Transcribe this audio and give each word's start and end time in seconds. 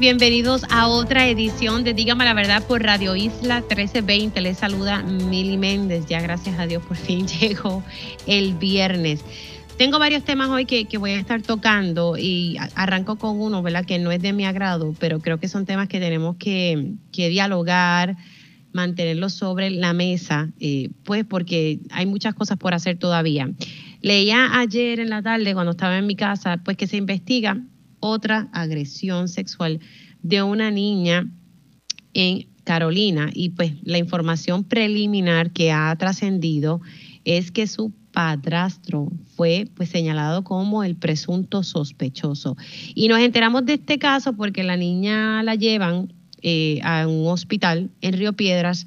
Bienvenidos 0.00 0.64
a 0.70 0.88
otra 0.88 1.28
edición 1.28 1.84
de 1.84 1.92
Dígame 1.92 2.24
la 2.24 2.32
Verdad 2.32 2.66
por 2.66 2.82
Radio 2.82 3.14
Isla 3.16 3.56
1320. 3.56 4.40
Les 4.40 4.56
saluda 4.56 5.02
Mili 5.02 5.58
Méndez. 5.58 6.06
Ya 6.06 6.22
gracias 6.22 6.58
a 6.58 6.66
Dios 6.66 6.82
por 6.82 6.96
fin 6.96 7.28
llegó 7.40 7.84
el 8.26 8.54
viernes. 8.54 9.22
Tengo 9.76 9.98
varios 9.98 10.24
temas 10.24 10.48
hoy 10.48 10.64
que, 10.64 10.86
voy 10.96 11.10
a 11.10 11.18
estar 11.18 11.42
tocando 11.42 12.16
y 12.16 12.56
arranco 12.76 13.16
con 13.16 13.38
uno, 13.42 13.62
¿verdad? 13.62 13.84
Que 13.84 13.98
no 13.98 14.10
es 14.10 14.22
de 14.22 14.32
mi 14.32 14.46
agrado, 14.46 14.94
pero 14.98 15.20
creo 15.20 15.38
que 15.38 15.48
son 15.48 15.66
temas 15.66 15.86
que 15.88 16.00
tenemos 16.00 16.36
que, 16.36 16.94
dialogar, 17.12 18.16
mantenerlos 18.72 19.34
sobre 19.34 19.68
la 19.68 19.92
mesa, 19.92 20.48
eh, 20.60 20.88
pues 21.04 21.26
porque 21.26 21.80
hay 21.90 22.06
muchas 22.06 22.32
cosas 22.34 22.56
por 22.56 22.72
hacer 22.72 22.96
todavía. 22.96 23.50
Leía 24.00 24.58
ayer 24.58 24.98
en 24.98 25.10
la 25.10 25.20
tarde 25.20 25.52
cuando 25.52 25.72
estaba 25.72 25.98
en 25.98 26.06
mi 26.06 26.16
casa, 26.16 26.56
pues 26.64 26.78
que 26.78 26.86
se 26.86 26.96
investiga 26.96 27.60
otra 28.00 28.48
agresión 28.52 29.28
sexual 29.28 29.80
de 30.22 30.42
una 30.42 30.70
niña 30.70 31.30
en 32.14 32.48
Carolina 32.64 33.30
y 33.32 33.50
pues 33.50 33.72
la 33.82 33.98
información 33.98 34.64
preliminar 34.64 35.50
que 35.52 35.72
ha 35.72 35.94
trascendido 35.96 36.80
es 37.24 37.50
que 37.50 37.66
su 37.66 37.92
padrastro 38.12 39.08
fue 39.36 39.68
pues 39.74 39.88
señalado 39.88 40.42
como 40.44 40.82
el 40.84 40.96
presunto 40.96 41.62
sospechoso. 41.62 42.56
Y 42.94 43.08
nos 43.08 43.20
enteramos 43.20 43.64
de 43.64 43.74
este 43.74 43.98
caso 43.98 44.34
porque 44.34 44.62
la 44.62 44.76
niña 44.76 45.42
la 45.42 45.54
llevan 45.54 46.12
eh, 46.42 46.80
a 46.82 47.06
un 47.06 47.28
hospital 47.28 47.90
en 48.00 48.14
Río 48.14 48.32
Piedras 48.32 48.86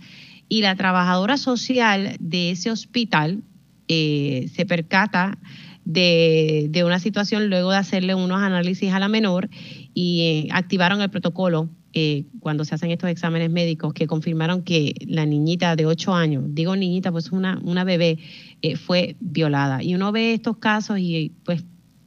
y 0.49 0.61
la 0.61 0.75
trabajadora 0.75 1.37
social 1.37 2.15
de 2.19 2.51
ese 2.51 2.71
hospital 2.71 3.43
eh, 3.87 4.49
se 4.53 4.65
percata 4.65 5.37
de, 5.85 6.83
una 6.85 6.99
situación 6.99 7.49
luego 7.49 7.71
de 7.71 7.77
hacerle 7.77 8.15
unos 8.15 8.41
análisis 8.41 8.91
a 8.93 8.99
la 8.99 9.07
menor 9.07 9.49
y 9.93 10.21
eh, 10.21 10.47
activaron 10.51 11.01
el 11.01 11.09
protocolo 11.09 11.69
eh, 11.93 12.25
cuando 12.39 12.65
se 12.65 12.73
hacen 12.73 12.91
estos 12.91 13.09
exámenes 13.09 13.51
médicos 13.51 13.93
que 13.93 14.07
confirmaron 14.07 14.63
que 14.63 14.95
la 15.05 15.25
niñita 15.25 15.75
de 15.75 15.85
8 15.85 16.13
años, 16.13 16.43
digo 16.47 16.75
niñita, 16.75 17.11
pues 17.11 17.31
una, 17.31 17.59
una 17.63 17.83
bebé, 17.83 18.17
eh, 18.61 18.77
fue 18.77 19.15
violada. 19.19 19.83
Y 19.83 19.93
uno 19.93 20.11
ve 20.11 20.33
estos 20.33 20.57
casos 20.57 20.97
y 20.99 21.33
pues 21.45 21.63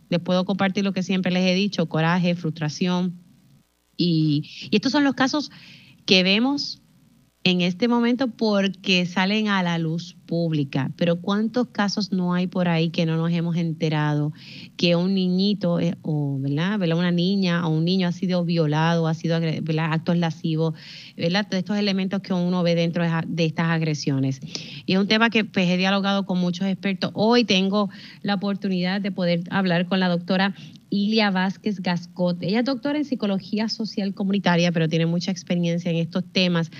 les 0.08 0.20
puedo 0.20 0.44
compartir 0.44 0.84
lo 0.84 0.92
que 0.92 1.02
siempre 1.02 1.30
les 1.30 1.48
he 1.48 1.54
dicho, 1.54 1.88
coraje, 1.88 2.34
frustración. 2.34 3.14
Y, 3.96 4.50
y 4.70 4.76
estos 4.76 4.92
son 4.92 5.04
los 5.04 5.14
casos 5.14 5.52
que 6.04 6.22
vemos 6.22 6.82
en 7.44 7.60
este 7.60 7.86
momento 7.86 8.28
porque 8.28 9.06
salen 9.06 9.48
a 9.48 9.62
la 9.62 9.78
luz 9.78 10.15
pública, 10.26 10.90
pero 10.96 11.20
¿cuántos 11.20 11.68
casos 11.68 12.12
no 12.12 12.34
hay 12.34 12.46
por 12.46 12.68
ahí 12.68 12.90
que 12.90 13.06
no 13.06 13.16
nos 13.16 13.30
hemos 13.32 13.56
enterado 13.56 14.32
que 14.76 14.96
un 14.96 15.14
niñito 15.14 15.80
eh, 15.80 15.96
o 16.02 16.38
¿verdad? 16.38 16.78
una 16.96 17.10
niña 17.10 17.66
o 17.66 17.70
un 17.70 17.84
niño 17.84 18.08
ha 18.08 18.12
sido 18.12 18.44
violado, 18.44 19.06
ha 19.06 19.14
sido 19.14 19.36
actos 19.36 20.16
lascivos, 20.16 20.74
¿verdad? 21.16 21.46
Estos 21.52 21.76
elementos 21.76 22.20
que 22.20 22.32
uno 22.32 22.62
ve 22.62 22.74
dentro 22.74 23.04
de 23.26 23.44
estas 23.44 23.68
agresiones. 23.68 24.40
Y 24.86 24.94
es 24.94 24.98
un 24.98 25.08
tema 25.08 25.30
que 25.30 25.44
pues, 25.44 25.68
he 25.68 25.76
dialogado 25.76 26.26
con 26.26 26.38
muchos 26.38 26.66
expertos. 26.66 27.10
Hoy 27.14 27.44
tengo 27.44 27.90
la 28.22 28.34
oportunidad 28.34 29.00
de 29.00 29.12
poder 29.12 29.44
hablar 29.50 29.86
con 29.86 30.00
la 30.00 30.08
doctora 30.08 30.54
Ilia 30.90 31.30
Vázquez 31.30 31.80
Gascot. 31.80 32.42
Ella 32.42 32.60
es 32.60 32.64
doctora 32.64 32.98
en 32.98 33.04
psicología 33.04 33.68
social 33.68 34.14
comunitaria, 34.14 34.72
pero 34.72 34.88
tiene 34.88 35.06
mucha 35.06 35.30
experiencia 35.30 35.90
en 35.90 35.96
estos 35.96 36.24
temas. 36.32 36.70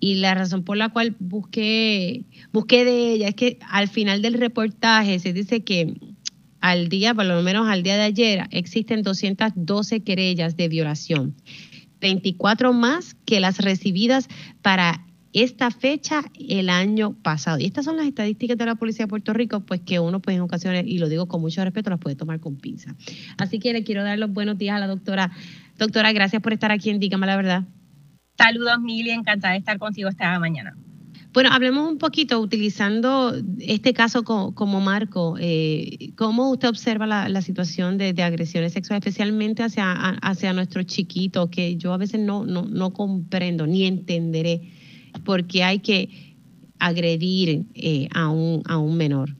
Y 0.00 0.16
la 0.16 0.34
razón 0.34 0.64
por 0.64 0.76
la 0.76 0.90
cual 0.90 1.16
busqué, 1.18 2.24
busqué 2.52 2.84
de 2.84 3.12
ella 3.12 3.28
es 3.28 3.34
que 3.34 3.58
al 3.68 3.88
final 3.88 4.22
del 4.22 4.34
reportaje 4.34 5.18
se 5.18 5.32
dice 5.32 5.64
que 5.64 5.94
al 6.60 6.88
día, 6.88 7.14
por 7.14 7.26
lo 7.26 7.42
menos 7.42 7.68
al 7.68 7.82
día 7.82 7.96
de 7.96 8.02
ayer, 8.02 8.48
existen 8.50 9.02
212 9.02 10.00
querellas 10.00 10.56
de 10.56 10.68
violación. 10.68 11.34
24 12.00 12.72
más 12.72 13.14
que 13.24 13.40
las 13.40 13.58
recibidas 13.58 14.28
para 14.62 15.05
esta 15.36 15.70
fecha 15.70 16.24
el 16.48 16.70
año 16.70 17.12
pasado. 17.12 17.58
Y 17.58 17.66
estas 17.66 17.84
son 17.84 17.98
las 17.98 18.06
estadísticas 18.06 18.56
de 18.56 18.64
la 18.64 18.74
Policía 18.74 19.04
de 19.04 19.10
Puerto 19.10 19.34
Rico, 19.34 19.60
pues 19.60 19.82
que 19.82 20.00
uno 20.00 20.20
pues 20.20 20.34
en 20.34 20.40
ocasiones, 20.40 20.84
y 20.86 20.96
lo 20.96 21.10
digo 21.10 21.28
con 21.28 21.42
mucho 21.42 21.62
respeto, 21.62 21.90
las 21.90 21.98
puede 21.98 22.16
tomar 22.16 22.40
con 22.40 22.56
pinza. 22.56 22.96
Así 23.36 23.58
que 23.58 23.74
le 23.74 23.84
quiero 23.84 24.02
dar 24.02 24.18
los 24.18 24.32
buenos 24.32 24.56
días 24.56 24.76
a 24.76 24.78
la 24.78 24.86
doctora. 24.86 25.30
Doctora, 25.76 26.12
gracias 26.12 26.40
por 26.40 26.54
estar 26.54 26.72
aquí 26.72 26.88
en 26.88 27.00
Dígame 27.00 27.26
la 27.26 27.36
Verdad. 27.36 27.64
Saludos, 28.38 28.80
Mili, 28.80 29.10
encantada 29.10 29.52
de 29.52 29.58
estar 29.58 29.78
contigo 29.78 30.08
esta 30.08 30.38
mañana. 30.40 30.74
Bueno, 31.34 31.50
hablemos 31.52 31.86
un 31.86 31.98
poquito, 31.98 32.40
utilizando 32.40 33.34
este 33.58 33.92
caso 33.92 34.24
como, 34.24 34.80
marco, 34.80 35.36
eh, 35.38 36.12
¿cómo 36.16 36.50
usted 36.50 36.68
observa 36.68 37.06
la, 37.06 37.42
situación 37.42 37.98
de, 37.98 38.22
agresiones 38.22 38.72
sexuales, 38.72 39.06
especialmente 39.06 39.62
hacia, 39.62 39.92
hacia 39.92 40.54
nuestros 40.54 40.86
chiquitos, 40.86 41.50
que 41.50 41.76
yo 41.76 41.92
a 41.92 41.98
veces 41.98 42.20
no, 42.20 42.46
no, 42.46 42.62
no 42.62 42.94
comprendo 42.94 43.66
ni 43.66 43.84
entenderé 43.84 44.72
porque 45.24 45.64
hay 45.64 45.78
que 45.80 46.36
agredir 46.78 47.64
eh, 47.74 48.08
a, 48.14 48.28
un, 48.28 48.62
a 48.66 48.78
un 48.78 48.96
menor? 48.96 49.34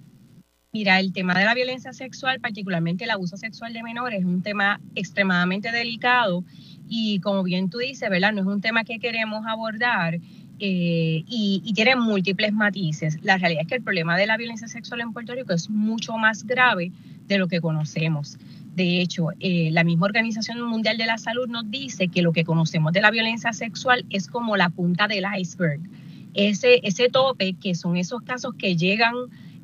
Mira, 0.73 1.01
el 1.01 1.13
tema 1.13 1.33
de 1.39 1.45
la 1.45 1.55
violencia 1.55 1.93
sexual, 1.93 2.39
particularmente 2.41 3.05
el 3.05 3.11
abuso 3.11 3.37
sexual 3.37 3.73
de 3.73 3.83
menores, 3.83 4.21
es 4.21 4.27
un 4.27 4.43
tema 4.43 4.81
extremadamente 4.95 5.73
delicado 5.73 6.45
y 6.89 7.19
como 7.21 7.43
bien 7.43 7.71
tú 7.71 7.79
dices, 7.79 8.11
¿verdad? 8.11 8.33
No 8.33 8.43
es 8.43 8.47
un 8.47 8.61
tema 8.61 8.85
que 8.85 8.99
queremos 8.99 9.47
abordar 9.47 10.21
eh, 10.59 11.25
y, 11.27 11.73
tiene 11.75 11.97
múltiples 11.97 12.53
matices. 12.53 13.19
La 13.23 13.37
realidad 13.37 13.63
es 13.63 13.69
que 13.69 13.75
el 13.75 13.83
problema 13.83 14.17
de 14.17 14.27
la 14.27 14.37
violencia 14.37 14.69
sexual 14.69 15.01
en 15.01 15.13
Puerto 15.13 15.35
Rico 15.35 15.53
es 15.53 15.69
mucho 15.69 16.17
más 16.17 16.45
grave 16.45 16.93
de 17.27 17.39
lo 17.39 17.49
que 17.49 17.61
conocemos. 17.61 18.39
De 18.77 19.01
hecho, 19.01 19.29
eh, 19.41 19.71
la 19.73 19.85
misma 19.85 20.05
Organización 20.05 20.61
Mundial 20.61 20.99
de 20.99 21.07
la 21.07 21.17
Salud 21.17 21.49
nos 21.49 21.71
dice 21.71 22.09
que 22.09 22.21
lo 22.21 22.33
que 22.33 22.45
conocemos 22.45 22.93
de 22.93 23.01
la 23.01 23.11
violencia 23.11 23.55
sexual 23.55 24.05
es 24.11 24.29
como 24.29 24.55
la 24.59 24.69
punta 24.69 25.09
del 25.09 25.25
iceberg. 25.39 25.81
Ese, 26.35 27.09
tope, 27.11 27.55
que 27.55 27.75
son 27.75 27.97
esos 27.97 28.21
casos 28.21 28.55
que 28.59 28.77
llegan 28.77 29.15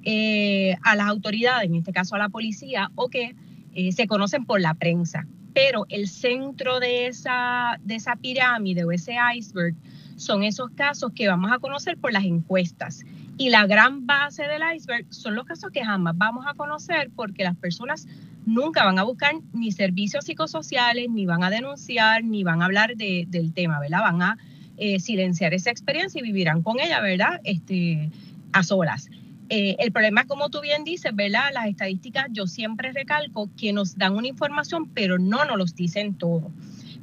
eh, 0.03 0.77
a 0.83 0.97
las 0.97 1.09
autoridades, 1.09 1.69
en 1.69 1.75
este 1.75 1.93
caso 1.93 2.15
a 2.15 2.19
la 2.19 2.31
policía, 2.31 2.91
o 2.95 3.11
que 3.11 3.35
eh, 3.75 3.93
se 3.93 4.07
conocen 4.07 4.47
por 4.47 4.63
la 4.63 4.73
prensa. 4.73 5.27
Pero 5.53 5.85
el 5.91 6.09
centro 6.09 6.81
de 6.81 7.09
esa, 7.09 7.79
de 7.85 7.97
esa 7.97 8.17
pirámide 8.17 8.85
o 8.85 8.93
ese 8.93 9.17
iceberg 9.37 9.75
son 10.23 10.45
esos 10.45 10.71
casos 10.71 11.13
que 11.15 11.29
vamos 11.29 11.51
a 11.53 11.59
conocer 11.59 11.97
por 11.97 12.13
las 12.13 12.25
encuestas. 12.25 13.05
Y 13.39 13.51
la 13.51 13.67
gran 13.67 14.07
base 14.07 14.45
del 14.45 14.63
iceberg 14.75 15.07
son 15.11 15.35
los 15.35 15.45
casos 15.45 15.71
que 15.73 15.85
jamás 15.85 16.17
vamos 16.17 16.47
a 16.47 16.55
conocer 16.55 17.11
porque 17.15 17.45
las 17.45 17.57
personas 17.57 18.07
nunca 18.47 18.85
van 18.85 18.99
a 18.99 19.03
buscar 19.03 19.35
ni 19.53 19.73
servicios 19.73 20.25
psicosociales, 20.25 21.09
ni 21.11 21.27
van 21.27 21.43
a 21.43 21.51
denunciar, 21.51 22.25
ni 22.25 22.45
van 22.45 22.63
a 22.63 22.67
hablar 22.67 22.97
del 22.97 23.53
tema, 23.53 23.81
¿verdad? 23.81 24.01
Van 24.01 24.23
a 24.23 24.39
eh, 24.77 25.01
silenciar 25.01 25.55
esa 25.55 25.71
experiencia 25.71 26.21
y 26.21 26.23
vivirán 26.23 26.63
con 26.63 26.81
ella, 26.81 27.01
¿verdad? 27.01 27.41
Este, 27.45 28.11
a 28.53 28.63
solas. 28.63 29.11
Eh, 29.49 29.77
el 29.79 29.93
problema 29.93 30.23
es, 30.23 30.27
como 30.27 30.49
tú 30.49 30.61
bien 30.61 30.85
dices, 30.85 31.15
¿verdad? 31.15 31.51
Las 31.53 31.67
estadísticas, 31.67 32.29
yo 32.31 32.47
siempre 32.47 32.93
recalco 32.93 33.51
que 33.57 33.73
nos 33.73 33.99
dan 33.99 34.17
una 34.17 34.29
información, 34.29 34.89
pero 34.89 35.19
no 35.19 35.45
nos 35.45 35.59
los 35.59 35.75
dicen 35.75 36.15
todo. 36.15 36.51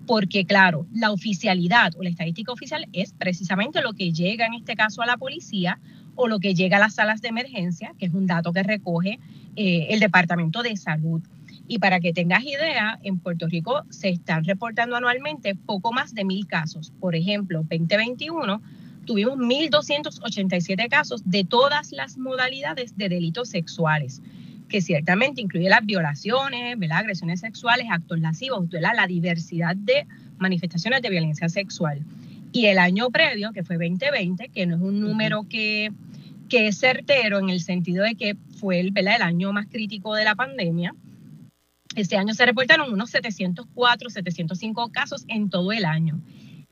Porque, 0.10 0.44
claro, 0.44 0.88
la 0.92 1.12
oficialidad 1.12 1.94
o 1.96 2.02
la 2.02 2.10
estadística 2.10 2.52
oficial 2.52 2.88
es 2.94 3.14
precisamente 3.14 3.84
lo 3.84 3.94
que 3.94 4.12
llega 4.12 4.48
en 4.48 4.56
este 4.56 4.76
caso 4.76 5.04
a 5.04 5.06
la 5.06 5.18
policía 5.18 5.78
o 6.16 6.28
lo 6.28 6.40
que 6.40 6.56
llega 6.56 6.78
a 6.78 6.80
las 6.80 6.96
salas 6.96 7.22
de 7.22 7.28
emergencia, 7.28 7.94
que 8.00 8.08
es 8.08 8.14
un 8.16 8.26
dato 8.26 8.52
que 8.52 8.64
recoge 8.64 9.20
eh, 9.56 9.86
el 9.92 10.00
Departamento 10.00 10.64
de 10.64 10.76
Salud. 10.78 11.22
Y 11.68 11.78
para 11.78 12.00
que 12.00 12.12
tengas 12.12 12.44
idea, 12.44 13.00
en 13.04 13.20
Puerto 13.20 13.46
Rico 13.46 13.84
se 13.92 14.10
están 14.10 14.46
reportando 14.46 14.96
anualmente 14.96 15.54
poco 15.54 15.94
más 15.94 16.16
de 16.16 16.26
mil 16.26 16.48
casos. 16.48 16.92
Por 17.00 17.16
ejemplo, 17.16 17.60
2021 17.70 18.64
tuvimos 19.06 19.38
1.287 19.38 20.90
casos 20.90 21.22
de 21.24 21.44
todas 21.44 21.92
las 21.92 22.18
modalidades 22.18 22.98
de 22.98 23.10
delitos 23.10 23.50
sexuales. 23.50 24.24
Que 24.70 24.82
ciertamente 24.82 25.42
incluye 25.42 25.68
las 25.68 25.86
violaciones, 25.86 26.80
¿verdad? 26.80 27.00
agresiones 27.00 27.42
sexuales, 27.42 27.88
actos 27.92 28.20
lascivos, 28.20 28.66
la 28.72 29.08
diversidad 29.08 29.76
de 29.76 30.08
manifestaciones 30.38 31.02
de 31.02 31.10
violencia 31.10 31.50
sexual. 31.50 32.02
Y 32.52 32.66
el 32.66 32.80
año 32.80 33.10
previo, 33.10 33.52
que 33.52 33.64
fue 33.64 33.78
2020, 33.78 34.50
que 34.50 34.66
no 34.66 34.76
es 34.76 34.82
un 34.82 35.02
número 35.02 35.48
que, 35.48 35.92
que 36.48 36.68
es 36.68 36.80
certero 36.80 37.40
en 37.40 37.50
el 37.50 37.62
sentido 37.62 38.04
de 38.04 38.16
que 38.16 38.36
fue 38.60 38.80
el, 38.80 38.94
el 38.96 39.08
año 39.08 39.54
más 39.54 39.68
crítico 39.68 40.16
de 40.16 40.24
la 40.24 40.36
pandemia, 40.36 40.96
este 41.96 42.18
año 42.18 42.34
se 42.34 42.46
reportaron 42.46 42.94
unos 42.94 43.10
704, 43.10 44.10
705 44.10 44.92
casos 44.92 45.26
en 45.28 45.50
todo 45.50 45.72
el 45.72 45.86
año. 45.86 46.22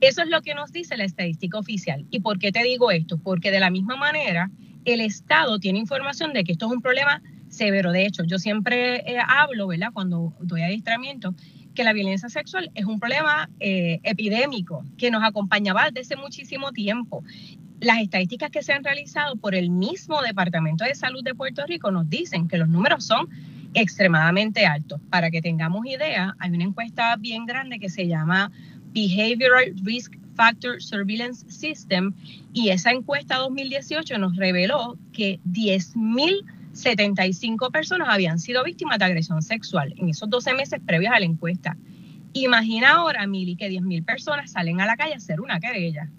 Eso 0.00 0.22
es 0.22 0.28
lo 0.28 0.42
que 0.42 0.54
nos 0.54 0.70
dice 0.72 0.96
la 0.96 1.04
estadística 1.04 1.58
oficial. 1.58 2.06
¿Y 2.10 2.20
por 2.20 2.38
qué 2.38 2.52
te 2.52 2.62
digo 2.62 2.92
esto? 2.92 3.18
Porque 3.18 3.50
de 3.50 3.58
la 3.58 3.70
misma 3.70 3.96
manera, 3.96 4.50
el 4.84 5.00
Estado 5.00 5.58
tiene 5.58 5.80
información 5.80 6.32
de 6.32 6.44
que 6.44 6.52
esto 6.52 6.66
es 6.66 6.72
un 6.72 6.80
problema 6.80 7.20
severo. 7.48 7.92
De 7.92 8.06
hecho, 8.06 8.24
yo 8.24 8.38
siempre 8.38 8.96
eh, 9.10 9.18
hablo, 9.26 9.66
¿verdad? 9.66 9.88
Cuando 9.92 10.32
doy 10.40 10.62
adiestramiento, 10.62 11.34
que 11.74 11.84
la 11.84 11.92
violencia 11.92 12.28
sexual 12.28 12.70
es 12.74 12.86
un 12.86 12.98
problema 12.98 13.48
eh, 13.60 14.00
epidémico 14.02 14.84
que 14.96 15.10
nos 15.10 15.22
acompañaba 15.22 15.90
desde 15.92 16.16
muchísimo 16.16 16.72
tiempo. 16.72 17.22
Las 17.80 18.00
estadísticas 18.00 18.50
que 18.50 18.62
se 18.64 18.72
han 18.72 18.82
realizado 18.82 19.36
por 19.36 19.54
el 19.54 19.70
mismo 19.70 20.20
Departamento 20.22 20.84
de 20.84 20.96
Salud 20.96 21.22
de 21.22 21.36
Puerto 21.36 21.64
Rico 21.66 21.92
nos 21.92 22.10
dicen 22.10 22.48
que 22.48 22.58
los 22.58 22.68
números 22.68 23.04
son 23.04 23.28
extremadamente 23.74 24.66
altos. 24.66 25.00
Para 25.10 25.30
que 25.30 25.40
tengamos 25.40 25.86
idea, 25.86 26.34
hay 26.40 26.50
una 26.50 26.64
encuesta 26.64 27.14
bien 27.16 27.46
grande 27.46 27.78
que 27.78 27.88
se 27.88 28.08
llama 28.08 28.50
Behavioral 28.92 29.74
Risk 29.84 30.16
Factor 30.34 30.82
Surveillance 30.82 31.48
System 31.50 32.12
y 32.52 32.70
esa 32.70 32.90
encuesta 32.90 33.36
2018 33.38 34.18
nos 34.18 34.36
reveló 34.36 34.96
que 35.12 35.40
10.075 36.78 37.70
personas 37.70 38.08
habían 38.10 38.38
sido 38.38 38.64
víctimas 38.64 38.98
de 38.98 39.04
agresión 39.06 39.42
sexual 39.42 39.94
en 39.96 40.08
esos 40.08 40.28
12 40.30 40.54
meses 40.54 40.80
previos 40.84 41.12
a 41.12 41.18
la 41.18 41.26
encuesta. 41.26 41.76
Imagina 42.32 42.90
ahora, 42.90 43.26
Mili, 43.26 43.56
que 43.56 43.70
10.000 43.70 44.04
personas 44.04 44.52
salen 44.52 44.80
a 44.80 44.86
la 44.86 44.96
calle 44.96 45.14
a 45.14 45.16
hacer 45.16 45.40
una 45.40 45.60
querella. 45.60 46.10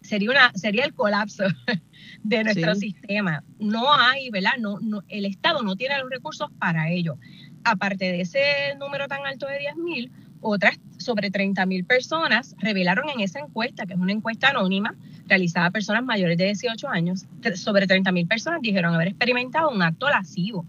Sería, 0.00 0.30
una, 0.30 0.52
sería 0.54 0.84
el 0.84 0.92
colapso 0.92 1.44
de 2.22 2.44
nuestro 2.44 2.74
sistema. 2.74 3.42
No 3.58 3.94
hay, 3.94 4.28
¿verdad? 4.30 4.52
No, 4.58 4.78
no, 4.80 5.02
el 5.08 5.24
Estado 5.24 5.62
no 5.62 5.76
tiene 5.76 5.98
los 5.98 6.10
recursos 6.10 6.50
para 6.58 6.90
ello. 6.90 7.16
Aparte 7.64 8.04
de 8.04 8.20
ese 8.20 8.40
número 8.78 9.08
tan 9.08 9.24
alto 9.24 9.46
de 9.46 9.60
10.000, 9.60 10.10
otras 10.44 10.78
sobre 10.98 11.32
30.000 11.32 11.86
personas 11.86 12.54
revelaron 12.58 13.08
en 13.08 13.20
esa 13.20 13.40
encuesta, 13.40 13.86
que 13.86 13.94
es 13.94 13.98
una 13.98 14.12
encuesta 14.12 14.50
anónima 14.50 14.94
realizada 15.26 15.66
a 15.66 15.70
personas 15.70 16.04
mayores 16.04 16.36
de 16.38 16.44
18 16.44 16.88
años, 16.88 17.26
sobre 17.54 17.88
30.000 17.88 18.28
personas 18.28 18.60
dijeron 18.62 18.94
haber 18.94 19.08
experimentado 19.08 19.70
un 19.70 19.82
acto 19.82 20.08
lascivo. 20.08 20.66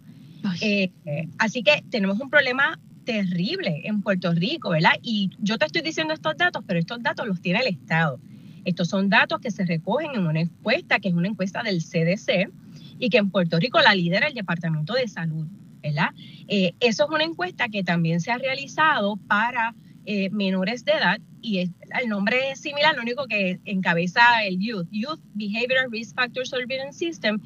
Eh, 0.62 0.92
así 1.38 1.64
que 1.64 1.84
tenemos 1.90 2.20
un 2.20 2.30
problema 2.30 2.80
terrible 3.04 3.82
en 3.84 4.02
Puerto 4.02 4.32
Rico, 4.34 4.70
¿verdad? 4.70 4.94
Y 5.02 5.30
yo 5.40 5.58
te 5.58 5.66
estoy 5.66 5.82
diciendo 5.82 6.14
estos 6.14 6.38
datos, 6.38 6.64
pero 6.66 6.80
estos 6.80 7.02
datos 7.02 7.28
los 7.28 7.42
tiene 7.42 7.60
el 7.60 7.68
Estado. 7.68 8.20
Estos 8.64 8.90
son 8.90 9.10
datos 9.10 9.40
que 9.40 9.52
se 9.52 9.66
recogen 9.66 10.12
en 10.16 10.26
una 10.26 10.42
encuesta, 10.42 11.00
que 11.00 11.10
es 11.10 11.14
una 11.14 11.28
encuesta 11.28 11.62
del 11.62 11.84
CDC, 11.84 12.50
y 12.98 13.10
que 13.10 13.18
en 13.18 13.30
Puerto 13.30 13.60
Rico 13.60 13.80
la 13.80 13.94
lidera 13.94 14.28
el 14.28 14.34
Departamento 14.34 14.94
de 14.94 15.08
Salud. 15.08 15.46
¿Verdad? 15.86 16.10
Eh, 16.48 16.74
eso 16.80 17.04
es 17.06 17.10
una 17.10 17.24
encuesta 17.24 17.70
que 17.70 17.84
también 17.84 18.20
se 18.20 18.32
ha 18.32 18.38
realizado 18.38 19.18
para 19.28 19.76
eh, 20.06 20.30
menores 20.32 20.84
de 20.84 20.94
edad 20.94 21.20
y 21.42 21.60
el 21.60 22.10
nombre 22.10 22.52
es 22.52 22.60
similar, 22.60 22.96
lo 22.96 23.04
único 23.04 23.28
que 23.28 23.60
encabeza 23.66 24.44
el 24.44 24.60
Youth, 24.60 24.88
Youth 24.92 25.20
Behavioral 25.36 25.92
Risk 25.92 26.16
Factor 26.16 26.48
Surveillance 26.48 26.98
System, 26.98 27.40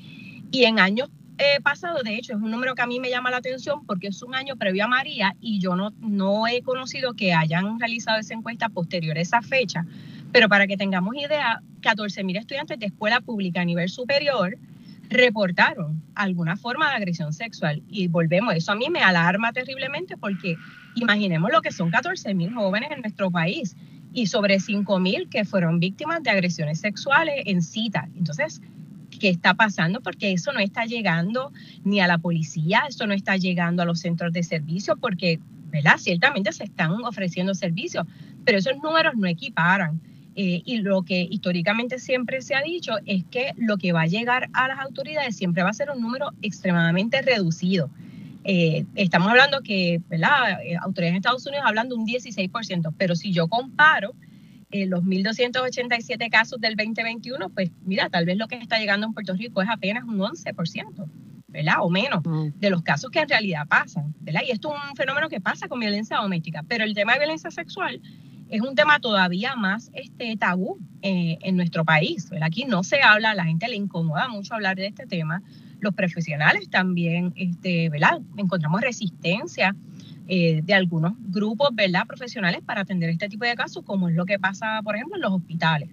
y 0.51 0.63
en 0.63 0.80
años 0.80 1.09
eh, 1.38 1.62
pasados, 1.62 2.03
de 2.03 2.15
hecho, 2.15 2.33
es 2.33 2.41
un 2.41 2.51
número 2.51 2.75
que 2.75 2.81
a 2.81 2.88
mí 2.88 3.00
me 3.00 3.09
llama 3.09 3.31
la 3.31 3.38
atención 3.38 3.86
porque 3.86 4.07
es 4.07 4.21
un 4.24 4.36
año 4.36 4.57
previo 4.57 4.85
a 4.85 4.88
María 4.88 5.35
y 5.39 5.59
yo 5.59 5.75
no, 5.75 5.92
no 6.00 6.47
he 6.47 6.62
conocido 6.62 7.13
que 7.13 7.33
hayan 7.33 7.80
realizado 7.80 8.19
esa 8.19 8.33
encuesta 8.33 8.68
posterior 8.69 9.18
a 9.18 9.21
esa 9.21 9.42
fecha, 9.42 9.85
pero 10.31 10.50
para 10.50 10.68
que 10.68 10.75
tengamos 10.75 11.15
idea, 11.15 11.62
14 11.81 12.24
mil 12.24 12.35
estudiantes 12.35 12.80
de 12.80 12.88
escuela 12.88 13.21
pública 13.21 13.62
a 13.62 13.65
nivel 13.65 13.89
superior 13.89 14.57
reportaron 15.09 16.01
alguna 16.15 16.56
forma 16.56 16.89
de 16.89 16.95
agresión 16.95 17.33
sexual. 17.33 17.81
Y 17.89 18.07
volvemos, 18.07 18.53
eso 18.56 18.71
a 18.71 18.75
mí 18.75 18.89
me 18.89 19.01
alarma 19.01 19.51
terriblemente 19.51 20.17
porque 20.17 20.56
imaginemos 20.95 21.51
lo 21.51 21.61
que 21.61 21.71
son 21.71 21.89
14 21.89 22.33
mil 22.33 22.53
jóvenes 22.53 22.91
en 22.91 23.01
nuestro 23.01 23.31
país 23.31 23.75
y 24.13 24.27
sobre 24.27 24.59
5 24.59 25.00
mil 25.00 25.29
que 25.29 25.45
fueron 25.45 25.79
víctimas 25.79 26.23
de 26.23 26.29
agresiones 26.31 26.79
sexuales 26.79 27.44
en 27.45 27.61
cita. 27.61 28.07
Entonces, 28.15 28.61
¿qué 29.19 29.29
está 29.29 29.53
pasando? 29.53 30.01
Porque 30.01 30.31
eso 30.31 30.51
no 30.51 30.59
está 30.59 30.85
llegando 30.85 31.51
ni 31.83 32.00
a 32.00 32.07
la 32.07 32.17
policía, 32.17 32.83
eso 32.88 33.06
no 33.07 33.13
está 33.13 33.38
llegando 33.38 33.83
a 33.83 33.85
los 33.85 34.00
centros 34.00 34.33
de 34.33 34.44
servicio, 34.44 34.95
porque, 34.97 35.39
¿verdad? 35.71 35.97
Ciertamente 35.97 36.51
se 36.53 36.63
están 36.63 36.91
ofreciendo 37.03 37.53
servicios, 37.53 38.06
pero 38.45 38.57
esos 38.57 38.77
números 38.81 39.13
no 39.15 39.27
equiparan. 39.27 40.00
Eh, 40.41 40.62
y 40.63 40.77
lo 40.77 41.01
que 41.01 41.27
históricamente 41.30 42.00
siempre 42.00 42.41
se 42.41 42.56
ha 42.56 42.62
dicho 42.62 42.94
es 43.06 43.25
que 43.25 43.51
lo 43.57 43.75
que 43.75 43.91
va 43.91 44.03
a 44.03 44.07
llegar 44.07 44.47
a 44.53 44.69
las 44.69 44.80
autoridades 44.80 45.36
siempre 45.36 45.63
va 45.63 45.69
a 45.69 45.74
ser 45.74 45.89
un 45.91 46.00
número 46.00 46.31
extremadamente 46.41 47.21
reducido. 47.21 47.89
Eh, 48.45 48.86
estamos 48.95 49.27
hablando 49.27 49.59
que, 49.59 50.01
¿verdad? 50.07 50.62
Eh, 50.63 50.77
autoridades 50.77 51.12
en 51.12 51.18
Estados 51.18 51.45
Unidos 51.45 51.65
hablan 51.68 51.89
de 51.89 51.95
un 51.95 52.06
16%, 52.06 52.94
pero 52.97 53.18
si 53.18 53.33
yo 53.33 53.50
comparo 53.50 54.13
los 54.71 55.03
1.287 55.03 56.30
casos 56.30 56.62
del 56.62 56.77
2021, 56.77 57.50
pues 57.50 57.71
mira, 57.83 58.09
tal 58.09 58.24
vez 58.24 58.38
lo 58.38 58.47
que 58.47 58.56
está 58.56 58.80
llegando 58.80 59.07
en 59.07 59.13
Puerto 59.13 59.33
Rico 59.33 59.62
es 59.62 59.68
apenas 59.68 60.06
un 60.06 60.19
11%. 60.19 61.06
¿verdad? 61.47 61.77
O 61.81 61.89
menos 61.89 62.21
de 62.59 62.69
los 62.69 62.83
casos 62.83 63.09
que 63.09 63.19
en 63.19 63.27
realidad 63.27 63.68
pasan, 63.68 64.13
¿verdad? 64.21 64.42
Y 64.47 64.51
esto 64.51 64.71
es 64.71 64.89
un 64.92 64.95
fenómeno 64.95 65.27
que 65.27 65.42
pasa 65.42 65.68
con 65.68 65.80
violencia 65.80 66.18
doméstica, 66.18 66.63
pero 66.65 66.83
el 66.83 66.94
tema 66.94 67.13
de 67.13 67.19
violencia 67.19 67.50
sexual 67.50 68.00
es 68.50 68.62
un 68.62 68.75
tema 68.75 69.00
todavía 69.00 69.56
más 69.56 69.92
este, 69.94 70.36
tabú 70.38 70.80
eh, 71.01 71.38
en 71.42 71.56
nuestro 71.56 71.86
país. 71.86 72.30
Aquí 72.42 72.66
no 72.66 72.84
se 72.84 73.01
habla, 73.01 73.36
la 73.36 73.46
gente 73.46 73.68
le 73.68 73.75
incomoda 73.75 74.28
mucho 74.28 74.56
hablar 74.56 74.75
de 74.75 74.88
este 74.88 75.06
tema. 75.06 75.42
Los 75.80 75.94
profesionales 75.94 76.69
también, 76.69 77.31
este, 77.36 77.90
¿verdad? 77.90 78.19
Encontramos 78.38 78.81
resistencia 78.81 79.75
eh, 80.28 80.62
de 80.63 80.74
algunos 80.74 81.13
grupos, 81.19 81.69
¿verdad? 81.74 82.06
Profesionales 82.07 82.62
para 82.66 82.81
atender 82.81 83.10
este 83.10 83.30
tipo 83.30 83.46
de 83.46 83.56
casos, 83.56 83.84
como 83.86 84.10
es 84.10 84.16
lo 84.16 84.25
que 84.25 84.40
pasa, 84.40 84.81
por 84.84 84.95
ejemplo, 84.95 85.16
en 85.16 85.22
los 85.22 85.31
hospitales, 85.31 85.90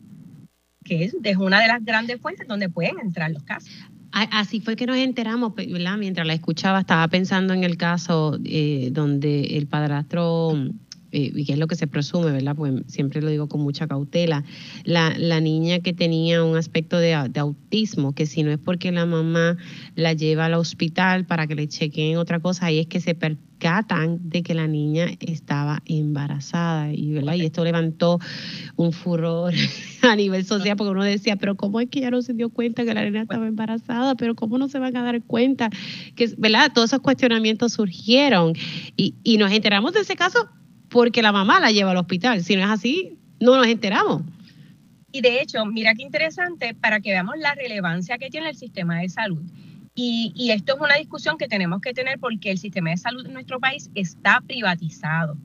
que 0.82 1.04
es, 1.04 1.14
una 1.36 1.60
de 1.60 1.68
las 1.68 1.84
grandes 1.84 2.20
fuentes 2.20 2.48
donde 2.48 2.68
pueden 2.68 2.98
entrar 3.00 3.30
los 3.30 3.42
casos. 3.42 3.70
Así 4.12 4.60
fue 4.60 4.76
que 4.76 4.86
nos 4.86 4.96
enteramos, 4.96 5.54
¿verdad? 5.54 5.98
Mientras 5.98 6.26
la 6.26 6.32
escuchaba, 6.32 6.80
estaba 6.80 7.06
pensando 7.08 7.52
en 7.52 7.64
el 7.64 7.76
caso 7.76 8.38
eh, 8.44 8.88
donde 8.92 9.58
el 9.58 9.66
padrastro 9.66 10.54
eh, 11.16 11.32
y 11.34 11.46
que 11.46 11.54
es 11.54 11.58
lo 11.58 11.66
que 11.66 11.76
se 11.76 11.86
presume, 11.86 12.30
¿verdad? 12.30 12.54
Pues 12.54 12.74
siempre 12.88 13.22
lo 13.22 13.30
digo 13.30 13.48
con 13.48 13.62
mucha 13.62 13.86
cautela, 13.86 14.44
la, 14.84 15.14
la 15.16 15.40
niña 15.40 15.78
que 15.80 15.94
tenía 15.94 16.44
un 16.44 16.58
aspecto 16.58 16.98
de, 16.98 17.14
autismo, 17.14 18.14
que 18.14 18.26
si 18.26 18.42
no 18.42 18.50
es 18.50 18.58
porque 18.58 18.92
la 18.92 19.06
mamá 19.06 19.56
la 19.94 20.12
lleva 20.12 20.44
al 20.44 20.52
hospital 20.54 21.24
para 21.24 21.46
que 21.46 21.54
le 21.54 21.68
chequeen 21.68 22.18
otra 22.18 22.38
cosa, 22.40 22.66
ahí 22.66 22.80
es 22.80 22.86
que 22.86 23.00
se 23.00 23.14
percatan 23.14 24.28
de 24.28 24.42
que 24.42 24.52
la 24.52 24.66
niña 24.66 25.06
estaba 25.20 25.80
embarazada, 25.86 26.92
y, 26.92 27.14
¿verdad? 27.14 27.36
y 27.36 27.46
esto 27.46 27.64
levantó 27.64 28.18
un 28.76 28.92
furor 28.92 29.54
a 30.02 30.16
nivel 30.16 30.44
social, 30.44 30.76
porque 30.76 30.90
uno 30.90 31.02
decía, 31.02 31.36
pero 31.36 31.54
¿cómo 31.54 31.80
es 31.80 31.88
que 31.88 32.00
ella 32.00 32.10
no 32.10 32.20
se 32.20 32.34
dio 32.34 32.50
cuenta 32.50 32.84
que 32.84 32.92
la 32.92 33.02
niña 33.02 33.22
estaba 33.22 33.46
embarazada? 33.46 34.16
Pero 34.16 34.34
¿cómo 34.34 34.58
no 34.58 34.68
se 34.68 34.78
van 34.78 34.94
a 34.94 35.02
dar 35.02 35.22
cuenta? 35.22 35.70
Que, 36.14 36.30
¿verdad? 36.36 36.72
Todos 36.74 36.90
esos 36.90 37.00
cuestionamientos 37.00 37.72
surgieron 37.72 38.52
y, 38.98 39.14
y 39.24 39.38
nos 39.38 39.50
enteramos 39.50 39.94
de 39.94 40.00
ese 40.00 40.14
caso 40.14 40.50
porque 40.96 41.20
la 41.20 41.30
mamá 41.30 41.60
la 41.60 41.70
lleva 41.72 41.90
al 41.90 41.98
hospital. 41.98 42.42
Si 42.42 42.56
no 42.56 42.62
es 42.62 42.70
así, 42.70 43.18
no 43.38 43.54
nos 43.54 43.66
enteramos. 43.66 44.22
Y 45.12 45.20
de 45.20 45.42
hecho, 45.42 45.66
mira 45.66 45.94
qué 45.94 46.02
interesante 46.02 46.74
para 46.74 47.00
que 47.00 47.10
veamos 47.10 47.36
la 47.36 47.54
relevancia 47.54 48.16
que 48.16 48.30
tiene 48.30 48.48
el 48.48 48.56
sistema 48.56 49.00
de 49.00 49.10
salud. 49.10 49.42
Y, 49.94 50.50
esto 50.50 50.74
es 50.74 50.80
una 50.80 50.94
discusión 50.94 51.36
que 51.36 51.48
tenemos 51.48 51.82
que 51.82 51.92
tener 51.92 52.18
porque 52.18 52.50
el 52.50 52.56
sistema 52.56 52.90
de 52.90 52.96
salud 52.96 53.26
en 53.26 53.34
nuestro 53.34 53.60
país 53.60 53.90
está 53.94 54.40
privatizado. 54.40 55.36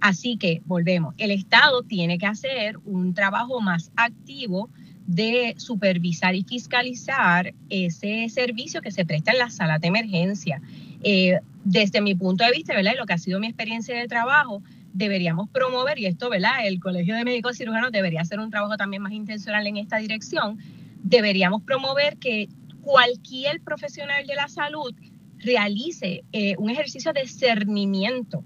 Así 0.00 0.38
que 0.38 0.62
volvemos, 0.64 1.14
el 1.18 1.32
Estado 1.32 1.82
tiene 1.82 2.16
que 2.16 2.26
hacer 2.26 2.78
un 2.86 3.12
trabajo 3.12 3.60
más 3.60 3.92
activo 3.96 4.70
de 5.06 5.54
supervisar 5.58 6.34
y 6.34 6.44
fiscalizar 6.44 7.52
ese 7.68 8.26
servicio 8.30 8.80
que 8.80 8.90
se 8.90 9.04
presta 9.04 9.32
en 9.32 9.38
las 9.38 9.56
salas 9.56 9.82
de 9.82 9.88
emergencia. 9.88 10.62
Eh, 11.02 11.38
desde 11.64 12.00
mi 12.00 12.14
punto 12.14 12.44
de 12.44 12.50
vista, 12.50 12.74
¿verdad? 12.74 12.92
Y 12.94 12.98
lo 12.98 13.06
que 13.06 13.12
ha 13.12 13.18
sido 13.18 13.38
mi 13.38 13.46
experiencia 13.46 13.96
de 13.96 14.08
trabajo, 14.08 14.62
deberíamos 14.92 15.48
promover, 15.48 15.98
y 15.98 16.06
esto, 16.06 16.28
¿verdad? 16.28 16.66
El 16.66 16.80
Colegio 16.80 17.14
de 17.14 17.24
Médicos 17.24 17.56
Cirujanos 17.56 17.92
debería 17.92 18.20
hacer 18.20 18.40
un 18.40 18.50
trabajo 18.50 18.76
también 18.76 19.02
más 19.02 19.12
intencional 19.12 19.66
en 19.66 19.76
esta 19.76 19.98
dirección. 19.98 20.58
Deberíamos 21.02 21.62
promover 21.62 22.16
que 22.16 22.48
cualquier 22.82 23.60
profesional 23.60 24.26
de 24.26 24.34
la 24.34 24.48
salud 24.48 24.94
realice 25.38 26.24
eh, 26.32 26.54
un 26.58 26.70
ejercicio 26.70 27.12
de 27.12 27.26
cernimiento 27.26 28.44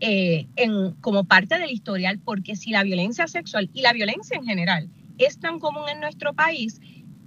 eh, 0.00 0.46
en, 0.56 0.92
como 1.00 1.24
parte 1.24 1.58
del 1.58 1.70
historial, 1.70 2.20
porque 2.24 2.54
si 2.54 2.70
la 2.70 2.82
violencia 2.82 3.26
sexual 3.26 3.70
y 3.72 3.82
la 3.82 3.92
violencia 3.92 4.36
en 4.36 4.44
general 4.44 4.88
es 5.18 5.40
tan 5.40 5.58
común 5.58 5.88
en 5.88 6.00
nuestro 6.00 6.32
país, 6.34 6.80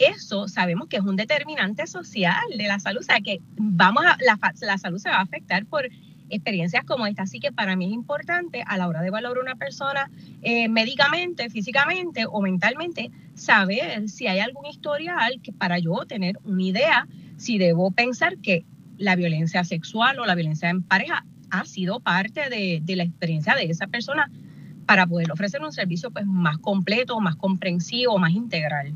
eso 0.05 0.47
sabemos 0.47 0.87
que 0.87 0.97
es 0.97 1.03
un 1.03 1.15
determinante 1.15 1.87
social 1.87 2.43
de 2.57 2.67
la 2.67 2.79
salud, 2.79 3.01
o 3.01 3.03
sea 3.03 3.19
que 3.21 3.39
vamos 3.57 4.03
a, 4.05 4.17
la, 4.21 4.77
salud 4.77 4.97
se 4.97 5.09
va 5.09 5.17
a 5.17 5.21
afectar 5.21 5.65
por 5.65 5.87
experiencias 6.29 6.83
como 6.85 7.05
esta. 7.05 7.23
Así 7.23 7.39
que 7.39 7.51
para 7.51 7.75
mí 7.75 7.85
es 7.85 7.91
importante 7.91 8.63
a 8.65 8.77
la 8.77 8.87
hora 8.87 9.01
de 9.01 9.09
valorar 9.09 9.43
una 9.43 9.55
persona 9.55 10.09
eh, 10.41 10.69
médicamente, 10.69 11.49
físicamente 11.49 12.25
o 12.25 12.41
mentalmente, 12.41 13.11
saber 13.35 14.09
si 14.09 14.27
hay 14.27 14.39
algún 14.39 14.65
historial 14.65 15.39
que 15.41 15.51
para 15.51 15.77
yo 15.79 16.05
tener 16.07 16.37
una 16.43 16.63
idea 16.63 17.07
si 17.37 17.57
debo 17.57 17.91
pensar 17.91 18.37
que 18.37 18.65
la 18.97 19.15
violencia 19.15 19.63
sexual 19.63 20.19
o 20.19 20.25
la 20.25 20.35
violencia 20.35 20.69
en 20.69 20.83
pareja 20.83 21.25
ha 21.49 21.65
sido 21.65 21.99
parte 21.99 22.49
de, 22.49 22.95
la 22.95 23.03
experiencia 23.03 23.55
de 23.55 23.65
esa 23.65 23.87
persona 23.87 24.29
para 24.85 25.05
poder 25.07 25.31
ofrecer 25.31 25.61
un 25.61 25.71
servicio 25.71 26.11
pues 26.11 26.25
más 26.25 26.57
completo, 26.59 27.19
más 27.19 27.35
comprensivo, 27.35 28.17
más 28.17 28.31
integral. 28.31 28.93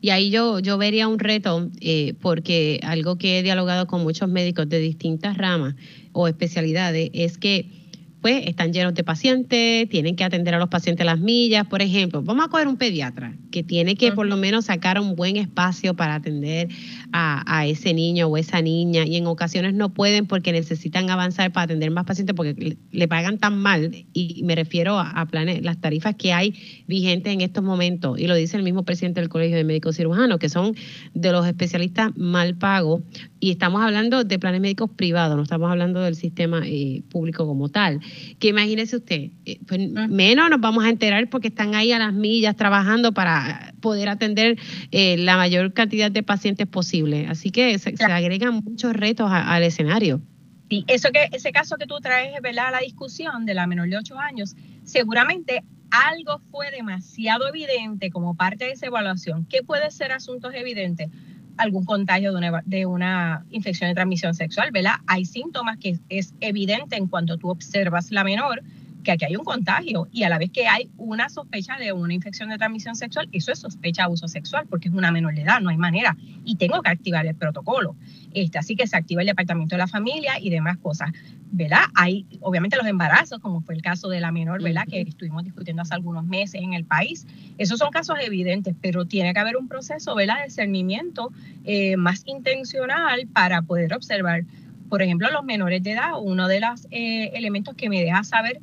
Y 0.00 0.10
ahí 0.10 0.30
yo, 0.30 0.60
yo 0.60 0.78
vería 0.78 1.08
un 1.08 1.18
reto, 1.18 1.68
eh, 1.80 2.14
porque 2.20 2.80
algo 2.82 3.16
que 3.16 3.38
he 3.38 3.42
dialogado 3.42 3.86
con 3.86 4.02
muchos 4.02 4.28
médicos 4.28 4.68
de 4.68 4.78
distintas 4.78 5.36
ramas 5.36 5.74
o 6.12 6.26
especialidades 6.26 7.10
es 7.12 7.36
que 7.36 7.79
pues 8.20 8.46
están 8.46 8.72
llenos 8.72 8.94
de 8.94 9.02
pacientes, 9.02 9.88
tienen 9.88 10.16
que 10.16 10.24
atender 10.24 10.54
a 10.54 10.58
los 10.58 10.68
pacientes 10.68 11.06
las 11.06 11.18
millas, 11.18 11.66
por 11.66 11.80
ejemplo. 11.80 12.22
Vamos 12.22 12.46
a 12.46 12.48
coger 12.48 12.68
un 12.68 12.76
pediatra 12.76 13.34
que 13.50 13.62
tiene 13.62 13.96
que 13.96 14.12
por 14.12 14.26
lo 14.26 14.36
menos 14.36 14.66
sacar 14.66 15.00
un 15.00 15.16
buen 15.16 15.36
espacio 15.36 15.94
para 15.94 16.14
atender 16.14 16.68
a, 17.12 17.66
ese 17.66 17.92
niño 17.92 18.28
o 18.28 18.36
esa 18.36 18.62
niña 18.62 19.04
y 19.04 19.16
en 19.16 19.26
ocasiones 19.26 19.74
no 19.74 19.92
pueden 19.92 20.26
porque 20.26 20.52
necesitan 20.52 21.10
avanzar 21.10 21.52
para 21.52 21.64
atender 21.64 21.90
más 21.90 22.04
pacientes 22.04 22.34
porque 22.34 22.76
le, 22.90 23.08
pagan 23.08 23.38
tan 23.38 23.58
mal 23.58 23.90
y 24.12 24.42
me 24.44 24.54
refiero 24.54 24.98
a, 24.98 25.26
planes, 25.26 25.62
las 25.62 25.80
tarifas 25.80 26.14
que 26.14 26.32
hay 26.32 26.54
vigentes 26.86 27.32
en 27.32 27.40
estos 27.40 27.62
momentos 27.64 28.18
y 28.18 28.26
lo 28.26 28.34
dice 28.34 28.56
el 28.56 28.62
mismo 28.62 28.84
presidente 28.84 29.20
del 29.20 29.28
Colegio 29.28 29.56
de 29.56 29.64
Médicos 29.64 29.96
Cirujanos 29.96 30.38
que 30.38 30.48
son 30.48 30.74
de 31.14 31.32
los 31.32 31.46
especialistas 31.46 32.16
mal 32.16 32.56
pagos 32.56 33.02
y 33.40 33.50
estamos 33.50 33.82
hablando 33.82 34.24
de 34.24 34.38
planes 34.38 34.60
médicos 34.60 34.90
privados, 34.94 35.36
no 35.36 35.42
estamos 35.42 35.70
hablando 35.70 36.00
del 36.00 36.14
sistema 36.14 36.62
eh, 36.64 37.02
público 37.10 37.46
como 37.46 37.68
tal. 37.70 38.00
Que 38.38 38.48
imagínese 38.48 38.96
usted, 38.96 39.30
eh, 39.44 39.58
pues, 39.66 39.80
menos 39.90 40.50
nos 40.50 40.60
vamos 40.60 40.84
a 40.84 40.88
enterar 40.88 41.28
porque 41.28 41.48
están 41.48 41.74
ahí 41.74 41.92
a 41.92 41.98
las 41.98 42.12
millas 42.12 42.56
trabajando 42.56 43.12
para 43.12 43.74
poder 43.80 44.08
atender 44.08 44.58
eh, 44.90 45.16
la 45.18 45.36
mayor 45.36 45.72
cantidad 45.72 46.10
de 46.10 46.22
pacientes 46.22 46.66
posible. 46.66 47.26
Así 47.28 47.50
que 47.50 47.78
se, 47.78 47.94
agregan 48.04 48.62
muchos 48.64 48.94
retos 48.94 49.30
al 49.30 49.62
escenario. 49.62 50.20
Sí, 50.68 50.84
eso 50.86 51.10
que, 51.10 51.28
ese 51.32 51.50
caso 51.50 51.76
que 51.76 51.86
tú 51.86 51.98
traes, 52.00 52.40
¿verdad? 52.42 52.68
A 52.68 52.70
la 52.70 52.78
discusión 52.78 53.44
de 53.44 53.54
la 53.54 53.66
menor 53.66 53.88
de 53.88 53.96
8 53.96 54.18
años, 54.18 54.54
seguramente 54.84 55.64
algo 55.90 56.40
fue 56.50 56.70
demasiado 56.70 57.48
evidente 57.48 58.10
como 58.10 58.36
parte 58.36 58.66
de 58.66 58.72
esa 58.72 58.86
evaluación. 58.86 59.46
¿Qué 59.46 59.62
puede 59.62 59.90
ser 59.90 60.12
asuntos 60.12 60.54
evidentes? 60.54 61.08
Algún 61.56 61.84
contagio 61.84 62.32
de 62.32 62.38
una, 62.38 62.62
de 62.64 62.86
una, 62.86 63.44
infección 63.50 63.90
de 63.90 63.94
transmisión 63.94 64.34
sexual, 64.34 64.70
¿verdad? 64.72 64.94
Hay 65.06 65.24
síntomas 65.24 65.78
que 65.78 65.98
es 66.08 66.34
evidente 66.40 66.96
en 66.96 67.06
cuanto 67.06 67.36
tú 67.36 67.50
observas 67.50 68.10
la 68.10 68.24
menor 68.24 68.62
que 69.02 69.12
aquí 69.12 69.24
hay 69.24 69.36
un 69.36 69.44
contagio 69.44 70.08
y 70.12 70.22
a 70.22 70.28
la 70.28 70.38
vez 70.38 70.50
que 70.50 70.66
hay 70.66 70.90
una 70.96 71.28
sospecha 71.28 71.76
de 71.76 71.92
una 71.92 72.14
infección 72.14 72.48
de 72.48 72.58
transmisión 72.58 72.96
sexual, 72.96 73.28
eso 73.32 73.52
es 73.52 73.58
sospecha 73.58 74.02
de 74.02 74.06
abuso 74.06 74.28
sexual 74.28 74.66
porque 74.68 74.88
es 74.88 74.94
una 74.94 75.10
menor 75.10 75.34
de 75.34 75.42
edad, 75.42 75.60
no 75.60 75.70
hay 75.70 75.76
manera 75.76 76.16
y 76.44 76.56
tengo 76.56 76.80
que 76.82 76.90
activar 76.90 77.26
el 77.26 77.34
protocolo. 77.34 77.96
Este, 78.32 78.58
así 78.58 78.76
que 78.76 78.86
se 78.86 78.96
activa 78.96 79.22
el 79.22 79.26
departamento 79.26 79.74
de 79.74 79.78
la 79.78 79.88
familia 79.88 80.38
y 80.40 80.50
demás 80.50 80.78
cosas, 80.78 81.10
¿verdad? 81.50 81.82
Hay 81.94 82.26
obviamente 82.40 82.76
los 82.76 82.86
embarazos, 82.86 83.40
como 83.40 83.60
fue 83.60 83.74
el 83.74 83.82
caso 83.82 84.08
de 84.08 84.20
la 84.20 84.30
menor, 84.30 84.62
¿verdad? 84.62 84.84
Que 84.88 85.00
estuvimos 85.00 85.44
discutiendo 85.44 85.82
hace 85.82 85.94
algunos 85.94 86.24
meses 86.24 86.62
en 86.62 86.74
el 86.74 86.84
país. 86.84 87.26
Esos 87.58 87.78
son 87.78 87.90
casos 87.90 88.16
evidentes, 88.20 88.74
pero 88.80 89.04
tiene 89.04 89.32
que 89.34 89.40
haber 89.40 89.56
un 89.56 89.68
proceso, 89.68 90.14
¿verdad? 90.14 90.38
De 90.38 90.44
discernimiento 90.44 91.32
eh, 91.64 91.96
más 91.96 92.22
intencional 92.26 93.26
para 93.32 93.62
poder 93.62 93.94
observar. 93.94 94.44
Por 94.88 95.02
ejemplo, 95.02 95.30
los 95.30 95.44
menores 95.44 95.82
de 95.82 95.92
edad, 95.92 96.12
uno 96.20 96.48
de 96.48 96.60
los 96.60 96.86
eh, 96.90 97.30
elementos 97.34 97.74
que 97.74 97.88
me 97.88 98.02
deja 98.02 98.22
saber 98.24 98.60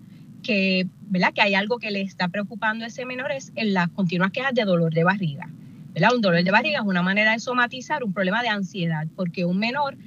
que, 0.47 0.87
¿verdad? 1.01 1.33
que 1.33 1.41
hay 1.41 1.55
algo 1.55 1.77
que 1.77 1.91
le 1.91 1.99
está 1.99 2.29
preocupando 2.29 2.85
a 2.85 2.87
ese 2.87 3.05
menor 3.05 3.33
es 3.33 3.51
en 3.55 3.73
las 3.73 3.89
continuas 3.89 4.31
quejas 4.31 4.53
de 4.53 4.63
dolor 4.63 4.93
de 4.93 5.03
barriga. 5.03 5.49
¿verdad? 5.93 6.15
Un 6.15 6.21
dolor 6.21 6.41
de 6.41 6.51
barriga 6.51 6.79
es 6.79 6.85
una 6.85 7.03
manera 7.03 7.33
de 7.33 7.39
somatizar 7.39 8.01
un 8.05 8.13
problema 8.13 8.41
de 8.41 8.47
ansiedad, 8.47 9.07
porque 9.17 9.43
un 9.43 9.59
menor 9.59 9.97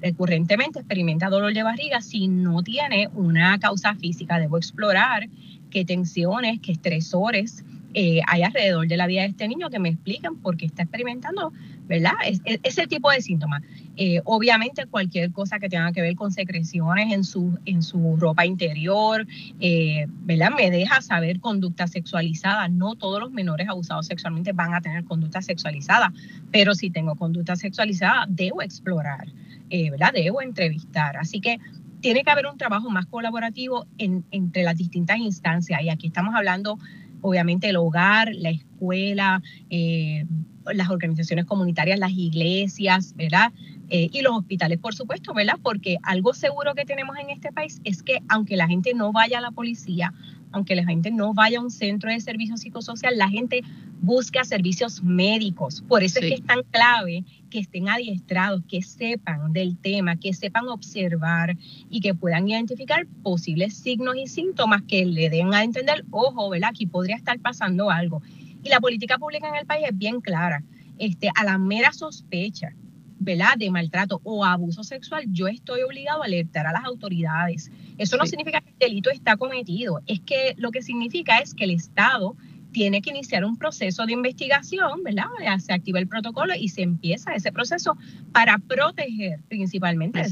recurrentemente 0.00 0.80
experimenta 0.80 1.28
dolor 1.28 1.54
de 1.54 1.62
barriga 1.62 2.00
si 2.00 2.26
no 2.26 2.64
tiene 2.64 3.08
una 3.14 3.56
causa 3.60 3.94
física. 3.94 4.40
Debo 4.40 4.58
explorar 4.58 5.28
qué 5.70 5.84
tensiones, 5.84 6.58
qué 6.60 6.72
estresores 6.72 7.64
eh, 7.96 8.20
hay 8.26 8.42
alrededor 8.42 8.88
de 8.88 8.96
la 8.96 9.06
vida 9.06 9.22
de 9.22 9.28
este 9.28 9.46
niño 9.46 9.70
que 9.70 9.78
me 9.78 9.90
explican 9.90 10.34
por 10.36 10.56
qué 10.56 10.66
está 10.66 10.82
experimentando, 10.82 11.52
¿verdad? 11.86 12.12
Es, 12.24 12.40
ese 12.62 12.86
tipo 12.86 13.10
de 13.10 13.20
síntomas. 13.20 13.62
Eh, 13.96 14.20
obviamente 14.24 14.86
cualquier 14.86 15.30
cosa 15.32 15.58
que 15.58 15.68
tenga 15.68 15.92
que 15.92 16.00
ver 16.00 16.16
con 16.16 16.32
secreciones 16.32 17.12
en 17.12 17.24
su, 17.24 17.58
en 17.64 17.82
su 17.82 18.16
ropa 18.16 18.44
interior, 18.46 19.26
eh, 19.60 20.06
¿verdad? 20.08 20.50
Me 20.56 20.70
deja 20.70 21.00
saber 21.00 21.40
conducta 21.40 21.86
sexualizada. 21.86 22.68
No 22.68 22.94
todos 22.96 23.20
los 23.20 23.30
menores 23.30 23.68
abusados 23.68 24.06
sexualmente 24.06 24.52
van 24.52 24.74
a 24.74 24.80
tener 24.80 25.04
conducta 25.04 25.42
sexualizada, 25.42 26.12
pero 26.50 26.74
si 26.74 26.90
tengo 26.90 27.14
conducta 27.14 27.56
sexualizada, 27.56 28.26
debo 28.28 28.62
explorar, 28.62 29.28
¿verdad? 29.70 30.12
Debo 30.12 30.40
entrevistar. 30.40 31.16
Así 31.16 31.40
que 31.40 31.58
tiene 32.00 32.22
que 32.22 32.30
haber 32.30 32.46
un 32.46 32.58
trabajo 32.58 32.90
más 32.90 33.06
colaborativo 33.06 33.86
entre 33.98 34.62
las 34.62 34.76
distintas 34.76 35.18
instancias 35.18 35.82
y 35.82 35.88
aquí 35.88 36.08
estamos 36.08 36.34
hablando 36.34 36.78
obviamente 37.24 37.70
el 37.70 37.76
hogar, 37.76 38.30
la 38.34 38.50
escuela, 38.50 39.42
eh, 39.70 40.26
las 40.72 40.90
organizaciones 40.90 41.44
comunitarias, 41.44 41.98
las 41.98 42.12
iglesias, 42.12 43.14
¿verdad? 43.16 43.52
Eh, 43.90 44.08
y 44.12 44.22
los 44.22 44.36
hospitales, 44.36 44.78
por 44.78 44.94
supuesto, 44.94 45.34
¿verdad? 45.34 45.58
Porque 45.62 45.98
algo 46.02 46.32
seguro 46.32 46.74
que 46.74 46.84
tenemos 46.84 47.16
en 47.18 47.30
este 47.30 47.52
país 47.52 47.80
es 47.84 48.02
que 48.02 48.22
aunque 48.28 48.56
la 48.56 48.66
gente 48.66 48.94
no 48.94 49.12
vaya 49.12 49.38
a 49.38 49.40
la 49.40 49.50
policía, 49.50 50.12
aunque 50.52 50.76
la 50.76 50.84
gente 50.84 51.10
no 51.10 51.34
vaya 51.34 51.58
a 51.58 51.62
un 51.62 51.70
centro 51.70 52.10
de 52.10 52.20
servicio 52.20 52.56
psicosocial, 52.56 53.18
la 53.18 53.28
gente 53.28 53.62
busca 54.00 54.44
servicios 54.44 55.02
médicos. 55.02 55.82
Por 55.88 56.04
eso 56.04 56.20
es 56.20 56.26
que 56.26 56.34
es 56.34 56.44
tan 56.44 56.62
clave 56.70 57.24
que 57.50 57.58
estén 57.58 57.88
adiestrados, 57.88 58.62
que 58.68 58.82
sepan 58.82 59.52
del 59.52 59.76
tema, 59.76 60.16
que 60.16 60.32
sepan 60.32 60.68
observar 60.68 61.56
y 61.90 62.00
que 62.00 62.14
puedan 62.14 62.48
identificar 62.48 63.06
posibles 63.22 63.74
signos 63.74 64.16
y 64.16 64.26
síntomas 64.26 64.82
que 64.82 65.04
le 65.04 65.28
den 65.28 65.54
a 65.54 65.64
entender, 65.64 66.04
ojo, 66.10 66.50
¿verdad? 66.50 66.70
Aquí 66.70 66.86
podría 66.86 67.16
estar 67.16 67.38
pasando 67.40 67.90
algo. 67.90 68.22
Y 68.64 68.68
la 68.70 68.80
política 68.80 69.18
pública 69.18 69.48
en 69.48 69.56
el 69.56 69.66
país 69.66 69.86
es 69.88 69.96
bien 69.96 70.20
clara. 70.20 70.62
Este, 70.98 71.28
a 71.34 71.44
la 71.44 71.58
mera 71.58 71.92
sospecha 71.92 72.74
¿verdad? 73.18 73.56
de 73.56 73.70
maltrato 73.70 74.20
o 74.24 74.44
abuso 74.44 74.84
sexual, 74.84 75.24
yo 75.28 75.48
estoy 75.48 75.82
obligado 75.82 76.22
a 76.22 76.26
alertar 76.26 76.66
a 76.66 76.72
las 76.72 76.84
autoridades. 76.84 77.70
Eso 77.98 78.16
no 78.16 78.26
significa 78.26 78.60
que 78.60 78.70
el 78.70 78.78
delito 78.90 79.10
está 79.10 79.36
cometido, 79.36 80.00
es 80.06 80.20
que 80.20 80.54
lo 80.56 80.70
que 80.70 80.82
significa 80.82 81.38
es 81.38 81.54
que 81.54 81.64
el 81.64 81.70
Estado 81.70 82.36
tiene 82.72 83.00
que 83.00 83.10
iniciar 83.10 83.44
un 83.44 83.56
proceso 83.56 84.04
de 84.04 84.12
investigación, 84.12 85.02
¿verdad? 85.04 85.26
Se 85.60 85.72
activa 85.72 86.00
el 86.00 86.08
protocolo 86.08 86.54
y 86.58 86.68
se 86.68 86.82
empieza 86.82 87.32
ese 87.34 87.52
proceso 87.52 87.96
para 88.32 88.58
proteger 88.58 89.40
principalmente 89.48 90.22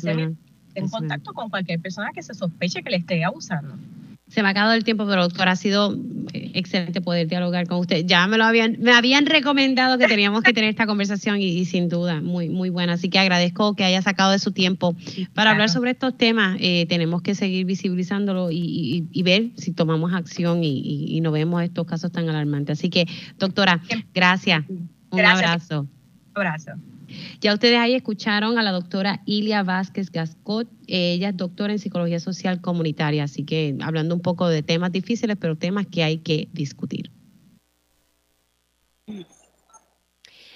en 0.75 0.89
contacto 0.89 1.33
con 1.33 1.51
cualquier 1.51 1.81
persona 1.81 2.11
que 2.13 2.23
se 2.23 2.35
sospeche 2.35 2.83
que 2.83 2.91
le 2.91 2.97
esté 2.97 3.25
abusando. 3.25 3.77
Se 4.33 4.41
me 4.41 4.49
ha 4.49 4.53
acabado 4.53 4.73
el 4.73 4.83
tiempo, 4.83 5.07
pero 5.07 5.25
doctor, 5.25 5.47
ha 5.51 5.57
sido 5.57 5.95
eh, 6.33 6.53
excelente 6.55 7.03
poder 7.03 7.29
dialogar 7.29 7.67
con 7.67 7.81
usted. 7.81 8.07
Ya 8.07 8.27
me 8.27 8.39
lo 8.39 8.45
habían, 8.45 8.79
me 8.81 8.93
habían 8.93 9.27
recomendado 9.27 9.99
que 9.99 10.07
teníamos 10.07 10.43
que 10.43 10.55
tener 10.55 10.71
esta 10.71 10.87
conversación 10.87 11.39
y, 11.39 11.67
sin 11.67 11.91
duda, 11.91 12.23
muy, 12.23 12.49
muy 12.49 12.71
buena. 12.71 12.95
Así 12.95 13.11
que 13.11 13.19
agradezco 13.19 13.77
que 13.77 13.85
haya 13.85 14.01
sacado 14.01 14.33
de 14.33 14.39
su 14.39 14.53
tiempo 14.53 14.97
para 15.35 15.51
hablar 15.51 15.69
sobre 15.69 15.91
estos 15.91 16.17
temas. 16.17 16.57
Eh, 16.61 16.87
tenemos 16.89 17.21
que 17.21 17.35
seguir 17.35 17.67
visibilizándolo 17.67 18.49
y, 18.51 19.07
ver 19.23 19.51
si 19.57 19.73
tomamos 19.73 20.15
acción 20.15 20.65
y, 20.65 21.21
no 21.21 21.31
vemos 21.31 21.63
estos 21.63 21.87
casos 21.87 22.11
tan 22.11 22.27
alarmantes. 22.31 22.79
Así 22.79 22.89
que, 22.89 23.07
doctora, 23.39 23.83
gracias. 24.15 24.65
Un 25.11 25.21
abrazo. 25.21 25.83
Un 26.35 26.37
abrazo. 26.37 26.73
Ya 27.41 27.55
ustedes 27.55 27.79
ahí 27.79 27.95
escucharon 27.95 28.59
a 28.59 28.63
la 28.63 28.73
doctora 28.73 29.23
Ilia 29.27 29.63
Vázquez 29.63 30.11
Gascot. 30.11 30.69
Ella 30.87 31.31
es 31.31 31.37
doctora 31.37 31.73
en 31.73 31.79
psicología 31.79 32.21
social 32.21 32.61
comunitaria, 32.61 33.25
así 33.25 33.45
que 33.45 33.77
hablando 33.81 34.15
un 34.15 34.23
poco 34.23 34.49
de 34.49 34.63
temas 34.63 34.93
difíciles, 34.93 35.37
pero 35.41 35.57
temas 35.57 35.87
que 35.87 36.03
hay 36.03 36.19
que 36.19 36.49
discutir. 36.53 37.11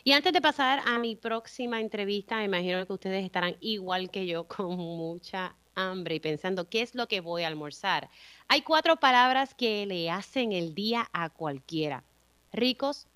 Y 0.07 0.13
antes 0.13 0.33
de 0.33 0.41
pasar 0.41 0.83
a 0.87 1.01
mi 1.01 1.17
próxima 1.17 1.81
entrevista, 1.81 2.37
me 2.37 2.45
imagino 2.45 2.87
que 2.87 2.93
ustedes 2.93 3.25
estarán 3.25 3.57
igual 3.61 4.09
que 4.09 4.25
yo 4.27 4.45
con 4.49 4.77
mucha 4.77 5.57
hambre 5.75 6.15
y 6.15 6.21
pensando 6.21 6.69
qué 6.69 6.83
es 6.83 6.95
lo 6.95 7.09
que 7.09 7.21
voy 7.21 7.43
a 7.43 7.49
almorzar. 7.49 8.09
Hay 8.47 8.63
cuatro 8.63 8.97
palabras 8.97 9.55
que 9.55 9.85
le 9.85 10.09
hacen 10.11 10.53
el 10.53 10.75
día 10.75 11.09
a 11.13 11.31
cualquiera. 11.31 12.05
Ricos, 12.53 13.09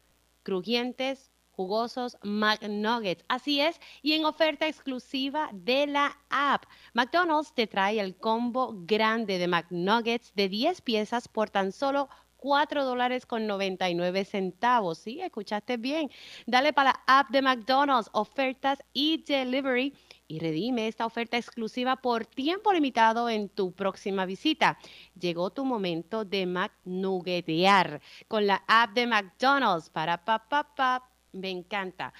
crujientes, 0.42 1.29
jugosos 1.60 2.16
McNuggets. 2.22 3.22
Así 3.28 3.60
es, 3.60 3.78
y 4.00 4.14
en 4.14 4.24
oferta 4.24 4.66
exclusiva 4.66 5.50
de 5.52 5.86
la 5.86 6.16
app. 6.30 6.64
McDonald's 6.94 7.52
te 7.54 7.66
trae 7.66 8.00
el 8.00 8.16
combo 8.16 8.72
grande 8.86 9.36
de 9.36 9.46
McNuggets 9.46 10.32
de 10.34 10.48
10 10.48 10.80
piezas 10.80 11.28
por 11.28 11.50
tan 11.50 11.70
solo 11.72 12.08
4 12.38 12.84
dólares 12.86 13.26
con 13.26 13.46
99 13.46 14.24
centavos. 14.24 14.98
Sí, 14.98 15.20
escuchaste 15.20 15.76
bien. 15.76 16.10
Dale 16.46 16.72
para 16.72 16.92
la 16.92 17.02
app 17.06 17.28
de 17.28 17.42
McDonald's, 17.42 18.08
ofertas 18.12 18.82
y 18.94 19.22
delivery 19.22 19.92
y 20.26 20.38
redime 20.38 20.88
esta 20.88 21.04
oferta 21.04 21.36
exclusiva 21.36 21.96
por 21.96 22.24
tiempo 22.24 22.72
limitado 22.72 23.28
en 23.28 23.50
tu 23.50 23.72
próxima 23.72 24.24
visita. 24.24 24.78
Llegó 25.18 25.50
tu 25.50 25.66
momento 25.66 26.24
de 26.24 26.46
McNuggetear 26.46 28.00
con 28.28 28.46
la 28.46 28.64
app 28.66 28.92
de 28.94 29.06
McDonald's 29.06 29.90
para 29.90 30.24
pa. 30.24 31.09
Me 31.32 31.50
encanta. 31.50 32.12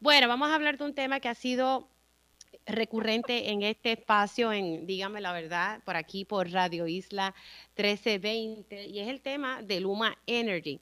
Bueno, 0.00 0.28
vamos 0.28 0.50
a 0.50 0.54
hablar 0.54 0.78
de 0.78 0.84
un 0.84 0.94
tema 0.94 1.20
que 1.20 1.28
ha 1.28 1.34
sido 1.34 1.88
recurrente 2.66 3.50
en 3.50 3.62
este 3.62 3.92
espacio, 3.92 4.52
en 4.52 4.86
Dígame 4.86 5.20
la 5.20 5.32
Verdad, 5.32 5.82
por 5.84 5.96
aquí 5.96 6.24
por 6.24 6.50
Radio 6.50 6.86
Isla 6.86 7.34
1320, 7.76 8.86
y 8.86 9.00
es 9.00 9.08
el 9.08 9.20
tema 9.20 9.62
de 9.62 9.80
Luma 9.80 10.16
Energy. 10.26 10.80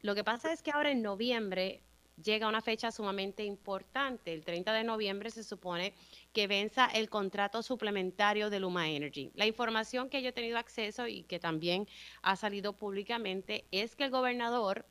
Lo 0.00 0.14
que 0.14 0.24
pasa 0.24 0.52
es 0.52 0.62
que 0.62 0.70
ahora 0.70 0.90
en 0.90 1.02
noviembre 1.02 1.80
llega 2.22 2.48
una 2.48 2.60
fecha 2.60 2.90
sumamente 2.90 3.44
importante. 3.44 4.32
El 4.32 4.44
30 4.44 4.72
de 4.72 4.84
noviembre 4.84 5.30
se 5.30 5.44
supone 5.44 5.94
que 6.32 6.46
venza 6.46 6.86
el 6.86 7.08
contrato 7.08 7.62
suplementario 7.62 8.50
de 8.50 8.60
Luma 8.60 8.88
Energy. 8.88 9.30
La 9.34 9.46
información 9.46 10.08
que 10.08 10.22
yo 10.22 10.30
he 10.30 10.32
tenido 10.32 10.58
acceso 10.58 11.06
y 11.06 11.22
que 11.24 11.38
también 11.38 11.88
ha 12.22 12.36
salido 12.36 12.72
públicamente 12.72 13.64
es 13.70 13.96
que 13.96 14.04
el 14.04 14.10
gobernador 14.10 14.86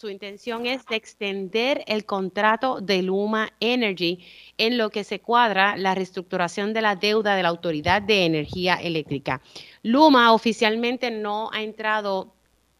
su 0.00 0.08
intención 0.08 0.64
es 0.64 0.86
de 0.86 0.96
extender 0.96 1.84
el 1.86 2.06
contrato 2.06 2.80
de 2.80 3.02
Luma 3.02 3.52
Energy 3.60 4.24
en 4.56 4.78
lo 4.78 4.88
que 4.88 5.04
se 5.04 5.20
cuadra 5.20 5.76
la 5.76 5.94
reestructuración 5.94 6.72
de 6.72 6.80
la 6.80 6.96
deuda 6.96 7.36
de 7.36 7.42
la 7.42 7.50
Autoridad 7.50 8.00
de 8.00 8.24
Energía 8.24 8.76
Eléctrica. 8.76 9.42
Luma 9.82 10.32
oficialmente 10.32 11.10
no 11.10 11.50
ha 11.52 11.60
entrado 11.60 12.32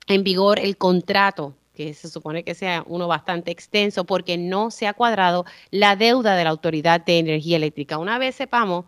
en 0.06 0.24
vigor 0.24 0.60
el 0.60 0.78
contrato 0.78 1.54
que 1.74 1.92
se 1.92 2.08
supone 2.08 2.42
que 2.42 2.54
sea 2.54 2.84
uno 2.86 3.06
bastante 3.06 3.50
extenso 3.50 4.04
porque 4.04 4.38
no 4.38 4.70
se 4.70 4.86
ha 4.86 4.94
cuadrado 4.94 5.44
la 5.70 5.96
deuda 5.96 6.36
de 6.36 6.44
la 6.44 6.50
Autoridad 6.50 7.04
de 7.04 7.18
Energía 7.18 7.58
Eléctrica. 7.58 7.98
Una 7.98 8.16
vez 8.16 8.34
sepamos 8.34 8.86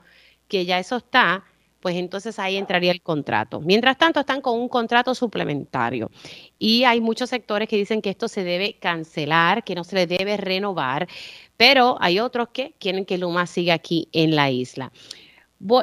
que 0.49 0.65
ya 0.65 0.79
eso 0.79 0.97
está, 0.97 1.45
pues 1.83 1.97
entonces 1.97 2.39
ahí 2.39 2.57
entraría 2.57 2.93
el 2.93 3.03
contrato. 3.03 3.61
Mientras 3.61 3.99
tanto, 3.99 4.21
están 4.21 4.41
con 4.41 4.59
un 4.59 4.69
contrato 4.69 5.17
suplementario 5.17 6.11
y 6.59 6.85
hay 6.85 7.01
muchos 7.01 7.29
sectores 7.29 7.69
que 7.69 7.77
dicen 7.77 8.01
que 8.01 8.11
esto 8.11 8.29
se 8.29 8.45
debe 8.45 8.79
cancelar, 8.79 9.65
que 9.65 9.75
no 9.75 9.83
se 9.83 9.97
le 9.97 10.07
debe 10.07 10.37
renovar, 10.37 11.09
pero 11.57 11.97
hay 12.01 12.21
otros 12.21 12.49
que 12.53 12.75
quieren 12.79 13.05
que 13.05 13.19
Luma 13.19 13.47
siga 13.47 13.75
aquí 13.75 14.09
en 14.12 14.37
la 14.37 14.49
isla. 14.49 14.93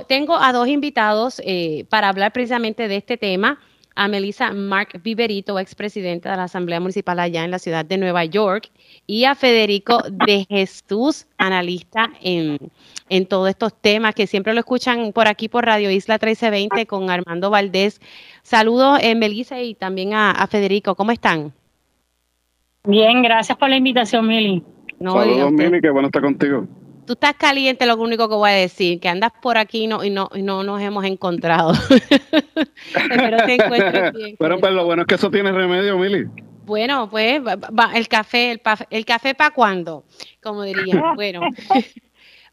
Tengo 0.07 0.37
a 0.37 0.53
dos 0.53 0.69
invitados 0.69 1.41
eh, 1.45 1.85
para 1.89 2.07
hablar 2.07 2.31
precisamente 2.31 2.87
de 2.87 2.95
este 2.95 3.17
tema 3.17 3.59
a 3.95 4.07
Melissa 4.07 4.53
Mark 4.53 5.01
Viverito, 5.03 5.59
expresidenta 5.59 6.31
de 6.31 6.37
la 6.37 6.43
Asamblea 6.43 6.79
Municipal 6.79 7.19
allá 7.19 7.43
en 7.43 7.51
la 7.51 7.59
ciudad 7.59 7.85
de 7.85 7.97
Nueva 7.97 8.25
York, 8.25 8.69
y 9.07 9.25
a 9.25 9.35
Federico 9.35 10.01
de 10.09 10.45
Jesús, 10.49 11.27
analista 11.37 12.09
en, 12.21 12.57
en 13.09 13.25
todos 13.25 13.49
estos 13.49 13.73
temas 13.73 14.15
que 14.15 14.27
siempre 14.27 14.53
lo 14.53 14.59
escuchan 14.59 15.11
por 15.11 15.27
aquí 15.27 15.49
por 15.49 15.65
Radio 15.65 15.91
Isla 15.91 16.15
1320 16.15 16.85
con 16.85 17.09
Armando 17.09 17.49
Valdés. 17.49 17.99
Saludos, 18.43 18.99
eh, 19.01 19.15
Melissa, 19.15 19.61
y 19.61 19.75
también 19.75 20.13
a, 20.13 20.47
Federico. 20.47 20.95
¿Cómo 20.95 21.11
están? 21.11 21.53
Bien, 22.85 23.21
gracias 23.21 23.57
por 23.57 23.69
la 23.69 23.77
invitación, 23.77 24.27
Mili. 24.27 24.63
Saludos, 24.99 25.51
Mili, 25.51 25.81
qué 25.81 25.89
bueno 25.89 26.07
estar 26.07 26.21
contigo 26.21 26.67
tú 27.09 27.13
estás 27.13 27.33
caliente, 27.33 27.87
lo 27.87 27.95
único 27.95 28.29
que 28.29 28.35
voy 28.35 28.51
a 28.51 28.53
decir, 28.53 28.99
que 28.99 29.09
andas 29.09 29.31
por 29.41 29.57
aquí 29.57 29.85
y 29.85 29.87
no, 29.87 30.03
y 30.03 30.11
no, 30.11 30.29
y 30.31 30.43
no 30.43 30.61
nos 30.61 30.79
hemos 30.79 31.03
encontrado. 31.05 31.73
Espero 32.93 33.47
que 33.47 33.55
encuentres 33.55 34.13
bien. 34.13 34.35
Pero, 34.37 34.59
pues 34.59 34.73
lo 34.73 34.85
bueno 34.85 35.01
es 35.01 35.07
que 35.07 35.15
eso 35.15 35.31
tiene 35.31 35.51
remedio, 35.51 35.97
Mili. 35.97 36.27
Bueno, 36.67 37.09
pues 37.09 37.41
el 37.95 38.07
café, 38.07 38.51
el, 38.51 38.61
el 38.91 39.05
café 39.05 39.33
para 39.33 39.49
cuándo, 39.55 40.03
como 40.43 40.61
diría. 40.61 41.01
Bueno. 41.15 41.41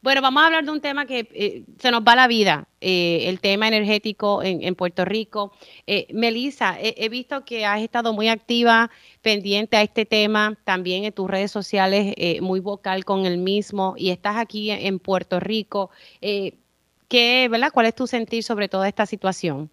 Bueno, 0.03 0.21
vamos 0.21 0.43
a 0.43 0.47
hablar 0.47 0.65
de 0.65 0.71
un 0.71 0.81
tema 0.81 1.07
que 1.07 1.29
eh, 1.33 1.65
se 1.79 1.91
nos 1.91 2.03
va 2.03 2.15
la 2.15 2.29
vida, 2.29 2.69
eh, 2.81 3.25
el 3.27 3.41
tema 3.41 3.67
energético 3.67 4.43
en, 4.43 4.75
Puerto 4.75 5.05
Rico. 5.05 5.53
Eh, 5.87 6.07
Melissa, 6.13 6.77
he 6.79 7.09
visto 7.09 7.45
que 7.45 7.65
has 7.65 7.81
estado 7.81 8.13
muy 8.13 8.29
activa, 8.29 8.91
pendiente 9.23 9.77
a 9.77 9.83
este 9.83 10.05
tema, 10.05 10.57
también 10.65 11.05
en 11.05 11.13
tus 11.13 11.29
redes 11.29 11.51
sociales, 11.51 12.15
muy 12.41 12.61
vocal 12.61 13.05
con 13.05 13.27
el 13.27 13.39
mismo, 13.39 13.95
y 13.97 14.11
estás 14.11 14.37
aquí 14.37 14.71
en, 14.71 14.99
Puerto 14.99 15.41
Rico. 15.41 15.91
¿qué, 17.09 17.49
¿verdad? 17.51 17.71
¿Cuál 17.73 17.87
es 17.87 17.95
tu 17.95 18.07
sentir 18.07 18.43
sobre 18.43 18.69
toda 18.69 18.89
esta 18.89 19.07
situación? 19.07 19.71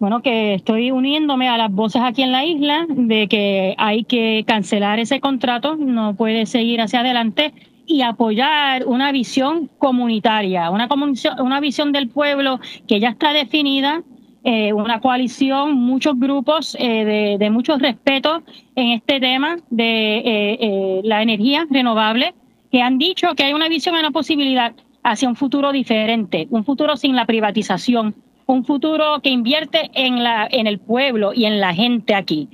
Bueno, 0.00 0.22
que 0.22 0.54
estoy 0.54 0.90
uniéndome 0.90 1.48
a 1.48 1.56
las 1.56 1.70
voces 1.70 2.02
aquí 2.04 2.22
en 2.22 2.32
la 2.32 2.44
isla 2.44 2.86
de 2.88 3.28
que 3.28 3.74
hay 3.78 4.04
que 4.04 4.44
cancelar 4.46 4.98
ese 4.98 5.20
contrato, 5.20 5.76
no 5.76 6.14
puede 6.16 6.46
seguir 6.46 6.80
hacia 6.80 7.00
adelante 7.00 7.54
y 7.86 8.02
apoyar 8.02 8.86
una 8.86 9.12
visión 9.12 9.70
comunitaria, 9.78 10.70
una, 10.70 11.60
visión 11.60 11.92
del 11.92 12.08
pueblo 12.08 12.60
que 12.88 13.00
ya 13.00 13.10
está 13.10 13.32
definida, 13.32 14.02
eh, 14.42 14.72
una 14.72 15.00
coalición, 15.00 15.74
muchos 15.74 16.18
grupos 16.18 16.76
eh, 16.78 17.36
de, 17.38 17.50
mucho 17.50 17.78
respeto 17.78 18.42
en 18.74 18.90
este 18.90 19.20
tema 19.20 19.56
de 19.70 20.22
eh, 20.24 21.00
la 21.04 21.22
energía 21.22 21.66
renovable, 21.70 22.34
que 22.70 22.82
han 22.82 22.98
dicho 22.98 23.34
que 23.34 23.44
hay 23.44 23.52
una 23.52 23.68
visión 23.68 23.94
una 23.94 24.10
posibilidad 24.10 24.74
hacia 25.02 25.28
un 25.28 25.36
futuro 25.36 25.70
diferente, 25.72 26.46
un 26.50 26.64
futuro 26.64 26.96
sin 26.96 27.14
la 27.14 27.26
privatización, 27.26 28.14
un 28.46 28.64
futuro 28.64 29.20
que 29.22 29.30
invierte 29.30 29.90
en 29.94 30.66
el 30.66 30.78
pueblo 30.78 31.32
y 31.32 31.44
en 31.44 31.60
la 31.60 31.74
gente 31.74 32.14
aquí, 32.14 32.48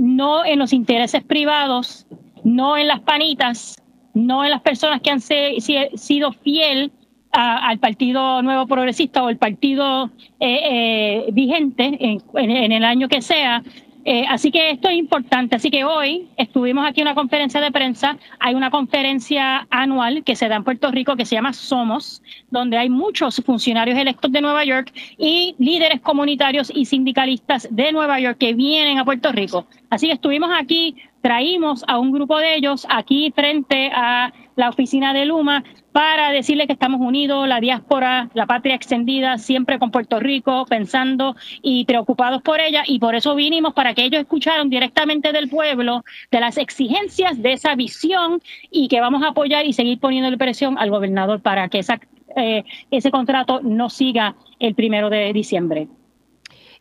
no 0.00 0.44
en 0.44 0.58
los 0.58 0.72
intereses 0.72 1.22
privados, 1.22 2.06
no 2.42 2.76
en 2.76 2.88
las 2.88 3.00
panitas, 3.00 3.76
no 4.14 4.44
en 4.44 4.50
las 4.50 4.60
personas 4.62 5.00
que 5.00 5.10
han 5.10 5.20
sido 5.20 6.32
fiel 6.32 6.92
al 7.32 7.78
Partido 7.78 8.42
Nuevo 8.42 8.66
Progresista 8.66 9.22
o 9.22 9.28
el 9.28 9.36
partido 9.36 10.10
eh, 10.40 10.60
eh, 10.64 11.26
vigente 11.32 11.96
en, 12.00 12.72
el 12.72 12.84
año 12.84 13.08
que 13.08 13.22
sea. 13.22 13.62
Eh, 14.04 14.24
así 14.28 14.50
que 14.50 14.70
esto 14.70 14.88
es 14.88 14.96
importante. 14.96 15.56
Así 15.56 15.70
que 15.70 15.84
hoy 15.84 16.28
estuvimos 16.36 16.88
aquí 16.88 17.00
en 17.02 17.08
una 17.08 17.14
conferencia 17.14 17.60
de 17.60 17.70
prensa. 17.70 18.16
Hay 18.38 18.54
una 18.54 18.70
conferencia 18.70 19.66
anual 19.70 20.24
que 20.24 20.36
se 20.36 20.48
da 20.48 20.56
en 20.56 20.64
Puerto 20.64 20.90
Rico 20.90 21.16
que 21.16 21.26
se 21.26 21.34
llama 21.34 21.52
Somos, 21.52 22.22
donde 22.50 22.78
hay 22.78 22.88
muchos 22.88 23.42
funcionarios 23.44 23.98
electos 23.98 24.32
de 24.32 24.40
Nueva 24.40 24.64
York 24.64 24.92
y 25.18 25.54
líderes 25.58 26.00
comunitarios 26.00 26.72
y 26.74 26.86
sindicalistas 26.86 27.68
de 27.70 27.92
Nueva 27.92 28.18
York 28.20 28.38
que 28.38 28.54
vienen 28.54 28.98
a 28.98 29.04
Puerto 29.04 29.32
Rico. 29.32 29.66
Así 29.90 30.06
que 30.06 30.14
estuvimos 30.14 30.50
aquí 30.52 30.96
traímos 31.20 31.84
a 31.86 31.98
un 31.98 32.12
grupo 32.12 32.38
de 32.38 32.54
ellos 32.54 32.86
aquí 32.88 33.32
frente 33.34 33.90
a 33.94 34.32
la 34.56 34.68
oficina 34.68 35.12
de 35.12 35.24
Luma 35.24 35.64
para 35.92 36.30
decirle 36.30 36.66
que 36.66 36.72
estamos 36.72 37.00
unidos, 37.00 37.48
la 37.48 37.60
diáspora, 37.60 38.30
la 38.34 38.46
patria 38.46 38.74
extendida, 38.74 39.38
siempre 39.38 39.78
con 39.78 39.90
Puerto 39.90 40.20
Rico, 40.20 40.66
pensando 40.68 41.34
y 41.62 41.84
preocupados 41.84 42.42
por 42.42 42.60
ella, 42.60 42.84
y 42.86 42.98
por 42.98 43.14
eso 43.14 43.34
vinimos 43.34 43.74
para 43.74 43.94
que 43.94 44.04
ellos 44.04 44.20
escucharan 44.20 44.70
directamente 44.70 45.32
del 45.32 45.48
pueblo 45.48 46.04
de 46.30 46.40
las 46.40 46.58
exigencias 46.58 47.42
de 47.42 47.54
esa 47.54 47.74
visión 47.74 48.40
y 48.70 48.88
que 48.88 49.00
vamos 49.00 49.22
a 49.22 49.28
apoyar 49.28 49.66
y 49.66 49.72
seguir 49.72 49.98
poniendo 49.98 50.30
presión 50.38 50.78
al 50.78 50.90
gobernador 50.90 51.40
para 51.40 51.68
que 51.68 51.80
esa, 51.80 52.00
eh, 52.36 52.64
ese 52.90 53.10
contrato 53.10 53.60
no 53.62 53.90
siga 53.90 54.36
el 54.58 54.74
primero 54.74 55.10
de 55.10 55.32
diciembre. 55.32 55.88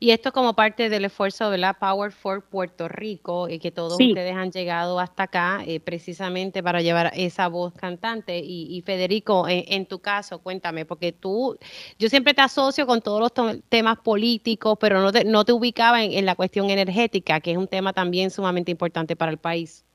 Y 0.01 0.11
esto 0.11 0.31
como 0.31 0.53
parte 0.53 0.87
del 0.89 1.03
esfuerzo 1.03 1.49
de 1.49 1.57
la 1.57 1.73
Power 1.73 2.13
for 2.13 2.41
Puerto 2.41 2.87
Rico, 2.87 3.49
y 3.49 3.55
eh, 3.55 3.59
que 3.59 3.69
todos 3.69 3.93
ustedes 3.99 4.33
han 4.33 4.49
llegado 4.49 4.97
hasta 4.97 5.23
acá 5.23 5.61
eh, 5.67 5.81
precisamente 5.81 6.63
para 6.63 6.81
llevar 6.81 7.11
esa 7.15 7.49
voz 7.49 7.73
cantante. 7.73 8.39
Y, 8.39 8.81
Federico, 8.85 9.45
en, 9.49 9.85
tu 9.87 9.99
caso, 9.99 10.39
cuéntame, 10.39 10.85
porque 10.85 11.11
tú, 11.11 11.57
yo 11.97 12.07
siempre 12.07 12.33
te 12.33 12.41
asocio 12.41 12.87
con 12.87 13.01
todos 13.01 13.19
los 13.19 13.59
temas 13.67 13.97
políticos, 13.99 14.77
pero 14.79 15.01
no 15.01 15.11
te, 15.11 15.25
no 15.25 15.43
te 15.43 15.51
ubicaba 15.51 16.01
en, 16.01 16.13
en 16.13 16.25
la 16.25 16.35
cuestión 16.35 16.69
energética, 16.69 17.41
que 17.41 17.51
es 17.51 17.57
un 17.57 17.67
tema 17.67 17.91
también 17.91 18.31
sumamente 18.31 18.71
importante 18.71 19.17
para 19.17 19.31
el 19.31 19.37
país. 19.37 19.85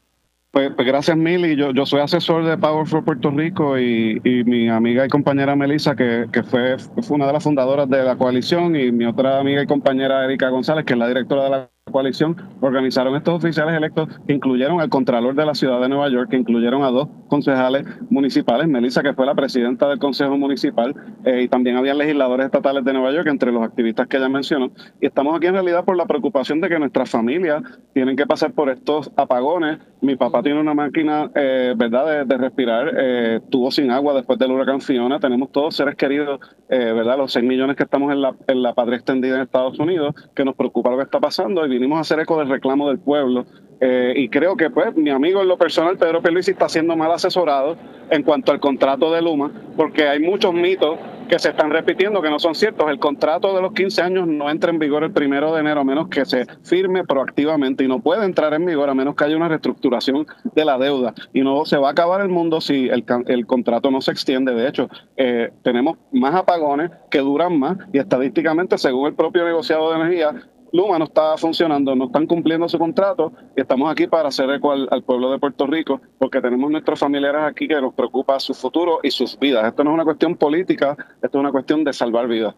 Pues, 0.54 0.70
pues, 0.76 0.86
gracias 0.86 1.16
Mili, 1.16 1.56
yo, 1.56 1.72
yo 1.72 1.84
soy 1.84 2.00
asesor 2.00 2.44
de 2.44 2.56
Power 2.56 2.86
for 2.86 3.04
Puerto 3.04 3.28
Rico 3.32 3.76
y, 3.76 4.20
mi 4.46 4.68
amiga 4.68 5.04
y 5.04 5.08
compañera 5.08 5.56
Melissa, 5.56 5.96
que, 5.96 6.28
fue, 6.48 6.78
fue 6.78 7.16
una 7.16 7.26
de 7.26 7.32
las 7.32 7.42
fundadoras 7.42 7.90
de 7.90 8.04
la 8.04 8.14
coalición, 8.14 8.76
y 8.76 8.92
mi 8.92 9.04
otra 9.04 9.40
amiga 9.40 9.64
y 9.64 9.66
compañera 9.66 10.24
Erika 10.24 10.50
González, 10.50 10.84
que 10.84 10.92
es 10.92 10.98
la 11.00 11.08
directora 11.08 11.42
de 11.42 11.50
la 11.50 11.70
coalición 11.94 12.36
organizaron 12.60 13.14
estos 13.14 13.34
oficiales 13.34 13.76
electos 13.76 14.08
que 14.26 14.32
incluyeron 14.32 14.80
al 14.80 14.88
Contralor 14.88 15.34
de 15.34 15.44
la 15.44 15.54
Ciudad 15.54 15.80
de 15.80 15.88
Nueva 15.88 16.08
York, 16.08 16.30
que 16.30 16.36
incluyeron 16.36 16.82
a 16.82 16.90
dos 16.90 17.08
concejales 17.28 17.86
municipales, 18.10 18.66
Melissa, 18.66 19.02
que 19.02 19.12
fue 19.12 19.26
la 19.26 19.34
presidenta 19.34 19.88
del 19.88 19.98
Consejo 19.98 20.36
Municipal, 20.38 20.94
eh, 21.24 21.42
y 21.42 21.48
también 21.48 21.76
había 21.76 21.94
legisladores 21.94 22.46
estatales 22.46 22.84
de 22.84 22.92
Nueva 22.94 23.12
York, 23.12 23.28
entre 23.28 23.52
los 23.52 23.62
activistas 23.62 24.08
que 24.08 24.16
ella 24.16 24.28
mencionó. 24.28 24.72
Y 25.00 25.06
estamos 25.06 25.36
aquí 25.36 25.46
en 25.46 25.52
realidad 25.52 25.84
por 25.84 25.96
la 25.96 26.06
preocupación 26.06 26.60
de 26.60 26.68
que 26.68 26.78
nuestras 26.78 27.10
familias 27.10 27.62
tienen 27.92 28.16
que 28.16 28.26
pasar 28.26 28.52
por 28.52 28.70
estos 28.70 29.12
apagones. 29.16 29.78
Mi 30.00 30.16
papá 30.16 30.42
tiene 30.42 30.60
una 30.60 30.74
máquina, 30.74 31.30
eh, 31.34 31.74
¿verdad?, 31.76 32.26
de, 32.26 32.38
respirar, 32.38 32.92
eh, 32.96 33.40
tuvo 33.50 33.70
sin 33.70 33.90
agua 33.90 34.14
después 34.14 34.38
del 34.38 34.50
huracán 34.50 34.80
Fiona. 34.80 35.20
Tenemos 35.20 35.52
todos 35.52 35.76
seres 35.76 35.96
queridos, 35.96 36.40
¿verdad?, 36.68 37.18
los 37.18 37.32
6 37.32 37.44
millones 37.44 37.76
que 37.76 37.84
estamos 37.84 38.12
en 38.12 38.20
la, 38.20 38.34
en 38.48 38.62
la 38.62 38.74
patria 38.74 38.96
extendida 38.96 39.36
en 39.36 39.42
Estados 39.42 39.78
Unidos, 39.78 40.14
que 40.34 40.44
nos 40.44 40.56
preocupa 40.56 40.90
lo 40.90 40.96
que 40.96 41.04
está 41.04 41.20
pasando. 41.20 41.64
Y 41.66 41.73
venimos 41.74 41.98
a 41.98 42.00
hacer 42.00 42.20
eco 42.20 42.38
del 42.38 42.48
reclamo 42.48 42.88
del 42.88 42.98
pueblo. 42.98 43.46
Eh, 43.80 44.14
y 44.16 44.28
creo 44.28 44.56
que 44.56 44.70
pues 44.70 44.96
mi 44.96 45.10
amigo 45.10 45.42
en 45.42 45.48
lo 45.48 45.58
personal, 45.58 45.98
Pedro 45.98 46.22
Pierluisi, 46.22 46.52
está 46.52 46.68
siendo 46.68 46.96
mal 46.96 47.12
asesorado 47.12 47.76
en 48.10 48.22
cuanto 48.22 48.52
al 48.52 48.60
contrato 48.60 49.12
de 49.12 49.20
Luma, 49.20 49.50
porque 49.76 50.08
hay 50.08 50.20
muchos 50.20 50.54
mitos 50.54 50.98
que 51.28 51.38
se 51.38 51.50
están 51.50 51.70
repitiendo 51.70 52.20
que 52.22 52.30
no 52.30 52.38
son 52.38 52.54
ciertos. 52.54 52.88
El 52.90 52.98
contrato 52.98 53.54
de 53.54 53.62
los 53.62 53.72
15 53.72 54.02
años 54.02 54.26
no 54.26 54.50
entra 54.50 54.70
en 54.70 54.78
vigor 54.78 55.04
el 55.04 55.12
primero 55.12 55.52
de 55.54 55.60
enero 55.60 55.80
a 55.80 55.84
menos 55.84 56.08
que 56.08 56.24
se 56.24 56.46
firme 56.62 57.04
proactivamente 57.04 57.84
y 57.84 57.88
no 57.88 58.00
puede 58.00 58.24
entrar 58.24 58.52
en 58.54 58.64
vigor 58.64 58.88
a 58.88 58.94
menos 58.94 59.14
que 59.14 59.24
haya 59.24 59.36
una 59.36 59.48
reestructuración 59.48 60.26
de 60.54 60.64
la 60.64 60.78
deuda. 60.78 61.14
Y 61.32 61.40
no 61.40 61.64
se 61.64 61.76
va 61.76 61.88
a 61.88 61.92
acabar 61.92 62.20
el 62.20 62.28
mundo 62.28 62.60
si 62.60 62.88
el, 62.88 63.04
el 63.26 63.46
contrato 63.46 63.90
no 63.90 64.00
se 64.00 64.12
extiende. 64.12 64.54
De 64.54 64.68
hecho, 64.68 64.88
eh, 65.16 65.50
tenemos 65.62 65.98
más 66.12 66.34
apagones 66.34 66.90
que 67.10 67.18
duran 67.18 67.58
más 67.58 67.78
y 67.92 67.98
estadísticamente, 67.98 68.78
según 68.78 69.08
el 69.08 69.14
propio 69.14 69.44
negociado 69.44 69.90
de 69.90 69.96
energía, 69.96 70.34
Luma 70.74 70.98
no 70.98 71.04
está 71.04 71.36
funcionando, 71.36 71.94
no 71.94 72.06
están 72.06 72.26
cumpliendo 72.26 72.68
su 72.68 72.80
contrato 72.80 73.32
y 73.56 73.60
estamos 73.60 73.88
aquí 73.88 74.08
para 74.08 74.30
hacer 74.30 74.50
eco 74.50 74.72
al, 74.72 75.04
pueblo 75.04 75.30
de 75.30 75.38
Puerto 75.38 75.68
Rico 75.68 76.00
porque 76.18 76.40
tenemos 76.40 76.68
nuestros 76.68 76.98
familiares 76.98 77.42
aquí 77.44 77.68
que 77.68 77.80
nos 77.80 77.94
preocupa 77.94 78.40
su 78.40 78.54
futuro 78.54 78.98
y 79.04 79.12
sus 79.12 79.38
vidas. 79.38 79.68
Esto 79.68 79.84
no 79.84 79.90
es 79.90 79.94
una 79.94 80.04
cuestión 80.04 80.34
política, 80.34 80.96
esto 81.22 81.38
es 81.38 81.40
una 81.40 81.52
cuestión 81.52 81.84
de 81.84 81.92
salvar 81.92 82.26
vidas. 82.26 82.56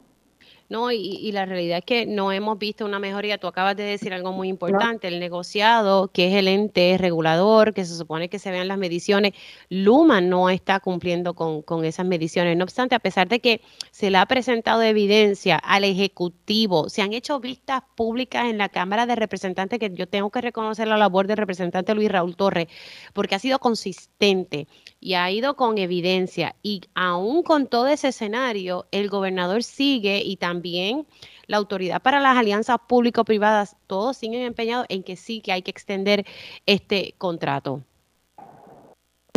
No, 0.69 0.91
y, 0.91 1.31
la 1.31 1.47
realidad 1.47 1.79
es 1.79 1.85
que 1.85 2.07
no 2.07 2.33
hemos 2.33 2.59
visto 2.59 2.85
una 2.85 2.99
mejoría. 2.99 3.39
Tú 3.39 3.47
acabas 3.47 3.77
de 3.77 3.85
decir 3.85 4.13
algo 4.13 4.33
muy 4.33 4.49
importante, 4.49 5.07
el 5.07 5.21
negociado, 5.21 6.09
que 6.09 6.29
es 6.29 6.35
el 6.35 6.49
ente 6.49 6.97
regulador, 6.99 7.73
que 7.73 7.85
se 7.85 7.97
supone 7.97 8.29
que 8.29 8.41
se 8.41 8.51
vean 8.51 8.67
las 8.67 8.79
mediciones, 8.79 9.33
Luma 9.69 10.21
no 10.21 10.51
está 10.51 10.81
cumpliendo 10.81 11.35
con, 11.35 11.63
con 11.63 11.85
esas 11.85 12.05
mediciones. 12.07 12.57
No 12.57 12.65
obstante, 12.65 12.97
a 12.97 12.99
pesar 12.99 13.29
de 13.29 13.41
que 13.41 13.61
se 13.93 14.11
le 14.11 14.19
ha 14.19 14.27
presentado 14.27 14.83
evidencia 14.83 15.57
al 15.57 15.85
Ejecutivo, 15.85 16.89
se 16.89 17.03
han 17.03 17.13
hecho 17.13 17.39
vistas 17.39 17.83
públicas 17.95 18.47
en 18.47 18.59
la 18.59 18.69
Cámara 18.69 19.07
de 19.07 19.15
Representantes, 19.15 19.79
que 19.79 19.91
yo 19.91 20.09
tengo 20.09 20.31
que 20.31 20.41
reconocer 20.41 20.89
la 20.89 20.97
labor 20.97 21.29
del 21.29 21.37
representante 21.37 21.95
Luis 21.95 22.11
Raúl 22.11 22.37
Torres, 22.37 22.67
porque 23.13 23.37
ha 23.37 23.39
sido 23.39 23.61
consistente 23.61 24.67
y 25.01 25.15
ha 25.15 25.31
ido 25.31 25.57
con 25.57 25.79
evidencia. 25.79 26.55
Y 26.63 26.83
aún 26.95 27.43
con 27.43 27.67
todo 27.67 27.87
ese 27.87 28.09
escenario, 28.09 28.87
el 28.91 29.09
gobernador 29.09 29.63
sigue 29.63 30.23
y 30.25 30.37
también 30.37 31.07
la 31.47 31.59
autoridad 31.59 32.03
para 32.03 32.21
las 32.21 32.37
alianzas 32.37 32.79
público-privadas, 32.89 33.77
todos 33.87 34.17
siguen 34.17 34.43
empeñados 34.43 34.87
en 34.89 35.03
que 35.03 35.17
sí, 35.17 35.41
que 35.41 35.53
hay 35.53 35.63
que 35.63 35.71
extender 35.71 36.27
este 36.67 37.15
contrato. 37.19 37.83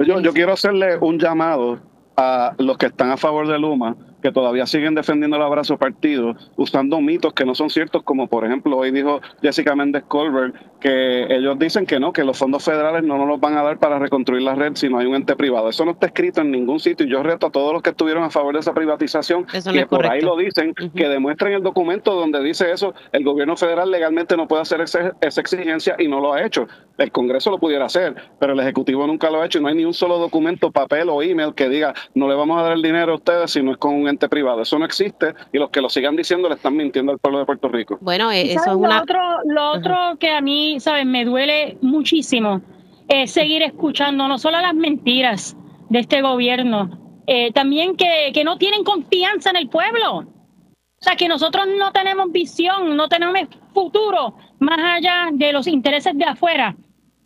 Yo, 0.06 0.20
yo 0.22 0.34
quiero 0.34 0.54
hacerle 0.54 0.98
un 0.98 1.20
llamado 1.20 1.80
a 2.16 2.56
los 2.58 2.78
que 2.78 2.88
están 2.88 3.12
a 3.12 3.18
favor 3.18 3.48
de 3.48 3.60
Luma 3.60 3.96
que 4.22 4.32
todavía 4.32 4.66
siguen 4.66 4.96
defendiendo 4.96 5.38
el 5.38 5.44
abrazo 5.44 5.78
partido, 5.78 6.36
usando 6.56 7.00
mitos 7.02 7.34
que 7.34 7.46
no 7.46 7.56
son 7.56 7.70
ciertos, 7.70 8.04
como 8.04 8.28
por 8.28 8.46
ejemplo 8.46 8.78
hoy 8.78 8.92
dijo 8.92 9.22
Jessica 9.42 9.76
Méndez 9.76 10.04
Colbert, 10.08 10.56
que 10.80 11.26
ellos 11.34 11.58
dicen 11.60 11.86
que 11.86 12.00
no, 12.00 12.14
que 12.14 12.24
los 12.24 12.38
fondos 12.38 12.64
federales 12.64 13.04
no 13.04 13.18
nos 13.18 13.28
los 13.28 13.40
van 13.40 13.58
a 13.58 13.64
dar 13.64 13.80
para 13.80 14.00
reconstruir 14.00 14.42
la 14.42 14.56
red 14.56 14.74
si 14.76 14.90
no 14.90 15.00
hay 15.00 15.06
un 15.06 15.16
ente 15.16 15.36
privado. 15.36 15.70
Eso 15.70 15.86
no 15.86 15.92
está 15.92 16.08
escrito 16.08 16.42
en 16.42 16.52
ningún 16.52 16.80
sitio 16.80 17.06
y 17.06 17.10
yo 17.10 17.24
reto 17.24 17.48
a 17.48 17.52
todos 17.52 17.74
los 17.74 17.82
que 17.82 17.92
estuvieron 17.92 18.24
a 18.24 18.30
favor 18.30 18.54
de 18.54 18.62
esa 18.62 18.74
privatización, 18.74 19.46
que 19.46 19.86
por 19.86 20.06
ahí 20.06 20.22
lo 20.22 20.38
dicen, 20.38 20.74
que 20.74 21.08
demuestren 21.08 21.54
el 21.54 21.64
documento 21.64 22.16
donde 22.16 22.42
dice 22.44 22.72
eso, 22.72 22.94
el 23.12 23.24
gobierno 23.24 23.56
federal 23.56 23.92
legalmente 23.92 24.36
no 24.38 24.48
puede 24.48 24.62
hacer 24.62 24.82
esa, 24.82 25.14
esa 25.22 25.42
exigencia 25.42 25.96
y 25.98 26.08
no 26.08 26.20
lo 26.20 26.34
ha 26.34 26.46
hecho. 26.46 26.68
El 26.98 27.12
Congreso 27.12 27.52
lo 27.52 27.60
pudiera 27.60 27.86
hacer, 27.86 28.16
pero 28.40 28.54
el 28.54 28.60
Ejecutivo 28.60 29.08
nunca 29.08 29.30
lo 29.30 29.42
ha 29.42 29.46
hecho 29.46 29.60
y 29.60 29.62
no 29.62 29.70
hay 29.70 29.76
ni 29.76 29.86
un 29.86 29.94
solo 29.94 30.18
documento, 30.18 30.72
papel 30.72 31.10
o 31.10 31.22
email 31.22 31.54
que 31.54 31.70
diga 31.70 31.94
no 32.14 32.28
le 32.28 32.36
vamos 32.36 32.60
a 32.60 32.64
dar 32.64 32.74
el 32.74 32.82
dinero 32.82 33.14
a 33.14 33.16
ustedes 33.16 33.52
si 33.52 33.62
no 33.62 33.72
es 33.72 33.78
con 33.78 33.94
un 33.94 34.09
ente 34.10 34.28
privado. 34.30 34.62
Eso 34.62 34.78
no 34.78 34.86
existe 34.86 35.34
y 35.52 35.58
los 35.58 35.70
que 35.70 35.82
lo 35.82 35.90
sigan 35.90 36.16
diciendo 36.16 36.50
le 36.50 36.56
están 36.56 36.76
mintiendo 36.76 37.12
al 37.12 37.20
pueblo 37.20 37.40
de 37.40 37.46
Puerto 37.46 37.70
Rico. 37.70 37.98
Bueno, 38.02 38.32
eh, 38.32 38.54
eso 38.54 38.72
es 38.72 38.76
una... 38.76 38.98
Lo 38.98 39.04
otro, 39.04 39.20
lo 39.46 39.72
otro 39.72 40.18
que 40.20 40.30
a 40.30 40.42
mí, 40.42 40.80
¿sabes? 40.80 41.06
Me 41.06 41.26
duele 41.26 41.78
muchísimo 41.82 42.62
es 43.10 43.32
seguir 43.32 43.64
escuchando 43.64 44.28
no 44.28 44.38
solo 44.38 44.62
las 44.62 44.76
mentiras 44.76 45.58
de 45.90 46.00
este 46.00 46.22
gobierno, 46.22 47.22
eh, 47.26 47.52
también 47.52 47.98
que, 47.98 48.32
que 48.34 48.44
no 48.44 48.58
tienen 48.58 48.84
confianza 48.84 49.50
en 49.50 49.58
el 49.58 49.68
pueblo. 49.68 50.18
O 50.18 51.02
sea, 51.02 51.16
que 51.16 51.28
nosotros 51.28 51.66
no 51.78 51.92
tenemos 51.92 52.32
visión, 52.32 52.96
no 52.96 53.10
tenemos 53.10 53.34
futuro 53.74 54.36
más 54.60 54.80
allá 54.80 55.30
de 55.32 55.52
los 55.52 55.66
intereses 55.68 56.16
de 56.16 56.26
afuera. 56.26 56.76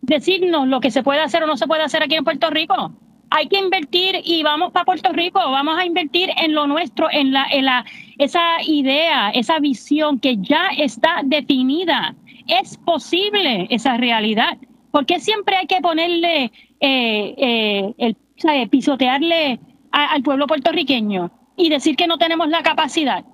Decirnos 0.00 0.68
lo 0.68 0.80
que 0.80 0.90
se 0.90 1.02
puede 1.02 1.20
hacer 1.20 1.42
o 1.42 1.46
no 1.46 1.56
se 1.56 1.66
puede 1.66 1.82
hacer 1.82 2.02
aquí 2.02 2.14
en 2.14 2.24
Puerto 2.24 2.50
Rico 2.50 2.92
hay 3.36 3.48
que 3.48 3.58
invertir 3.58 4.20
y 4.22 4.44
vamos 4.44 4.70
para 4.70 4.84
Puerto 4.84 5.12
Rico, 5.12 5.40
vamos 5.40 5.76
a 5.76 5.84
invertir 5.84 6.30
en 6.36 6.54
lo 6.54 6.68
nuestro, 6.68 7.08
en 7.10 7.32
la, 7.32 7.46
en 7.50 7.64
la 7.64 7.84
esa 8.18 8.62
idea, 8.64 9.30
esa 9.30 9.58
visión 9.58 10.20
que 10.20 10.36
ya 10.38 10.68
está 10.78 11.20
definida. 11.24 12.14
Es 12.46 12.76
posible 12.78 13.66
esa 13.70 13.96
realidad. 13.96 14.56
porque 14.92 15.18
siempre 15.18 15.56
hay 15.56 15.66
que 15.66 15.80
ponerle, 15.80 16.52
eh, 16.78 17.34
eh, 17.36 17.94
el, 17.98 18.68
pisotearle 18.70 19.58
al 19.90 20.22
pueblo 20.22 20.46
puertorriqueño 20.46 21.32
y 21.56 21.68
decir 21.68 21.96
que 21.96 22.06
no 22.06 22.18
tenemos 22.18 22.48
la 22.48 22.62
capacidad? 22.62 23.24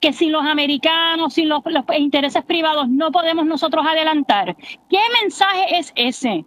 que 0.00 0.14
sin 0.14 0.32
los 0.32 0.46
americanos, 0.46 1.34
sin 1.34 1.50
los, 1.50 1.60
los, 1.66 1.84
intereses 1.98 2.42
privados, 2.44 2.88
no 2.88 3.12
podemos 3.12 3.44
nosotros 3.44 3.84
adelantar. 3.86 4.56
¿Qué 4.88 4.98
mensaje 5.20 5.78
es 5.78 5.92
ese? 5.94 6.46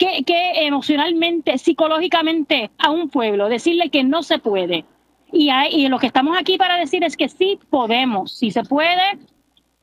Que, 0.00 0.66
emocionalmente, 0.66 1.58
psicológicamente 1.58 2.70
a 2.78 2.90
un 2.90 3.10
pueblo, 3.10 3.48
decirle 3.48 3.90
que 3.90 4.02
no 4.02 4.22
se 4.22 4.38
puede. 4.38 4.84
Y, 5.32 5.50
y 5.50 5.88
lo 5.88 5.98
que 5.98 6.06
estamos 6.06 6.36
aquí 6.38 6.56
para 6.56 6.76
decir 6.76 7.04
es 7.04 7.16
que 7.16 7.28
sí 7.28 7.58
podemos, 7.68 8.32
si 8.32 8.50
se 8.50 8.62
puede, 8.62 9.18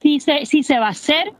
si 0.02 0.20
se, 0.20 0.46
si 0.46 0.64
se 0.64 0.80
va 0.80 0.88
a 0.88 0.92
hacer, 0.92 1.34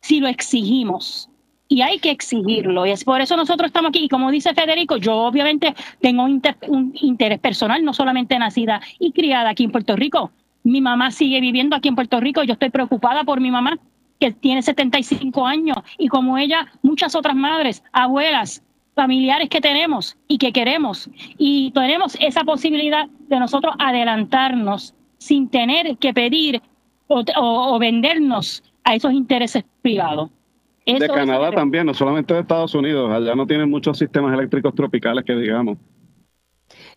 si 0.00 0.20
lo 0.20 0.28
exigimos. 0.28 1.28
Y 1.68 1.82
hay 1.82 2.00
que 2.00 2.10
exigirlo. 2.10 2.84
Y 2.84 2.90
es 2.90 3.04
por 3.04 3.20
eso 3.20 3.36
nosotros 3.36 3.68
estamos 3.68 3.90
aquí. 3.90 4.04
Y 4.04 4.08
como 4.08 4.32
dice 4.32 4.54
Federico, 4.54 4.96
yo 4.96 5.14
obviamente 5.14 5.72
tengo 6.00 6.24
un 6.24 6.92
interés 7.00 7.38
personal, 7.38 7.84
no 7.84 7.94
solamente 7.94 8.36
nacida 8.40 8.80
y 8.98 9.12
criada 9.12 9.50
aquí 9.50 9.64
en 9.64 9.70
Puerto 9.70 9.94
Rico. 9.94 10.32
Mi 10.64 10.80
mamá 10.80 11.12
sigue 11.12 11.40
viviendo 11.40 11.76
aquí 11.76 11.88
en 11.88 11.94
Puerto 11.94 12.18
Rico. 12.18 12.42
Yo 12.42 12.54
estoy 12.54 12.70
preocupada 12.70 13.22
por 13.22 13.40
mi 13.40 13.52
mamá 13.52 13.78
que 14.20 14.32
tiene 14.32 14.62
75 14.62 15.46
años 15.46 15.78
y 15.98 16.08
como 16.08 16.38
ella, 16.38 16.66
muchas 16.82 17.14
otras 17.16 17.34
madres, 17.34 17.82
abuelas, 17.92 18.62
familiares 18.94 19.48
que 19.48 19.60
tenemos 19.60 20.16
y 20.28 20.36
que 20.38 20.52
queremos. 20.52 21.08
Y 21.38 21.72
tenemos 21.72 22.16
esa 22.20 22.44
posibilidad 22.44 23.08
de 23.28 23.38
nosotros 23.38 23.74
adelantarnos 23.78 24.94
sin 25.18 25.48
tener 25.48 25.96
que 25.96 26.12
pedir 26.12 26.60
o, 27.08 27.78
vendernos 27.78 28.62
a 28.84 28.94
esos 28.94 29.12
intereses 29.12 29.64
privados. 29.82 30.30
de 30.86 31.08
Canadá 31.08 31.50
también, 31.50 31.86
no 31.86 31.94
solamente 31.94 32.34
de 32.34 32.40
Estados 32.40 32.74
Unidos, 32.74 33.10
allá 33.10 33.34
no 33.34 33.46
tienen 33.46 33.70
muchos 33.70 33.98
sistemas 33.98 34.32
eléctricos 34.34 34.74
tropicales 34.74 35.24
que 35.24 35.34
digamos. 35.34 35.78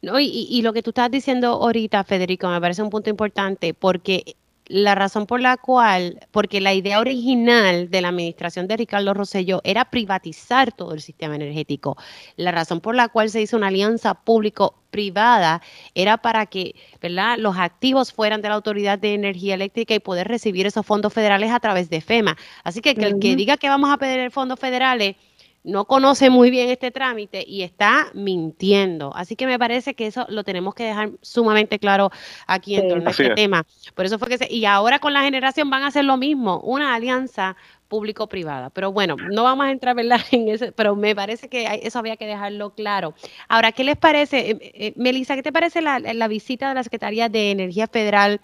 No, 0.01 0.19
y, 0.19 0.27
y, 0.49 0.61
lo 0.61 0.73
que 0.73 0.83
tú 0.83 0.91
estás 0.91 1.09
diciendo 1.09 1.47
ahorita, 1.47 2.03
Federico, 2.03 2.47
me 2.49 2.61
parece 2.61 2.83
un 2.83 2.89
punto 2.89 3.09
importante 3.09 3.73
porque 3.73 4.35
la 4.67 4.95
razón 4.95 5.25
por 5.25 5.41
la 5.41 5.57
cual, 5.57 6.19
porque 6.31 6.61
la 6.61 6.73
idea 6.73 6.99
original 6.99 7.89
de 7.89 8.01
la 8.01 8.09
administración 8.09 8.67
de 8.67 8.77
Ricardo 8.77 9.13
Rosselló 9.13 9.61
era 9.63 9.85
privatizar 9.85 10.71
todo 10.71 10.93
el 10.93 11.01
sistema 11.01 11.35
energético. 11.35 11.97
La 12.37 12.51
razón 12.51 12.79
por 12.79 12.95
la 12.95 13.09
cual 13.09 13.29
se 13.29 13.41
hizo 13.41 13.57
una 13.57 13.67
alianza 13.67 14.13
público-privada 14.13 15.61
era 15.95 16.17
para 16.17 16.45
que 16.45 16.75
¿verdad? 17.01 17.37
los 17.37 17.57
activos 17.57 18.13
fueran 18.13 18.41
de 18.41 18.49
la 18.49 18.55
Autoridad 18.55 18.99
de 18.99 19.13
Energía 19.13 19.55
Eléctrica 19.55 19.93
y 19.93 19.99
poder 19.99 20.27
recibir 20.27 20.65
esos 20.65 20.85
fondos 20.85 21.13
federales 21.13 21.51
a 21.51 21.59
través 21.59 21.89
de 21.89 22.01
FEMA. 22.01 22.37
Así 22.63 22.81
que, 22.81 22.95
que 22.95 23.05
el 23.05 23.19
que 23.19 23.35
diga 23.35 23.57
que 23.57 23.69
vamos 23.69 23.91
a 23.91 23.97
pedir 23.97 24.31
fondos 24.31 24.59
federales 24.59 25.15
no 25.63 25.85
conoce 25.85 26.29
muy 26.29 26.49
bien 26.49 26.69
este 26.69 26.91
trámite 26.91 27.43
y 27.47 27.63
está 27.63 28.07
mintiendo. 28.13 29.15
Así 29.15 29.35
que 29.35 29.45
me 29.45 29.57
parece 29.57 29.93
que 29.93 30.07
eso 30.07 30.25
lo 30.29 30.43
tenemos 30.43 30.75
que 30.75 30.83
dejar 30.83 31.11
sumamente 31.21 31.79
claro 31.79 32.11
aquí 32.47 32.75
en 32.75 32.89
torno 32.89 33.07
a 33.07 33.11
este 33.11 33.29
tema. 33.31 33.65
Por 33.95 34.05
eso 34.05 34.19
fue 34.19 34.27
que 34.27 34.37
se, 34.37 34.53
y 34.53 34.65
ahora 34.65 34.99
con 34.99 35.13
la 35.13 35.23
generación 35.23 35.69
van 35.69 35.83
a 35.83 35.87
hacer 35.87 36.05
lo 36.05 36.17
mismo, 36.17 36.59
una 36.59 36.93
alianza 36.93 37.55
público-privada. 37.87 38.71
Pero 38.71 38.91
bueno, 38.91 39.15
no 39.31 39.43
vamos 39.43 39.67
a 39.67 39.71
entrar 39.71 39.95
¿verdad? 39.95 40.19
en 40.31 40.49
eso, 40.49 40.65
pero 40.75 40.95
me 40.95 41.15
parece 41.15 41.47
que 41.47 41.81
eso 41.83 41.99
había 41.99 42.17
que 42.17 42.25
dejarlo 42.25 42.71
claro. 42.71 43.13
Ahora, 43.47 43.71
¿qué 43.71 43.83
les 43.83 43.97
parece? 43.97 44.49
Eh, 44.49 44.57
eh, 44.61 44.93
Melissa, 44.95 45.35
¿qué 45.35 45.43
te 45.43 45.51
parece 45.51 45.81
la, 45.81 46.27
visita 46.27 46.69
de 46.69 46.75
la 46.75 46.83
Secretaría 46.83 47.29
de 47.29 47.51
Energía 47.51 47.87
Federal? 47.87 48.41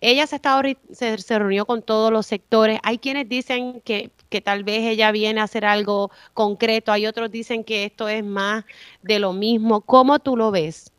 Ella 0.00 0.26
se, 0.26 0.36
está, 0.36 0.60
se, 0.90 1.16
se 1.18 1.38
reunió 1.38 1.64
con 1.64 1.82
todos 1.82 2.10
los 2.10 2.26
sectores. 2.26 2.80
Hay 2.82 2.98
quienes 2.98 3.28
dicen 3.28 3.80
que, 3.82 4.10
que 4.28 4.40
tal 4.40 4.64
vez 4.64 4.80
ella 4.84 5.10
viene 5.12 5.40
a 5.40 5.44
hacer 5.44 5.64
algo 5.64 6.10
concreto, 6.34 6.92
hay 6.92 7.06
otros 7.06 7.30
dicen 7.30 7.64
que 7.64 7.84
esto 7.84 8.08
es 8.08 8.24
más 8.24 8.64
de 9.02 9.18
lo 9.18 9.32
mismo. 9.32 9.80
¿Cómo 9.80 10.18
tú 10.18 10.36
lo 10.36 10.50
ves? 10.50 10.92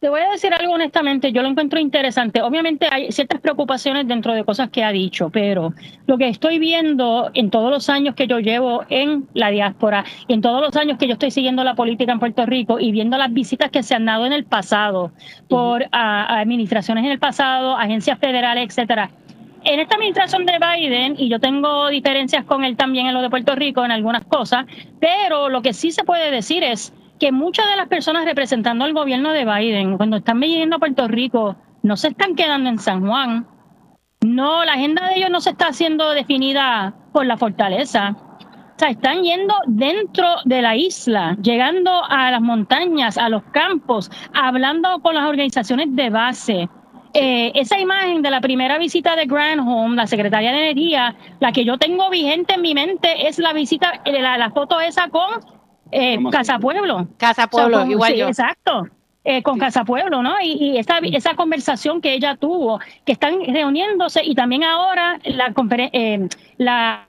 Te 0.00 0.08
voy 0.08 0.20
a 0.20 0.30
decir 0.30 0.54
algo 0.54 0.74
honestamente, 0.74 1.32
yo 1.32 1.42
lo 1.42 1.48
encuentro 1.48 1.80
interesante. 1.80 2.40
Obviamente 2.40 2.86
hay 2.88 3.10
ciertas 3.10 3.40
preocupaciones 3.40 4.06
dentro 4.06 4.32
de 4.32 4.44
cosas 4.44 4.70
que 4.70 4.84
ha 4.84 4.92
dicho, 4.92 5.28
pero 5.28 5.74
lo 6.06 6.16
que 6.16 6.28
estoy 6.28 6.60
viendo 6.60 7.32
en 7.34 7.50
todos 7.50 7.68
los 7.68 7.88
años 7.88 8.14
que 8.14 8.28
yo 8.28 8.38
llevo 8.38 8.84
en 8.90 9.26
la 9.34 9.50
diáspora, 9.50 10.04
y 10.28 10.34
en 10.34 10.40
todos 10.40 10.60
los 10.60 10.76
años 10.76 10.98
que 10.98 11.08
yo 11.08 11.14
estoy 11.14 11.32
siguiendo 11.32 11.64
la 11.64 11.74
política 11.74 12.12
en 12.12 12.20
Puerto 12.20 12.46
Rico 12.46 12.78
y 12.78 12.92
viendo 12.92 13.18
las 13.18 13.32
visitas 13.32 13.72
que 13.72 13.82
se 13.82 13.96
han 13.96 14.04
dado 14.04 14.24
en 14.24 14.32
el 14.32 14.44
pasado 14.44 15.10
por 15.48 15.84
administraciones 15.90 17.04
en 17.04 17.10
el 17.10 17.18
pasado, 17.18 17.76
agencias 17.76 18.20
federales, 18.20 18.68
etcétera, 18.68 19.10
en 19.68 19.80
esta 19.80 19.96
administración 19.96 20.46
de 20.46 20.58
Biden, 20.58 21.14
y 21.18 21.28
yo 21.28 21.38
tengo 21.38 21.88
diferencias 21.88 22.44
con 22.46 22.64
él 22.64 22.74
también 22.76 23.06
en 23.06 23.14
lo 23.14 23.20
de 23.20 23.28
Puerto 23.28 23.54
Rico 23.54 23.84
en 23.84 23.92
algunas 23.92 24.24
cosas, 24.24 24.64
pero 24.98 25.50
lo 25.50 25.60
que 25.60 25.74
sí 25.74 25.90
se 25.90 26.04
puede 26.04 26.30
decir 26.30 26.64
es 26.64 26.94
que 27.20 27.32
muchas 27.32 27.68
de 27.68 27.76
las 27.76 27.86
personas 27.88 28.24
representando 28.24 28.86
al 28.86 28.94
gobierno 28.94 29.30
de 29.32 29.44
Biden, 29.44 29.98
cuando 29.98 30.16
están 30.16 30.40
viniendo 30.40 30.76
a 30.76 30.78
Puerto 30.78 31.06
Rico, 31.06 31.54
no 31.82 31.98
se 31.98 32.08
están 32.08 32.34
quedando 32.34 32.70
en 32.70 32.78
San 32.78 33.06
Juan. 33.06 33.46
No, 34.24 34.64
la 34.64 34.72
agenda 34.72 35.06
de 35.06 35.16
ellos 35.16 35.30
no 35.30 35.40
se 35.40 35.50
está 35.50 35.68
haciendo 35.68 36.10
definida 36.12 36.94
por 37.12 37.26
la 37.26 37.36
fortaleza. 37.36 38.16
O 38.18 38.78
sea, 38.78 38.88
están 38.88 39.22
yendo 39.22 39.54
dentro 39.66 40.26
de 40.44 40.62
la 40.62 40.76
isla, 40.76 41.36
llegando 41.42 41.90
a 42.08 42.30
las 42.30 42.40
montañas, 42.40 43.18
a 43.18 43.28
los 43.28 43.42
campos, 43.52 44.10
hablando 44.32 45.00
con 45.00 45.14
las 45.14 45.28
organizaciones 45.28 45.94
de 45.94 46.10
base. 46.10 46.68
Eh, 47.14 47.52
esa 47.54 47.78
imagen 47.78 48.22
de 48.22 48.30
la 48.30 48.40
primera 48.40 48.78
visita 48.78 49.16
de 49.16 49.26
Granholm, 49.26 49.94
la 49.94 50.06
secretaria 50.06 50.52
de 50.52 50.70
Energía, 50.70 51.16
la 51.40 51.52
que 51.52 51.64
yo 51.64 51.78
tengo 51.78 52.10
vigente 52.10 52.54
en 52.54 52.62
mi 52.62 52.74
mente 52.74 53.28
es 53.28 53.38
la 53.38 53.52
visita, 53.52 54.00
eh, 54.04 54.20
la, 54.20 54.36
la 54.36 54.50
foto 54.50 54.80
esa 54.80 55.08
con 55.08 55.40
eh, 55.90 56.18
Casa 56.30 56.58
Pueblo. 56.58 57.08
Casa 57.16 57.46
Pueblo, 57.46 57.86
igual 57.86 58.14
yo. 58.14 58.28
Exacto. 58.28 58.88
Eh, 59.24 59.42
con 59.42 59.58
Casa 59.58 59.84
Pueblo, 59.84 60.22
¿no? 60.22 60.40
Y, 60.42 60.78
esa, 60.78 60.98
esa 60.98 61.34
conversación 61.34 62.00
que 62.00 62.14
ella 62.14 62.36
tuvo, 62.36 62.80
que 63.04 63.12
están 63.12 63.40
reuniéndose 63.46 64.24
y 64.24 64.34
también 64.34 64.64
ahora 64.64 65.18
la, 65.24 65.52
eh, 65.92 66.28
la 66.56 67.08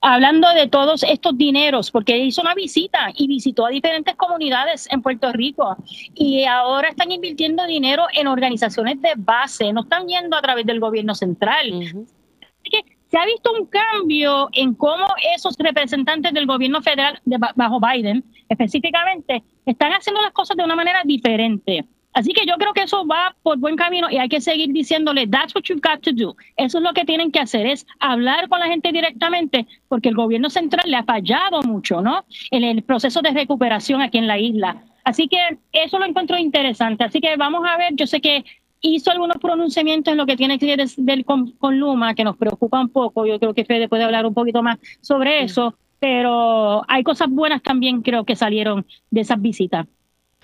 hablando 0.00 0.48
de 0.54 0.66
todos 0.66 1.02
estos 1.02 1.36
dineros, 1.36 1.90
porque 1.90 2.16
hizo 2.18 2.40
una 2.40 2.54
visita 2.54 3.10
y 3.14 3.26
visitó 3.26 3.66
a 3.66 3.70
diferentes 3.70 4.14
comunidades 4.16 4.88
en 4.90 5.02
Puerto 5.02 5.32
Rico 5.32 5.76
y 6.14 6.44
ahora 6.44 6.88
están 6.88 7.12
invirtiendo 7.12 7.66
dinero 7.66 8.06
en 8.14 8.26
organizaciones 8.26 9.00
de 9.02 9.12
base, 9.16 9.72
no 9.72 9.82
están 9.82 10.06
yendo 10.08 10.36
a 10.36 10.42
través 10.42 10.64
del 10.64 10.80
gobierno 10.80 11.14
central. 11.14 11.72
Así 11.82 12.70
que 12.70 12.84
se 13.10 13.18
ha 13.18 13.26
visto 13.26 13.52
un 13.52 13.66
cambio 13.66 14.48
en 14.52 14.74
cómo 14.74 15.06
esos 15.34 15.56
representantes 15.58 16.32
del 16.32 16.46
gobierno 16.46 16.80
federal 16.80 17.20
bajo 17.56 17.80
Biden 17.80 18.24
específicamente 18.48 19.42
están 19.66 19.92
haciendo 19.92 20.22
las 20.22 20.32
cosas 20.32 20.56
de 20.56 20.64
una 20.64 20.76
manera 20.76 21.02
diferente. 21.04 21.84
Así 22.12 22.32
que 22.32 22.44
yo 22.44 22.54
creo 22.56 22.72
que 22.72 22.82
eso 22.82 23.06
va 23.06 23.36
por 23.42 23.58
buen 23.58 23.76
camino 23.76 24.08
y 24.10 24.16
hay 24.16 24.28
que 24.28 24.40
seguir 24.40 24.72
diciéndole, 24.72 25.26
that's 25.26 25.54
what 25.54 25.62
you've 25.62 25.80
got 25.80 26.00
to 26.02 26.12
do. 26.12 26.36
Eso 26.56 26.78
es 26.78 26.84
lo 26.84 26.92
que 26.92 27.04
tienen 27.04 27.30
que 27.30 27.38
hacer, 27.38 27.66
es 27.66 27.86
hablar 28.00 28.48
con 28.48 28.58
la 28.58 28.66
gente 28.66 28.90
directamente, 28.90 29.66
porque 29.88 30.08
el 30.08 30.16
gobierno 30.16 30.50
central 30.50 30.90
le 30.90 30.96
ha 30.96 31.04
fallado 31.04 31.62
mucho, 31.62 32.00
¿no? 32.02 32.24
En 32.50 32.64
el 32.64 32.82
proceso 32.82 33.22
de 33.22 33.30
recuperación 33.30 34.02
aquí 34.02 34.18
en 34.18 34.26
la 34.26 34.38
isla. 34.38 34.82
Así 35.04 35.28
que 35.28 35.38
eso 35.72 35.98
lo 35.98 36.04
encuentro 36.04 36.36
interesante. 36.36 37.04
Así 37.04 37.20
que 37.20 37.36
vamos 37.36 37.64
a 37.66 37.76
ver, 37.76 37.94
yo 37.94 38.06
sé 38.06 38.20
que 38.20 38.44
hizo 38.80 39.10
algunos 39.10 39.36
pronunciamientos 39.36 40.12
en 40.12 40.18
lo 40.18 40.26
que 40.26 40.36
tiene 40.36 40.58
que 40.58 40.76
ver 40.98 41.24
con, 41.24 41.52
con, 41.52 41.78
Luma, 41.78 42.14
que 42.14 42.24
nos 42.24 42.36
preocupa 42.36 42.80
un 42.80 42.88
poco. 42.88 43.26
Yo 43.26 43.38
creo 43.38 43.54
que 43.54 43.64
Fede 43.64 43.88
puede 43.88 44.04
hablar 44.04 44.26
un 44.26 44.34
poquito 44.34 44.62
más 44.62 44.78
sobre 45.00 45.44
eso, 45.44 45.74
pero 45.98 46.82
hay 46.88 47.02
cosas 47.02 47.28
buenas 47.28 47.62
también 47.62 48.02
creo 48.02 48.24
que 48.24 48.36
salieron 48.36 48.86
de 49.10 49.20
esas 49.20 49.40
visitas. 49.40 49.86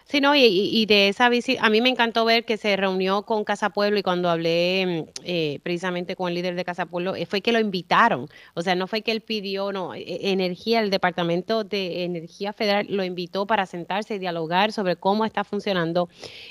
Sí, 0.09 0.21
no, 0.21 0.37
y, 0.37 0.87
de 0.87 1.09
esa 1.09 1.29
visita, 1.29 1.67
a 1.67 1.69
mí 1.69 1.81
me 1.81 1.89
encantó 1.89 2.25
ver 2.25 2.45
que 2.45 2.57
se 2.57 2.77
reunió 2.77 3.23
con 3.23 3.43
Casa 3.43 3.71
Pueblo 3.71 3.99
y 3.99 4.05
cuando 4.05 4.31
hablé 4.31 5.05
mm, 5.05 5.21
eh, 5.25 5.59
precisamente 5.65 6.15
con 6.15 6.29
el 6.29 6.35
líder 6.35 6.55
de 6.55 6.65
Casa 6.65 6.87
Pueblo, 6.87 7.17
eh, 7.17 7.27
fue 7.27 7.41
que 7.41 7.51
lo 7.51 7.59
invitaron. 7.59 8.29
O 8.55 8.63
sea, 8.63 8.77
no 8.77 8.87
fue 8.87 9.03
que 9.03 9.11
él 9.11 9.21
pidió, 9.21 9.73
no, 9.73 9.95
e, 9.95 10.31
energía, 10.31 10.79
el 10.79 10.91
Departamento 10.91 11.65
de 11.65 12.05
Energía 12.05 12.53
Federal 12.53 12.87
lo 12.89 13.03
invitó 13.03 13.49
para 13.49 13.67
sentarse 13.67 14.15
y 14.15 14.19
dialogar 14.21 14.71
sobre 14.71 14.95
cómo 14.95 15.25
está 15.25 15.43
funcionando 15.43 16.09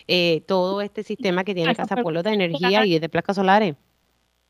eh, 0.10 0.44
todo 0.48 0.82
este 0.82 1.04
sistema 1.04 1.46
que 1.46 1.56
tiene 1.56 1.74
Casa 1.76 1.96
Pueblo 1.96 2.24
de 2.24 2.34
energía 2.34 2.86
y 2.86 3.00
de 3.00 3.08
placas 3.08 3.38
solares. 3.38 3.76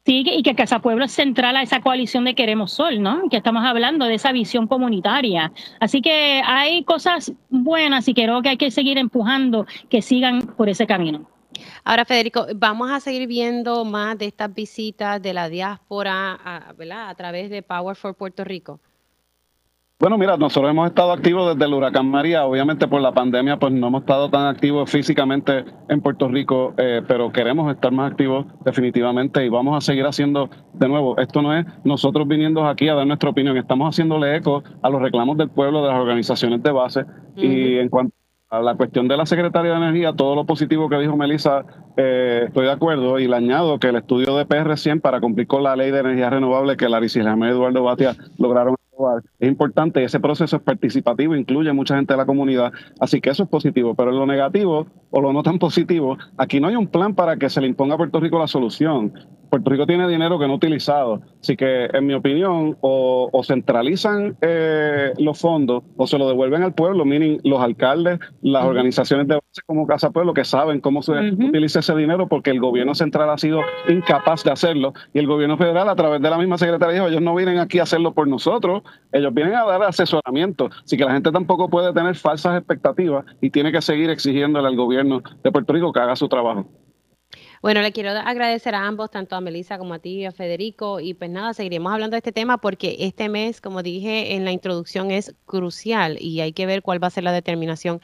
Sí, 0.06 0.24
y 0.24 0.44
que 0.44 0.54
Casa 0.54 0.84
Pueblo 0.84 1.06
es 1.06 1.14
central 1.14 1.56
a 1.56 1.64
esa 1.64 1.82
coalición 1.82 2.26
de 2.26 2.36
Queremos 2.36 2.74
Sol, 2.74 3.02
¿no? 3.02 3.24
Que 3.28 3.38
estamos 3.38 3.66
hablando 3.66 4.06
de 4.06 4.14
esa 4.14 4.32
visión 4.32 4.68
comunitaria. 4.68 5.52
Así 5.80 6.04
que 6.04 6.44
hay 6.46 6.84
cosas 6.84 7.34
buenas 7.50 8.08
y 8.08 8.14
creo 8.14 8.44
que 8.44 8.50
hay 8.50 8.58
que 8.58 8.70
seguir 8.70 9.00
empujando 9.00 9.66
que 9.90 10.04
sigan 10.04 10.42
por 10.42 10.70
ese 10.70 10.86
camino. 10.86 11.28
Ahora, 11.84 12.06
Federico, 12.06 12.46
vamos 12.56 12.92
a 12.92 13.00
seguir 13.00 13.28
viendo 13.28 13.84
más 13.84 14.16
de 14.20 14.28
estas 14.28 14.54
visitas 14.54 15.20
de 15.20 15.34
la 15.34 15.50
diáspora 15.50 16.38
¿verdad? 16.78 17.10
a 17.10 17.16
través 17.16 17.50
de 17.50 17.64
Power 17.64 17.96
for 17.96 18.14
Puerto 18.14 18.44
Rico. 18.44 18.80
Bueno, 19.98 20.18
mira, 20.18 20.36
nosotros 20.36 20.70
hemos 20.70 20.90
estado 20.90 21.14
activos 21.14 21.54
desde 21.54 21.66
el 21.66 21.74
huracán 21.74 22.12
María. 22.12 22.46
Obviamente 22.46 22.86
por 22.86 23.00
la 23.00 23.14
pandemia, 23.14 23.58
pues 23.58 23.72
no 23.72 23.88
hemos 23.88 24.02
estado 24.02 24.30
tan 24.30 24.46
activos 24.46 24.92
físicamente 24.92 25.64
en 25.88 26.02
Puerto 26.02 26.28
Rico, 26.28 26.74
eh, 26.78 27.02
pero 27.08 27.32
queremos 27.32 27.74
estar 27.74 27.94
más 27.94 28.12
activos 28.12 28.46
definitivamente 28.66 29.46
y 29.46 29.48
vamos 29.48 29.78
a 29.78 29.80
seguir 29.80 30.06
haciendo 30.06 30.50
de 30.74 30.90
nuevo. 30.90 31.18
Esto 31.18 31.42
no 31.42 31.58
es 31.58 31.66
nosotros 31.86 32.28
viniendo 32.28 32.68
aquí 32.68 32.90
a 32.90 32.94
dar 32.94 33.08
nuestra 33.08 33.30
opinión, 33.30 33.56
estamos 33.56 33.96
haciéndole 33.96 34.36
eco 34.36 34.64
a 34.82 34.90
los 34.90 35.02
reclamos 35.02 35.38
del 35.38 35.50
pueblo, 35.50 35.82
de 35.82 35.88
las 35.88 35.98
organizaciones 35.98 36.62
de 36.62 36.72
base. 36.72 37.06
Y 37.38 37.78
en 37.78 37.88
cuanto 37.88 38.14
a 38.50 38.60
la 38.60 38.76
cuestión 38.76 39.08
de 39.08 39.16
la 39.16 39.26
Secretaría 39.26 39.72
de 39.72 39.78
Energía, 39.78 40.12
todo 40.12 40.36
lo 40.36 40.46
positivo 40.46 40.90
que 40.90 41.00
dijo 41.00 41.16
Melissa, 41.16 41.64
eh, 41.96 42.44
estoy 42.48 42.66
de 42.66 42.72
acuerdo 42.72 43.18
y 43.18 43.30
le 43.30 43.36
añado 43.38 43.80
que 43.80 43.88
el 43.88 43.96
estudio 43.96 44.36
de 44.36 44.46
PR100 44.46 45.00
para 45.00 45.22
cumplir 45.22 45.48
con 45.48 45.64
la 45.64 45.74
ley 45.78 45.92
de 45.92 46.00
energía 46.00 46.30
renovable 46.30 46.76
que 46.76 46.90
Larissa 46.90 47.22
y 47.22 47.24
Eduardo 47.24 47.82
Batia 47.82 48.14
lograron 48.38 48.76
es 49.40 49.48
importante, 49.48 50.04
ese 50.04 50.20
proceso 50.20 50.58
es 50.58 50.62
participativo, 50.62 51.36
incluye 51.36 51.72
mucha 51.74 51.96
gente 51.96 52.14
de 52.14 52.18
la 52.18 52.26
comunidad, 52.26 52.72
así 53.00 53.22
que 53.22 53.30
eso 53.30 53.44
es 53.44 53.50
positivo, 53.50 53.96
pero 53.96 54.12
en 54.12 54.18
lo 54.18 54.26
negativo 54.26 54.88
o 55.12 55.22
lo 55.22 55.34
no 55.34 55.44
tan 55.44 55.60
positivo, 55.60 56.18
aquí 56.38 56.60
no 56.60 56.68
hay 56.68 56.76
un 56.76 56.88
plan 56.88 57.14
para 57.16 57.38
que 57.38 57.50
se 57.50 57.62
le 57.62 57.68
imponga 57.68 57.96
a 57.96 57.98
Puerto 57.98 58.20
Rico 58.20 58.40
la 58.40 58.48
solución. 58.48 59.14
Puerto 59.56 59.70
Rico 59.70 59.88
tiene 59.88 60.06
dinero 60.10 60.38
que 60.38 60.48
no 60.48 60.54
ha 60.54 60.56
utilizado, 60.58 61.22
así 61.40 61.56
que 61.56 61.86
en 61.86 62.06
mi 62.06 62.14
opinión 62.14 62.78
o, 62.82 63.42
centralizan 63.42 64.36
eh, 64.42 65.14
los 65.18 65.40
fondos 65.40 65.82
o 65.96 66.08
se 66.08 66.18
lo 66.18 66.28
devuelven 66.28 66.62
al 66.62 66.74
pueblo, 66.74 67.06
meaning 67.06 67.40
los 67.46 67.62
alcaldes, 67.62 68.20
las 68.42 68.66
organizaciones 68.66 69.30
de 69.30 69.36
base 69.36 69.62
como 69.66 69.88
Casa 69.88 70.12
Pueblo 70.12 70.34
que 70.34 70.44
saben 70.44 70.82
cómo 70.82 71.02
se 71.02 71.14
utiliza 71.14 71.80
ese 71.80 71.96
dinero 71.96 72.28
porque 72.28 72.50
el 72.50 72.60
gobierno 72.60 72.96
central 72.96 73.30
ha 73.30 73.38
sido 73.38 73.62
incapaz 73.88 74.44
de 74.44 74.52
hacerlo. 74.52 74.94
Y 75.14 75.20
el 75.20 75.28
gobierno 75.28 75.58
federal 75.58 75.88
a 75.88 75.96
través 75.96 76.22
de 76.22 76.30
la 76.30 76.38
misma 76.38 76.58
secretaría 76.58 76.96
dijo, 76.96 77.08
ellos 77.08 77.22
no 77.22 77.34
vienen 77.34 77.60
aquí 77.60 77.80
a 77.80 77.84
hacerlo 77.84 78.14
por 78.14 78.28
nosotros, 78.28 78.84
ellos 79.14 79.34
vienen 79.34 79.56
a 79.56 79.64
dar 79.64 79.84
asesoramiento, 79.84 80.70
así 80.84 80.98
que 80.98 81.06
la 81.06 81.14
gente 81.14 81.32
tampoco 81.32 81.70
puede 81.70 81.94
tener 81.94 82.16
falsas 82.16 82.58
expectativas 82.58 83.24
y 83.40 83.52
tiene 83.52 83.72
que 83.72 83.82
seguir 83.82 84.10
exigiéndole 84.10 84.68
al 84.68 84.76
gobierno 84.76 85.22
de 85.44 85.52
Puerto 85.54 85.72
Rico 85.72 85.94
que 85.94 86.02
haga 86.02 86.18
su 86.18 86.28
trabajo. 86.28 86.68
Bueno, 87.66 87.82
le 87.82 87.92
quiero 87.92 88.12
agradecer 88.12 88.76
a 88.76 88.86
ambos, 88.86 89.10
tanto 89.10 89.36
a 89.36 89.42
Melissa 89.42 89.80
como 89.80 89.96
a 89.96 89.98
ti 89.98 90.18
y 90.18 90.26
a 90.26 90.32
Federico. 90.32 91.00
Y 91.00 91.16
pues 91.16 91.32
nada, 91.32 91.52
seguiremos 91.56 91.92
hablando 91.92 92.14
de 92.14 92.20
este 92.20 92.32
tema 92.32 92.60
porque 92.60 92.96
este 93.00 93.28
mes, 93.28 93.60
como 93.60 93.82
dije 93.82 94.36
en 94.36 94.46
la 94.46 94.52
introducción, 94.52 95.10
es 95.10 95.34
crucial 95.48 96.22
y 96.22 96.42
hay 96.42 96.54
que 96.54 96.68
ver 96.68 96.84
cuál 96.84 97.04
va 97.04 97.08
a 97.08 97.10
ser 97.10 97.24
la 97.24 97.32
determinación 97.32 98.02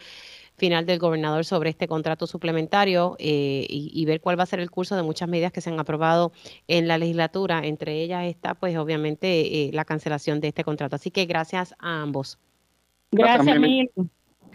final 0.58 0.88
del 0.88 0.98
gobernador 0.98 1.46
sobre 1.46 1.70
este 1.70 1.88
contrato 1.88 2.26
suplementario 2.26 3.16
eh, 3.20 3.68
y, 3.70 4.04
ver 4.06 4.20
cuál 4.20 4.40
va 4.40 4.42
a 4.42 4.48
ser 4.48 4.62
el 4.62 4.72
curso 4.72 4.96
de 4.96 5.04
muchas 5.04 5.30
medidas 5.30 5.52
que 5.52 5.62
se 5.62 5.70
han 5.70 5.80
aprobado 5.80 6.32
en 6.68 6.88
la 6.88 6.98
legislatura. 6.98 7.62
Entre 7.64 8.02
ellas 8.02 8.26
está, 8.26 8.56
pues, 8.56 8.76
obviamente, 8.78 9.68
eh, 9.68 9.70
la 9.74 9.86
cancelación 9.86 10.40
de 10.40 10.48
este 10.48 10.64
contrato. 10.64 10.96
Así 10.96 11.12
que 11.12 11.26
gracias 11.26 11.76
a 11.78 12.02
ambos. 12.02 12.40
Gracias, 13.12 13.58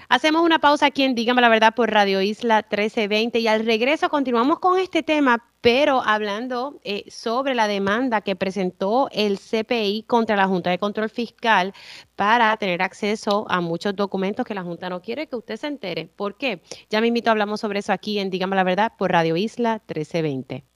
Hacemos 0.09 0.43
una 0.43 0.61
pausa 0.61 0.87
aquí 0.87 1.03
en 1.03 1.17
Dígame 1.17 1.41
la 1.41 1.49
Verdad 1.49 1.75
por 1.75 1.91
Radio 1.91 2.23
Isla 2.23 2.59
1320 2.59 3.41
y 3.41 3.49
al 3.49 3.67
regreso 3.67 4.09
continuamos 4.09 4.61
con 4.61 4.79
este 4.79 5.03
tema, 5.03 5.45
pero 5.61 6.01
hablando 6.01 6.79
eh, 6.85 7.05
sobre 7.11 7.57
la 7.57 7.67
demanda 7.67 8.21
que 8.21 8.37
presentó 8.37 9.09
el 9.11 9.41
CPI 9.41 10.05
contra 10.07 10.37
la 10.37 10.47
Junta 10.47 10.71
de 10.71 10.79
Control 10.79 11.11
Fiscal 11.11 11.75
para 12.15 12.57
tener 12.57 12.83
acceso 12.83 13.47
a 13.49 13.61
muchos 13.61 13.97
documentos 13.97 14.47
que 14.47 14.55
la 14.55 14.63
Junta 14.63 14.89
no 14.89 15.03
quiere 15.03 15.27
que 15.27 15.35
usted 15.35 15.57
se 15.57 15.67
entere. 15.67 16.07
¿Por 16.07 16.37
qué? 16.37 16.63
Ya 16.89 17.01
me 17.01 17.09
invito, 17.09 17.33
hablamos 17.33 17.61
sobre 17.61 17.81
eso 17.81 17.93
aquí 17.93 18.21
en 18.21 18.31
Dígame 18.31 18.55
la 18.55 18.63
Verdad 18.63 18.93
por 18.97 19.11
Radio 19.11 19.37
Isla 19.37 19.83
1320. 19.89 20.76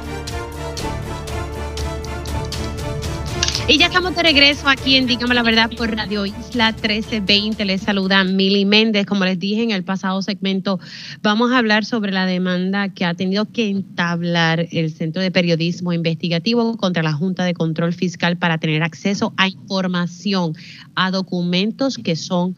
Y 3.71 3.77
ya 3.77 3.85
estamos 3.85 4.13
de 4.17 4.23
regreso 4.23 4.67
aquí 4.67 4.97
en 4.97 5.07
Dígame 5.07 5.33
la 5.33 5.43
Verdad 5.43 5.71
por 5.77 5.95
Radio 5.95 6.25
Isla 6.25 6.73
1320. 6.73 7.63
Les 7.63 7.81
saluda 7.81 8.21
Mili 8.25 8.65
Méndez. 8.65 9.05
Como 9.05 9.23
les 9.23 9.39
dije 9.39 9.63
en 9.63 9.71
el 9.71 9.85
pasado 9.85 10.21
segmento, 10.21 10.77
vamos 11.21 11.53
a 11.53 11.57
hablar 11.57 11.85
sobre 11.85 12.11
la 12.11 12.25
demanda 12.25 12.89
que 12.89 13.05
ha 13.05 13.13
tenido 13.13 13.45
que 13.49 13.69
entablar 13.69 14.67
el 14.73 14.91
Centro 14.91 15.21
de 15.21 15.31
Periodismo 15.31 15.93
Investigativo 15.93 16.75
contra 16.75 17.01
la 17.01 17.13
Junta 17.13 17.45
de 17.45 17.53
Control 17.53 17.93
Fiscal 17.93 18.35
para 18.35 18.57
tener 18.57 18.83
acceso 18.83 19.33
a 19.37 19.47
información, 19.47 20.53
a 20.95 21.09
documentos 21.09 21.97
que 21.97 22.17
son 22.17 22.57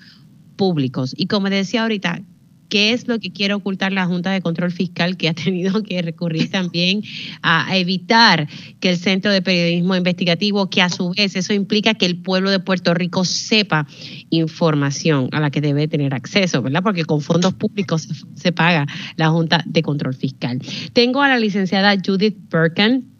públicos. 0.56 1.14
Y 1.16 1.28
como 1.28 1.52
decía 1.52 1.84
ahorita, 1.84 2.24
¿Qué 2.74 2.92
es 2.92 3.08
lo 3.08 3.20
que 3.20 3.32
quiere 3.32 3.54
ocultar 3.54 3.92
la 3.92 4.08
Junta 4.08 4.32
de 4.32 4.42
Control 4.42 4.72
Fiscal 4.72 5.16
que 5.16 5.30
ha 5.30 5.34
tenido 5.36 5.84
que 5.84 6.02
recurrir 6.02 6.50
también 6.50 7.04
a, 7.44 7.78
evitar 7.78 8.48
que 8.80 8.90
el 8.90 8.98
Centro 8.98 9.32
de 9.32 9.44
Periodismo 9.44 9.96
Investigativo, 9.96 10.72
que 10.72 10.82
a 10.82 10.90
su 10.90 11.12
vez 11.12 11.36
eso 11.36 11.54
implica 11.54 11.94
que 11.94 12.08
el 12.08 12.18
pueblo 12.24 12.50
de 12.50 12.60
Puerto 12.60 12.96
Rico 12.96 13.26
sepa 13.26 13.86
información 14.32 15.30
a 15.34 15.40
la 15.40 15.52
que 15.52 15.62
debe 15.62 15.88
tener 15.88 16.16
acceso, 16.16 16.64
¿verdad? 16.64 16.82
Porque 16.82 17.06
con 17.06 17.22
fondos 17.22 17.54
públicos 17.54 18.10
se, 18.34 18.52
paga 18.52 18.88
la 19.18 19.30
Junta 19.30 19.64
de 19.68 19.84
Control 19.84 20.16
Fiscal. 20.16 20.60
Tengo 20.94 21.22
a 21.22 21.28
la 21.28 21.38
licenciada 21.38 21.96
Judith 22.04 22.40
Birkin 22.52 23.13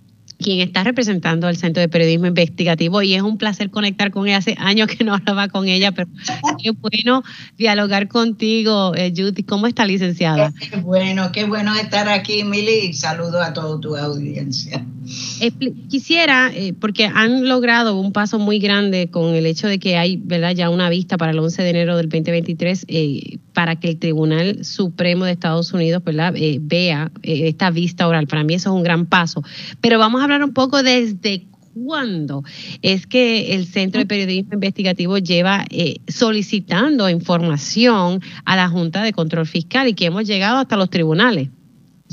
quien 0.44 0.60
está 0.60 0.84
representando 0.84 1.48
al 1.48 1.58
Centro 1.58 1.82
de 1.82 1.90
Periodismo 1.90 2.28
Investigativo 2.28 3.02
y 3.02 3.16
es 3.16 3.24
un 3.24 3.40
placer 3.40 3.72
conectar 3.72 4.12
con 4.12 4.28
ella. 4.28 4.38
Hace 4.38 4.56
años 4.60 4.88
que 4.88 5.04
no 5.04 5.16
hablaba 5.16 5.48
con 5.48 5.68
ella, 5.68 5.92
pero 5.92 6.08
qué 6.62 6.72
bueno 6.72 7.24
dialogar 7.58 8.08
contigo, 8.08 8.94
eh, 8.96 9.12
Judy. 9.16 9.44
¿Cómo 9.44 9.66
está, 9.66 9.88
licenciada? 9.88 10.54
Qué 10.60 10.78
bueno, 10.78 11.32
qué 11.32 11.46
bueno 11.46 11.74
estar 11.76 12.08
aquí, 12.10 12.44
Mili, 12.44 12.94
saludo 12.94 13.42
a 13.42 13.54
toda 13.54 13.80
tu 13.80 13.96
audiencia. 13.96 14.86
Quisiera, 15.90 16.52
eh, 16.54 16.74
porque 16.74 17.06
han 17.06 17.48
logrado 17.48 18.00
un 18.00 18.12
paso 18.12 18.40
muy 18.40 18.60
grande 18.60 19.10
con 19.10 19.34
el 19.36 19.46
hecho 19.46 19.68
de 19.68 19.80
que 19.80 19.98
hay 19.98 20.18
¿verdad? 20.18 20.54
ya 20.56 20.70
una 20.70 20.90
vista 20.90 21.18
para 21.18 21.32
el 21.32 21.40
11 21.40 21.62
de 21.62 21.70
enero 21.70 21.98
del 21.98 22.10
2023 22.10 22.86
eh, 22.88 23.38
para 23.54 23.80
que 23.80 23.90
el 23.90 24.00
Tribunal 24.00 24.64
Supremo 24.64 25.26
de 25.26 25.32
Estados 25.32 25.74
Unidos. 25.74 26.02
Eh, 26.36 26.60
vea 26.62 27.12
esta 27.22 27.70
vista 27.72 28.08
oral. 28.08 28.28
Para 28.28 28.44
mí 28.44 28.54
eso 28.54 28.70
es 28.70 28.76
un 28.76 28.84
gran 28.84 29.06
paso. 29.06 29.44
Pero 29.82 30.00
vamos 30.00 30.22
a 30.22 30.24
hablar 30.26 30.44
un 30.44 30.54
poco 30.54 30.84
desde 30.84 31.46
cuándo 31.74 32.44
es 32.82 33.08
que 33.08 33.56
el 33.56 33.66
Centro 33.66 34.00
de 34.00 34.06
Periodismo 34.06 34.54
Investigativo 34.54 35.18
lleva 35.18 35.66
solicitando 36.08 37.10
información 37.10 38.22
a 38.46 38.56
la 38.56 38.70
Junta 38.70 39.02
de 39.02 39.12
Control 39.12 39.48
Fiscal 39.48 39.88
y 39.88 39.94
que 39.94 40.06
hemos 40.06 40.26
llegado 40.26 40.58
hasta 40.58 40.78
los 40.78 40.90
tribunales. 40.90 41.50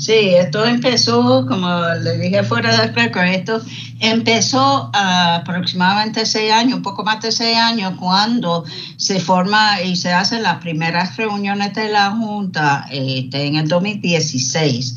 Sí, 0.01 0.33
esto 0.33 0.65
empezó, 0.65 1.45
como 1.45 1.69
le 2.01 2.17
dije 2.17 2.41
fuera 2.41 2.75
del 2.75 2.91
récord, 2.95 3.25
esto 3.25 3.61
empezó 3.99 4.89
aproximadamente 4.91 6.25
seis 6.25 6.51
años, 6.51 6.77
un 6.77 6.81
poco 6.81 7.03
más 7.03 7.21
de 7.21 7.31
seis 7.31 7.55
años, 7.55 7.93
cuando 7.99 8.65
se 8.97 9.19
forma 9.19 9.79
y 9.83 9.95
se 9.95 10.11
hacen 10.11 10.41
las 10.41 10.57
primeras 10.57 11.15
reuniones 11.17 11.75
de 11.75 11.89
la 11.89 12.09
Junta 12.09 12.87
este, 12.89 13.45
en 13.45 13.57
el 13.57 13.67
2016. 13.67 14.95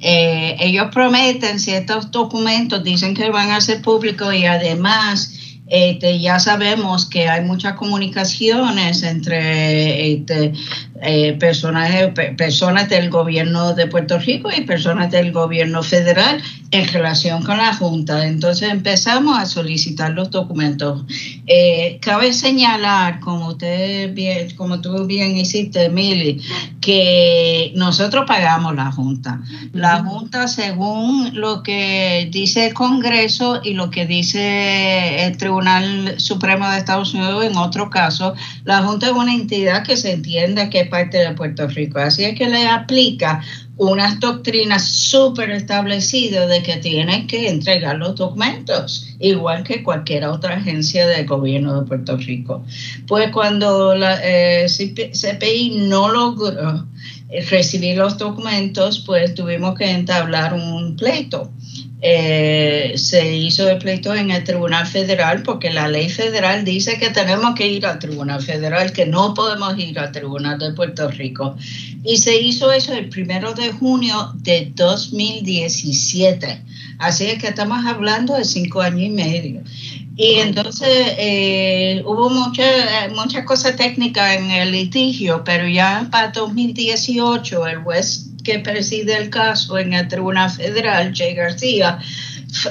Eh, 0.00 0.56
ellos 0.58 0.86
prometen 0.90 1.60
ciertos 1.60 2.10
documentos, 2.10 2.82
dicen 2.82 3.12
que 3.12 3.28
van 3.28 3.50
a 3.50 3.60
ser 3.60 3.82
públicos 3.82 4.34
y 4.34 4.46
además 4.46 5.34
este, 5.68 6.20
ya 6.20 6.38
sabemos 6.38 7.06
que 7.06 7.28
hay 7.28 7.44
muchas 7.44 7.74
comunicaciones 7.74 9.02
entre 9.02 10.12
este, 10.12 10.52
eh, 11.02 11.34
personas, 11.34 11.90
personas 12.36 12.88
del 12.88 13.10
gobierno 13.10 13.74
de 13.74 13.86
Puerto 13.86 14.18
Rico 14.18 14.50
y 14.56 14.62
personas 14.62 15.10
del 15.10 15.30
gobierno 15.30 15.82
federal 15.82 16.42
en 16.70 16.88
relación 16.88 17.42
con 17.42 17.58
la 17.58 17.74
Junta. 17.74 18.26
Entonces 18.26 18.70
empezamos 18.70 19.38
a 19.38 19.46
solicitar 19.46 20.12
los 20.12 20.30
documentos. 20.30 21.04
Eh, 21.46 21.98
cabe 22.00 22.32
señalar, 22.32 23.20
como 23.20 23.48
usted 23.48 24.14
bien, 24.14 24.54
como 24.56 24.80
tú 24.80 25.06
bien 25.06 25.36
hiciste, 25.36 25.84
Emily, 25.84 26.40
que 26.80 27.72
nosotros 27.74 28.24
pagamos 28.26 28.74
la 28.74 28.90
Junta. 28.90 29.40
La 29.72 30.02
Junta, 30.02 30.48
según 30.48 31.30
lo 31.34 31.62
que 31.62 32.28
dice 32.30 32.66
el 32.66 32.74
Congreso 32.74 33.60
y 33.62 33.74
lo 33.74 33.90
que 33.90 34.06
dice 34.06 35.26
el 35.26 35.36
Tribunal 35.36 36.14
Supremo 36.18 36.68
de 36.70 36.78
Estados 36.78 37.12
Unidos 37.14 37.44
en 37.44 37.56
otro 37.56 37.90
caso, 37.90 38.34
la 38.64 38.82
Junta 38.82 39.06
es 39.06 39.12
una 39.12 39.34
entidad 39.34 39.84
que 39.84 39.96
se 39.96 40.12
entiende 40.12 40.70
que 40.70 40.85
parte 40.86 41.18
de 41.18 41.32
Puerto 41.32 41.66
Rico. 41.68 41.98
Así 41.98 42.24
es 42.24 42.36
que 42.36 42.48
le 42.48 42.66
aplica 42.66 43.42
unas 43.76 44.18
doctrinas 44.20 44.84
súper 44.84 45.50
establecidas 45.50 46.48
de 46.48 46.62
que 46.62 46.78
tienen 46.78 47.26
que 47.26 47.48
entregar 47.48 47.96
los 47.96 48.16
documentos, 48.16 49.14
igual 49.18 49.64
que 49.64 49.82
cualquier 49.82 50.24
otra 50.24 50.56
agencia 50.56 51.06
del 51.06 51.26
gobierno 51.26 51.80
de 51.80 51.86
Puerto 51.86 52.16
Rico. 52.16 52.64
Pues 53.06 53.30
cuando 53.32 53.94
la 53.94 54.18
eh, 54.22 54.66
CPI 54.66 55.88
no 55.88 56.08
logró 56.08 56.86
recibir 57.48 57.96
los 57.96 58.18
documentos, 58.18 59.00
pues 59.00 59.34
tuvimos 59.34 59.76
que 59.76 59.90
entablar 59.90 60.54
un 60.54 60.96
pleito. 60.96 61.50
Eh, 62.02 62.92
se 62.96 63.34
hizo 63.34 63.68
el 63.68 63.78
pleito 63.78 64.14
en 64.14 64.30
el 64.30 64.44
Tribunal 64.44 64.86
Federal 64.86 65.42
porque 65.42 65.72
la 65.72 65.88
ley 65.88 66.10
federal 66.10 66.62
dice 66.64 66.98
que 66.98 67.08
tenemos 67.08 67.54
que 67.54 67.66
ir 67.66 67.86
al 67.86 67.98
Tribunal 67.98 68.42
Federal, 68.42 68.92
que 68.92 69.06
no 69.06 69.32
podemos 69.32 69.78
ir 69.78 69.98
al 69.98 70.12
Tribunal 70.12 70.58
de 70.58 70.72
Puerto 70.72 71.10
Rico. 71.10 71.56
Y 72.04 72.18
se 72.18 72.36
hizo 72.38 72.70
eso 72.70 72.92
el 72.92 73.08
primero 73.08 73.54
de 73.54 73.72
junio 73.72 74.32
de 74.36 74.70
2017. 74.74 76.62
Así 76.98 77.26
es 77.26 77.40
que 77.40 77.48
estamos 77.48 77.84
hablando 77.86 78.34
de 78.34 78.44
cinco 78.44 78.82
años 78.82 79.00
y 79.00 79.10
medio. 79.10 79.62
Y 80.16 80.36
entonces 80.36 80.88
eh, 81.18 82.02
hubo 82.06 82.30
muchas 82.30 83.12
muchas 83.14 83.44
cosas 83.44 83.76
técnicas 83.76 84.36
en 84.36 84.50
el 84.50 84.72
litigio, 84.72 85.44
pero 85.44 85.68
ya 85.68 86.08
para 86.10 86.28
2018 86.28 87.66
el 87.66 87.78
juez 87.82 88.30
que 88.42 88.60
preside 88.60 89.18
el 89.18 89.28
caso 89.28 89.76
en 89.76 89.92
el 89.92 90.08
Tribunal 90.08 90.50
Federal, 90.50 91.12
Jay 91.14 91.34
García, 91.34 91.98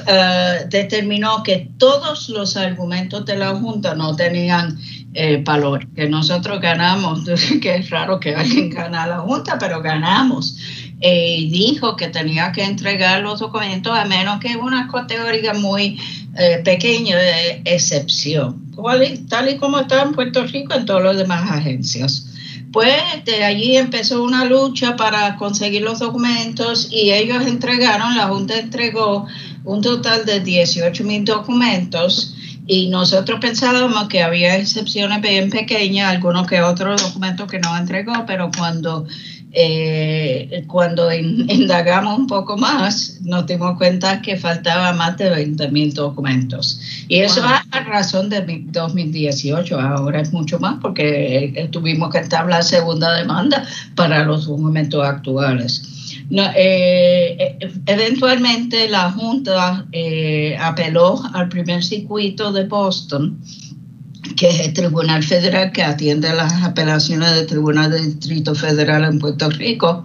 eh, 0.08 0.66
determinó 0.68 1.42
que 1.42 1.68
todos 1.78 2.28
los 2.30 2.56
argumentos 2.56 3.24
de 3.26 3.36
la 3.36 3.54
Junta 3.54 3.94
no 3.94 4.16
tenían 4.16 4.76
eh, 5.14 5.40
valor, 5.44 5.86
que 5.94 6.08
nosotros 6.08 6.60
ganamos, 6.60 7.24
que 7.62 7.76
es 7.76 7.90
raro 7.90 8.18
que 8.18 8.34
alguien 8.34 8.70
gane 8.70 8.96
a 8.96 9.06
la 9.06 9.18
Junta, 9.20 9.56
pero 9.58 9.80
ganamos. 9.80 10.56
Eh, 11.00 11.48
dijo 11.50 11.94
que 11.94 12.08
tenía 12.08 12.52
que 12.52 12.64
entregar 12.64 13.22
los 13.22 13.40
documentos 13.40 13.92
a 13.96 14.06
menos 14.06 14.40
que 14.40 14.56
una 14.56 14.88
categoría 14.88 15.52
muy 15.52 15.98
pequeña 16.64 17.16
de 17.16 17.62
excepción, 17.64 18.72
tal 19.28 19.48
y 19.48 19.56
como 19.56 19.78
está 19.78 20.02
en 20.02 20.12
Puerto 20.12 20.44
Rico 20.44 20.74
en 20.74 20.84
todas 20.84 21.02
las 21.02 21.16
demás 21.16 21.50
agencias. 21.50 22.26
Pues 22.72 23.24
de 23.24 23.42
allí 23.42 23.76
empezó 23.76 24.22
una 24.22 24.44
lucha 24.44 24.96
para 24.96 25.36
conseguir 25.36 25.80
los 25.82 25.98
documentos 25.98 26.88
y 26.90 27.12
ellos 27.12 27.46
entregaron, 27.46 28.16
la 28.16 28.26
Junta 28.26 28.58
entregó 28.58 29.26
un 29.64 29.80
total 29.80 30.26
de 30.26 30.40
18 30.40 31.04
mil 31.04 31.24
documentos 31.24 32.34
y 32.66 32.88
nosotros 32.88 33.38
pensábamos 33.40 34.08
que 34.08 34.22
había 34.22 34.56
excepciones 34.56 35.22
bien 35.22 35.50
pequeñas, 35.50 36.10
algunos 36.10 36.46
que 36.46 36.60
otros 36.60 37.02
documentos 37.02 37.50
que 37.50 37.60
no 37.60 37.76
entregó, 37.76 38.24
pero 38.26 38.50
cuando 38.56 39.06
eh, 39.58 40.64
cuando 40.66 41.10
indagamos 41.14 42.18
un 42.18 42.26
poco 42.26 42.58
más, 42.58 43.18
nos 43.22 43.46
dimos 43.46 43.78
cuenta 43.78 44.20
que 44.20 44.36
faltaba 44.36 44.92
más 44.92 45.16
de 45.16 45.30
20 45.30 45.70
mil 45.70 45.94
documentos. 45.94 46.78
Y 47.08 47.20
eso 47.20 47.42
a 47.42 47.80
razón 47.84 48.28
de 48.28 48.44
2018, 48.66 49.80
ahora 49.80 50.20
es 50.20 50.30
mucho 50.32 50.58
más 50.58 50.78
porque 50.82 51.52
eh, 51.56 51.68
tuvimos 51.68 52.10
que 52.12 52.18
establecer 52.18 52.76
segunda 52.76 53.14
demanda 53.14 53.66
para 53.94 54.24
los 54.24 54.46
documentos 54.46 55.02
actuales. 55.02 55.82
Eh, 56.30 57.58
eventualmente 57.86 58.88
la 58.88 59.10
Junta 59.12 59.86
apeló 60.60 61.22
al 61.32 61.48
primer 61.48 61.82
circuito 61.82 62.52
de 62.52 62.64
Boston 62.64 63.40
que 64.34 64.48
es 64.48 64.60
el 64.60 64.72
Tribunal 64.72 65.22
Federal 65.22 65.72
que 65.72 65.82
atiende 65.82 66.32
las 66.34 66.62
apelaciones 66.62 67.34
del 67.34 67.46
Tribunal 67.46 67.90
de 67.90 68.02
Distrito 68.02 68.54
Federal 68.54 69.04
en 69.04 69.18
Puerto 69.18 69.48
Rico. 69.50 70.02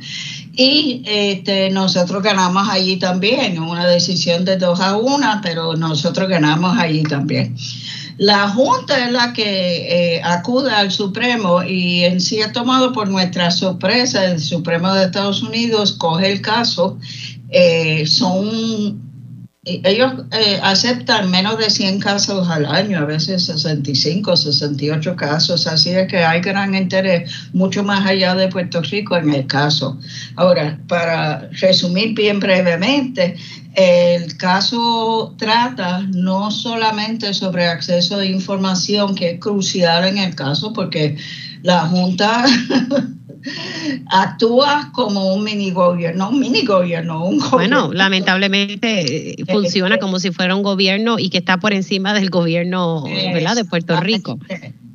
Y 0.53 1.01
este, 1.05 1.69
nosotros 1.69 2.21
ganamos 2.21 2.67
allí 2.69 2.97
también, 2.97 3.57
una 3.59 3.87
decisión 3.87 4.43
de 4.43 4.57
dos 4.57 4.79
a 4.81 4.97
una, 4.97 5.41
pero 5.41 5.75
nosotros 5.75 6.27
ganamos 6.29 6.77
allí 6.77 7.03
también. 7.03 7.55
La 8.17 8.49
Junta 8.49 9.05
es 9.05 9.11
la 9.11 9.33
que 9.33 10.17
eh, 10.17 10.21
acude 10.23 10.71
al 10.71 10.91
Supremo 10.91 11.63
y 11.63 12.03
en 12.03 12.19
cierto 12.19 12.63
modo 12.65 12.91
por 12.91 13.09
nuestra 13.09 13.49
sorpresa 13.49 14.25
el 14.25 14.39
Supremo 14.39 14.93
de 14.93 15.05
Estados 15.05 15.41
Unidos 15.41 15.93
coge 15.93 16.31
el 16.31 16.41
caso. 16.41 16.99
Eh, 17.49 18.05
son 18.05 19.10
ellos 19.63 20.13
eh, 20.31 20.59
aceptan 20.63 21.29
menos 21.29 21.59
de 21.59 21.69
100 21.69 21.99
casos 21.99 22.49
al 22.49 22.65
año, 22.65 22.97
a 22.97 23.05
veces 23.05 23.45
65, 23.45 24.35
68 24.35 25.15
casos, 25.15 25.67
así 25.67 25.91
es 25.91 26.07
que 26.07 26.17
hay 26.17 26.41
gran 26.41 26.73
interés 26.73 27.31
mucho 27.53 27.83
más 27.83 28.03
allá 28.07 28.33
de 28.33 28.47
Puerto 28.47 28.81
Rico 28.81 29.15
en 29.17 29.31
el 29.31 29.45
caso. 29.45 29.99
Ahora, 30.35 30.79
para 30.87 31.47
resumir 31.51 32.15
bien 32.15 32.39
brevemente, 32.39 33.35
el 33.75 34.35
caso 34.35 35.35
trata 35.37 36.07
no 36.11 36.49
solamente 36.49 37.31
sobre 37.35 37.67
acceso 37.67 38.17
a 38.17 38.25
información, 38.25 39.13
que 39.13 39.31
es 39.31 39.39
crucial 39.39 40.07
en 40.07 40.17
el 40.17 40.33
caso, 40.33 40.73
porque 40.73 41.17
la 41.61 41.81
Junta 41.81 42.45
actúa 44.07 44.91
como 44.93 45.33
un 45.33 45.43
mini 45.43 45.71
gobierno, 45.71 46.29
un 46.29 46.39
mini 46.39 46.65
gobierno, 46.65 47.25
un 47.25 47.39
Bueno, 47.51 47.91
lamentablemente 47.93 49.41
eh, 49.41 49.45
funciona 49.49 49.97
como 49.97 50.19
si 50.19 50.31
fuera 50.31 50.55
un 50.55 50.63
gobierno 50.63 51.19
y 51.19 51.29
que 51.29 51.37
está 51.37 51.57
por 51.57 51.73
encima 51.73 52.13
del 52.13 52.29
gobierno 52.29 53.03
¿verdad? 53.03 53.55
de 53.55 53.65
Puerto 53.65 53.99
Rico. 53.99 54.39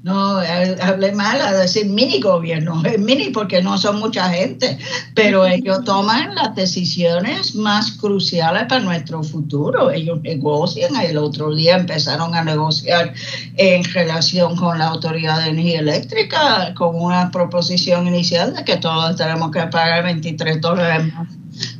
No 0.07 0.39
hablé 0.39 1.11
mal 1.11 1.41
a 1.41 1.53
decir 1.53 1.87
mini 1.87 2.21
gobierno, 2.21 2.81
es 2.85 2.97
mini 2.97 3.31
porque 3.31 3.61
no 3.61 3.77
son 3.77 3.99
mucha 3.99 4.31
gente, 4.31 4.79
pero 5.15 5.45
ellos 5.57 5.83
toman 5.85 6.33
las 6.37 6.55
decisiones 6.55 7.57
más 7.57 7.91
cruciales 7.91 8.67
para 8.69 8.83
nuestro 8.83 9.25
futuro. 9.25 9.91
Ellos 9.91 10.23
negocian, 10.23 10.95
el 10.95 11.19
otro 11.19 11.53
día 11.53 11.77
empezaron 11.77 12.37
a 12.37 12.45
negociar 12.45 13.15
en 13.57 13.83
relación 13.83 14.55
con 14.55 14.79
la 14.79 14.87
Autoridad 14.87 15.43
de 15.43 15.51
Energía 15.51 15.81
Eléctrica 15.81 16.73
con 16.75 16.95
una 16.95 17.33
proposición 17.33 18.07
inicial 18.07 18.55
de 18.55 18.65
que 18.65 18.77
todos 18.77 19.17
tenemos 19.17 19.51
que 19.51 19.63
pagar 19.63 20.05
23 20.05 20.61
dólares 20.61 21.13
más 21.13 21.29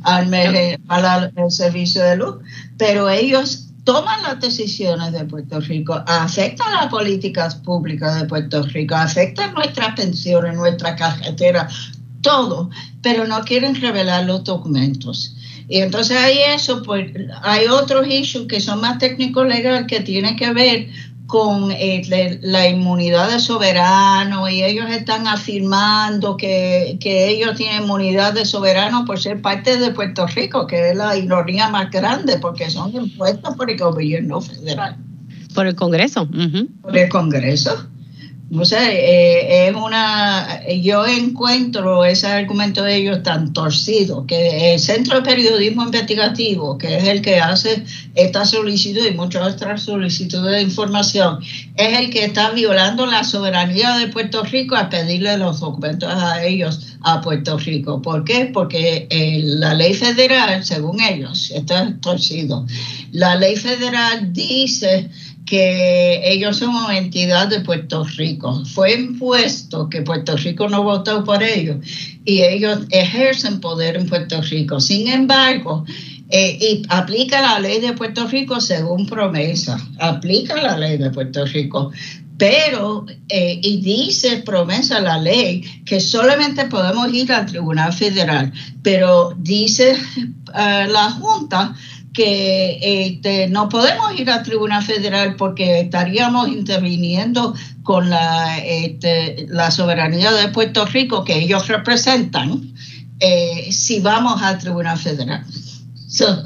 al 0.03 0.27
mes 0.27 0.79
para 0.87 1.31
el 1.33 1.51
servicio 1.51 2.03
de 2.03 2.17
luz, 2.17 2.37
pero 2.77 3.09
ellos 3.09 3.66
toman 3.87 4.21
las 4.21 4.41
decisiones 4.41 5.13
de 5.13 5.23
Puerto 5.23 5.61
Rico, 5.61 6.03
afectan 6.07 6.73
las 6.73 6.87
políticas 6.87 7.55
públicas 7.55 8.19
de 8.19 8.27
Puerto 8.27 8.61
Rico, 8.63 8.95
afectan 8.95 9.53
nuestras 9.53 9.95
pensiones, 9.95 10.57
nuestra 10.57 10.93
carretera, 10.97 11.69
todo, 12.19 12.69
pero 13.01 13.25
no 13.25 13.39
quieren 13.45 13.79
revelar 13.79 14.25
los 14.25 14.43
documentos. 14.43 15.37
Y 15.69 15.79
entonces 15.79 16.17
hay 16.17 16.37
eso, 16.53 16.83
pues 16.83 17.13
hay 17.43 17.67
otros 17.67 18.05
issues 18.09 18.47
que 18.49 18.59
son 18.59 18.81
más 18.81 18.97
técnicos 18.97 19.47
legal 19.47 19.87
que 19.87 20.01
tienen 20.01 20.35
que 20.35 20.51
ver 20.51 20.89
con 21.27 21.71
eh, 21.71 22.39
la 22.41 22.69
inmunidad 22.69 23.29
de 23.29 23.39
soberano 23.39 24.49
y 24.49 24.63
ellos 24.63 24.89
están 24.89 25.27
afirmando 25.27 26.37
que, 26.37 26.97
ellos 27.03 27.55
tienen 27.57 27.83
inmunidad 27.83 28.33
de 28.33 28.45
soberano 28.45 29.03
por 29.05 29.19
ser 29.19 29.41
parte 29.41 29.77
de 29.77 29.91
Puerto 29.91 30.25
Rico, 30.25 30.65
que 30.67 30.91
es 30.91 30.95
la 30.95 31.17
ironía 31.17 31.69
más 31.69 31.91
grande 31.91 32.37
porque 32.39 32.69
son 32.69 32.95
impuestos 32.95 33.55
por 33.55 33.69
el 33.69 33.77
gobierno 33.77 34.39
federal. 34.39 34.95
Por 35.53 35.67
el 35.67 35.75
Congreso. 35.75 36.29
Por 36.81 36.97
el 36.97 37.09
Congreso. 37.09 37.87
O 38.49 38.63
sea, 38.63 38.89
eh, 38.93 39.67
es 39.67 39.75
una, 39.75 40.65
yo 40.81 41.05
encuentro 41.05 42.05
ese 42.05 42.27
argumento 42.27 42.81
de 42.81 42.95
ellos 42.95 43.21
tan 43.21 43.51
torcido, 43.51 44.25
que 44.25 44.73
el 44.73 44.79
Centro 44.79 45.17
de 45.17 45.29
Periodismo 45.29 45.83
Investigativo, 45.83 46.77
que 46.77 46.97
es 46.97 47.03
el 47.03 47.21
que 47.21 47.41
hace 47.41 47.83
esta 48.15 48.45
solicitud 48.45 49.05
y 49.05 49.13
muchas 49.13 49.53
otras 49.55 49.81
solicitudes 49.81 50.51
de 50.51 50.61
información, 50.61 51.39
es 51.75 51.99
el 51.99 52.09
que 52.09 52.23
está 52.23 52.51
violando 52.51 53.05
la 53.05 53.25
soberanía 53.25 53.97
de 53.97 54.07
Puerto 54.07 54.41
Rico 54.43 54.77
a 54.77 54.89
pedirle 54.89 55.37
los 55.37 55.59
documentos 55.59 56.09
a 56.09 56.41
ellos 56.45 56.95
a 57.01 57.19
Puerto 57.19 57.57
Rico. 57.57 58.01
¿Por 58.01 58.23
qué? 58.23 58.49
Porque 58.53 59.07
eh, 59.09 59.41
la 59.43 59.73
ley 59.73 59.93
federal, 59.93 60.63
según 60.63 61.01
ellos, 61.01 61.51
esto 61.53 61.77
es 61.77 61.99
torcido, 61.99 62.65
la 63.11 63.35
ley 63.35 63.57
federal 63.57 64.31
dice 64.31 65.09
que 65.47 66.21
ellos 66.31 66.57
son 66.57 66.91
entidad 66.91 67.47
de 67.47 67.61
Puerto 67.61 68.03
Rico. 68.03 68.63
Fue 68.65 68.93
impuesto 68.93 69.89
que 69.89 70.01
Puerto 70.01 70.35
Rico 70.35 70.67
no 70.67 70.83
votó 70.83 71.23
por 71.23 71.41
ellos 71.41 71.77
y 72.25 72.41
ellos 72.41 72.81
ejercen 72.91 73.61
poder 73.61 73.95
en 73.95 74.07
Puerto 74.07 74.41
Rico. 74.41 74.79
Sin 74.81 75.07
embargo, 75.07 75.85
eh, 76.29 76.57
y 76.59 76.83
aplica 76.89 77.41
la 77.41 77.59
ley 77.59 77.79
de 77.79 77.93
Puerto 77.93 78.27
Rico 78.27 78.59
según 78.59 79.07
promesa, 79.07 79.79
aplica 79.97 80.61
la 80.61 80.77
ley 80.77 80.97
de 80.97 81.09
Puerto 81.09 81.45
Rico, 81.45 81.91
pero, 82.37 83.05
eh, 83.29 83.59
y 83.63 83.81
dice 83.81 84.43
promesa 84.45 84.99
la 84.99 85.17
ley 85.17 85.63
que 85.85 86.01
solamente 86.01 86.65
podemos 86.65 87.11
ir 87.13 87.31
al 87.31 87.45
Tribunal 87.45 87.93
Federal, 87.93 88.51
pero 88.83 89.33
dice 89.37 89.91
eh, 89.91 90.87
la 90.89 91.11
Junta 91.11 91.73
que 92.17 92.79
este, 92.81 93.47
no 93.47 93.69
podemos 93.69 94.19
ir 94.19 94.31
al 94.31 94.41
Tribunal 94.41 94.81
Federal 94.81 95.35
porque 95.35 95.81
estaríamos 95.81 96.47
interviniendo 96.47 97.53
con 97.83 98.09
la, 98.09 98.57
este, 98.57 99.45
la 99.49 99.69
soberanía 99.69 100.31
de 100.31 100.47
Puerto 100.47 100.87
Rico 100.87 101.23
que 101.23 101.37
ellos 101.37 101.67
representan 101.67 102.73
eh, 103.19 103.67
si 103.71 103.99
vamos 103.99 104.41
al 104.41 104.57
Tribunal 104.57 104.97
Federal. 104.97 105.45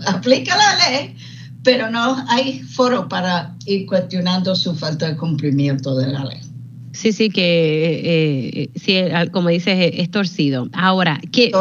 aplica 0.07 0.57
la 0.57 0.89
ley, 0.89 1.15
pero 1.63 1.89
no 1.89 2.17
hay 2.28 2.59
foro 2.63 3.07
para 3.07 3.55
ir 3.65 3.86
cuestionando 3.86 4.57
su 4.57 4.76
falta 4.76 5.07
de 5.07 5.15
cumplimiento 5.15 5.95
de 5.95 6.07
la 6.07 6.26
ley. 6.26 6.51
Sí, 6.94 7.14
sí, 7.14 7.30
que 7.30 8.02
eh, 8.04 8.70
sí, 8.76 8.98
como 9.32 9.50
dices, 9.50 9.92
es 9.94 10.12
torcido. 10.12 10.68
Ahora, 10.74 11.20
que 11.32 11.52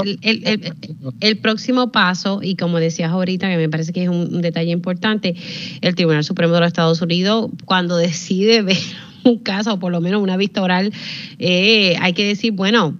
el, 1.20 1.38
próximo 1.38 1.92
paso, 1.92 2.40
y 2.42 2.56
como 2.56 2.80
decías 2.80 3.10
ahorita, 3.12 3.48
que 3.48 3.56
me 3.56 3.68
parece 3.68 3.92
que 3.92 4.02
es 4.04 4.08
un, 4.08 4.40
detalle 4.42 4.72
importante, 4.72 5.36
el 5.80 5.94
Tribunal 5.94 6.24
Supremo 6.24 6.54
de 6.54 6.60
los 6.60 6.66
Estados 6.66 7.00
Unidos, 7.00 7.50
cuando 7.64 7.96
decide 7.96 8.62
ver 8.62 8.78
un 9.24 9.38
caso, 9.38 9.74
o 9.74 9.78
por 9.78 9.92
lo 9.92 10.00
menos 10.00 10.20
una 10.20 10.36
vista 10.36 10.62
oral, 10.62 10.92
eh, 11.38 11.96
hay 12.00 12.12
que 12.12 12.26
decir, 12.26 12.52
bueno, 12.52 12.98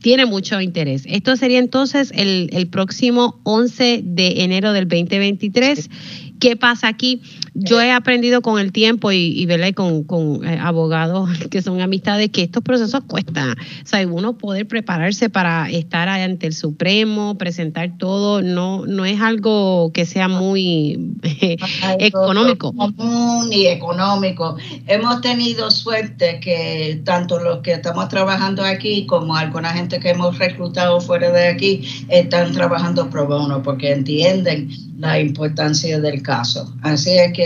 tiene 0.00 0.26
mucho 0.26 0.60
interés. 0.60 1.04
Esto 1.06 1.36
sería 1.36 1.58
entonces 1.58 2.10
el, 2.16 2.48
el 2.52 2.68
próximo 2.68 3.40
11 3.44 4.00
de 4.02 4.42
enero 4.42 4.72
del 4.72 4.88
2023 4.88 5.90
¿Qué 6.40 6.56
pasa 6.56 6.88
aquí? 6.88 7.20
Yo 7.54 7.80
he 7.80 7.90
aprendido 7.90 8.42
con 8.42 8.60
el 8.60 8.72
tiempo 8.72 9.12
y, 9.12 9.16
y, 9.36 9.72
con, 9.72 10.04
con 10.04 10.46
eh, 10.46 10.58
abogados 10.60 11.30
que 11.50 11.62
son 11.62 11.80
amistades 11.80 12.30
que 12.30 12.42
estos 12.42 12.62
procesos 12.62 13.02
cuestan. 13.06 13.52
O 13.52 13.86
sea, 13.86 14.06
uno 14.06 14.36
poder 14.38 14.66
prepararse 14.66 15.30
para 15.30 15.70
estar 15.70 16.08
ante 16.08 16.46
el 16.46 16.54
Supremo, 16.54 17.36
presentar 17.36 17.96
todo, 17.98 18.42
no, 18.42 18.86
no 18.86 19.04
es 19.04 19.20
algo 19.20 19.92
que 19.92 20.06
sea 20.06 20.28
muy 20.28 21.14
económico. 21.98 22.72
Común 22.72 23.52
y 23.52 23.66
económico. 23.66 24.56
Hemos 24.86 25.20
tenido 25.20 25.70
suerte 25.70 26.40
que 26.40 27.00
tanto 27.04 27.38
los 27.38 27.58
que 27.60 27.72
estamos 27.72 28.08
trabajando 28.08 28.64
aquí 28.64 29.06
como 29.06 29.36
alguna 29.36 29.72
gente 29.72 30.00
que 30.00 30.10
hemos 30.10 30.38
reclutado 30.38 31.00
fuera 31.00 31.30
de 31.30 31.48
aquí 31.48 32.06
están 32.08 32.52
trabajando 32.52 33.10
pro 33.10 33.26
bono 33.26 33.62
porque 33.62 33.92
entienden 33.92 34.70
la 34.98 35.18
importancia 35.18 35.98
del 35.98 36.22
caso. 36.22 36.72
Así 36.82 37.10
es 37.16 37.32
que 37.32 37.39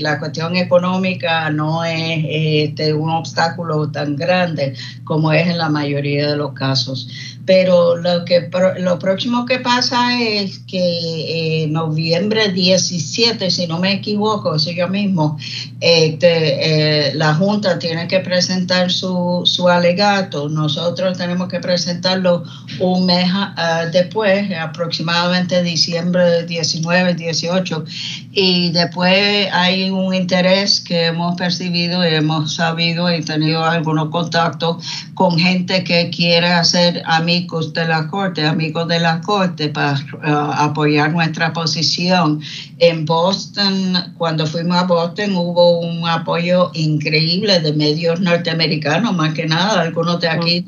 la 0.00 0.18
cuestión 0.18 0.56
económica 0.56 1.50
no 1.50 1.84
es 1.84 2.24
este, 2.28 2.92
un 2.94 3.10
obstáculo 3.10 3.90
tan 3.90 4.16
grande 4.16 4.74
como 5.04 5.32
es 5.32 5.48
en 5.48 5.58
la 5.58 5.68
mayoría 5.68 6.30
de 6.30 6.36
los 6.36 6.52
casos. 6.52 7.08
Pero 7.44 7.96
lo, 7.96 8.24
que, 8.24 8.48
lo 8.78 8.98
próximo 9.00 9.44
que 9.46 9.58
pasa 9.58 10.20
es 10.22 10.60
que 10.60 11.64
en 11.64 11.72
noviembre 11.72 12.52
17, 12.52 13.50
si 13.50 13.66
no 13.66 13.80
me 13.80 13.94
equivoco, 13.94 14.54
es 14.54 14.64
yo 14.64 14.88
mismo, 14.88 15.36
este, 15.80 17.08
eh, 17.08 17.14
la 17.14 17.34
Junta 17.34 17.80
tiene 17.80 18.06
que 18.06 18.20
presentar 18.20 18.92
su, 18.92 19.42
su, 19.44 19.68
alegato. 19.68 20.48
Nosotros 20.48 21.18
tenemos 21.18 21.48
que 21.48 21.58
presentarlo 21.58 22.44
un 22.78 23.06
mes 23.06 23.28
ah, 23.32 23.86
después, 23.90 24.48
aproximadamente 24.56 25.64
diciembre 25.64 26.44
19, 26.44 27.14
18. 27.14 27.84
Y 28.30 28.70
después 28.70 29.48
hay 29.52 29.90
un 29.90 30.14
interés 30.14 30.80
que 30.80 31.06
hemos 31.06 31.36
percibido 31.36 32.08
y 32.08 32.14
hemos 32.14 32.54
sabido 32.54 33.12
y 33.12 33.22
tenido 33.22 33.64
algunos 33.64 34.10
contactos 34.10 34.76
con 35.14 35.38
gente 35.38 35.82
que 35.82 36.10
quiere 36.10 36.46
hacer 36.46 37.02
a 37.04 37.20
mí 37.20 37.31
amigos 37.32 37.72
de 37.72 37.86
la 37.86 38.08
Corte, 38.08 38.44
amigos 38.44 38.86
de 38.88 39.00
la 39.00 39.20
Corte, 39.22 39.70
para 39.70 39.94
uh, 39.94 40.52
apoyar 40.68 41.12
nuestra 41.12 41.52
posición. 41.52 42.40
En 42.78 43.06
Boston, 43.06 44.12
cuando 44.18 44.46
fuimos 44.46 44.76
a 44.76 44.82
Boston, 44.84 45.34
hubo 45.36 45.80
un 45.80 46.06
apoyo 46.06 46.70
increíble 46.74 47.60
de 47.60 47.72
medios 47.72 48.20
norteamericanos, 48.20 49.16
más 49.16 49.32
que 49.32 49.46
nada, 49.46 49.80
algunos 49.80 50.20
de 50.20 50.28
aquí, 50.28 50.66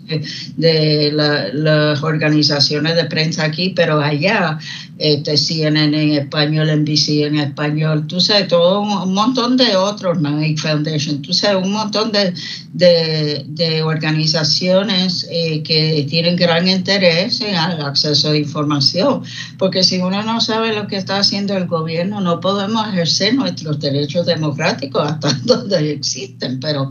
de, 0.56 1.10
las 1.12 2.02
organizaciones 2.02 2.96
de 2.96 3.04
prensa 3.04 3.44
aquí, 3.44 3.74
pero 3.76 4.00
allá, 4.00 4.58
este, 4.96 5.36
CNN 5.36 6.00
en 6.00 6.12
español, 6.12 6.68
NBC 6.68 7.24
en 7.26 7.36
español, 7.36 8.06
tú 8.06 8.20
sabes, 8.20 8.46
todo 8.48 8.80
un, 8.80 9.12
montón 9.12 9.56
de 9.56 9.74
otros, 9.76 10.20
Nike 10.20 10.60
Foundation, 10.60 11.20
tú 11.20 11.32
sabes, 11.32 11.64
un 11.64 11.72
montón 11.72 12.12
de, 12.12 12.32
de, 12.72 13.82
organizaciones 13.82 15.26
eh, 15.30 15.62
que 15.62 16.06
tienen 16.08 16.36
gran 16.36 16.68
interés 16.68 17.40
en 17.40 17.54
el 17.54 17.82
acceso 17.82 18.30
a 18.30 18.36
información, 18.36 19.22
porque 19.58 19.82
si 19.82 19.98
uno 19.98 20.22
no 20.22 20.40
sabe 20.40 20.74
lo 20.74 20.86
que 20.86 20.96
está 20.96 21.18
haciendo 21.18 21.56
el 21.56 21.66
gobierno, 21.66 22.20
no 22.20 22.40
podemos 22.40 22.86
ejercer 22.88 23.34
nuestros 23.34 23.80
derechos 23.80 24.26
democráticos 24.26 25.02
hasta 25.04 25.32
donde 25.44 25.90
existen, 25.90 26.60
pero 26.60 26.90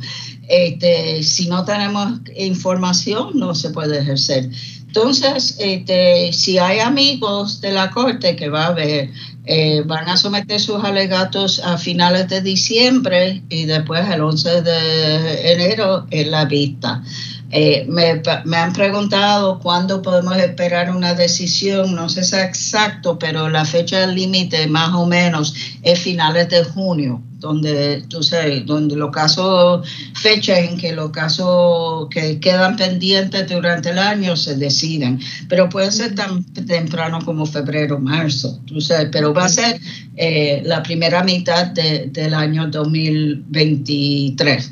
este, 0.49 1.23
si 1.23 1.47
no 1.47 1.63
tenemos 1.63 2.19
información 2.35 3.31
no 3.35 3.55
se 3.55 3.69
puede 3.69 3.99
ejercer. 3.99 4.49
Entonces, 4.95 5.55
este, 5.57 6.31
si 6.33 6.59
hay 6.59 6.77
amigos 6.77 7.61
de 7.61 7.71
la 7.71 7.89
Corte 7.89 8.35
que 8.35 8.47
va 8.49 8.67
a 8.67 8.73
ver, 8.73 9.09
eh, 9.43 9.81
van 9.87 10.07
a 10.07 10.17
someter 10.17 10.59
sus 10.59 10.83
alegatos 10.83 11.59
a 11.65 11.79
finales 11.79 12.29
de 12.29 12.41
diciembre 12.41 13.41
y 13.49 13.65
después 13.65 14.07
el 14.07 14.21
11 14.21 14.61
de 14.61 15.51
enero 15.51 16.05
en 16.11 16.29
la 16.29 16.45
vista. 16.45 17.01
Eh, 17.55 17.85
me, 17.87 18.19
me, 18.45 18.57
han 18.57 18.73
preguntado 18.73 19.59
cuándo 19.59 20.01
podemos 20.01 20.35
esperar 20.37 20.89
una 20.89 21.13
decisión, 21.13 21.93
no 21.93 22.09
sé 22.09 22.23
si 22.23 22.35
es 22.35 22.41
exacto, 22.41 23.19
pero 23.19 23.47
la 23.47 23.63
fecha 23.63 24.07
límite 24.07 24.65
más 24.65 24.91
o 24.95 25.05
menos 25.05 25.53
es 25.83 25.99
finales 25.99 26.49
de 26.49 26.63
junio, 26.63 27.21
donde 27.37 28.05
tú 28.09 28.23
sabes, 28.23 28.65
donde 28.65 28.95
los 28.95 29.11
casos, 29.11 29.87
fechas 30.15 30.61
en 30.61 30.79
que 30.79 30.93
los 30.93 31.11
casos 31.11 32.07
que 32.09 32.39
quedan 32.39 32.75
pendientes 32.75 33.47
durante 33.47 33.91
el 33.91 33.99
año 33.99 34.35
se 34.35 34.55
deciden, 34.55 35.19
pero 35.47 35.69
puede 35.69 35.91
ser 35.91 36.15
tan 36.15 36.43
temprano 36.45 37.19
como 37.23 37.45
febrero, 37.45 37.99
marzo, 37.99 38.61
tú 38.65 38.81
sabes, 38.81 39.09
pero 39.11 39.31
va 39.31 39.45
a 39.45 39.49
ser 39.49 39.79
eh, 40.15 40.63
la 40.65 40.81
primera 40.81 41.23
mitad 41.23 41.67
de, 41.67 42.07
del 42.07 42.33
año 42.33 42.67
2023. 42.67 44.71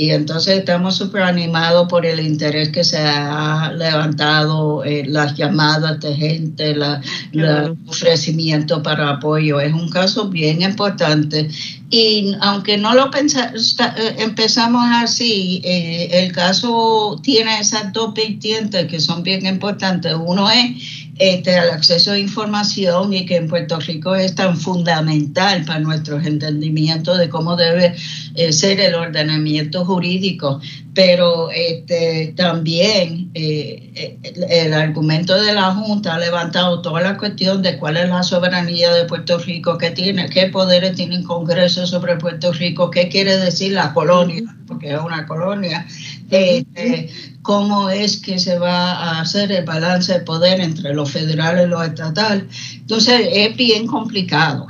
Y 0.00 0.12
entonces 0.12 0.60
estamos 0.60 0.96
súper 0.96 1.20
animados 1.20 1.86
por 1.86 2.06
el 2.06 2.20
interés 2.20 2.70
que 2.70 2.84
se 2.84 2.96
ha 2.96 3.70
levantado, 3.70 4.82
eh, 4.82 5.04
las 5.06 5.36
llamadas 5.36 6.00
de 6.00 6.16
gente, 6.16 6.74
la, 6.74 7.02
el 7.32 7.76
ofrecimiento 7.86 8.82
para 8.82 9.10
apoyo. 9.10 9.60
Es 9.60 9.74
un 9.74 9.90
caso 9.90 10.30
bien 10.30 10.62
importante. 10.62 11.50
Y 11.90 12.34
aunque 12.40 12.78
no 12.78 12.94
lo 12.94 13.10
pensamos, 13.10 13.76
eh, 13.78 14.14
empezamos 14.20 14.82
así, 14.90 15.60
eh, 15.64 16.08
el 16.12 16.32
caso 16.32 17.20
tiene 17.22 17.60
esas 17.60 17.92
dos 17.92 18.14
vertientes 18.14 18.86
que 18.86 19.00
son 19.00 19.22
bien 19.22 19.44
importantes. 19.44 20.14
Uno 20.18 20.50
es 20.50 20.99
este, 21.20 21.52
el 21.54 21.68
acceso 21.68 22.12
a 22.12 22.18
información 22.18 23.12
y 23.12 23.26
que 23.26 23.36
en 23.36 23.46
Puerto 23.46 23.78
Rico 23.78 24.14
es 24.14 24.34
tan 24.34 24.56
fundamental 24.56 25.66
para 25.66 25.78
nuestro 25.78 26.18
entendimiento 26.18 27.14
de 27.14 27.28
cómo 27.28 27.56
debe 27.56 27.94
eh, 28.36 28.52
ser 28.54 28.80
el 28.80 28.94
ordenamiento 28.94 29.84
jurídico. 29.84 30.62
Pero 30.94 31.50
este, 31.50 32.32
también 32.34 33.30
eh, 33.34 34.18
el, 34.48 34.72
argumento 34.72 35.38
de 35.38 35.52
la 35.52 35.74
Junta 35.74 36.14
ha 36.14 36.18
levantado 36.18 36.80
toda 36.80 37.02
la 37.02 37.18
cuestión 37.18 37.60
de 37.60 37.76
cuál 37.76 37.98
es 37.98 38.08
la 38.08 38.22
soberanía 38.22 38.90
de 38.94 39.04
Puerto 39.04 39.36
Rico, 39.36 39.76
qué, 39.76 39.90
tiene, 39.90 40.30
qué 40.30 40.46
poderes 40.46 40.96
tiene 40.96 41.16
el 41.16 41.24
Congreso 41.24 41.86
sobre 41.86 42.16
Puerto 42.16 42.50
Rico, 42.54 42.90
qué 42.90 43.10
quiere 43.10 43.36
decir 43.36 43.72
la 43.72 43.92
colonia, 43.92 44.42
porque 44.66 44.94
es 44.94 45.00
una 45.00 45.26
colonia. 45.26 45.86
Este, 46.30 47.10
cómo 47.42 47.90
es 47.90 48.18
que 48.18 48.38
se 48.38 48.58
va 48.58 48.92
a 48.92 49.20
hacer 49.20 49.52
el 49.52 49.64
balance 49.64 50.12
de 50.12 50.20
poder 50.20 50.60
entre 50.60 50.94
lo 50.94 51.06
federal 51.06 51.60
y 51.64 51.68
lo 51.68 51.82
estatal. 51.82 52.48
Entonces 52.74 53.28
es 53.32 53.56
bien 53.56 53.86
complicado. 53.86 54.66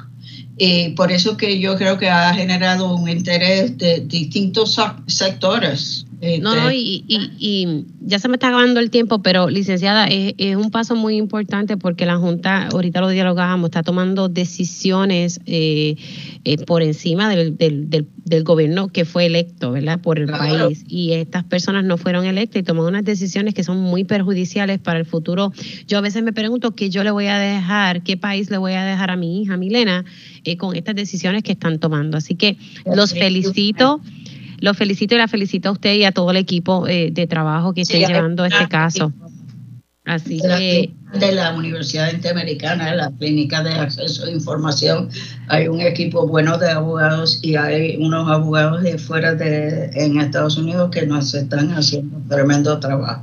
Y 0.56 0.90
por 0.90 1.10
eso 1.10 1.36
que 1.36 1.58
yo 1.58 1.76
creo 1.76 1.98
que 1.98 2.10
ha 2.10 2.34
generado 2.34 2.94
un 2.94 3.08
interés 3.08 3.78
de 3.78 4.00
distintos 4.00 4.78
sectores 5.06 6.06
no, 6.40 6.54
no, 6.54 6.70
y, 6.70 7.04
y, 7.08 7.84
ya 8.02 8.18
se 8.18 8.28
me 8.28 8.34
está 8.34 8.48
acabando 8.48 8.78
el 8.80 8.90
tiempo, 8.90 9.22
pero 9.22 9.48
licenciada, 9.48 10.06
es, 10.06 10.34
es, 10.36 10.54
un 10.54 10.70
paso 10.70 10.94
muy 10.94 11.16
importante 11.16 11.78
porque 11.78 12.04
la 12.04 12.16
Junta, 12.16 12.68
ahorita 12.68 13.00
lo 13.00 13.08
dialogábamos, 13.08 13.68
está 13.68 13.82
tomando 13.82 14.28
decisiones 14.28 15.40
eh, 15.46 15.96
eh, 16.44 16.58
por 16.58 16.82
encima 16.82 17.30
del, 17.30 17.56
del, 17.56 17.88
del, 17.88 18.44
gobierno 18.44 18.88
que 18.88 19.06
fue 19.06 19.26
electo, 19.26 19.72
¿verdad? 19.72 20.00
Por 20.00 20.18
el 20.18 20.26
país. 20.26 20.84
Y 20.88 21.12
estas 21.12 21.44
personas 21.44 21.84
no 21.84 21.96
fueron 21.96 22.26
electas 22.26 22.60
y 22.60 22.64
toman 22.64 22.84
unas 22.84 23.04
decisiones 23.04 23.54
que 23.54 23.64
son 23.64 23.78
muy 23.78 24.04
perjudiciales 24.04 24.78
para 24.78 24.98
el 24.98 25.06
futuro. 25.06 25.52
Yo 25.86 25.98
a 25.98 26.00
veces 26.02 26.22
me 26.22 26.32
pregunto 26.32 26.72
qué 26.72 26.90
yo 26.90 27.02
le 27.02 27.10
voy 27.10 27.26
a 27.26 27.38
dejar, 27.38 28.02
qué 28.02 28.18
país 28.18 28.50
le 28.50 28.58
voy 28.58 28.72
a 28.72 28.84
dejar 28.84 29.10
a 29.10 29.16
mi 29.16 29.40
hija, 29.42 29.56
Milena, 29.56 30.04
eh, 30.44 30.56
con 30.56 30.76
estas 30.76 30.94
decisiones 30.94 31.42
que 31.42 31.52
están 31.52 31.78
tomando. 31.78 32.18
Así 32.18 32.34
que 32.34 32.58
los 32.84 33.12
felicito. 33.14 34.00
Lo 34.60 34.74
felicito 34.74 35.14
y 35.14 35.18
la 35.18 35.28
felicito 35.28 35.70
a 35.70 35.72
usted 35.72 35.94
y 35.94 36.04
a 36.04 36.12
todo 36.12 36.30
el 36.30 36.36
equipo 36.36 36.86
eh, 36.86 37.10
de 37.10 37.26
trabajo 37.26 37.72
que 37.72 37.82
esté 37.82 37.98
llevando 37.98 38.44
este 38.44 38.68
caso. 38.68 39.12
Así 40.04 40.40
que 40.40 40.92
de 41.18 41.32
la 41.32 41.54
Universidad 41.54 42.12
Interamericana, 42.12 42.94
la 42.94 43.10
clínica 43.10 43.62
de 43.62 43.74
acceso 43.74 44.24
a 44.24 44.30
información, 44.30 45.08
hay 45.48 45.68
un 45.68 45.80
equipo 45.80 46.26
bueno 46.26 46.56
de 46.58 46.70
abogados 46.70 47.40
y 47.42 47.56
hay 47.56 47.96
unos 47.96 48.28
abogados 48.28 48.82
de 48.82 48.98
fuera 48.98 49.34
de 49.34 49.90
en 49.94 50.20
Estados 50.20 50.56
Unidos 50.56 50.90
que 50.90 51.06
nos 51.06 51.34
están 51.34 51.72
haciendo 51.72 52.18
tremendo 52.28 52.78
trabajo. 52.80 53.22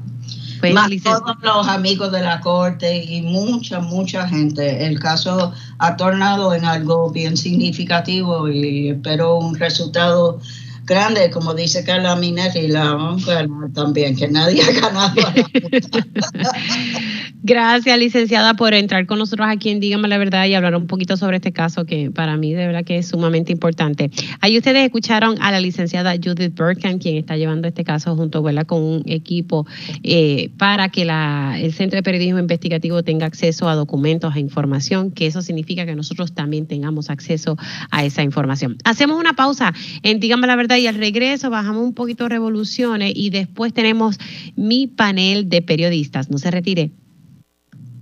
Pues, 0.60 0.74
Más 0.74 0.90
todos 1.04 1.36
los 1.44 1.68
amigos 1.68 2.12
de 2.12 2.22
la 2.22 2.42
corte 2.42 3.04
y 3.04 3.22
mucha, 3.22 3.80
mucha 3.80 4.28
gente. 4.28 4.86
El 4.86 5.00
caso 5.00 5.54
ha 5.78 5.98
tornado 5.98 6.54
en 6.54 6.66
algo 6.66 7.12
bien 7.12 7.38
significativo 7.38 8.50
y 8.50 8.90
espero 8.90 9.38
un 9.38 9.56
resultado 9.56 10.40
grande, 10.88 11.30
como 11.30 11.54
dice 11.54 11.84
Carla 11.84 12.16
Minetti, 12.16 12.68
la 12.68 12.94
vamos 12.94 13.28
a 13.28 13.46
también, 13.74 14.16
que 14.16 14.28
nadie 14.28 14.64
ha 14.64 14.72
ganado. 14.72 15.14
Gracias, 17.44 17.98
licenciada, 18.00 18.56
por 18.56 18.74
entrar 18.74 19.06
con 19.06 19.20
nosotros 19.20 19.48
aquí 19.50 19.70
en 19.70 19.80
Dígame 19.80 20.08
la 20.08 20.18
Verdad 20.18 20.46
y 20.46 20.54
hablar 20.54 20.76
un 20.76 20.88
poquito 20.88 21.18
sobre 21.18 21.38
este 21.38 21.52
caso 21.52 21.86
que 21.86 22.12
para 22.12 22.38
mí 22.38 22.54
de 22.54 22.68
verdad 22.68 22.84
que 22.84 22.98
es 22.98 23.08
sumamente 23.08 23.52
importante. 23.52 24.12
Ahí 24.42 24.58
ustedes 24.58 24.84
escucharon 24.84 25.36
a 25.42 25.52
la 25.52 25.60
licenciada 25.60 26.14
Judith 26.16 26.58
Burkham, 26.58 27.00
quien 27.00 27.18
está 27.18 27.38
llevando 27.38 27.68
este 27.68 27.84
caso 27.84 28.16
junto 28.16 28.44
con 28.66 28.82
un 28.82 29.04
equipo 29.06 29.66
eh, 30.04 30.52
para 30.58 30.90
que 30.90 31.04
el 31.04 31.74
Centro 31.74 31.98
de 31.98 32.04
Periodismo 32.04 32.40
Investigativo 32.40 33.04
tenga 33.04 33.26
acceso 33.26 33.68
a 33.68 33.76
documentos, 33.76 34.36
a 34.36 34.40
información, 34.40 35.12
que 35.12 35.28
eso 35.28 35.42
significa 35.42 35.86
que 35.86 35.96
nosotros 35.96 36.34
también 36.34 36.66
tengamos 36.66 37.10
acceso 37.10 37.58
a 37.92 38.06
esa 38.06 38.24
información. 38.24 38.78
Hacemos 38.84 39.20
una 39.20 39.34
pausa 39.34 39.74
en 40.04 40.20
Dígame 40.20 40.48
la 40.48 40.56
Verdad 40.56 40.78
y 40.78 40.88
al 40.88 40.96
regreso 40.96 41.50
bajamos 41.50 41.84
un 41.84 41.94
poquito 41.94 42.30
revoluciones 42.30 43.14
y 43.16 43.30
después 43.30 43.74
tenemos 43.74 44.18
mi 44.56 44.88
panel 44.88 45.50
de 45.50 45.62
periodistas. 45.62 46.30
No 46.30 46.38
se 46.38 46.52
retire. 46.52 46.92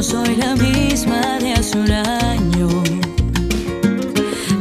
No 0.00 0.04
soy 0.04 0.34
la 0.36 0.56
misma 0.56 1.38
de 1.40 1.52
hace 1.52 1.78
un 1.78 1.92
año, 1.92 2.68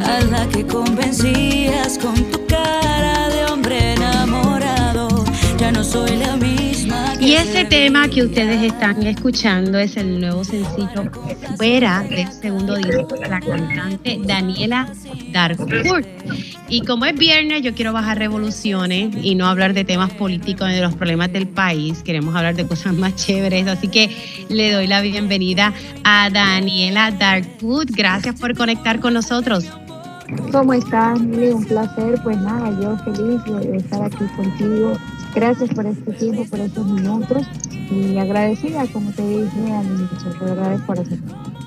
a 0.03 0.19
la 0.25 0.45
que 0.49 0.67
convencías 0.67 1.97
con 1.97 2.13
tu 2.29 2.45
cara 2.45 3.29
de 3.29 3.45
hombre 3.45 3.93
enamorado. 3.93 5.07
Ya 5.57 5.71
no 5.71 5.81
soy 5.81 6.17
la. 6.17 6.28
Y 7.19 7.33
ese 7.33 7.65
tema 7.65 8.07
que 8.07 8.23
ustedes 8.23 8.61
están 8.63 9.05
escuchando 9.05 9.77
es 9.77 9.97
el 9.97 10.19
nuevo 10.19 10.43
sencillo 10.43 11.11
Fuera 11.57 12.01
del 12.03 12.31
segundo 12.31 12.75
disco 12.75 13.15
de 13.15 13.27
la 13.27 13.39
cantante 13.39 14.19
Daniela 14.23 14.91
Darfur. 15.31 16.05
Y 16.69 16.81
como 16.81 17.05
es 17.05 17.15
viernes, 17.15 17.63
yo 17.63 17.73
quiero 17.73 17.93
bajar 17.93 18.19
revoluciones 18.19 19.15
y 19.21 19.35
no 19.35 19.47
hablar 19.47 19.73
de 19.73 19.83
temas 19.83 20.11
políticos 20.11 20.67
ni 20.67 20.75
de 20.75 20.81
los 20.81 20.95
problemas 20.95 21.33
del 21.33 21.47
país. 21.47 22.03
Queremos 22.03 22.35
hablar 22.35 22.55
de 22.55 22.67
cosas 22.67 22.93
más 22.93 23.15
chéveres. 23.15 23.67
Así 23.67 23.87
que 23.87 24.09
le 24.49 24.71
doy 24.71 24.87
la 24.87 25.01
bienvenida 25.01 25.73
a 26.03 26.29
Daniela 26.29 27.11
Darkwood. 27.11 27.89
Gracias 27.91 28.39
por 28.39 28.55
conectar 28.55 28.99
con 28.99 29.15
nosotros. 29.15 29.65
¿Cómo 30.51 30.73
estás, 30.73 31.19
Un 31.19 31.65
placer. 31.65 32.19
Pues 32.23 32.37
nada, 32.37 32.69
yo 32.79 32.95
feliz 33.03 33.43
de 33.45 33.77
estar 33.77 34.03
aquí 34.03 34.25
contigo. 34.35 34.93
Gracias 35.35 35.69
por 35.69 35.85
este 35.85 36.11
tiempo, 36.13 36.45
por 36.45 36.59
estos 36.59 36.85
minutos 36.85 37.43
y 37.91 38.17
agradecida, 38.17 38.85
como 38.87 39.11
te 39.11 39.27
dije 39.27 39.71
al 39.71 39.85
inicio. 39.85 40.31
Te 40.39 40.51
agradezco 40.51 40.85
por 40.87 40.99
eso. 40.99 41.15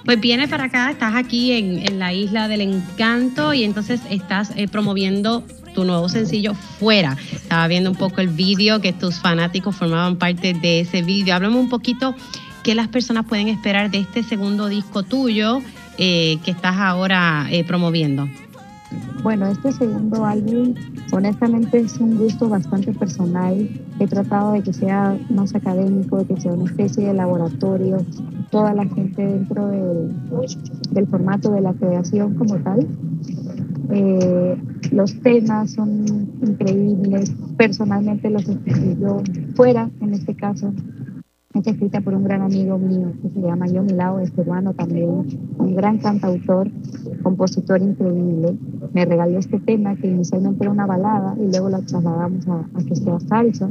Pues 0.04 0.20
vienes 0.20 0.48
para 0.48 0.64
acá, 0.64 0.90
estás 0.90 1.14
aquí 1.14 1.52
en, 1.52 1.98
la 1.98 2.12
isla 2.12 2.48
del 2.48 2.62
encanto 2.62 3.54
y 3.54 3.62
entonces 3.62 4.00
estás 4.10 4.52
eh, 4.56 4.66
promoviendo 4.66 5.44
tu 5.74 5.84
nuevo 5.84 6.08
sencillo 6.08 6.54
fuera. 6.54 7.16
Estaba 7.32 7.68
viendo 7.68 7.90
un 7.90 7.96
poco 7.96 8.20
el 8.20 8.28
vídeo 8.28 8.80
que 8.80 8.92
tus 8.92 9.20
fanáticos 9.20 9.76
formaban 9.76 10.16
parte 10.16 10.54
de 10.54 10.80
ese 10.80 11.02
vídeo. 11.02 11.34
Háblame 11.34 11.56
un 11.56 11.68
poquito 11.68 12.14
qué 12.64 12.74
las 12.74 12.88
personas 12.88 13.26
pueden 13.26 13.48
esperar 13.48 13.90
de 13.90 13.98
este 13.98 14.22
segundo 14.22 14.66
disco 14.66 15.02
tuyo 15.02 15.60
eh, 15.98 16.38
que 16.44 16.50
estás 16.50 16.76
ahora 16.76 17.46
eh, 17.50 17.64
promoviendo. 17.64 18.28
Bueno, 19.22 19.46
este 19.46 19.70
segundo 19.72 20.24
álbum 20.24 20.74
honestamente 21.12 21.78
es 21.78 21.98
un 21.98 22.18
gusto 22.18 22.48
bastante 22.48 22.92
personal. 22.92 23.68
He 24.00 24.06
tratado 24.06 24.52
de 24.52 24.62
que 24.62 24.72
sea 24.72 25.16
más 25.30 25.54
académico, 25.54 26.18
de 26.18 26.24
que 26.26 26.40
sea 26.40 26.52
una 26.52 26.64
especie 26.64 27.06
de 27.06 27.14
laboratorio. 27.14 27.98
Toda 28.50 28.74
la 28.74 28.84
gente 28.86 29.24
dentro 29.24 29.68
del 29.68 31.06
formato 31.06 31.52
de 31.52 31.60
la 31.60 31.72
creación 31.72 32.34
como 32.34 32.56
tal. 32.56 32.86
Eh, 33.90 34.56
los 34.90 35.14
temas 35.20 35.70
son 35.70 36.04
increíbles. 36.42 37.32
Personalmente 37.56 38.28
los 38.30 38.48
escribí 38.48 38.96
yo 39.00 39.22
fuera, 39.54 39.90
en 40.00 40.14
este 40.14 40.34
caso. 40.34 40.72
Está 41.54 41.70
escrita 41.70 42.00
por 42.00 42.14
un 42.14 42.24
gran 42.24 42.40
amigo 42.40 42.78
mío 42.78 43.12
que 43.20 43.28
se 43.28 43.40
llama 43.40 43.66
Johnny 43.68 43.92
Lao, 43.92 44.18
es 44.20 44.30
peruano 44.30 44.72
también, 44.72 45.26
un 45.58 45.74
gran 45.74 45.98
cantautor, 45.98 46.70
compositor 47.22 47.82
increíble. 47.82 48.56
Me 48.94 49.04
regaló 49.04 49.38
este 49.38 49.60
tema 49.60 49.94
que 49.96 50.08
inicialmente 50.08 50.64
era 50.64 50.72
una 50.72 50.86
balada 50.86 51.36
y 51.38 51.50
luego 51.50 51.68
la 51.68 51.80
trasladamos 51.82 52.48
a, 52.48 52.60
a 52.60 52.84
que 52.88 52.96
sea 52.96 53.20
salsa. 53.20 53.68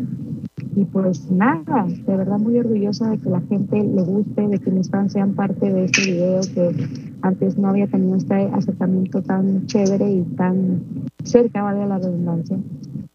Y 0.75 0.85
pues 0.85 1.29
nada, 1.31 1.87
de 1.87 2.17
verdad 2.17 2.37
muy 2.37 2.59
orgullosa 2.59 3.09
de 3.09 3.17
que 3.17 3.29
la 3.29 3.41
gente 3.41 3.83
le 3.83 4.01
guste, 4.03 4.47
de 4.47 4.59
que 4.59 4.69
mis 4.71 4.89
fans 4.89 5.13
sean 5.13 5.33
parte 5.33 5.73
de 5.73 5.85
este 5.85 6.11
video 6.11 6.41
que 6.53 6.75
antes 7.23 7.57
no 7.57 7.69
había 7.69 7.87
tenido 7.87 8.15
este 8.15 8.35
acercamiento 8.53 9.23
tan 9.23 9.65
chévere 9.65 10.09
y 10.09 10.21
tan 10.35 10.81
cerca, 11.23 11.63
vale 11.63 11.87
la 11.87 11.97
redundancia. 11.97 12.57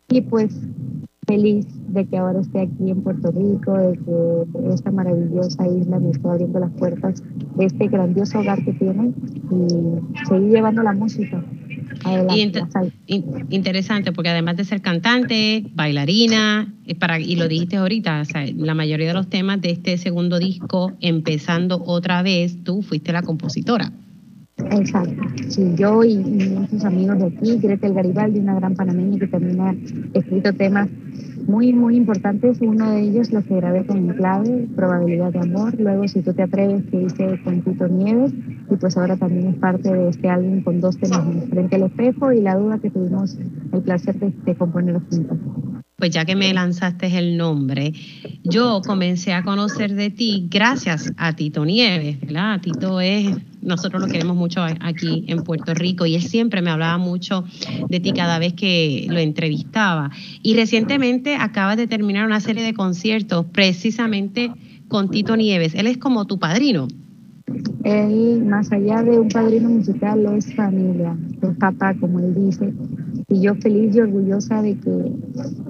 Y 0.09 0.21
pues 0.23 0.59
feliz 1.27 1.67
de 1.89 2.07
que 2.07 2.17
ahora 2.17 2.41
esté 2.41 2.61
aquí 2.61 2.91
en 2.91 3.03
Puerto 3.03 3.31
Rico, 3.33 3.77
de 3.77 3.99
que 3.99 4.75
esta 4.75 4.91
maravillosa 4.91 5.67
isla 5.67 5.99
me 5.99 6.11
esté 6.11 6.29
abriendo 6.29 6.61
las 6.61 6.71
puertas 6.73 7.23
de 7.57 7.65
este 7.65 7.89
grandioso 7.89 8.39
hogar 8.41 8.65
que 8.65 8.73
tiene 8.73 9.13
y 9.51 10.27
seguir 10.29 10.51
llevando 10.51 10.83
la 10.83 10.93
música. 10.93 11.45
Y 13.07 13.25
interesante, 13.51 14.13
porque 14.13 14.29
además 14.31 14.57
de 14.57 14.65
ser 14.65 14.83
cantante, 14.83 15.65
bailarina, 15.75 16.73
eh, 16.87 16.95
para, 16.95 17.19
y 17.19 17.37
lo 17.37 17.49
dijiste 17.49 17.77
ahorita, 17.77 18.23
la 18.57 18.75
mayoría 18.75 19.09
de 19.09 19.15
los 19.15 19.29
temas 19.29 19.61
de 19.61 19.71
este 19.71 19.97
segundo 19.99 20.39
disco, 20.39 20.93
empezando 21.01 21.83
otra 21.85 22.23
vez, 22.23 22.63
tú 22.63 22.83
fuiste 22.83 23.13
la 23.13 23.23
compositora. 23.23 23.93
Exacto, 24.71 25.23
sí, 25.49 25.73
yo 25.77 26.05
y, 26.05 26.17
muchos 26.17 26.85
amigos 26.85 27.19
de 27.19 27.27
aquí, 27.27 27.59
Gretel 27.59 27.95
Garibaldi, 27.95 28.41
una 28.41 28.55
gran 28.55 28.75
panameña 28.75 29.19
que 29.19 29.27
también 29.27 29.61
ha 29.61 29.75
escrito 30.15 30.53
temas 30.53 30.89
muy, 31.47 31.73
muy 31.73 31.97
importantes. 31.97 32.59
Uno 32.61 32.91
de 32.91 33.03
ellos, 33.03 33.33
lo 33.33 33.43
que 33.43 33.57
grabé 33.57 33.87
con 33.87 34.09
clave, 34.09 34.69
Probabilidad 34.75 35.33
de 35.33 35.41
Amor. 35.41 35.79
Luego, 35.79 36.09
Si 36.09 36.21
tú 36.23 36.33
te 36.33 36.43
atreves, 36.43 36.85
que 36.91 37.03
hice 37.03 37.41
con 37.45 37.63
Tito 37.63 37.89
Nieves. 37.89 38.33
Y 38.71 38.77
pues 38.77 38.97
ahora 38.97 39.17
también 39.17 39.49
es 39.49 39.57
parte 39.57 39.93
de 39.93 40.09
este 40.09 40.29
álbum 40.29 40.63
con 40.63 40.81
dos 40.81 40.99
temas, 40.99 41.23
Frente 41.51 41.77
al 41.77 41.85
Espejo 41.85 42.33
y 42.33 42.41
La 42.41 42.57
Duda, 42.57 42.79
que 42.79 42.91
tuvimos 42.91 43.39
el 43.73 43.81
placer 43.83 44.19
de, 44.19 44.33
de 44.45 44.55
componer 44.57 45.01
juntos 45.09 45.39
pues 45.97 46.11
ya 46.11 46.27
que 46.27 46.37
me 46.37 46.53
lanzaste 46.53 47.07
el 47.17 47.39
nombre, 47.39 47.95
yo 48.45 48.83
comencé 48.85 49.33
a 49.33 49.43
conocer 49.43 49.95
de 49.95 50.11
ti 50.11 50.47
gracias 50.51 51.11
a 51.17 51.33
Tito 51.33 51.65
Nieves, 51.65 52.21
¿verdad? 52.21 52.61
Tito 52.61 53.01
es, 53.01 53.35
nosotros 53.63 54.03
lo 54.03 54.09
queremos 54.09 54.37
mucho 54.37 54.63
aquí 54.63 55.25
en 55.27 55.43
Puerto 55.43 55.73
Rico 55.73 56.05
y 56.05 56.15
él 56.15 56.23
siempre 56.23 56.61
me 56.61 56.71
hablaba 56.71 56.99
mucho 56.99 57.45
de 57.89 57.99
ti 57.99 58.13
cada 58.13 58.39
vez 58.39 58.53
que 58.53 59.07
lo 59.09 59.19
entrevistaba. 59.19 60.11
Y 60.43 60.55
recientemente 60.55 61.37
acabas 61.37 61.79
de 61.79 61.87
terminar 61.87 62.27
una 62.27 62.41
serie 62.41 62.63
de 62.63 62.75
conciertos 62.75 63.47
precisamente 63.51 64.53
con 64.89 65.11
Tito 65.11 65.35
Nieves. 65.35 65.75
Él 65.75 65.87
es 65.87 65.97
como 65.97 66.27
tu 66.27 66.39
padrino. 66.39 66.89
Él, 67.85 68.45
más 68.45 68.73
allá 68.73 69.03
de 69.05 69.21
un 69.21 69.29
padrino 69.29 69.69
musical, 69.69 70.27
es 70.37 70.53
familia, 70.55 71.17
es 71.41 71.57
papá, 71.57 71.95
como 71.95 72.19
él 72.19 72.35
dice. 72.35 72.73
Y 73.29 73.41
yo 73.41 73.55
feliz 73.55 73.95
y 73.95 74.01
orgullosa 74.01 74.63
de 74.63 74.77
que 74.77 75.13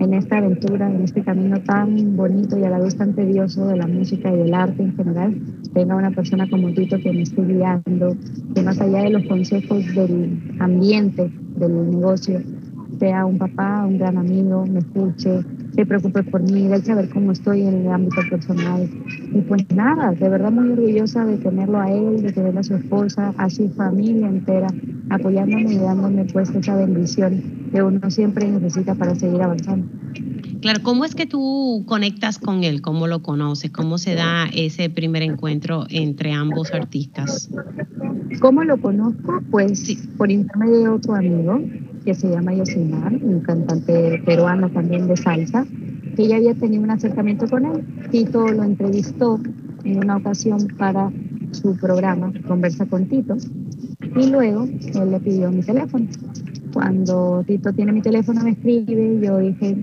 en 0.00 0.14
esta 0.14 0.38
aventura, 0.38 0.90
en 0.90 1.02
este 1.02 1.22
camino 1.22 1.60
tan 1.62 2.16
bonito 2.16 2.58
y 2.58 2.64
a 2.64 2.70
la 2.70 2.78
vez 2.78 2.96
tan 2.96 3.14
tedioso 3.14 3.66
de 3.66 3.76
la 3.76 3.86
música 3.86 4.32
y 4.32 4.38
del 4.38 4.54
arte 4.54 4.82
en 4.82 4.96
general, 4.96 5.38
tenga 5.74 5.96
una 5.96 6.10
persona 6.10 6.48
como 6.48 6.72
Tito 6.72 6.98
que 6.98 7.12
me 7.12 7.22
esté 7.22 7.42
guiando, 7.44 8.16
que 8.54 8.62
más 8.62 8.80
allá 8.80 9.02
de 9.02 9.10
los 9.10 9.26
consejos 9.26 9.84
del 9.94 10.38
ambiente, 10.58 11.30
del 11.56 11.90
negocio, 11.90 12.40
sea 12.98 13.24
un 13.26 13.38
papá, 13.38 13.84
un 13.86 13.98
gran 13.98 14.16
amigo, 14.16 14.64
me 14.66 14.80
escuche, 14.80 15.42
se 15.74 15.86
preocupe 15.86 16.22
por 16.24 16.42
mí, 16.42 16.68
de 16.68 16.82
saber 16.82 17.08
cómo 17.10 17.32
estoy 17.32 17.62
en 17.62 17.82
el 17.82 17.88
ámbito 17.88 18.22
personal. 18.30 18.88
Y 19.32 19.40
pues 19.42 19.66
nada, 19.74 20.12
de 20.12 20.28
verdad 20.28 20.50
muy 20.50 20.70
orgullosa 20.70 21.24
de 21.24 21.36
tenerlo 21.38 21.80
a 21.80 21.90
él, 21.90 22.22
de 22.22 22.32
tener 22.32 22.56
a 22.56 22.62
su 22.62 22.74
esposa, 22.74 23.34
a 23.36 23.50
su 23.50 23.68
familia 23.70 24.28
entera, 24.28 24.68
apoyándome 25.10 25.74
y 25.74 25.78
dándome 25.78 26.24
pues 26.32 26.50
esa 26.50 26.76
bendición 26.76 27.42
que 27.72 27.82
uno 27.82 28.10
siempre 28.10 28.48
necesita 28.48 28.94
para 28.94 29.14
seguir 29.14 29.42
avanzando. 29.42 29.86
Claro, 30.60 30.80
¿cómo 30.82 31.04
es 31.04 31.14
que 31.14 31.26
tú 31.26 31.84
conectas 31.86 32.38
con 32.38 32.64
él? 32.64 32.80
¿Cómo 32.80 33.06
lo 33.06 33.22
conoces? 33.22 33.70
¿Cómo 33.70 33.98
se 33.98 34.14
da 34.14 34.46
ese 34.52 34.88
primer 34.88 35.22
encuentro 35.22 35.84
entre 35.90 36.32
ambos 36.32 36.72
artistas? 36.72 37.50
¿Cómo 38.40 38.64
lo 38.64 38.80
conozco? 38.80 39.42
Pues 39.50 39.96
por 40.16 40.30
intermedio 40.30 40.80
de 40.80 40.88
otro 40.88 41.14
amigo 41.14 41.60
que 42.06 42.14
se 42.14 42.30
llama 42.30 42.54
Yosimar, 42.54 43.12
un 43.20 43.40
cantante 43.40 44.22
peruano 44.24 44.70
también 44.70 45.08
de 45.08 45.16
salsa, 45.16 45.66
que 46.14 46.28
ya 46.28 46.36
había 46.36 46.54
tenido 46.54 46.84
un 46.84 46.90
acercamiento 46.92 47.48
con 47.48 47.66
él. 47.66 47.84
Tito 48.12 48.46
lo 48.46 48.62
entrevistó 48.62 49.40
en 49.82 49.98
una 49.98 50.16
ocasión 50.18 50.68
para 50.78 51.10
su 51.50 51.76
programa 51.76 52.32
Conversa 52.46 52.86
con 52.86 53.06
Tito 53.06 53.36
y 54.16 54.30
luego 54.30 54.64
él 54.64 55.10
le 55.10 55.18
pidió 55.18 55.50
mi 55.50 55.62
teléfono. 55.62 56.06
Cuando 56.72 57.42
Tito 57.44 57.72
tiene 57.72 57.90
mi 57.90 58.02
teléfono 58.02 58.40
me 58.44 58.50
escribe, 58.50 59.18
yo 59.20 59.38
dije, 59.38 59.76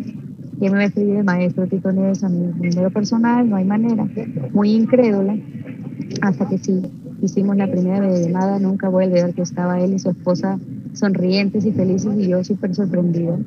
¿qué 0.61 0.69
me 0.69 0.78
va 0.78 0.80
a 0.80 0.86
escribir 0.86 1.17
el 1.17 1.26
maestro 1.26 1.67
Tito 1.67 1.91
Neves 1.91 2.24
a 2.24 2.30
mi 2.30 2.47
número 2.47 2.89
personal? 2.89 3.49
No 3.49 3.57
hay 3.57 3.65
manera. 3.65 4.07
Muy 4.53 4.71
incrédula, 4.71 5.38
hasta 6.21 6.47
que 6.47 6.57
sí, 6.57 6.84
hicimos 7.21 7.57
la 7.57 7.69
primera 7.69 8.09
llamada, 8.17 8.59
nunca 8.59 8.88
voy 8.88 9.03
a 9.03 9.07
olvidar 9.07 9.34
que 9.34 9.41
estaba 9.41 9.82
él 9.82 9.93
y 9.93 9.99
su 9.99 10.11
esposa 10.11 10.57
sonrientes 10.94 11.66
y 11.66 11.72
felices 11.72 12.14
y 12.18 12.28
yo 12.28 12.44
súper 12.44 12.74
sorprendida. 12.76 13.38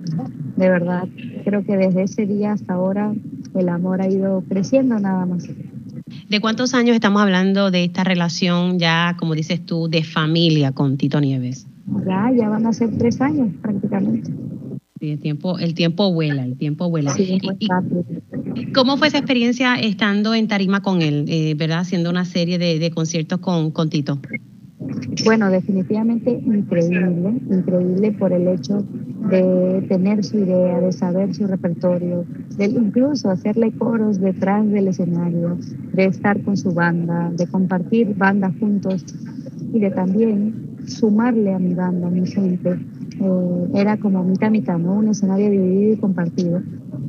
De 0.56 0.68
verdad, 0.68 1.08
creo 1.44 1.64
que 1.64 1.76
desde 1.76 2.02
ese 2.02 2.26
día 2.26 2.52
hasta 2.52 2.74
ahora 2.74 3.14
el 3.54 3.68
amor 3.68 4.02
ha 4.02 4.08
ido 4.08 4.42
creciendo 4.48 4.98
nada 4.98 5.26
más. 5.26 5.48
¿De 6.28 6.40
cuántos 6.40 6.74
años 6.74 6.94
estamos 6.94 7.22
hablando 7.22 7.70
de 7.70 7.84
esta 7.84 8.04
relación 8.04 8.78
ya, 8.78 9.16
como 9.18 9.34
dices 9.34 9.64
tú, 9.64 9.88
de 9.88 10.04
familia 10.04 10.72
con 10.72 10.96
Tito 10.96 11.20
Nieves? 11.20 11.66
Ya, 12.06 12.30
ya 12.36 12.48
van 12.48 12.66
a 12.66 12.72
ser 12.72 12.96
tres 12.98 13.20
años 13.20 13.48
prácticamente. 13.62 14.30
Sí, 14.98 15.10
el 15.10 15.20
tiempo, 15.20 15.58
el 15.58 15.74
tiempo 15.74 16.12
vuela, 16.12 16.42
el 16.44 16.56
tiempo 16.56 16.88
vuela. 16.88 17.14
¿Cómo 18.74 18.96
fue 18.96 19.08
esa 19.08 19.18
experiencia 19.18 19.74
estando 19.74 20.34
en 20.34 20.48
tarima 20.48 20.80
con 20.80 21.02
él, 21.02 21.26
eh, 21.28 21.54
verdad, 21.54 21.80
haciendo 21.80 22.08
una 22.10 22.24
serie 22.24 22.58
de, 22.58 22.78
de 22.78 22.90
conciertos 22.90 23.40
con, 23.40 23.70
con 23.70 23.90
Tito? 23.90 24.18
Bueno, 25.24 25.50
definitivamente 25.50 26.30
increíble, 26.30 27.40
increíble 27.50 28.12
por 28.12 28.32
el 28.32 28.46
hecho 28.48 28.84
de 29.30 29.84
tener 29.88 30.22
su 30.22 30.38
idea, 30.38 30.80
de 30.80 30.92
saber 30.92 31.34
su 31.34 31.46
repertorio, 31.46 32.26
de 32.58 32.66
incluso 32.66 33.30
hacerle 33.30 33.72
coros 33.72 34.20
detrás 34.20 34.70
del 34.70 34.88
escenario, 34.88 35.56
de 35.94 36.04
estar 36.04 36.42
con 36.42 36.56
su 36.58 36.72
banda, 36.72 37.30
de 37.34 37.46
compartir 37.46 38.14
banda 38.16 38.52
juntos 38.60 39.04
y 39.72 39.80
de 39.80 39.90
también 39.90 40.76
sumarle 40.86 41.54
a 41.54 41.58
mi 41.58 41.74
banda, 41.74 42.08
a 42.08 42.10
mi 42.10 42.26
gente. 42.26 42.78
Eh, 43.18 43.68
era 43.74 43.96
como 43.96 44.22
mitad 44.24 44.50
mitad, 44.50 44.78
¿no? 44.78 44.98
Un 44.98 45.08
escenario 45.08 45.50
dividido 45.50 45.94
y 45.94 45.96
compartido 45.96 46.62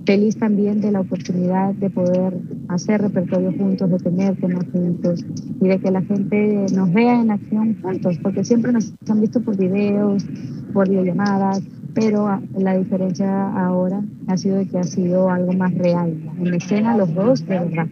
feliz 0.08 0.38
también 0.38 0.80
de 0.80 0.94
la 0.94 1.02
oportunidad 1.02 1.74
de 1.74 1.90
poder 1.90 2.34
hacer 2.70 3.02
repertorio 3.02 3.52
juntos, 3.52 3.92
de 3.92 3.98
tener 4.00 4.38
temas 4.38 4.64
juntos 4.72 5.26
y 5.62 5.68
de 5.68 5.80
que 5.80 5.92
la 5.92 6.02
gente 6.02 6.66
nos 6.74 6.94
vea 6.94 7.20
en 7.20 7.30
acción 7.30 7.78
juntos, 7.82 8.18
porque 8.24 8.46
siempre 8.46 8.72
nos 8.72 8.94
han 9.10 9.20
visto 9.20 9.42
por 9.42 9.58
videos, 9.58 10.26
por 10.72 10.88
videollamadas, 10.88 11.62
pero 11.94 12.42
la 12.58 12.78
diferencia 12.78 13.50
ahora 13.50 14.02
ha 14.28 14.38
sido 14.38 14.56
de 14.56 14.68
que 14.70 14.78
ha 14.78 14.84
sido 14.84 15.30
algo 15.30 15.52
más 15.52 15.74
real, 15.76 16.18
en 16.40 16.54
escena 16.54 16.96
los 16.96 17.14
dos, 17.14 17.46
de 17.46 17.60
verdad. 17.60 17.88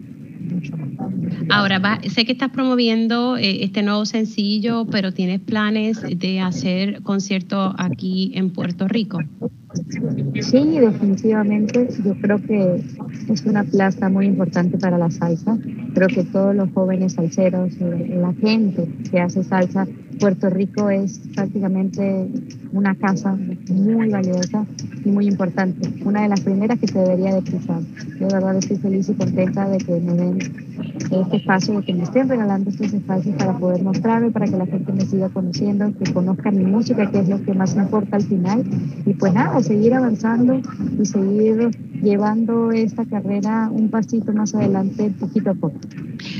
Ahora, 1.50 2.00
sé 2.08 2.24
que 2.24 2.32
estás 2.32 2.50
promoviendo 2.50 3.36
eh, 3.36 3.62
este 3.62 3.82
nuevo 3.82 4.06
sencillo, 4.06 4.86
pero 4.86 5.12
¿tienes 5.12 5.40
planes 5.40 6.00
de 6.00 6.40
hacer 6.40 7.02
conciertos 7.02 7.74
aquí 7.76 8.32
en 8.34 8.50
Puerto 8.50 8.88
Rico? 8.88 9.18
Sí, 10.40 10.78
definitivamente. 10.78 11.88
Yo 12.04 12.14
creo 12.20 12.38
que 12.42 12.82
es 13.28 13.44
una 13.44 13.64
plaza 13.64 14.08
muy 14.08 14.26
importante 14.26 14.78
para 14.78 14.98
la 14.98 15.10
salsa. 15.10 15.58
Creo 15.94 16.08
que 16.08 16.24
todos 16.24 16.54
los 16.54 16.70
jóvenes 16.72 17.14
salseros, 17.14 17.72
eh, 17.80 18.18
la 18.20 18.32
gente 18.34 18.88
que 19.10 19.20
hace 19.20 19.42
salsa, 19.42 19.86
Puerto 20.18 20.48
Rico 20.50 20.90
es 20.90 21.20
prácticamente 21.34 22.28
una 22.76 22.94
casa 22.94 23.36
muy 23.70 24.10
valiosa 24.10 24.64
y 25.04 25.08
muy 25.10 25.26
importante. 25.26 25.88
Una 26.04 26.22
de 26.22 26.28
las 26.28 26.40
primeras 26.40 26.78
que 26.78 26.88
se 26.88 26.98
debería 26.98 27.34
de 27.34 27.42
cruzar. 27.42 27.80
De 27.80 28.26
verdad 28.26 28.56
estoy 28.56 28.76
feliz 28.76 29.08
y 29.08 29.14
contenta 29.14 29.68
de 29.68 29.78
que 29.78 30.00
me 30.00 30.12
den 30.14 30.38
este 31.10 31.36
espacio, 31.36 31.74
de 31.80 31.86
que 31.86 31.94
me 31.94 32.02
estén 32.02 32.28
regalando 32.28 32.70
estos 32.70 32.92
espacios 32.92 33.34
para 33.36 33.56
poder 33.58 33.82
mostrarme, 33.82 34.30
para 34.30 34.46
que 34.46 34.56
la 34.56 34.66
gente 34.66 34.92
me 34.92 35.02
siga 35.02 35.28
conociendo, 35.28 35.92
que 35.98 36.12
conozca 36.12 36.50
mi 36.50 36.64
música, 36.64 37.10
que 37.10 37.20
es 37.20 37.28
lo 37.28 37.42
que 37.42 37.54
más 37.54 37.74
importa 37.74 38.16
al 38.16 38.22
final. 38.22 38.64
Y 39.04 39.14
pues 39.14 39.32
nada, 39.32 39.62
seguir 39.62 39.94
avanzando 39.94 40.60
y 41.00 41.06
seguir 41.06 41.70
llevando 42.02 42.72
esta 42.72 43.04
carrera 43.06 43.70
un 43.70 43.88
pasito 43.88 44.32
más 44.32 44.54
adelante, 44.54 45.12
poquito 45.18 45.50
a 45.50 45.54
poco. 45.54 45.78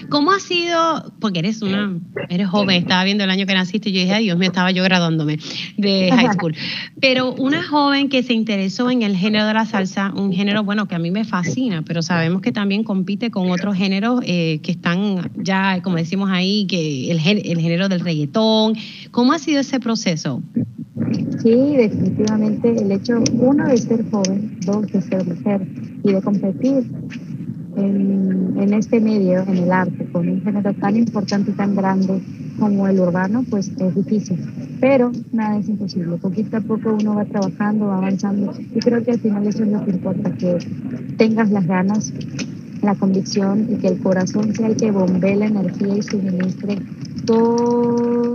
¿Cómo 0.09 0.33
ha 0.33 0.41
sido, 0.41 1.13
porque 1.21 1.41
eres 1.41 1.63
una, 1.63 1.99
eres 2.29 2.49
joven, 2.49 2.77
estaba 2.77 3.05
viendo 3.05 3.25
el 3.25 3.31
año 3.31 3.47
que 3.47 3.55
naciste 3.55 3.91
y 3.91 3.93
yo 3.93 4.01
dije, 4.01 4.15
ay 4.15 4.25
Dios 4.25 4.39
mío, 4.39 4.49
estaba 4.49 4.71
yo 4.71 4.83
graduándome 4.85 5.39
de 5.77 6.11
high 6.13 6.26
pero 7.01 7.33
una 7.35 7.63
joven 7.63 8.09
que 8.09 8.23
se 8.23 8.33
interesó 8.33 8.91
en 8.91 9.03
el 9.03 9.17
género 9.17 9.47
de 9.47 9.55
la 9.55 9.67
salsa, 9.67 10.13
un 10.15 10.33
género, 10.33 10.65
bueno, 10.65 10.87
que 10.87 10.95
a 10.95 10.99
mí 10.99 11.11
me 11.11 11.25
fascina, 11.25 11.83
pero 11.83 12.03
sabemos 12.03 12.43
que 12.43 12.53
también 12.53 12.85
compite 12.85 13.31
con 13.31 13.51
otros 13.51 13.77
géneros 13.77 14.21
eh, 14.25 14.61
que 14.63 14.73
están 14.73 15.31
ya, 15.37 15.81
como 15.83 15.97
decimos 15.97 16.31
ahí, 16.31 16.67
que 16.67 17.11
el, 17.11 17.19
el 17.19 17.61
género 17.61 17.89
del 17.89 18.01
reggaetón. 18.01 18.75
¿Cómo 19.11 19.33
ha 19.33 19.39
sido 19.39 19.61
ese 19.61 19.81
proceso? 19.81 20.43
Sí, 21.43 21.77
definitivamente 21.77 22.71
el 22.71 22.91
hecho, 22.91 23.23
uno, 23.35 23.69
de 23.69 23.77
ser 23.77 24.11
joven, 24.11 24.59
dos, 24.65 24.87
de 24.87 25.03
ser 25.03 25.25
mujer 25.25 25.67
y 26.03 26.13
de 26.13 26.23
competir 26.23 26.85
en, 27.77 28.73
este 28.73 29.01
medio, 29.01 29.43
en 29.43 29.57
el 29.57 29.73
arte, 29.73 30.07
con 30.13 30.29
un 30.29 30.43
género 30.43 30.73
tan 30.75 30.97
importante 30.97 31.51
y 31.51 31.55
tan 31.55 31.77
grande 31.77 32.21
como 32.59 32.89
el 32.89 32.99
urbano, 32.99 33.45
pues 33.49 33.71
es 33.79 33.95
difícil. 33.95 34.39
Pero 34.81 35.13
nada 35.33 35.59
es 35.59 35.69
imposible. 35.69 36.17
Poquito 36.17 36.57
a 36.57 36.61
poco 36.61 36.97
uno 36.99 37.15
va 37.15 37.25
trabajando, 37.25 37.87
va 37.87 37.99
avanzando. 37.99 38.53
Y 38.75 38.79
creo 38.81 39.03
que 39.03 39.13
al 39.13 39.21
final 39.21 39.47
eso 39.47 39.63
es 39.63 39.71
lo 39.71 39.85
que 39.85 39.91
importa, 39.91 40.33
que 40.33 40.59
tengas 41.17 41.51
las 41.51 41.67
ganas, 41.67 42.13
la 42.87 42.95
convicción 42.95 43.67
y 43.71 43.77
que 43.77 43.89
el 43.89 43.99
corazón 43.99 44.55
sea 44.55 44.69
el 44.69 44.77
que 44.77 44.91
bombee 44.91 45.37
la 45.37 45.47
energía 45.47 45.97
y 45.97 46.03
suministre 46.03 46.79
todo 47.27 48.35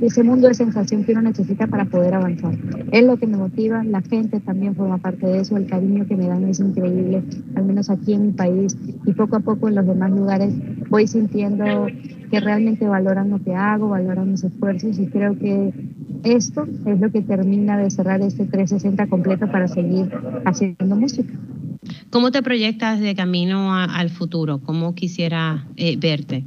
ese 0.00 0.22
mundo 0.22 0.48
de 0.48 0.54
sensación 0.54 1.04
que 1.04 1.12
uno 1.12 1.22
necesita 1.22 1.66
para 1.66 1.84
poder 1.84 2.14
avanzar. 2.14 2.54
Es 2.92 3.04
lo 3.04 3.16
que 3.16 3.26
me 3.26 3.36
motiva, 3.36 3.82
la 3.84 4.00
gente 4.00 4.40
también 4.40 4.74
forma 4.74 4.98
parte 4.98 5.26
de 5.26 5.40
eso, 5.40 5.56
el 5.56 5.66
cariño 5.66 6.06
que 6.06 6.16
me 6.16 6.26
dan 6.26 6.44
es 6.44 6.60
increíble, 6.60 7.22
al 7.54 7.64
menos 7.64 7.90
aquí 7.90 8.14
en 8.14 8.26
mi 8.26 8.32
país 8.32 8.76
y 9.04 9.12
poco 9.12 9.36
a 9.36 9.40
poco 9.40 9.68
en 9.68 9.74
los 9.74 9.86
demás 9.86 10.10
lugares 10.10 10.54
voy 10.88 11.06
sintiendo 11.06 11.64
que 12.30 12.40
realmente 12.40 12.86
valoran 12.86 13.30
lo 13.30 13.42
que 13.42 13.54
hago, 13.54 13.88
valoran 13.88 14.30
mis 14.30 14.44
esfuerzos 14.44 14.98
y 14.98 15.06
creo 15.06 15.38
que 15.38 15.72
esto 16.22 16.66
es 16.86 17.00
lo 17.00 17.10
que 17.10 17.20
termina 17.20 17.76
de 17.76 17.90
cerrar 17.90 18.20
este 18.22 18.46
360 18.46 19.06
completo 19.08 19.50
para 19.50 19.68
seguir 19.68 20.10
haciendo 20.44 20.96
música. 20.96 21.34
¿Cómo 22.10 22.30
te 22.30 22.42
proyectas 22.42 23.00
de 23.00 23.14
camino 23.14 23.74
al 23.74 24.10
futuro? 24.10 24.58
¿Cómo 24.58 24.94
quisiera 24.94 25.66
eh, 25.76 25.96
verte? 25.96 26.44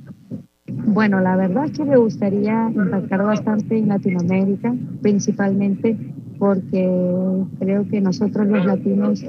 Bueno, 0.68 1.20
la 1.20 1.36
verdad 1.36 1.66
es 1.66 1.72
que 1.72 1.84
me 1.84 1.98
gustaría 1.98 2.72
impactar 2.74 3.24
bastante 3.24 3.78
en 3.78 3.90
Latinoamérica, 3.90 4.74
principalmente 5.02 5.98
porque 6.40 6.88
creo 7.60 7.88
que 7.88 8.02
nosotros 8.02 8.48
los 8.48 8.66
latinos 8.66 9.24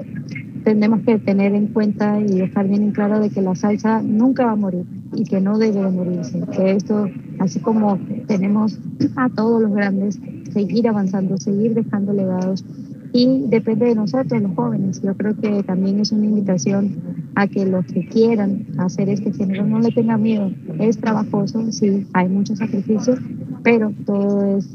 tenemos 0.64 1.00
que 1.02 1.18
tener 1.18 1.54
en 1.54 1.68
cuenta 1.68 2.20
y 2.20 2.38
dejar 2.38 2.68
bien 2.68 2.82
en 2.82 2.92
claro 2.92 3.20
de 3.20 3.30
que 3.30 3.40
la 3.40 3.54
salsa 3.54 4.02
nunca 4.02 4.46
va 4.46 4.52
a 4.52 4.56
morir 4.56 4.84
y 5.14 5.24
que 5.24 5.40
no 5.40 5.58
debe 5.58 5.80
de 5.80 5.90
morirse. 5.90 6.40
Que 6.54 6.72
esto, 6.72 7.08
así 7.38 7.60
como 7.60 7.98
tenemos 8.26 8.78
a 9.16 9.28
todos 9.30 9.62
los 9.62 9.72
grandes, 9.72 10.20
seguir 10.52 10.88
avanzando, 10.88 11.36
seguir 11.38 11.74
dejando 11.74 12.12
legados 12.12 12.64
y 13.12 13.44
depende 13.46 13.86
de 13.86 13.94
nosotros, 13.94 14.40
los 14.42 14.54
jóvenes. 14.54 15.00
Yo 15.02 15.16
creo 15.16 15.36
que 15.36 15.62
también 15.62 16.00
es 16.00 16.12
una 16.12 16.26
invitación 16.26 16.96
a 17.34 17.46
que 17.46 17.64
los 17.66 17.86
que 17.86 18.06
quieran 18.06 18.66
hacer 18.78 19.08
este 19.08 19.32
género 19.32 19.66
no 19.66 19.80
le 19.80 19.90
tengan 19.90 20.22
miedo. 20.22 20.50
Es 20.78 20.98
trabajoso, 20.98 21.70
sí, 21.72 22.06
hay 22.12 22.28
muchos 22.28 22.58
sacrificios, 22.58 23.18
pero 23.62 23.92
todo 24.04 24.58
es 24.58 24.68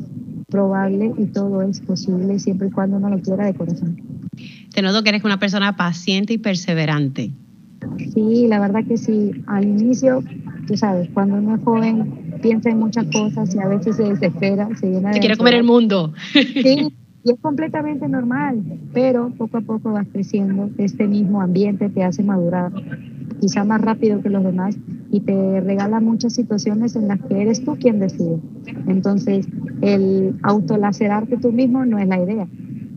probable 0.49 1.11
y 1.17 1.25
todo 1.25 1.61
es 1.61 1.79
posible 1.81 2.39
siempre 2.39 2.67
y 2.67 2.71
cuando 2.71 2.97
uno 2.97 3.09
lo 3.09 3.19
quiera 3.19 3.45
de 3.45 3.53
corazón. 3.53 4.01
Te 4.73 4.81
noto 4.81 5.03
que 5.03 5.09
eres 5.09 5.23
una 5.23 5.39
persona 5.39 5.75
paciente 5.75 6.34
y 6.34 6.38
perseverante. 6.38 7.31
Sí, 8.13 8.47
la 8.47 8.59
verdad 8.59 8.84
que 8.88 8.97
sí. 8.97 9.31
Al 9.47 9.65
inicio, 9.65 10.23
tú 10.67 10.77
sabes, 10.77 11.09
cuando 11.13 11.36
uno 11.36 11.55
es 11.55 11.63
joven 11.63 12.39
piensa 12.41 12.69
en 12.69 12.79
muchas 12.79 13.05
cosas 13.05 13.53
y 13.55 13.59
a 13.59 13.67
veces 13.67 13.95
se 13.95 14.03
desespera, 14.03 14.67
se 14.79 14.88
llena 14.88 15.09
de... 15.09 15.15
Se 15.15 15.19
quiere 15.19 15.38
comer 15.38 15.55
el 15.55 15.63
mundo. 15.63 16.13
Sí, 16.34 16.93
y 17.24 17.32
es 17.32 17.39
completamente 17.39 18.07
normal, 18.07 18.61
pero 18.93 19.32
poco 19.38 19.57
a 19.57 19.61
poco 19.61 19.93
vas 19.93 20.07
creciendo, 20.11 20.69
este 20.78 21.07
mismo 21.07 21.41
ambiente 21.41 21.89
te 21.89 22.03
hace 22.03 22.24
madurar, 22.24 22.71
quizá 23.39 23.63
más 23.63 23.82
rápido 23.82 24.21
que 24.21 24.30
los 24.30 24.43
demás, 24.43 24.78
y 25.09 25.21
te 25.21 25.61
regala 25.61 25.99
muchas 25.99 26.34
situaciones 26.34 26.95
en 26.95 27.07
las 27.07 27.21
que 27.21 27.41
eres 27.41 27.63
tú 27.63 27.78
quien 27.78 27.99
decide. 27.99 28.39
Entonces, 28.88 29.47
el 29.82 30.36
autolacerarte 30.41 31.38
tú 31.38 31.51
mismo 31.51 31.86
no 31.86 31.99
es 31.99 32.07
la 32.07 32.19
idea. 32.19 32.47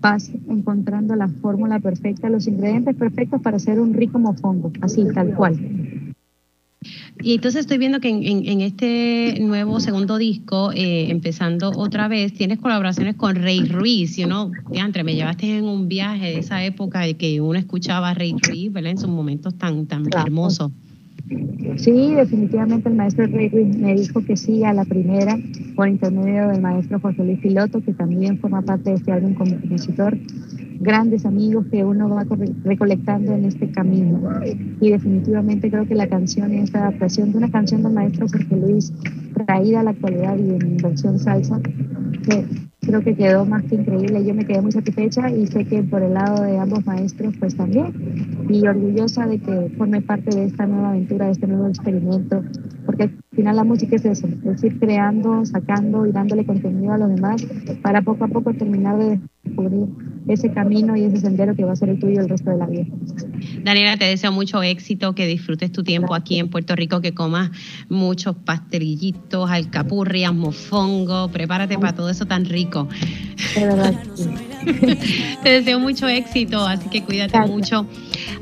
Vas 0.00 0.32
encontrando 0.48 1.14
la 1.14 1.28
fórmula 1.28 1.78
perfecta, 1.78 2.30
los 2.30 2.48
ingredientes 2.48 2.96
perfectos 2.96 3.42
para 3.42 3.58
hacer 3.58 3.80
un 3.80 3.92
rico 3.92 4.18
mofongo, 4.18 4.72
así, 4.80 5.06
tal 5.14 5.34
cual. 5.34 5.56
Y 7.22 7.34
entonces 7.34 7.62
estoy 7.62 7.78
viendo 7.78 8.00
que 8.00 8.08
en, 8.08 8.60
este 8.60 9.38
nuevo 9.40 9.80
segundo 9.80 10.18
disco, 10.18 10.70
eh, 10.72 11.10
empezando 11.10 11.70
otra 11.70 12.08
vez, 12.08 12.34
tienes 12.34 12.58
colaboraciones 12.58 13.16
con 13.16 13.36
Rey 13.36 13.64
Ruiz, 13.64 14.16
you 14.16 14.26
know, 14.26 14.52
entre 14.72 15.02
me 15.02 15.14
llevaste 15.14 15.58
en 15.58 15.64
un 15.64 15.88
viaje 15.88 16.26
de 16.26 16.38
esa 16.38 16.64
época 16.64 17.00
de 17.00 17.14
que 17.14 17.40
uno 17.40 17.58
escuchaba 17.58 18.10
a 18.10 18.14
Rey 18.14 18.34
Ruiz, 18.40 18.72
¿verdad? 18.72 18.92
En 18.92 18.98
sus 18.98 19.08
momentos 19.08 19.54
tan, 19.54 19.86
tan 19.86 20.04
hermosos. 20.14 20.70
Sí, 21.76 22.14
definitivamente 22.14 22.88
el 22.88 22.94
maestro 22.94 23.26
Rey 23.26 23.48
Ruiz 23.48 23.76
me 23.76 23.94
dijo 23.94 24.24
que 24.24 24.36
sí 24.36 24.62
a 24.62 24.72
la 24.72 24.84
primera 24.84 25.38
por 25.74 25.88
intermedio 25.88 26.48
del 26.48 26.60
maestro 26.60 27.00
José 27.00 27.24
Luis 27.24 27.40
Piloto, 27.40 27.80
que 27.80 27.92
también 27.92 28.38
forma 28.38 28.62
parte 28.62 28.90
de 28.90 28.96
este 28.96 29.10
álbum 29.10 29.34
como 29.34 29.58
compositor 29.58 30.16
grandes 30.80 31.24
amigos 31.26 31.66
que 31.70 31.84
uno 31.84 32.08
va 32.08 32.24
recolectando 32.64 33.32
en 33.32 33.44
este 33.44 33.70
camino. 33.70 34.20
Y 34.80 34.90
definitivamente 34.90 35.70
creo 35.70 35.86
que 35.86 35.94
la 35.94 36.08
canción 36.08 36.52
es 36.52 36.72
la 36.72 36.88
adaptación 36.88 37.32
de 37.32 37.38
una 37.38 37.50
canción 37.50 37.82
del 37.82 37.92
maestro 37.92 38.26
Jorge 38.28 38.56
Luis 38.56 38.92
traída 39.46 39.80
a 39.80 39.82
la 39.82 39.90
actualidad 39.90 40.36
y 40.38 40.50
en 40.50 40.76
versión 40.78 41.18
salsa, 41.18 41.60
que 41.60 42.44
creo 42.80 43.02
que 43.02 43.14
quedó 43.14 43.44
más 43.44 43.64
que 43.64 43.74
increíble. 43.74 44.24
Yo 44.24 44.34
me 44.34 44.44
quedé 44.44 44.62
muy 44.62 44.72
satisfecha 44.72 45.30
y 45.30 45.46
sé 45.46 45.64
que 45.64 45.82
por 45.82 46.02
el 46.02 46.14
lado 46.14 46.42
de 46.42 46.58
ambos 46.58 46.86
maestros 46.86 47.34
pues 47.38 47.56
también. 47.56 48.46
Y 48.48 48.66
orgullosa 48.66 49.26
de 49.26 49.38
que 49.38 49.72
forme 49.76 50.00
parte 50.02 50.34
de 50.34 50.46
esta 50.46 50.66
nueva 50.66 50.90
aventura, 50.90 51.26
de 51.26 51.32
este 51.32 51.46
nuevo 51.46 51.66
experimento, 51.66 52.42
porque 52.86 53.10
final 53.36 53.56
la 53.56 53.64
música 53.64 53.96
es 53.96 54.04
eso, 54.04 54.26
es 54.50 54.64
ir 54.64 54.78
creando, 54.80 55.44
sacando 55.44 56.06
y 56.06 56.12
dándole 56.12 56.44
contenido 56.44 56.92
a 56.92 56.98
los 56.98 57.14
demás 57.14 57.46
para 57.82 58.02
poco 58.02 58.24
a 58.24 58.28
poco 58.28 58.52
terminar 58.54 58.98
de 58.98 59.20
descubrir 59.44 59.86
ese 60.26 60.50
camino 60.50 60.96
y 60.96 61.04
ese 61.04 61.18
sendero 61.18 61.54
que 61.54 61.64
va 61.64 61.72
a 61.72 61.76
ser 61.76 61.90
el 61.90 62.00
tuyo 62.00 62.20
el 62.20 62.28
resto 62.28 62.50
de 62.50 62.56
la 62.56 62.66
vida. 62.66 62.86
Daniela, 63.62 63.96
te 63.96 64.06
deseo 64.06 64.32
mucho 64.32 64.62
éxito, 64.62 65.14
que 65.14 65.26
disfrutes 65.26 65.70
tu 65.70 65.84
tiempo 65.84 66.14
aquí 66.14 66.38
en 66.38 66.48
Puerto 66.48 66.74
Rico, 66.74 67.00
que 67.00 67.14
comas 67.14 67.50
muchos 67.88 68.34
pastelillitos, 68.34 69.48
alcapurrias, 69.48 70.34
mofongo, 70.34 71.28
prepárate 71.30 71.78
para 71.78 71.94
todo 71.94 72.10
eso 72.10 72.26
tan 72.26 72.44
rico. 72.44 72.88
De 73.54 73.66
verdad. 73.66 73.94
te 75.42 75.48
deseo 75.48 75.78
mucho 75.78 76.08
éxito, 76.08 76.66
así 76.66 76.88
que 76.88 77.04
cuídate 77.04 77.38
mucho. 77.46 77.86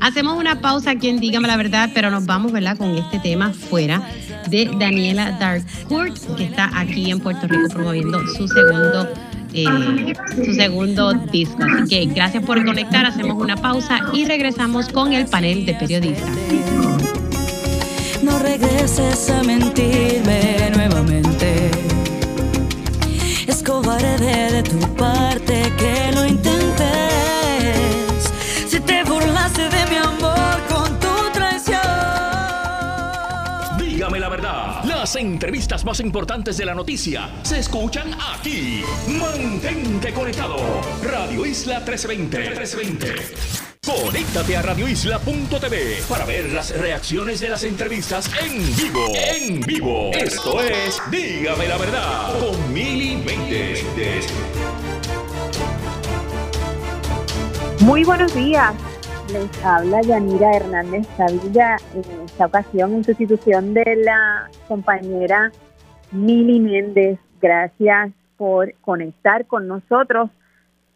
Hacemos 0.01 0.39
una 0.39 0.61
pausa 0.61 0.91
aquí 0.91 1.09
en 1.09 1.19
Dígame 1.19 1.47
la 1.47 1.57
Verdad, 1.57 1.91
pero 1.93 2.09
nos 2.09 2.25
vamos, 2.25 2.51
¿verdad?, 2.51 2.77
con 2.77 2.95
este 2.97 3.19
tema 3.19 3.53
fuera 3.53 4.01
de 4.49 4.69
Daniela 4.79 5.31
Darkcourt, 5.39 6.17
que 6.35 6.45
está 6.45 6.69
aquí 6.77 7.11
en 7.11 7.19
Puerto 7.19 7.47
Rico 7.47 7.67
promoviendo 7.69 8.19
su 8.27 8.47
segundo 8.47 9.07
eh, 9.53 9.65
su 10.43 10.53
segundo 10.53 11.13
disco. 11.13 11.63
Así 11.63 11.87
que 11.87 12.05
gracias 12.13 12.43
por 12.43 12.63
conectar, 12.65 13.05
hacemos 13.05 13.41
una 13.41 13.55
pausa 13.55 13.99
y 14.13 14.25
regresamos 14.25 14.89
con 14.89 15.13
el 15.13 15.27
panel 15.27 15.65
de 15.65 15.73
periodistas. 15.75 16.29
No 18.21 18.37
regreses 18.39 19.29
a 19.29 19.43
mentirme 19.43 20.71
nuevamente. 20.75 21.71
Es 23.47 23.63
de 23.63 24.63
tu 24.63 24.79
parte 24.95 25.71
que 25.77 26.11
lo 26.13 26.25
intentes. 26.25 26.85
Si 28.67 28.79
te 28.79 29.03
burlaste 29.03 29.69
de 29.69 29.84
Las 35.05 35.17
entrevistas 35.17 35.85
más 35.85 35.99
importantes 35.99 36.57
de 36.57 36.65
la 36.65 36.73
noticia 36.73 37.29
se 37.43 37.59
escuchan 37.59 38.09
aquí. 38.33 38.83
Mantente 39.07 40.11
conectado. 40.11 40.57
Radio 41.03 41.45
Isla 41.45 41.81
1320. 41.81 42.39
1320. 42.39 43.15
Conéctate 43.85 44.57
a 44.57 44.63
radioisla.tv 44.63 46.01
para 46.09 46.25
ver 46.25 46.51
las 46.51 46.75
reacciones 46.75 47.39
de 47.39 47.49
las 47.49 47.63
entrevistas 47.65 48.31
en 48.43 48.75
vivo. 48.75 49.05
En 49.13 49.61
vivo. 49.61 50.09
Esto 50.11 50.59
es 50.59 50.99
Dígame 51.11 51.67
la 51.67 51.77
verdad 51.77 52.39
con 52.39 52.73
Mili 52.73 53.17
Méndez. 53.17 53.85
Muy 57.81 58.03
buenos 58.03 58.33
días. 58.33 58.73
Les 59.31 59.63
habla 59.63 60.01
Yanira 60.01 60.55
Hernández 60.55 61.05
Savilla 61.15 61.77
en 61.93 62.24
esta 62.35 62.47
ocasión 62.47 62.93
en 62.93 63.03
sustitución 63.05 63.73
de 63.73 63.95
la 64.03 64.49
compañera 64.67 65.53
Mili 66.11 66.59
Méndez. 66.59 67.17
Gracias 67.41 68.11
por 68.35 68.73
conectar 68.81 69.45
con 69.45 69.67
nosotros 69.67 70.29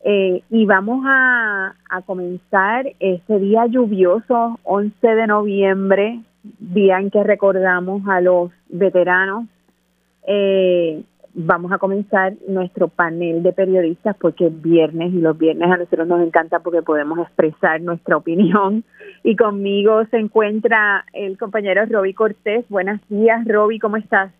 Eh, 0.01 0.43
y 0.49 0.65
vamos 0.65 1.03
a, 1.05 1.75
comenzar 2.05 2.85
este 3.01 3.37
día 3.37 3.65
lluvioso, 3.67 4.57
11 4.63 5.07
de 5.07 5.27
noviembre, 5.27 6.21
día 6.59 6.99
en 6.99 7.09
que 7.09 7.21
recordamos 7.21 8.01
a 8.07 8.21
los 8.21 8.49
veteranos. 8.69 9.45
Eh, 10.25 11.03
vamos 11.33 11.71
a 11.71 11.77
comenzar 11.77 12.33
nuestro 12.47 12.87
panel 12.87 13.43
de 13.43 13.53
periodistas 13.53 14.15
porque 14.17 14.47
es 14.47 14.61
viernes 14.61 15.13
y 15.13 15.21
los 15.21 15.37
viernes 15.37 15.69
a 15.71 15.77
nosotros 15.77 16.07
nos 16.07 16.21
encanta 16.21 16.59
porque 16.59 16.81
podemos 16.81 17.19
expresar 17.19 17.81
nuestra 17.81 18.17
opinión. 18.17 18.83
Y 19.23 19.35
conmigo 19.35 20.05
se 20.05 20.17
encuentra 20.17 21.05
el 21.13 21.37
compañero 21.37 21.85
Roby 21.85 22.13
Cortés. 22.13 22.65
Buenos 22.69 22.99
días, 23.09 23.45
Roby, 23.47 23.79
¿cómo 23.79 23.97
estás? 23.97 24.31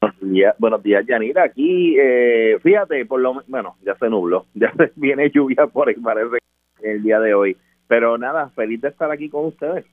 Buenos 0.00 0.20
días, 0.20 0.54
buenos 0.58 0.82
días, 0.82 1.04
Yanira. 1.06 1.44
Aquí, 1.44 1.96
eh, 1.98 2.58
fíjate, 2.62 3.06
por 3.06 3.20
lo 3.20 3.42
bueno, 3.46 3.76
ya 3.84 3.94
se 3.96 4.08
nubló, 4.08 4.46
ya 4.54 4.72
viene 4.94 5.30
lluvia 5.30 5.66
por 5.66 5.88
ahí, 5.88 5.94
parece, 5.94 6.38
el 6.82 7.02
día 7.02 7.20
de 7.20 7.34
hoy. 7.34 7.56
Pero 7.88 8.18
nada, 8.18 8.50
feliz 8.50 8.80
de 8.80 8.88
estar 8.88 9.10
aquí 9.10 9.28
con 9.28 9.46
ustedes. 9.46 9.84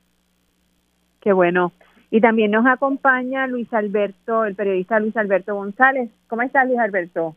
Qué 1.21 1.31
bueno. 1.31 1.71
Y 2.13 2.21
también 2.21 2.51
nos 2.51 2.67
acompaña 2.67 3.47
Luis 3.47 3.73
Alberto, 3.73 4.45
el 4.45 4.53
periodista 4.53 4.99
Luis 4.99 5.17
Alberto 5.17 5.55
González. 5.55 6.11
¿Cómo 6.27 6.43
estás, 6.43 6.67
Luis 6.67 6.77
Alberto? 6.77 7.35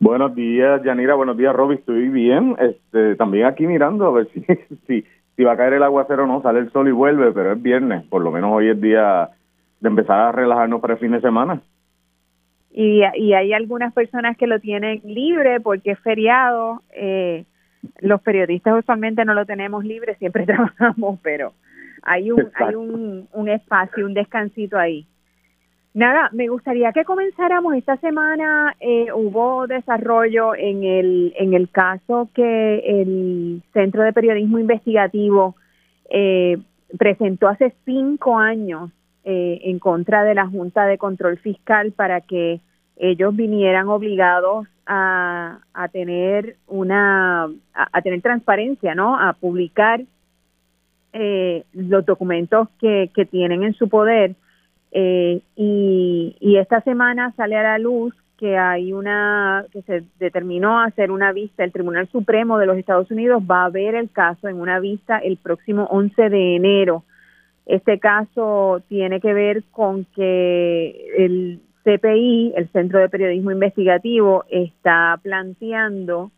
Buenos 0.00 0.34
días, 0.34 0.82
Yanira. 0.82 1.14
Buenos 1.14 1.36
días, 1.36 1.54
Roby. 1.54 1.74
Estoy 1.74 2.08
bien. 2.08 2.56
Este, 2.58 3.14
también 3.16 3.44
aquí 3.44 3.66
mirando 3.66 4.06
a 4.06 4.12
ver 4.12 4.28
si, 4.32 4.40
si, 4.86 5.04
si 5.36 5.44
va 5.44 5.52
a 5.52 5.56
caer 5.58 5.74
el 5.74 5.82
aguacero 5.82 6.24
o 6.24 6.26
no. 6.26 6.40
Sale 6.40 6.60
el 6.60 6.72
sol 6.72 6.88
y 6.88 6.92
vuelve, 6.92 7.30
pero 7.32 7.52
es 7.52 7.60
viernes. 7.60 8.04
Por 8.06 8.22
lo 8.22 8.30
menos 8.30 8.52
hoy 8.54 8.70
es 8.70 8.80
día 8.80 9.28
de 9.80 9.88
empezar 9.90 10.18
a 10.18 10.32
relajarnos 10.32 10.80
para 10.80 10.94
el 10.94 11.00
fin 11.00 11.12
de 11.12 11.20
semana. 11.20 11.60
Y, 12.72 13.02
y 13.16 13.34
hay 13.34 13.52
algunas 13.52 13.92
personas 13.92 14.38
que 14.38 14.46
lo 14.46 14.60
tienen 14.60 15.02
libre 15.04 15.60
porque 15.60 15.90
es 15.90 15.98
feriado. 15.98 16.80
Eh, 16.94 17.44
los 18.00 18.22
periodistas 18.22 18.78
usualmente 18.78 19.26
no 19.26 19.34
lo 19.34 19.44
tenemos 19.44 19.84
libre, 19.84 20.14
siempre 20.14 20.46
trabajamos, 20.46 21.20
pero 21.22 21.52
hay 22.04 22.30
un, 22.30 22.50
hay 22.54 22.74
un, 22.74 23.28
un 23.32 23.48
espacio, 23.48 24.06
un 24.06 24.14
descansito 24.14 24.78
ahí. 24.78 25.06
Nada, 25.94 26.28
me 26.32 26.48
gustaría 26.48 26.92
que 26.92 27.04
comenzáramos 27.04 27.74
esta 27.74 27.96
semana. 27.98 28.74
Eh, 28.80 29.06
hubo 29.14 29.68
desarrollo 29.68 30.54
en 30.56 30.82
el, 30.82 31.32
en 31.38 31.54
el 31.54 31.70
caso 31.70 32.28
que 32.34 32.78
el 33.00 33.62
Centro 33.72 34.02
de 34.02 34.12
Periodismo 34.12 34.58
Investigativo 34.58 35.54
eh, 36.10 36.58
presentó 36.98 37.46
hace 37.46 37.72
cinco 37.84 38.36
años 38.36 38.90
eh, 39.22 39.60
en 39.62 39.78
contra 39.78 40.24
de 40.24 40.34
la 40.34 40.48
Junta 40.48 40.84
de 40.86 40.98
Control 40.98 41.38
Fiscal 41.38 41.92
para 41.92 42.20
que 42.20 42.60
ellos 42.96 43.34
vinieran 43.34 43.88
obligados 43.88 44.66
a, 44.86 45.60
a 45.72 45.88
tener 45.88 46.56
una 46.66 47.44
a, 47.44 47.88
a 47.92 48.02
tener 48.02 48.20
transparencia, 48.20 48.96
¿no? 48.96 49.18
A 49.18 49.32
publicar 49.32 50.00
eh, 51.14 51.64
los 51.72 52.04
documentos 52.04 52.68
que, 52.80 53.08
tienen 53.30 53.62
en 53.62 53.72
su 53.74 53.88
poder. 53.88 54.34
Eh, 54.92 55.40
y, 55.56 56.36
y 56.40 56.56
esta 56.56 56.80
semana 56.82 57.32
sale 57.36 57.56
a 57.56 57.62
la 57.62 57.78
luz 57.78 58.14
que 58.36 58.58
hay 58.58 58.92
una, 58.92 59.64
que 59.72 59.82
se 59.82 60.04
determinó 60.18 60.80
hacer 60.80 61.10
una 61.10 61.32
vista, 61.32 61.64
el 61.64 61.72
Tribunal 61.72 62.08
Supremo 62.08 62.58
de 62.58 62.66
los 62.66 62.76
Estados 62.76 63.10
Unidos 63.10 63.42
va 63.48 63.64
a 63.64 63.70
ver 63.70 63.94
el 63.94 64.10
caso 64.10 64.48
en 64.48 64.60
una 64.60 64.80
vista 64.80 65.18
el 65.18 65.36
próximo 65.36 65.84
11 65.84 66.28
de 66.28 66.56
enero. 66.56 67.04
Este 67.66 67.98
caso 67.98 68.82
tiene 68.88 69.20
que 69.20 69.32
ver 69.32 69.62
con 69.70 70.04
que 70.16 71.12
el 71.16 71.60
CPI, 71.84 72.54
el 72.56 72.68
Centro 72.70 72.98
de 72.98 73.08
Periodismo 73.08 73.52
Investigativo, 73.52 74.44
está 74.50 75.18
planteando 75.22 76.30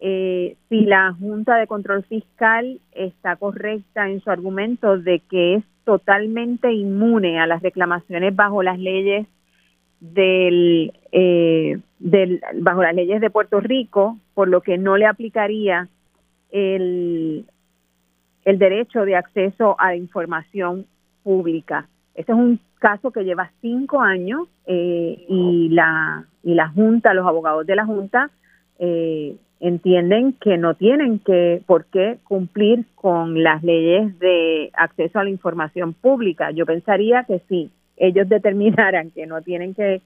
eh, 0.00 0.56
si 0.68 0.86
la 0.86 1.12
Junta 1.12 1.56
de 1.56 1.66
Control 1.66 2.02
Fiscal 2.04 2.80
está 2.92 3.36
correcta 3.36 4.08
en 4.08 4.20
su 4.22 4.30
argumento 4.30 4.98
de 4.98 5.20
que 5.20 5.56
es 5.56 5.64
totalmente 5.84 6.72
inmune 6.72 7.38
a 7.38 7.46
las 7.46 7.62
reclamaciones 7.62 8.34
bajo 8.34 8.62
las 8.62 8.78
leyes 8.78 9.26
del, 10.00 10.92
eh, 11.12 11.78
del 11.98 12.40
bajo 12.60 12.82
las 12.82 12.94
leyes 12.94 13.20
de 13.20 13.28
Puerto 13.28 13.60
Rico, 13.60 14.16
por 14.34 14.48
lo 14.48 14.62
que 14.62 14.78
no 14.78 14.96
le 14.96 15.06
aplicaría 15.06 15.88
el, 16.50 17.44
el 18.44 18.58
derecho 18.58 19.04
de 19.04 19.16
acceso 19.16 19.76
a 19.78 19.88
la 19.88 19.96
información 19.96 20.86
pública. 21.22 21.88
Este 22.14 22.32
es 22.32 22.38
un 22.38 22.58
caso 22.78 23.10
que 23.10 23.24
lleva 23.24 23.52
cinco 23.60 24.00
años 24.00 24.48
eh, 24.66 25.24
y 25.28 25.68
la 25.68 26.24
y 26.42 26.54
la 26.54 26.68
Junta, 26.70 27.12
los 27.12 27.26
abogados 27.26 27.66
de 27.66 27.76
la 27.76 27.84
Junta 27.84 28.30
eh, 28.78 29.36
entienden 29.60 30.32
que 30.32 30.56
no 30.56 30.74
tienen 30.74 31.18
que 31.18 31.62
por 31.66 31.84
qué 31.84 32.18
cumplir 32.24 32.86
con 32.94 33.42
las 33.42 33.62
leyes 33.62 34.18
de 34.18 34.70
acceso 34.72 35.18
a 35.18 35.24
la 35.24 35.30
información 35.30 35.92
pública. 35.92 36.50
Yo 36.50 36.64
pensaría 36.64 37.24
que 37.24 37.40
si 37.48 37.70
ellos 37.96 38.28
determinaran 38.28 39.10
que 39.10 39.26
no 39.26 39.42
tienen 39.42 39.74
que 39.74 40.00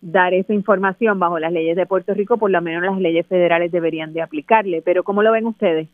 dar 0.00 0.32
esa 0.32 0.54
información 0.54 1.18
bajo 1.18 1.38
las 1.38 1.52
leyes 1.52 1.76
de 1.76 1.86
Puerto 1.86 2.14
Rico, 2.14 2.38
por 2.38 2.50
lo 2.50 2.62
menos 2.62 2.84
las 2.84 2.98
leyes 2.98 3.26
federales 3.26 3.72
deberían 3.72 4.12
de 4.12 4.22
aplicarle. 4.22 4.80
Pero 4.82 5.02
¿cómo 5.02 5.22
lo 5.22 5.32
ven 5.32 5.46
ustedes? 5.46 5.88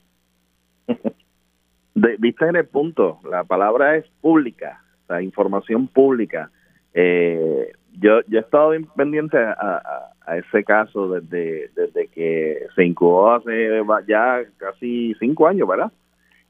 De, 1.95 2.17
Viste 2.19 2.47
en 2.47 2.57
el 2.57 2.67
punto, 2.67 3.21
la 3.29 3.45
palabra 3.45 3.97
es 3.97 4.05
pública, 4.21 4.83
la 5.09 5.23
información 5.23 5.89
pública. 5.89 6.51
Eh, 6.93 7.73
yo, 8.01 8.21
yo 8.29 8.39
he 8.39 8.43
estado 8.43 8.73
pendiente 8.95 9.39
a, 9.39 9.83
a, 10.27 10.37
ese 10.39 10.65
caso 10.65 11.09
desde, 11.09 11.71
desde 11.75 12.09
que 12.09 12.67
se 12.75 12.85
incubó 12.85 13.33
hace 13.33 13.81
ya 14.07 14.45
casi 14.57 15.15
cinco 15.19 15.47
años, 15.47 15.69
¿verdad? 15.69 15.93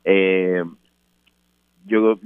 Eh, 0.04 0.62
yo 1.86 2.18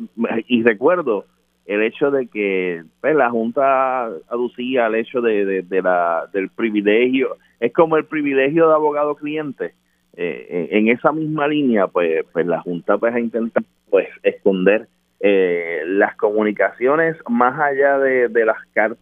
y 0.47 0.63
recuerdo 0.63 1.27
el 1.67 1.83
hecho 1.83 2.11
de 2.11 2.27
que 2.27 2.83
pues, 3.01 3.15
la 3.15 3.31
Junta 3.31 4.07
aducía 4.29 4.87
el 4.87 4.97
hecho 4.97 5.21
de, 5.21 5.63
de, 5.63 5.83
la, 5.83 6.29
del 6.33 6.49
privilegio, 6.49 7.37
es 7.61 7.73
como 7.73 7.97
el 7.97 8.07
privilegio 8.07 8.69
de 8.69 8.75
abogado 8.75 9.15
cliente. 9.15 9.75
Eh, 10.17 10.69
en, 10.73 10.89
esa 10.89 11.13
misma 11.13 11.47
línea, 11.47 11.87
pues, 11.87 12.25
pues 12.33 12.47
la 12.47 12.61
Junta 12.61 12.99
pues, 12.99 13.15
ha 13.15 13.21
intentado 13.21 13.65
pues, 13.89 14.09
esconder 14.23 14.89
eh, 15.21 15.83
las 15.87 16.17
comunicaciones 16.17 17.17
más 17.29 17.59
allá 17.61 17.99
de, 17.99 18.29
de 18.29 18.45
las 18.47 18.57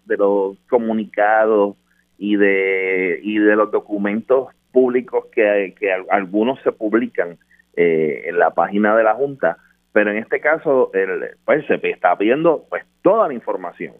de 0.05 0.17
los 0.17 0.57
comunicados 0.69 1.77
y 2.19 2.37
de 2.37 3.21
y 3.23 3.39
de 3.39 3.55
los 3.55 3.71
documentos 3.71 4.49
públicos 4.73 5.27
que, 5.33 5.75
que 5.79 5.93
algunos 6.11 6.61
se 6.63 6.73
publican 6.73 7.39
eh, 7.77 8.25
en 8.27 8.39
la 8.39 8.51
página 8.51 8.97
de 8.97 9.05
la 9.05 9.15
junta 9.15 9.59
pero 9.93 10.11
en 10.11 10.19
este 10.19 10.41
caso 10.41 10.91
el, 10.93 11.37
pues 11.45 11.65
se 11.67 11.75
está 11.89 12.17
pidiendo 12.17 12.67
pues 12.69 12.85
toda 13.03 13.29
la 13.29 13.35
información. 13.35 13.95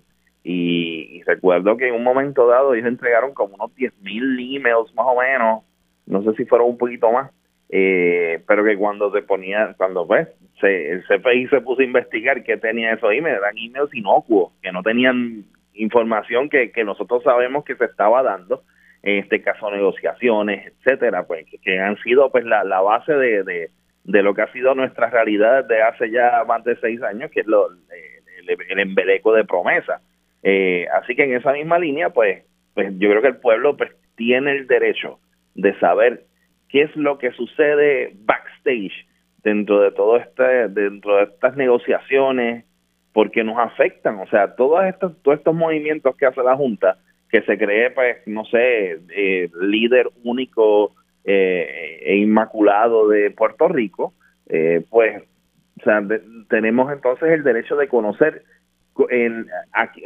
Y, 0.45 1.23
recuerdo 1.27 1.77
que 1.77 1.89
en 1.89 1.95
un 1.95 2.05
momento 2.05 2.47
dado 2.47 2.73
ellos 2.73 2.87
entregaron 2.87 3.35
como 3.35 3.57
unos 3.57 3.75
10.000 3.75 4.57
emails 4.57 4.95
más 4.95 5.07
o 5.07 5.21
menos 5.21 5.63
no 6.07 6.23
sé 6.23 6.33
si 6.37 6.47
fueron 6.47 6.69
un 6.69 6.79
poquito 6.79 7.13
más 7.13 7.31
eh, 7.69 8.43
pero 8.47 8.65
que 8.65 8.79
cuando 8.79 9.13
se 9.13 9.23
ponía, 9.23 9.75
cuando 9.77 10.07
pues 10.07 10.29
se, 10.61 10.93
el 10.93 11.05
CPI 11.05 11.49
se 11.49 11.61
puso 11.61 11.81
a 11.81 11.85
investigar 11.85 12.43
qué 12.43 12.57
tenía 12.57 12.93
esos 12.93 13.13
emails, 13.13 13.39
eran 13.39 13.57
emails 13.59 13.95
inocuos, 13.95 14.53
que 14.63 14.73
no 14.73 14.83
tenían 14.83 15.45
información 15.75 16.49
que, 16.49 16.73
que 16.73 16.85
nosotros 16.85 17.23
sabemos 17.23 17.65
que 17.65 17.77
se 17.77 17.85
estaba 17.85 18.23
dando, 18.23 18.63
en 19.03 19.19
este 19.19 19.43
caso 19.43 19.71
negociaciones, 19.71 20.67
etcétera, 20.67 21.25
pues 21.27 21.47
que, 21.63 21.79
han 21.79 21.97
sido 21.99 22.31
pues 22.31 22.45
la, 22.45 22.65
la 22.65 22.81
base 22.81 23.13
de, 23.13 23.45
de, 23.45 23.71
de, 24.05 24.23
lo 24.23 24.35
que 24.35 24.43
ha 24.43 24.53
sido 24.53 24.75
nuestra 24.75 25.09
realidad 25.11 25.65
de 25.65 25.83
hace 25.83 26.11
ya 26.11 26.45
más 26.47 26.65
de 26.65 26.77
seis 26.77 27.01
años, 27.03 27.31
que 27.31 27.41
es 27.41 27.47
lo, 27.47 27.71
el, 27.71 28.57
el 28.69 28.79
embeleco 28.81 29.33
de 29.33 29.45
promesa. 29.45 30.01
Eh, 30.43 30.87
así 30.93 31.15
que 31.15 31.25
en 31.25 31.35
esa 31.35 31.53
misma 31.53 31.79
línea, 31.79 32.11
pues, 32.11 32.45
pues 32.75 32.93
yo 32.99 33.09
creo 33.11 33.23
que 33.23 33.29
el 33.29 33.37
pueblo 33.37 33.77
pues 33.77 33.91
tiene 34.17 34.53
el 34.53 34.67
derecho 34.67 35.19
de 35.55 35.79
saber 35.79 36.25
qué 36.69 36.83
es 36.83 36.97
lo 36.97 37.19
que 37.19 37.33
sucede 37.33 38.13
backstage 38.25 39.07
dentro 39.43 39.81
de 39.81 39.93
todo 39.93 40.17
este, 40.17 40.69
dentro 40.69 41.17
de 41.17 41.25
estas 41.25 41.57
negociaciones, 41.57 42.65
porque 43.13 43.45
nos 43.45 43.59
afectan, 43.59 44.19
o 44.21 44.27
sea, 44.29 44.55
todos 44.55 44.85
estos, 44.85 45.21
todos 45.23 45.39
estos 45.39 45.55
movimientos 45.55 46.17
que 46.17 46.27
hace 46.27 46.43
la 46.43 46.57
Junta, 46.57 46.99
que 47.31 47.43
se 47.43 47.59
cree, 47.59 47.91
pues, 47.91 48.19
no 48.27 48.45
sé, 48.45 48.99
eh, 49.15 49.51
líder 49.61 50.09
único 50.25 50.95
eh, 51.25 52.01
e 52.03 52.17
inmaculado 52.17 53.09
de 53.09 53.31
Puerto 53.31 53.69
Rico, 53.69 54.15
eh, 54.49 54.85
pues, 54.89 55.23
o 55.81 55.85
sea, 55.85 56.03
tenemos 56.49 56.93
entonces 56.93 57.31
el 57.31 57.45
derecho 57.45 57.77
de 57.77 57.89
conocer 57.89 58.43
en, 59.11 59.47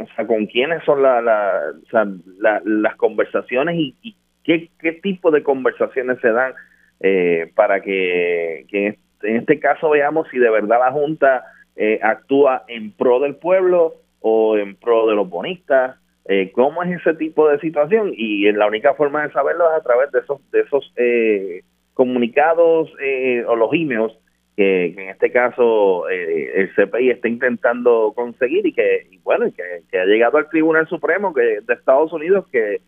o 0.00 0.06
sea, 0.14 0.26
con 0.26 0.46
quiénes 0.46 0.84
son 0.84 1.02
la, 1.02 1.22
la, 1.22 2.60
las 2.64 2.96
conversaciones 2.96 3.76
y, 3.76 3.94
y 4.02 4.16
qué, 4.44 4.68
qué 4.78 4.92
tipo 4.92 5.30
de 5.30 5.42
conversaciones 5.42 6.18
se 6.20 6.30
dan 6.30 6.52
eh, 7.00 7.50
para 7.54 7.80
que, 7.80 8.66
que, 8.68 8.98
en 9.22 9.36
este 9.36 9.58
caso 9.58 9.90
veamos 9.90 10.28
si 10.30 10.38
de 10.38 10.50
verdad 10.50 10.78
la 10.80 10.92
Junta 10.92 11.44
eh, 11.76 11.98
actúa 12.02 12.64
en 12.68 12.92
pro 12.92 13.20
del 13.20 13.36
pueblo 13.36 13.94
o 14.20 14.56
en 14.56 14.76
pro 14.76 15.06
de 15.06 15.14
los 15.14 15.28
bonistas 15.28 15.96
eh, 16.26 16.52
cómo 16.52 16.84
es 16.84 17.00
ese 17.00 17.14
tipo 17.14 17.48
de 17.48 17.58
situación 17.58 18.12
y 18.16 18.50
la 18.52 18.68
única 18.68 18.94
forma 18.94 19.26
de 19.26 19.32
saberlo 19.32 19.68
es 19.70 19.80
a 19.80 19.82
través 19.82 20.12
de 20.12 20.20
esos 20.20 20.50
de 20.52 20.60
esos 20.60 20.92
eh, 20.96 21.62
comunicados 21.94 22.90
eh, 23.02 23.44
o 23.46 23.56
los 23.56 23.72
emails 23.72 24.12
que, 24.56 24.86
en 24.86 25.08
este 25.08 25.32
caso 25.32 26.08
el 26.08 26.70
CPI 26.76 27.10
está 27.10 27.26
intentando 27.26 28.12
conseguir 28.14 28.64
y 28.66 28.72
que 28.72 29.08
bueno 29.24 29.46
que, 29.90 29.98
ha 29.98 30.04
llegado 30.04 30.38
al 30.38 30.48
Tribunal 30.48 30.86
Supremo 30.86 31.34
que 31.34 31.60
de 31.60 31.74
Estados 31.74 32.12
Unidos 32.12 32.46
que 32.52 32.82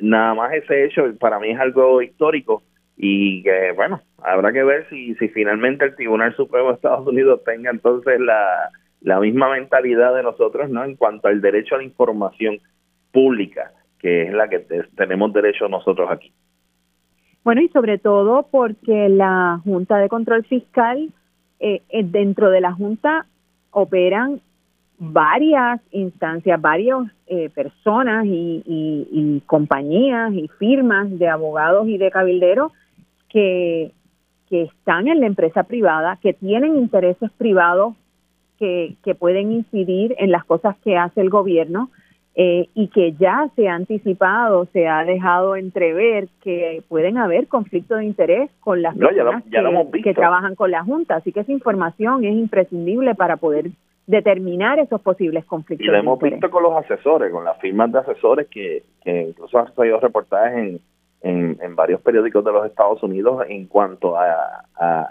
nada 0.00 0.34
más 0.34 0.52
ese 0.54 0.86
hecho 0.86 1.04
para 1.20 1.38
mí 1.38 1.50
es 1.50 1.60
algo 1.60 2.02
histórico 2.02 2.62
y 3.02 3.42
que 3.42 3.72
bueno 3.72 4.00
habrá 4.22 4.52
que 4.52 4.62
ver 4.62 4.86
si 4.90 5.14
si 5.14 5.28
finalmente 5.28 5.86
el 5.86 5.96
Tribunal 5.96 6.36
Supremo 6.36 6.68
de 6.68 6.74
Estados 6.74 7.06
Unidos 7.06 7.42
tenga 7.44 7.70
entonces 7.70 8.20
la 8.20 8.70
la 9.00 9.18
misma 9.18 9.50
mentalidad 9.50 10.14
de 10.14 10.22
nosotros 10.22 10.68
no 10.68 10.84
en 10.84 10.96
cuanto 10.96 11.28
al 11.28 11.40
derecho 11.40 11.74
a 11.74 11.78
la 11.78 11.84
información 11.84 12.58
pública, 13.12 13.72
que 13.98 14.24
es 14.24 14.32
la 14.32 14.48
que 14.48 14.58
tenemos 14.96 15.32
derecho 15.32 15.68
nosotros 15.68 16.10
aquí. 16.10 16.32
Bueno, 17.42 17.62
y 17.62 17.68
sobre 17.68 17.98
todo 17.98 18.46
porque 18.50 19.08
la 19.08 19.60
Junta 19.64 19.96
de 19.96 20.08
Control 20.08 20.44
Fiscal, 20.44 21.10
eh, 21.58 21.82
eh, 21.88 22.02
dentro 22.04 22.50
de 22.50 22.60
la 22.60 22.72
Junta 22.72 23.26
operan 23.70 24.40
varias 24.98 25.80
instancias, 25.92 26.60
varias 26.60 26.98
eh, 27.26 27.48
personas 27.48 28.26
y, 28.26 28.62
y, 28.66 29.40
compañías 29.46 30.32
y 30.34 30.48
firmas 30.58 31.18
de 31.18 31.26
abogados 31.28 31.88
y 31.88 31.96
de 31.96 32.10
cabilderos 32.10 32.72
que, 33.30 33.92
que 34.48 34.64
están 34.64 35.08
en 35.08 35.20
la 35.20 35.26
empresa 35.26 35.62
privada, 35.62 36.18
que 36.20 36.34
tienen 36.34 36.76
intereses 36.76 37.30
privados 37.38 37.94
que, 38.58 38.96
que 39.02 39.14
pueden 39.14 39.52
incidir 39.52 40.14
en 40.18 40.30
las 40.30 40.44
cosas 40.44 40.76
que 40.84 40.96
hace 40.96 41.20
el 41.22 41.30
gobierno 41.30 41.90
eh, 42.36 42.68
y 42.74 42.88
que 42.88 43.12
ya 43.14 43.50
se 43.56 43.68
ha 43.68 43.74
anticipado, 43.74 44.66
se 44.66 44.86
ha 44.86 45.04
dejado 45.04 45.56
entrever 45.56 46.28
que 46.42 46.82
pueden 46.88 47.18
haber 47.18 47.48
conflictos 47.48 47.98
de 47.98 48.04
interés 48.04 48.50
con 48.60 48.82
las 48.82 48.96
personas 48.96 49.42
que, 50.02 50.14
trabajan 50.14 50.54
con 50.54 50.70
la 50.70 50.84
Junta. 50.84 51.16
Así 51.16 51.32
que 51.32 51.40
esa 51.40 51.52
información 51.52 52.24
es 52.24 52.32
imprescindible 52.32 53.14
para 53.16 53.36
poder 53.36 53.70
determinar 54.06 54.78
esos 54.78 55.00
posibles 55.00 55.44
conflictos. 55.44 55.86
Y 55.86 55.90
lo 55.90 55.98
hemos 55.98 56.20
visto 56.20 56.50
con 56.50 56.62
los 56.62 56.76
asesores, 56.76 57.32
con 57.32 57.44
las 57.44 57.58
firmas 57.58 57.90
de 57.92 57.98
asesores 57.98 58.46
que, 58.48 58.84
que 59.02 59.22
incluso 59.28 59.58
han 59.58 59.74
salido 59.74 59.98
reportajes 59.98 60.56
en, 60.56 60.80
en, 61.22 61.76
varios 61.76 62.00
periódicos 62.00 62.44
de 62.44 62.52
los 62.52 62.66
Estados 62.66 63.02
Unidos 63.02 63.44
en 63.48 63.66
cuanto 63.66 64.16
a, 64.18 64.64
a 64.76 65.08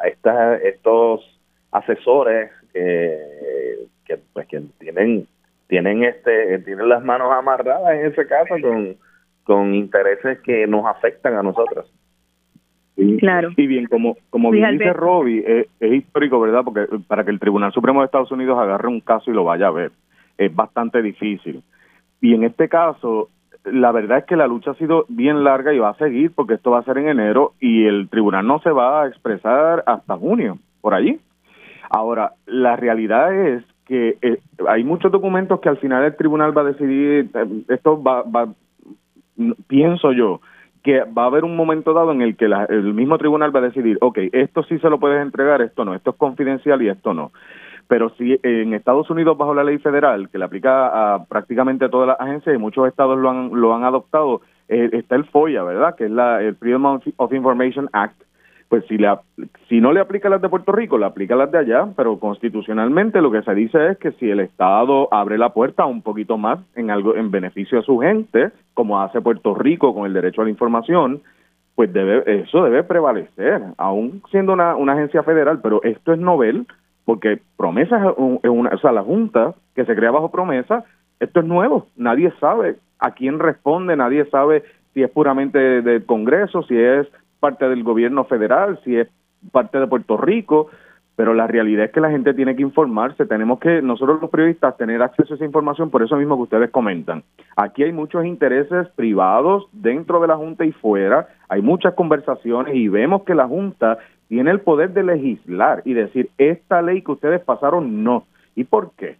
estos 0.63 1.39
asesores 1.71 2.51
que, 2.73 3.87
que, 4.05 4.17
pues, 4.33 4.47
que 4.47 4.61
tienen 4.79 5.27
tienen 5.67 6.03
este 6.03 6.59
tienen 6.59 6.89
las 6.89 7.03
manos 7.03 7.31
amarradas 7.31 7.93
en 7.93 8.07
ese 8.07 8.25
caso 8.25 8.55
con, 8.61 8.95
con 9.43 9.73
intereses 9.73 10.39
que 10.39 10.65
nos 10.67 10.85
afectan 10.85 11.35
a 11.35 11.43
nosotros. 11.43 11.91
claro. 13.19 13.49
Y 13.55 13.67
bien, 13.67 13.85
como, 13.85 14.17
como 14.29 14.51
bien 14.51 14.77
dice 14.77 14.93
Robbie, 14.93 15.67
es, 15.79 15.91
histórico, 15.91 16.39
¿verdad? 16.39 16.63
Porque 16.63 16.87
para 17.07 17.23
que 17.23 17.31
el 17.31 17.39
Tribunal 17.39 17.71
Supremo 17.71 18.01
de 18.01 18.05
Estados 18.05 18.31
Unidos 18.31 18.57
agarre 18.59 18.87
un 18.87 19.01
caso 19.01 19.29
y 19.29 19.33
lo 19.33 19.43
vaya 19.43 19.67
a 19.67 19.71
ver, 19.71 19.91
es 20.37 20.53
bastante 20.53 21.01
difícil. 21.01 21.63
Y 22.19 22.33
en 22.33 22.43
este 22.43 22.67
caso, 22.67 23.29
la 23.65 23.91
verdad 23.91 24.19
es 24.19 24.25
que 24.25 24.35
la 24.35 24.47
lucha 24.47 24.71
ha 24.71 24.75
sido 24.75 25.05
bien 25.09 25.43
larga 25.43 25.73
y 25.73 25.79
va 25.79 25.89
a 25.89 25.97
seguir 25.97 26.31
porque 26.33 26.55
esto 26.55 26.71
va 26.71 26.79
a 26.79 26.83
ser 26.83 26.97
en 26.97 27.09
enero 27.09 27.53
y 27.59 27.85
el 27.85 28.09
tribunal 28.09 28.45
no 28.47 28.59
se 28.59 28.71
va 28.71 29.03
a 29.03 29.07
expresar 29.07 29.83
hasta 29.85 30.17
junio, 30.17 30.57
por 30.81 30.93
allí. 30.93 31.19
Ahora, 31.89 32.33
la 32.45 32.75
realidad 32.75 33.33
es 33.33 33.63
que 33.85 34.17
eh, 34.21 34.39
hay 34.67 34.83
muchos 34.83 35.11
documentos 35.11 35.59
que 35.59 35.69
al 35.69 35.77
final 35.77 36.03
el 36.03 36.15
tribunal 36.15 36.55
va 36.55 36.61
a 36.61 36.65
decidir, 36.65 37.29
eh, 37.33 37.63
esto 37.69 38.01
va, 38.01 38.21
va, 38.21 38.47
pienso 39.67 40.11
yo, 40.11 40.41
que 40.83 41.03
va 41.03 41.23
a 41.23 41.27
haber 41.27 41.43
un 41.43 41.55
momento 41.55 41.93
dado 41.93 42.11
en 42.11 42.21
el 42.21 42.37
que 42.37 42.45
el 42.45 42.93
mismo 42.93 43.17
tribunal 43.17 43.53
va 43.53 43.59
a 43.59 43.63
decidir, 43.63 43.97
ok, 44.01 44.19
esto 44.31 44.63
sí 44.63 44.77
se 44.79 44.89
lo 44.89 44.99
puedes 44.99 45.21
entregar, 45.21 45.61
esto 45.61 45.83
no, 45.83 45.95
esto 45.95 46.11
es 46.11 46.15
confidencial 46.15 46.81
y 46.81 46.89
esto 46.89 47.13
no. 47.13 47.31
Pero 47.89 48.11
si 48.11 48.39
en 48.43 48.75
Estados 48.75 49.09
Unidos, 49.09 49.35
bajo 49.35 49.55
la 49.55 49.63
ley 49.63 49.79
federal, 49.79 50.29
que 50.29 50.37
le 50.37 50.45
aplica 50.45 51.15
a 51.15 51.25
prácticamente 51.25 51.89
todas 51.89 52.09
las 52.09 52.21
agencias 52.21 52.55
y 52.55 52.59
muchos 52.59 52.87
estados 52.87 53.17
lo 53.17 53.31
han, 53.31 53.49
lo 53.51 53.73
han 53.73 53.83
adoptado, 53.83 54.41
eh, 54.67 54.91
está 54.93 55.15
el 55.15 55.25
FOIA, 55.25 55.63
¿verdad? 55.63 55.95
Que 55.95 56.05
es 56.05 56.11
la, 56.11 56.39
el 56.39 56.55
Freedom 56.55 56.99
of 57.17 57.33
Information 57.33 57.89
Act, 57.91 58.21
pues 58.67 58.85
si, 58.85 58.99
le, 58.99 59.09
si 59.67 59.81
no 59.81 59.91
le 59.91 60.01
aplica 60.01 60.29
las 60.29 60.39
de 60.39 60.49
Puerto 60.49 60.71
Rico, 60.71 60.99
le 60.99 61.07
aplica 61.07 61.35
las 61.35 61.51
de 61.51 61.57
allá, 61.57 61.87
pero 61.97 62.19
constitucionalmente 62.19 63.21
lo 63.21 63.31
que 63.31 63.41
se 63.41 63.55
dice 63.55 63.89
es 63.89 63.97
que 63.97 64.11
si 64.11 64.29
el 64.29 64.39
Estado 64.41 65.11
abre 65.11 65.39
la 65.39 65.49
puerta 65.49 65.87
un 65.87 66.03
poquito 66.03 66.37
más 66.37 66.59
en 66.75 66.91
algo 66.91 67.15
en 67.15 67.31
beneficio 67.31 67.79
de 67.79 67.83
su 67.85 67.97
gente, 67.97 68.51
como 68.75 69.01
hace 69.01 69.19
Puerto 69.19 69.55
Rico 69.55 69.95
con 69.95 70.05
el 70.05 70.13
derecho 70.13 70.41
a 70.41 70.43
la 70.43 70.51
información, 70.51 71.23
pues 71.73 71.91
debe 71.91 72.21
eso 72.27 72.63
debe 72.63 72.83
prevalecer, 72.83 73.63
aún 73.77 74.21
siendo 74.29 74.53
una, 74.53 74.75
una 74.75 74.93
agencia 74.93 75.23
federal, 75.23 75.59
pero 75.63 75.81
esto 75.81 76.13
es 76.13 76.19
novel 76.19 76.67
porque 77.09 77.39
promesa 77.57 78.13
es 78.43 78.49
una, 78.51 78.69
o 78.69 78.77
sea, 78.77 78.91
la 78.91 79.01
junta 79.01 79.55
que 79.73 79.83
se 79.83 79.95
crea 79.95 80.11
bajo 80.11 80.29
promesa, 80.29 80.85
esto 81.19 81.39
es 81.39 81.45
nuevo, 81.47 81.87
nadie 81.97 82.31
sabe 82.39 82.75
a 82.99 83.15
quién 83.15 83.39
responde, 83.39 83.95
nadie 83.95 84.25
sabe 84.25 84.63
si 84.93 85.01
es 85.01 85.09
puramente 85.09 85.81
del 85.81 86.05
Congreso, 86.05 86.61
si 86.61 86.77
es 86.77 87.07
parte 87.39 87.67
del 87.67 87.83
gobierno 87.83 88.25
federal, 88.25 88.79
si 88.83 88.95
es 88.95 89.07
parte 89.51 89.79
de 89.79 89.87
Puerto 89.87 90.17
Rico, 90.17 90.67
pero 91.19 91.33
la 91.33 91.47
realidad 91.47 91.83
es 91.83 91.91
que 91.91 91.99
la 91.99 92.11
gente 92.11 92.33
tiene 92.33 92.55
que 92.55 92.61
informarse, 92.61 93.25
tenemos 93.25 93.59
que 93.59 93.81
nosotros 93.81 94.21
los 94.21 94.29
periodistas 94.29 94.77
tener 94.77 95.01
acceso 95.01 95.33
a 95.33 95.35
esa 95.35 95.43
información 95.43 95.89
por 95.89 96.01
eso 96.01 96.15
mismo 96.15 96.37
que 96.37 96.43
ustedes 96.43 96.69
comentan. 96.69 97.23
Aquí 97.57 97.83
hay 97.83 97.91
muchos 97.91 98.23
intereses 98.23 98.87
privados 98.95 99.67
dentro 99.73 100.21
de 100.21 100.27
la 100.27 100.37
Junta 100.37 100.63
y 100.63 100.71
fuera, 100.71 101.27
hay 101.49 101.61
muchas 101.61 101.93
conversaciones 101.95 102.73
y 102.73 102.87
vemos 102.87 103.23
que 103.23 103.35
la 103.35 103.49
Junta 103.49 103.97
tiene 104.29 104.49
el 104.49 104.61
poder 104.61 104.93
de 104.93 105.03
legislar 105.03 105.81
y 105.83 105.93
decir, 105.93 106.29
esta 106.37 106.81
ley 106.81 107.01
que 107.01 107.11
ustedes 107.11 107.41
pasaron 107.41 108.01
no. 108.01 108.23
¿Y 108.55 108.63
por 108.63 108.91
qué? 108.95 109.17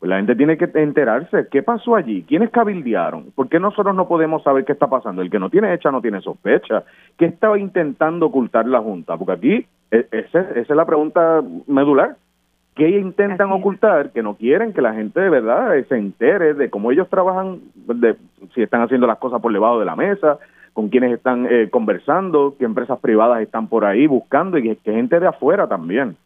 Pues 0.00 0.10
la 0.10 0.16
gente 0.16 0.34
tiene 0.34 0.58
que 0.58 0.68
enterarse 0.74 1.46
qué 1.48 1.62
pasó 1.62 1.94
allí, 1.94 2.24
quiénes 2.26 2.50
cabildearon, 2.50 3.30
por 3.36 3.48
qué 3.48 3.60
nosotros 3.60 3.94
no 3.94 4.08
podemos 4.08 4.42
saber 4.42 4.64
qué 4.64 4.72
está 4.72 4.88
pasando. 4.88 5.22
El 5.22 5.30
que 5.30 5.38
no 5.38 5.48
tiene 5.48 5.72
hecha 5.72 5.92
no 5.92 6.02
tiene 6.02 6.20
sospecha. 6.22 6.82
¿Qué 7.16 7.26
estaba 7.26 7.56
intentando 7.56 8.26
ocultar 8.26 8.66
la 8.66 8.80
Junta? 8.80 9.16
Porque 9.16 9.32
aquí 9.32 9.66
e, 9.90 10.06
esa, 10.10 10.40
es 10.54 10.68
la 10.68 10.84
pregunta 10.84 11.42
medular. 11.66 12.16
¿Qué 12.74 12.90
intentan 12.90 13.52
ocultar? 13.52 14.10
Que 14.10 14.22
no 14.22 14.34
quieren 14.34 14.72
que 14.72 14.82
la 14.82 14.92
gente 14.92 15.18
de 15.20 15.30
verdad 15.30 15.72
se 15.88 15.96
entere 15.96 16.52
de 16.54 16.68
cómo 16.68 16.92
ellos 16.92 17.08
trabajan, 17.08 17.60
de 17.74 18.16
si 18.54 18.62
están 18.62 18.82
haciendo 18.82 19.06
las 19.06 19.18
cosas 19.18 19.40
por 19.40 19.52
debajo 19.52 19.78
de 19.78 19.86
la 19.86 19.96
mesa, 19.96 20.38
con 20.74 20.90
quienes 20.90 21.12
están 21.12 21.46
eh, 21.50 21.70
conversando, 21.70 22.54
qué 22.58 22.66
empresas 22.66 22.98
privadas 23.00 23.40
están 23.40 23.68
por 23.68 23.86
ahí 23.86 24.06
buscando 24.06 24.58
y 24.58 24.76
que 24.76 24.92
gente 24.92 25.18
de 25.18 25.26
afuera 25.26 25.66
también. 25.66 26.16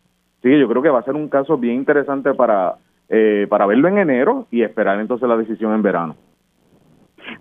Sí, 0.42 0.58
yo 0.58 0.68
creo 0.68 0.82
que 0.82 0.88
va 0.88 0.98
a 0.98 1.04
ser 1.04 1.14
un 1.14 1.28
caso 1.28 1.56
bien 1.56 1.76
interesante 1.76 2.34
para 2.34 2.74
eh, 3.12 3.48
para 3.50 3.66
verlo 3.66 3.88
en 3.88 3.98
enero 3.98 4.46
y 4.52 4.62
esperar 4.62 5.00
entonces 5.00 5.28
la 5.28 5.36
decisión 5.36 5.74
en 5.74 5.82
verano. 5.82 6.14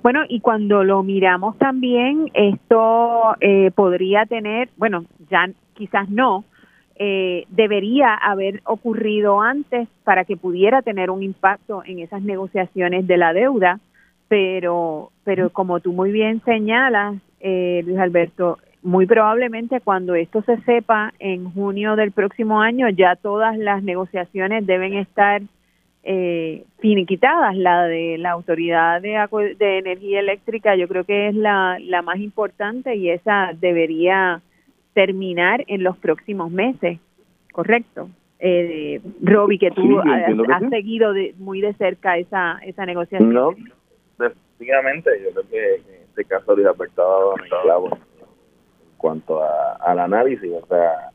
Bueno, 0.02 0.22
y 0.28 0.40
cuando 0.40 0.84
lo 0.84 1.04
miramos 1.04 1.60
también, 1.60 2.32
esto 2.34 3.36
eh, 3.40 3.70
podría 3.76 4.26
tener, 4.26 4.70
bueno, 4.78 5.06
ya 5.30 5.48
quizás 5.80 6.08
no, 6.10 6.44
eh, 6.96 7.46
debería 7.50 8.14
haber 8.14 8.62
ocurrido 8.66 9.42
antes 9.42 9.88
para 10.04 10.26
que 10.26 10.38
pudiera 10.38 10.84
tener 10.84 11.10
un 11.10 11.24
impacto 11.24 11.82
en 11.84 12.00
esas 12.00 12.22
negociaciones 12.22 13.08
de 13.08 13.18
la 13.18 13.34
deuda, 13.34 13.80
pero, 14.28 15.12
pero 15.24 15.50
como 15.50 15.80
tú 15.80 15.94
muy 15.94 16.12
bien 16.12 16.44
señalas, 16.46 17.16
Luis 17.42 17.98
Alberto, 17.98 18.60
muy 18.82 19.06
probablemente 19.06 19.82
cuando 19.82 20.16
esto 20.16 20.42
se 20.44 20.58
sepa 20.62 21.14
en 21.20 21.52
junio 21.52 21.96
del 21.96 22.12
próximo 22.12 22.62
año, 22.62 22.90
ya 22.90 23.16
todas 23.16 23.58
las 23.58 23.84
negociaciones 23.84 24.66
deben 24.66 24.94
estar 24.94 25.42
eh, 26.04 26.64
finiquitadas. 26.80 27.56
La 27.58 27.84
de 27.84 28.18
la 28.18 28.32
Autoridad 28.32 29.02
de, 29.02 29.18
de 29.58 29.78
Energía 29.80 30.20
Eléctrica 30.20 30.76
yo 30.76 30.88
creo 30.88 31.04
que 31.04 31.28
es 31.28 31.36
la, 31.36 31.78
la 31.82 32.02
más 32.02 32.20
importante 32.20 32.96
y 32.96 33.10
esa 33.10 33.52
debería 33.60 34.42
terminar 35.00 35.64
en 35.68 35.82
los 35.82 35.98
próximos 35.98 36.52
meses, 36.52 37.00
¿correcto? 37.54 38.10
Eh, 38.38 39.00
Roby, 39.22 39.58
que 39.58 39.72
tú 39.72 39.98
has, 40.02 40.70
seguido 40.70 41.14
de, 41.14 41.34
muy 41.38 41.62
de 41.62 41.74
cerca 41.76 42.18
esa, 42.18 42.60
esa 42.66 42.86
negociación. 42.86 43.32
No, 43.32 43.52
definitivamente, 44.18 45.10
yo 45.24 45.32
creo 45.32 45.50
que 45.50 45.76
en 45.76 46.04
este 46.10 46.26
caso 46.26 46.54
Luis 46.54 46.68
Alberto 46.68 47.34
ha 47.34 47.66
dado 47.66 47.86
en 47.86 48.98
cuanto 48.98 49.42
a, 49.42 49.78
al 49.80 50.00
análisis, 50.00 50.52
o 50.52 50.66
sea, 50.68 51.12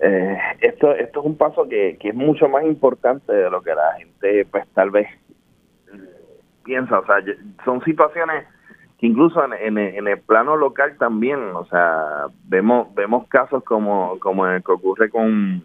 eh, 0.00 0.36
esto 0.60 0.90
esto 0.90 1.20
es 1.20 1.26
un 1.26 1.36
paso 1.36 1.68
que, 1.68 1.96
que 2.00 2.08
es 2.08 2.14
mucho 2.16 2.48
más 2.48 2.64
importante 2.64 3.32
de 3.32 3.48
lo 3.48 3.62
que 3.62 3.76
la 3.76 3.92
gente 3.96 4.44
pues 4.50 4.66
tal 4.74 4.90
vez 4.90 5.06
piensa 6.64 6.98
o 6.98 7.06
sea 7.06 7.16
son 7.64 7.82
situaciones 7.82 8.44
que 8.98 9.06
incluso 9.06 9.44
en, 9.44 9.78
en, 9.78 10.08
el 10.08 10.18
plano 10.20 10.56
local 10.56 10.96
también 10.98 11.38
o 11.54 11.66
sea 11.66 12.26
vemos 12.44 12.94
vemos 12.94 13.28
casos 13.28 13.62
como 13.64 14.18
como 14.20 14.46
el 14.46 14.62
que 14.64 14.72
ocurre 14.72 15.10
con 15.10 15.64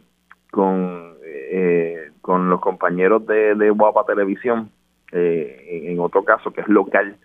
con 0.51 1.15
eh, 1.23 2.11
con 2.21 2.49
los 2.49 2.59
compañeros 2.59 3.25
de, 3.25 3.55
de 3.55 3.69
Guapa 3.69 4.05
Televisión 4.05 4.69
eh, 5.11 5.91
en 5.91 5.99
otro 5.99 6.23
caso 6.23 6.51
que 6.51 6.61
es 6.61 6.67
local, 6.69 7.17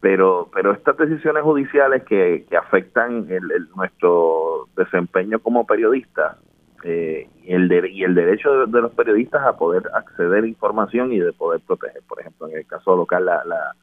pero 0.00 0.48
pero 0.52 0.72
estas 0.72 0.96
decisiones 0.96 1.44
judiciales 1.44 2.02
que, 2.02 2.44
que 2.50 2.56
afectan 2.56 3.26
el, 3.30 3.68
nuestro 3.76 4.66
desempeño 4.76 5.38
como 5.38 5.64
periodistas 5.64 6.36
eh, 6.82 7.28
y, 7.44 7.52
el 7.52 7.70
y 7.86 8.02
el 8.02 8.16
derecho 8.16 8.66
de, 8.66 8.80
los 8.80 8.92
periodistas 8.92 9.46
a 9.46 9.56
poder 9.56 9.84
acceder 9.94 10.42
a 10.42 10.48
información 10.48 11.12
y 11.12 11.20
de 11.20 11.32
poder 11.32 11.60
proteger, 11.64 12.02
por 12.08 12.20
ejemplo, 12.20 12.48
en 12.48 12.58
el 12.58 12.66
caso 12.66 12.96
local, 12.96 13.24
la, 13.24 13.44
la, 13.44 13.76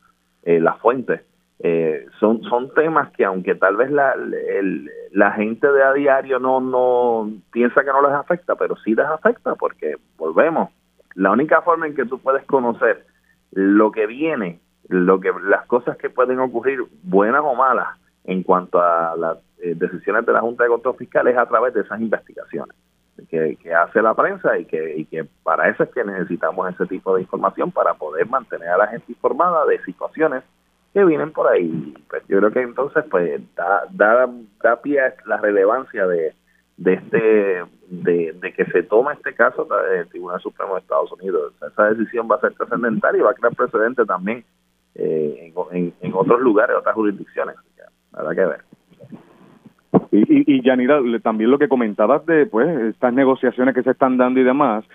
eh, 0.43 0.59
las 0.59 0.77
fuentes. 0.79 1.21
Eh, 1.61 2.05
son 2.21 2.41
son 2.43 2.73
temas 2.73 3.11
que 3.11 3.25
aunque 3.25 3.53
tal 3.53 3.75
vez 3.75 3.91
la, 3.91 4.15
la 5.11 5.31
gente 5.33 5.69
de 5.69 5.83
a 5.83 5.91
diario 5.91 6.39
no 6.39 6.61
no 6.61 7.29
piensa 7.51 7.83
que 7.83 7.91
no 7.91 8.01
les 8.01 8.13
afecta 8.13 8.55
pero 8.55 8.77
sí 8.77 8.95
les 8.95 9.05
afecta 9.05 9.55
porque 9.55 9.97
volvemos 10.17 10.69
la 11.15 11.31
única 11.31 11.61
forma 11.61 11.85
en 11.85 11.95
que 11.95 12.05
tú 12.05 12.17
puedes 12.19 12.45
conocer 12.45 13.05
lo 13.51 13.91
que 13.91 14.07
viene 14.07 14.61
lo 14.87 15.19
que 15.19 15.33
las 15.43 15.65
cosas 15.65 15.97
que 15.97 16.09
pueden 16.09 16.39
ocurrir 16.39 16.79
buenas 17.03 17.41
o 17.43 17.53
malas 17.55 17.89
en 18.23 18.41
cuanto 18.43 18.81
a 18.81 19.17
las 19.17 19.37
eh, 19.61 19.73
decisiones 19.75 20.25
de 20.25 20.31
la 20.31 20.39
Junta 20.39 20.63
de 20.63 20.69
Control 20.69 20.95
Fiscal 20.95 21.27
es 21.27 21.37
a 21.37 21.45
través 21.45 21.73
de 21.73 21.81
esas 21.81 21.99
investigaciones 21.99 22.73
que, 23.29 23.57
hace 23.73 24.01
la 24.01 24.13
prensa 24.13 24.57
y 24.57 24.63
que, 24.63 24.95
y 24.95 25.05
que 25.05 25.25
para 25.43 25.67
eso 25.67 25.83
es 25.83 25.89
que 25.89 26.05
necesitamos 26.05 26.73
ese 26.73 26.85
tipo 26.85 27.15
de 27.15 27.21
información 27.23 27.69
para 27.69 27.95
poder 27.95 28.27
mantener 28.27 28.69
a 28.69 28.77
la 28.77 28.87
gente 28.87 29.11
informada 29.11 29.65
de 29.65 29.83
situaciones 29.83 30.43
vienen 31.05 31.31
por 31.31 31.47
ahí. 31.47 31.93
Pues 32.09 32.23
yo 32.27 32.39
creo 32.39 32.51
que 32.51 32.61
entonces 32.61 33.03
pues 33.09 33.41
da, 33.55 33.83
da, 33.91 34.29
da 34.63 34.81
pie 34.81 35.01
a 35.01 35.13
la 35.25 35.37
relevancia 35.37 36.07
de, 36.07 36.33
de 36.77 36.93
este 36.93 37.63
de, 37.89 38.53
que 38.55 38.65
se 38.65 38.83
tome 38.83 39.13
este 39.13 39.33
caso 39.33 39.67
del 39.91 40.07
Tribunal 40.09 40.39
Supremo 40.41 40.75
de 40.75 40.81
Estados 40.81 41.11
Unidos. 41.11 41.53
Esa 41.55 41.89
decisión 41.89 42.27
va 42.29 42.35
a 42.35 42.41
ser 42.41 42.53
trascendental 42.53 43.15
y 43.15 43.21
va 43.21 43.31
a 43.31 43.33
crear 43.33 43.55
precedente 43.55 44.05
también 44.05 44.43
eh, 44.95 45.53
en, 45.71 45.93
en, 46.01 46.13
otros 46.13 46.39
lugares, 46.41 46.75
otras 46.77 46.95
jurisdicciones. 46.95 47.55
Habrá 48.13 48.35
que 48.35 48.45
ver. 48.45 48.61
Y, 50.11 50.55
y, 50.55 50.63
Yanira, 50.63 50.99
también 51.21 51.51
lo 51.51 51.59
que 51.59 51.69
comentabas 51.69 52.25
de 52.25 52.45
pues 52.45 52.67
estas 52.93 53.13
negociaciones 53.13 53.75
que 53.75 53.83
se 53.83 53.91
están 53.91 54.17
dando 54.17 54.39
y 54.39 54.43
demás, 54.43 54.85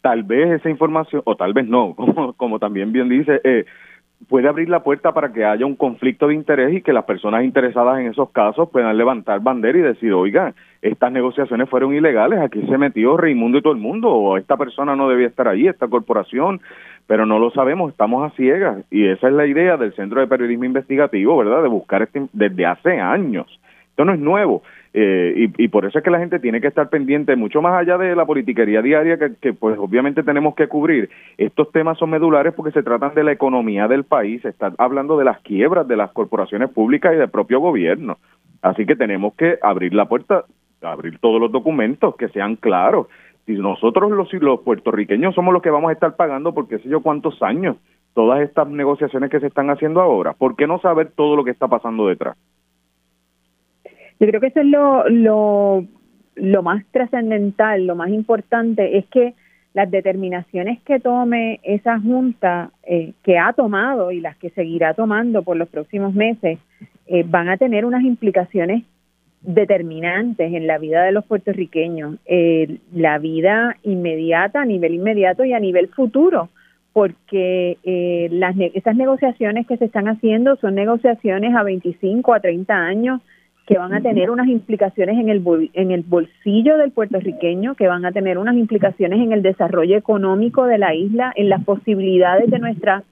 tal 0.00 0.22
vez 0.22 0.60
esa 0.60 0.70
información, 0.70 1.22
o 1.24 1.36
tal 1.36 1.52
vez 1.52 1.66
no, 1.66 1.94
como, 1.96 2.32
como 2.34 2.58
también 2.58 2.92
bien 2.92 3.08
dice, 3.08 3.40
eh, 3.44 3.64
puede 4.28 4.48
abrir 4.48 4.68
la 4.68 4.82
puerta 4.82 5.12
para 5.12 5.32
que 5.32 5.44
haya 5.44 5.66
un 5.66 5.76
conflicto 5.76 6.28
de 6.28 6.34
interés 6.34 6.74
y 6.74 6.82
que 6.82 6.92
las 6.92 7.04
personas 7.04 7.44
interesadas 7.44 7.98
en 7.98 8.06
esos 8.06 8.30
casos 8.30 8.68
puedan 8.70 8.96
levantar 8.96 9.40
bandera 9.40 9.78
y 9.78 9.82
decir, 9.82 10.12
oiga, 10.12 10.54
estas 10.82 11.12
negociaciones 11.12 11.68
fueron 11.68 11.94
ilegales, 11.94 12.40
aquí 12.40 12.60
se 12.66 12.78
metió 12.78 13.16
Raimundo 13.16 13.58
y 13.58 13.62
todo 13.62 13.72
el 13.72 13.80
mundo, 13.80 14.10
o 14.10 14.36
esta 14.36 14.56
persona 14.56 14.94
no 14.94 15.08
debía 15.08 15.26
estar 15.26 15.48
ahí, 15.48 15.66
esta 15.66 15.88
corporación, 15.88 16.60
pero 17.06 17.26
no 17.26 17.38
lo 17.38 17.50
sabemos, 17.50 17.90
estamos 17.90 18.30
a 18.30 18.34
ciegas. 18.36 18.84
Y 18.90 19.06
esa 19.06 19.28
es 19.28 19.34
la 19.34 19.46
idea 19.46 19.76
del 19.76 19.94
Centro 19.94 20.20
de 20.20 20.26
Periodismo 20.26 20.64
Investigativo, 20.64 21.36
¿verdad? 21.36 21.62
De 21.62 21.68
buscar 21.68 22.02
este, 22.02 22.26
desde 22.32 22.66
hace 22.66 23.00
años. 23.00 23.60
Esto 23.90 24.04
no 24.04 24.12
es 24.12 24.20
nuevo. 24.20 24.62
Eh, 24.96 25.50
y, 25.58 25.66
por 25.68 25.84
eso 25.84 25.98
es 25.98 26.04
que 26.04 26.10
la 26.10 26.20
gente 26.20 26.38
tiene 26.38 26.60
que 26.60 26.68
estar 26.68 26.88
pendiente, 26.88 27.34
mucho 27.34 27.60
más 27.60 27.74
allá 27.74 27.98
de 27.98 28.14
la 28.14 28.26
politiquería 28.26 28.80
diaria 28.80 29.18
que, 29.18 29.52
pues 29.52 29.76
obviamente 29.76 30.22
tenemos 30.22 30.54
que 30.54 30.68
cubrir. 30.68 31.10
Estos 31.36 31.72
temas 31.72 31.98
son 31.98 32.10
medulares 32.10 32.54
porque 32.54 32.70
se 32.70 32.84
tratan 32.84 33.12
de 33.12 33.24
la 33.24 33.32
economía 33.32 33.88
del 33.88 34.04
país, 34.04 34.42
se 34.42 34.50
está 34.50 34.72
hablando 34.78 35.18
de 35.18 35.24
las 35.24 35.40
quiebras 35.40 35.88
de 35.88 35.96
las 35.96 36.12
corporaciones 36.12 36.70
públicas 36.70 37.12
y 37.12 37.16
del 37.16 37.28
propio 37.28 37.58
gobierno. 37.58 38.18
Así 38.62 38.86
que 38.86 38.94
tenemos 38.94 39.34
que 39.34 39.58
abrir 39.60 39.94
la 39.94 40.04
puerta, 40.06 40.44
abrir 40.80 41.18
todos 41.18 41.40
los 41.40 41.50
documentos 41.50 42.14
que 42.14 42.28
sean 42.28 42.54
claros. 42.54 43.08
Si 43.46 43.54
nosotros 43.54 44.12
los, 44.12 44.32
los 44.34 44.60
puertorriqueños 44.60 45.34
somos 45.34 45.52
los 45.52 45.62
que 45.62 45.70
vamos 45.70 45.90
a 45.90 45.94
estar 45.94 46.14
pagando 46.14 46.54
por 46.54 46.68
qué 46.68 46.78
sé 46.78 46.88
yo 46.88 47.02
cuántos 47.02 47.42
años 47.42 47.76
todas 48.14 48.42
estas 48.42 48.68
negociaciones 48.68 49.28
que 49.28 49.40
se 49.40 49.48
están 49.48 49.70
haciendo 49.70 50.00
ahora, 50.00 50.34
¿por 50.34 50.54
qué 50.54 50.68
no 50.68 50.78
saber 50.78 51.10
todo 51.16 51.34
lo 51.34 51.42
que 51.42 51.50
está 51.50 51.66
pasando 51.66 52.06
detrás? 52.06 52.36
Yo 54.20 54.26
creo 54.28 54.40
que 54.40 54.48
eso 54.48 54.60
es 54.60 54.66
lo, 54.66 55.08
lo, 55.08 55.84
lo 56.36 56.62
más 56.62 56.84
trascendental, 56.90 57.86
lo 57.86 57.96
más 57.96 58.10
importante, 58.10 58.98
es 58.98 59.06
que 59.06 59.34
las 59.74 59.90
determinaciones 59.90 60.80
que 60.82 61.00
tome 61.00 61.60
esa 61.64 61.98
Junta, 61.98 62.70
eh, 62.84 63.12
que 63.24 63.38
ha 63.38 63.52
tomado 63.52 64.12
y 64.12 64.20
las 64.20 64.36
que 64.36 64.50
seguirá 64.50 64.94
tomando 64.94 65.42
por 65.42 65.56
los 65.56 65.68
próximos 65.68 66.14
meses, 66.14 66.58
eh, 67.06 67.24
van 67.26 67.48
a 67.48 67.56
tener 67.56 67.84
unas 67.84 68.04
implicaciones 68.04 68.84
determinantes 69.42 70.54
en 70.54 70.66
la 70.66 70.78
vida 70.78 71.02
de 71.02 71.12
los 71.12 71.24
puertorriqueños, 71.26 72.16
eh, 72.24 72.78
la 72.94 73.18
vida 73.18 73.76
inmediata, 73.82 74.62
a 74.62 74.64
nivel 74.64 74.94
inmediato 74.94 75.44
y 75.44 75.52
a 75.52 75.60
nivel 75.60 75.88
futuro, 75.88 76.48
porque 76.92 77.76
las, 78.30 78.54
esas 78.56 78.94
negociaciones 78.94 79.66
que 79.66 79.76
se 79.76 79.86
están 79.86 80.06
haciendo 80.06 80.54
son 80.56 80.76
negociaciones 80.76 81.52
a 81.56 81.64
25, 81.64 82.32
a 82.32 82.38
30 82.38 82.72
años, 82.72 83.20
que 83.66 83.78
van 83.78 83.94
a 83.94 84.00
tener 84.00 84.30
unas 84.30 84.48
implicaciones 84.48 85.18
en 85.18 85.28
el, 85.30 85.70
en 85.72 85.90
el 85.90 86.02
bolsillo 86.02 86.76
del 86.76 86.90
puertorriqueño, 86.90 87.74
que 87.74 87.88
van 87.88 88.04
a 88.04 88.12
tener 88.12 88.36
unas 88.36 88.56
implicaciones 88.56 89.20
en 89.20 89.32
el 89.32 89.42
desarrollo 89.42 89.96
económico 89.96 90.66
de 90.66 90.78
la 90.78 90.94
isla, 90.94 91.32
en 91.34 91.48
las 91.48 91.64
posibilidades 91.64 92.50
de 92.50 92.58
nuestra 92.58 93.04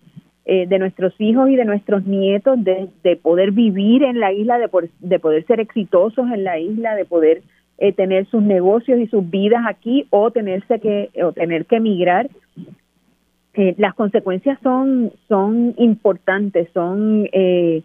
eh, 0.44 0.66
de 0.66 0.80
nuestros 0.80 1.14
hijos 1.20 1.48
y 1.50 1.55
de 1.55 1.64
nuestros 1.64 2.05
nietos 2.05 2.62
de, 2.64 2.88
de 3.05 3.14
poder 3.14 3.53
vivir 3.53 4.03
en 4.03 4.18
la 4.18 4.32
isla, 4.32 4.59
de, 4.59 4.68
de 4.98 5.18
poder 5.20 5.46
ser 5.46 5.61
exitosos 5.61 6.28
en 6.32 6.42
la 6.42 6.59
isla, 6.59 6.96
de 6.96 7.05
poder 7.05 7.42
eh, 7.78 7.92
tener 7.92 8.26
sus 8.26 8.42
negocios 8.42 8.98
y 8.98 9.07
sus 9.07 9.28
vidas 9.30 9.62
aquí 9.68 10.07
o 10.11 10.32
tenerse 10.32 10.80
que 10.80 11.11
o 11.22 11.32
tener 11.32 11.66
que 11.66 11.76
emigrar. 11.76 12.28
Eh, 13.55 13.74
las 13.78 13.94
consecuencias 13.94 14.59
son 14.62 15.12
son 15.28 15.74
importantes, 15.78 16.68
son 16.74 17.28
eh, 17.32 17.82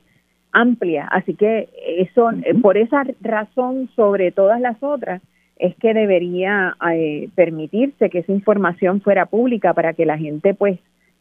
amplia. 0.57 1.07
Así 1.11 1.35
que 1.35 1.69
eso, 1.97 2.31
eh, 2.31 2.55
por 2.61 2.77
esa 2.77 3.03
razón, 3.21 3.89
sobre 3.95 4.31
todas 4.31 4.59
las 4.59 4.81
otras, 4.81 5.21
es 5.57 5.75
que 5.75 5.93
debería 5.93 6.75
eh, 6.91 7.29
permitirse 7.35 8.09
que 8.09 8.19
esa 8.19 8.31
información 8.31 9.01
fuera 9.01 9.25
pública 9.25 9.73
para 9.73 9.93
que 9.93 10.05
la 10.05 10.17
gente 10.17 10.53
pues 10.53 10.79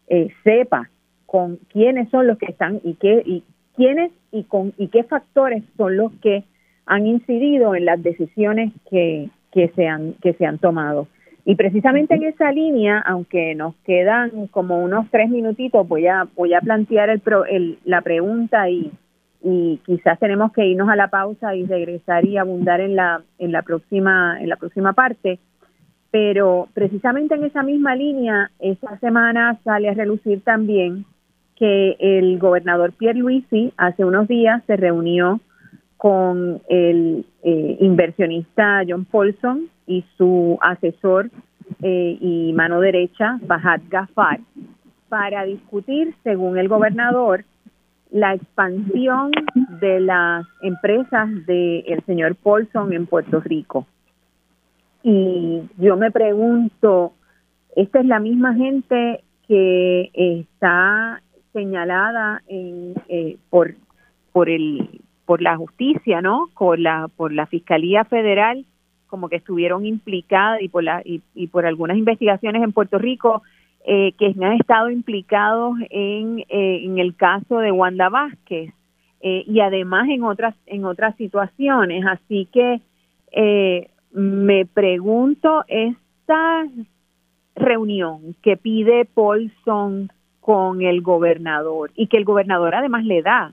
eh, 0.09 0.29
sepa 0.45 0.91
con 1.27 1.59
quiénes 1.73 2.09
son 2.11 2.27
los 2.27 2.39
que 2.39 2.47
están 2.47 2.81
y 2.85 2.95
qué 2.95 3.23
y 3.25 3.43
quiénes 3.77 4.13
y 4.33 4.45
con 4.45 4.73
y 4.79 4.89
qué 4.89 5.05
factores 5.05 5.63
son 5.77 5.97
los 5.97 6.13
que 6.23 6.45
han 6.87 7.07
incidido 7.07 7.75
en 7.75 7.85
las 7.85 8.03
decisiones 8.03 8.73
que, 8.91 9.29
que 9.53 9.69
se 9.75 9.87
han 9.87 10.15
que 10.23 10.35
se 10.35 10.47
han 10.47 10.59
tomado. 10.59 11.09
Y 11.45 11.55
precisamente 11.55 12.15
en 12.15 12.25
esa 12.25 12.53
línea, 12.53 12.99
aunque 13.07 13.55
nos 13.55 13.75
quedan 13.87 14.49
como 14.49 14.83
unos 14.83 15.07
tres 15.11 15.31
minutitos, 15.31 15.87
voy 15.89 16.07
a 16.07 16.27
voy 16.37 16.55
a 16.55 16.61
plantear 16.61 17.09
el, 17.11 17.23
el 17.49 17.79
la 17.85 18.03
pregunta 18.03 18.69
y 18.69 18.93
y 19.49 19.81
quizás 19.87 20.19
tenemos 20.19 20.53
que 20.53 20.67
irnos 20.67 20.89
a 20.89 20.97
la 20.97 21.09
pausa 21.09 21.55
y 21.55 21.65
regresar 21.67 22.25
y 22.25 22.37
abundar 22.37 22.81
en 22.81 22.97
la 22.97 23.23
en 23.39 23.53
la 23.53 23.63
próxima 23.63 24.39
en 24.41 24.49
la 24.49 24.57
próxima 24.57 24.93
parte. 24.93 25.39
Pero 26.11 26.67
precisamente 26.75 27.37
en 27.37 27.45
esa 27.45 27.63
misma 27.63 27.95
línea 27.95 28.51
esta 28.59 28.99
semana 28.99 29.57
sale 29.63 29.89
a 29.89 29.95
relucir 29.95 30.41
también 30.41 31.05
que 31.55 31.97
el 32.01 32.39
gobernador 32.41 32.93
Pierre 32.93 33.21
Luisi 33.21 33.73
hace 33.77 34.05
unos 34.05 34.27
días 34.27 34.65
se 34.67 34.77
reunió 34.77 35.41
con 35.97 36.61
el 36.69 37.25
eh, 37.45 37.77
inversionista 37.81 38.83
John 38.87 39.05
Paulson 39.05 39.69
y 39.87 40.05
su 40.19 40.59
asesor 40.61 41.31
eh, 41.83 42.19
y 42.21 42.53
mano 42.53 42.81
derecha 42.81 43.39
Bajat 43.43 43.83
Gafar 43.89 44.41
para 45.09 45.45
discutir, 45.45 46.15
según 46.25 46.59
el 46.59 46.69
gobernador, 46.69 47.45
la 48.11 48.35
expansión 48.35 49.33
de 49.81 50.01
las 50.01 50.47
empresas 50.63 51.29
del 51.47 52.03
señor 52.07 52.37
Paulson 52.37 52.93
en 52.93 53.07
Puerto 53.07 53.41
Rico. 53.41 53.87
Y 55.03 55.63
yo 55.79 55.97
me 55.97 56.11
pregunto, 56.11 57.13
¿esta 57.75 58.01
es 58.01 58.07
la 58.07 58.21
misma 58.21 58.55
gente 58.55 59.23
que 59.47 60.11
está 60.15 61.23
señalada 61.53 62.43
en, 62.49 62.95
eh, 63.09 63.37
por, 63.51 63.75
por, 64.33 64.49
el, 64.51 65.01
por 65.25 65.43
la 65.43 65.57
justicia, 65.57 66.21
¿no? 66.21 66.49
Por 66.59 66.79
la, 66.79 67.09
por 67.17 67.33
la 67.33 67.47
Fiscalía 67.47 68.05
Federal, 68.05 68.65
como 69.07 69.29
que 69.29 69.37
estuvieron 69.37 69.87
implicadas 69.87 70.61
y 70.61 70.69
por, 70.69 70.83
la, 70.83 71.03
y 71.05 71.47
por 71.47 71.67
algunas 71.67 71.97
investigaciones 71.97 72.63
en 72.63 72.73
Puerto 72.73 72.99
Rico 72.99 73.43
eh, 73.89 74.15
que 74.19 74.35
han 74.43 74.55
estado 74.55 74.91
implicados 74.91 75.77
en, 75.91 76.41
eh, 76.41 76.81
en 76.83 76.99
el 76.99 77.15
caso 77.15 77.59
de 77.59 77.71
Wanda 77.71 78.09
Vázquez 78.09 78.75
eh, 79.21 79.45
y 79.47 79.61
además 79.61 80.09
en 80.09 80.25
otras 80.25 80.57
en 80.67 80.85
otras 80.85 81.15
situaciones. 81.15 82.05
Así 82.05 82.49
que 82.53 82.81
me 84.11 84.67
pregunto 84.67 85.65
esta 85.69 86.67
reunión 87.55 88.35
que 88.43 88.57
pide 88.57 89.05
Paulson 89.05 90.11
con 90.41 90.83
el 90.83 91.01
gobernador 91.01 91.93
y 91.95 92.09
que 92.09 92.17
el 92.17 92.25
gobernador 92.25 92.75
además 92.75 93.05
le 93.05 93.23
da 93.23 93.53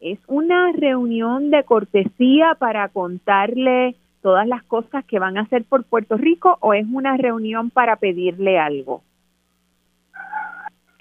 es 0.00 0.18
una 0.26 0.70
reunión 0.72 1.48
de 1.48 1.64
cortesía 1.64 2.56
para 2.58 2.88
contarle 2.88 3.94
todas 4.20 4.46
las 4.46 4.64
cosas 4.64 5.02
que 5.06 5.18
van 5.18 5.38
a 5.38 5.42
hacer 5.42 5.64
por 5.64 5.84
Puerto 5.84 6.18
Rico 6.18 6.58
o 6.60 6.74
es 6.74 6.84
una 6.92 7.16
reunión 7.16 7.70
para 7.70 7.96
pedirle 7.96 8.58
algo 8.58 9.02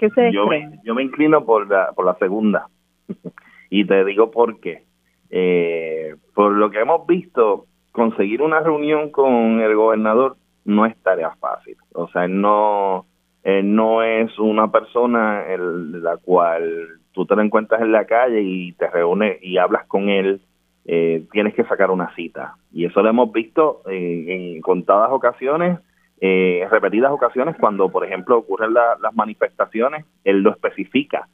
¿Qué 0.01 0.09
se 0.09 0.31
yo, 0.31 0.47
me, 0.47 0.79
yo 0.83 0.95
me 0.95 1.03
inclino 1.03 1.45
por 1.45 1.69
la, 1.69 1.91
por 1.91 2.07
la 2.07 2.15
segunda. 2.15 2.67
y 3.69 3.85
te 3.85 4.03
digo 4.03 4.31
por 4.31 4.59
qué. 4.59 4.83
Eh, 5.29 6.15
por 6.33 6.53
lo 6.53 6.71
que 6.71 6.79
hemos 6.79 7.05
visto, 7.05 7.67
conseguir 7.91 8.41
una 8.41 8.61
reunión 8.61 9.11
con 9.11 9.61
el 9.61 9.75
gobernador 9.75 10.37
no 10.65 10.87
es 10.87 10.97
tarea 11.03 11.35
fácil. 11.39 11.77
O 11.93 12.07
sea, 12.07 12.27
no, 12.27 13.05
no 13.43 14.01
es 14.01 14.39
una 14.39 14.71
persona 14.71 15.53
en 15.53 16.01
la 16.01 16.17
cual 16.17 16.87
tú 17.11 17.27
te 17.27 17.35
la 17.35 17.43
encuentras 17.43 17.81
en 17.81 17.91
la 17.91 18.05
calle 18.05 18.41
y 18.41 18.71
te 18.73 18.89
reúnes 18.89 19.37
y 19.43 19.59
hablas 19.59 19.85
con 19.85 20.09
él. 20.09 20.41
Eh, 20.85 21.25
tienes 21.31 21.53
que 21.53 21.63
sacar 21.65 21.91
una 21.91 22.11
cita. 22.15 22.55
Y 22.71 22.85
eso 22.85 23.03
lo 23.03 23.09
hemos 23.09 23.31
visto 23.31 23.83
en 23.85 24.61
contadas 24.61 25.11
ocasiones 25.11 25.77
eh, 26.23 26.67
repetidas 26.69 27.11
ocasiones 27.11 27.55
cuando, 27.59 27.89
por 27.89 28.05
ejemplo, 28.05 28.37
ocurren 28.37 28.75
las 28.75 29.15
manifestaciones, 29.15 30.05
él 30.23 30.41
lo 30.41 30.51
especifica. 30.51 31.27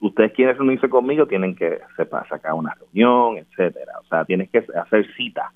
Ustedes 0.00 0.32
quieren 0.32 0.56
reunirse 0.56 0.88
conmigo, 0.88 1.26
tienen 1.26 1.54
que 1.54 1.78
sepa, 1.96 2.26
sacar 2.28 2.54
una 2.54 2.74
reunión, 2.74 3.38
etcétera. 3.38 3.92
O 4.00 4.04
sea, 4.08 4.24
tienes 4.24 4.50
que 4.50 4.66
hacer 4.74 5.06
cita. 5.16 5.52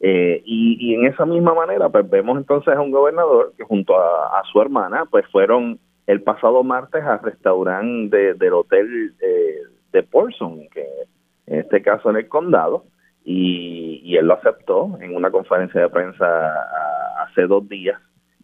Eh, 0.00 0.42
y, 0.44 0.94
en 0.94 1.06
esa 1.06 1.24
misma 1.24 1.54
manera, 1.54 1.88
pues 1.88 2.08
vemos 2.10 2.36
entonces 2.36 2.74
a 2.74 2.80
un 2.82 2.90
gobernador 2.90 3.54
que 3.56 3.64
junto 3.64 3.98
a, 3.98 4.42
su 4.52 4.60
hermana, 4.60 5.06
pues 5.10 5.26
fueron 5.28 5.78
el 6.06 6.22
pasado 6.22 6.62
martes 6.62 7.02
al 7.02 7.22
restaurante 7.22 8.34
del 8.34 8.52
hotel 8.52 9.14
eh, 9.20 9.60
de 9.92 10.02
Porson, 10.02 10.68
que 10.68 10.86
en 11.46 11.60
este 11.60 11.80
caso 11.80 12.10
en 12.10 12.16
el 12.16 12.28
condado, 12.28 12.84
y, 13.24 14.00
y 14.04 14.16
él 14.16 14.26
lo 14.26 14.34
aceptó 14.34 14.98
en 15.00 15.16
una 15.16 15.30
conferencia 15.30 15.80
de 15.80 15.88
prensa 15.88 16.26
hace 17.22 17.46
dos 17.46 17.66
días 17.68 17.98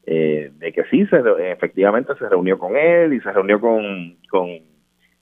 eh, 0.08 0.52
de 0.54 0.72
que 0.72 0.84
sí, 0.84 1.04
se, 1.06 1.20
efectivamente 1.50 2.14
se 2.14 2.28
reunió 2.28 2.58
con 2.60 2.76
él 2.76 3.12
y 3.12 3.20
se 3.20 3.32
reunió 3.32 3.60
con, 3.60 4.16
con 4.30 4.48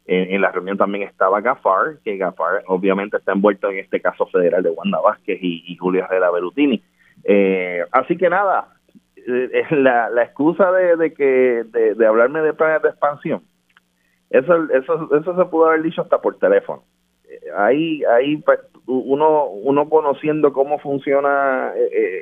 en, 0.07 0.41
la 0.43 0.53
reunión 0.53 0.77
también 0.77 1.09
estaba 1.09 1.41
Gafar, 1.41 1.99
que 2.05 2.19
Gafar 2.19 2.63
obviamente 2.67 3.17
está 3.17 3.33
envuelto 3.33 3.71
en 3.71 3.79
este 3.79 4.03
caso 4.03 4.27
federal 4.27 4.63
de 4.63 4.69
Wanda 4.69 5.01
Vázquez 5.01 5.39
y, 5.41 5.75
Julio 5.77 6.05
Herrera 6.05 6.31
Berutini. 6.31 6.83
Eh, 7.25 7.83
así 7.93 8.19
que 8.19 8.29
nada, 8.29 8.75
eh, 9.17 9.65
la, 9.71 10.11
la 10.11 10.23
excusa 10.23 10.71
de, 10.73 10.97
de 10.97 11.15
que 11.15 11.65
de, 11.65 12.07
hablarme 12.07 12.43
de 12.43 12.53
planes 12.53 12.83
de 12.83 12.91
expansión, 12.91 13.43
eso, 14.29 14.69
eso, 14.71 15.09
eso 15.17 15.35
se 15.35 15.45
pudo 15.47 15.69
haber 15.69 15.83
dicho 15.83 16.03
hasta 16.03 16.21
por 16.21 16.39
teléfono. 16.39 16.83
Ahí, 17.57 18.05
ahí 18.05 18.37
pues, 18.37 18.61
uno, 18.87 19.47
uno 19.47 19.89
conociendo 19.89 20.53
cómo 20.53 20.79
funciona 20.79 21.73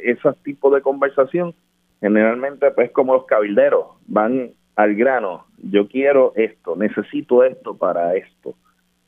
ese 0.05 0.32
tipo 0.44 0.72
de 0.72 0.80
conversación, 0.80 1.55
generalmente 2.03 2.73
pues 2.73 2.91
como 2.91 3.15
los 3.15 3.24
cabilderos 3.24 3.87
van 4.07 4.51
al 4.77 4.95
grano, 4.95 5.47
yo 5.62 5.89
quiero 5.89 6.33
esto, 6.35 6.77
necesito 6.77 7.45
esto 7.45 7.77
para 7.77 8.16
esto. 8.16 8.55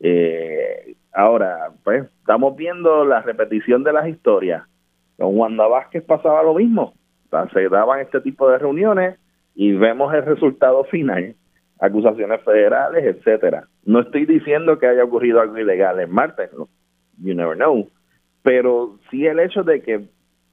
Eh, 0.00 0.94
ahora, 1.12 1.72
pues 1.82 2.04
estamos 2.20 2.56
viendo 2.56 3.04
la 3.04 3.20
repetición 3.22 3.82
de 3.82 3.92
las 3.92 4.08
historias. 4.08 4.62
Con 5.16 5.36
Wanda 5.36 5.66
Vázquez 5.66 6.04
pasaba 6.04 6.42
lo 6.42 6.54
mismo. 6.54 6.94
Se 7.52 7.68
daban 7.68 8.00
este 8.00 8.20
tipo 8.20 8.48
de 8.48 8.58
reuniones 8.58 9.18
y 9.56 9.72
vemos 9.72 10.14
el 10.14 10.24
resultado 10.24 10.84
final, 10.84 11.34
acusaciones 11.80 12.40
federales, 12.42 13.04
etcétera. 13.04 13.66
No 13.84 14.00
estoy 14.00 14.24
diciendo 14.24 14.78
que 14.78 14.86
haya 14.86 15.02
ocurrido 15.02 15.40
algo 15.40 15.58
ilegal 15.58 15.98
en 15.98 16.12
Marte, 16.12 16.48
you 17.18 17.34
never 17.34 17.56
know, 17.56 17.88
pero 18.42 18.98
sí 19.10 19.26
el 19.26 19.40
hecho 19.40 19.64
de 19.64 19.82
que 19.82 20.04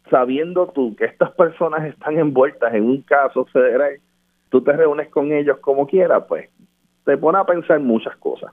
sabiendo 0.10 0.68
tú 0.68 0.96
que 0.96 1.06
estas 1.06 1.32
personas 1.32 1.86
están 1.86 2.18
envueltas 2.18 2.74
en 2.74 2.86
un 2.86 3.02
caso 3.02 3.46
federal, 3.46 4.00
tú 4.50 4.62
te 4.62 4.74
reúnes 4.74 5.10
con 5.10 5.32
ellos 5.32 5.58
como 5.60 5.88
quieras, 5.88 6.24
pues 6.28 6.50
te 7.06 7.18
pone 7.18 7.40
a 7.40 7.46
pensar 7.46 7.80
muchas 7.80 8.16
cosas. 8.18 8.52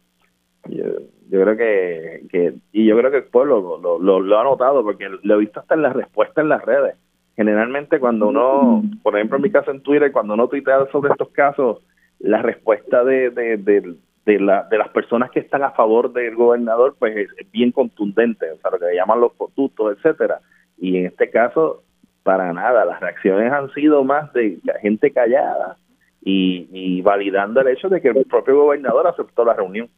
Yo, 0.69 0.85
creo 1.31 1.57
que, 1.57 2.55
y 2.73 2.87
yo 2.87 2.97
creo 2.99 3.11
que 3.11 3.19
el 3.19 3.25
pueblo 3.25 3.79
lo, 3.81 3.99
lo, 3.99 4.39
ha 4.39 4.45
notado 4.45 4.83
porque 4.83 5.09
lo 5.23 5.35
he 5.35 5.39
visto 5.39 5.61
hasta 5.61 5.75
en 5.75 5.83
la 5.83 5.93
respuesta 5.93 6.41
en 6.41 6.49
las 6.49 6.65
redes. 6.65 6.97
Generalmente 7.37 8.01
cuando 8.01 8.29
uno, 8.29 8.83
por 9.03 9.17
ejemplo 9.17 9.37
en 9.37 9.43
mi 9.43 9.51
caso 9.51 9.71
en 9.71 9.83
Twitter, 9.83 10.13
cuando 10.13 10.35
uno 10.35 10.49
tuitea 10.49 10.87
sobre 10.91 11.13
estos 11.13 11.29
casos, 11.31 11.79
la 12.19 12.43
respuesta 12.43 13.05
de, 13.05 13.31
de, 13.31 13.57
de, 13.57 13.95
de, 14.27 14.41
la, 14.41 14.65
de 14.65 14.79
las 14.79 14.89
personas 14.89 15.31
que 15.31 15.41
están 15.41 15.63
a 15.63 15.71
favor 15.71 16.13
del 16.13 16.35
gobernador, 16.35 16.97
pues 16.99 17.17
es, 17.17 17.51
bien 17.53 17.71
contundente, 17.71 18.51
o 18.51 18.57
sea, 18.59 18.73
lo 18.73 18.79
que 18.79 18.95
llaman 18.95 19.21
los 19.21 19.33
fotutos, 19.35 19.97
etcétera 19.97 20.41
y 20.81 20.99
en 20.99 21.07
este 21.07 21.31
caso, 21.31 21.83
para 22.23 22.53
nada, 22.53 22.85
las 22.85 23.01
reacciones 23.01 23.53
han 23.53 23.71
sido 23.71 24.05
más 24.05 24.33
de 24.33 24.59
gente 24.81 25.11
callada 25.11 25.77
y, 26.23 27.01
validando 27.03 27.61
el 27.61 27.69
hecho 27.69 27.89
de 27.89 28.01
que 28.01 28.09
el 28.09 28.25
propio 28.27 28.63
gobernador 28.63 29.07
aceptó 29.07 29.45
la 29.45 29.55
reunión. 29.55 29.89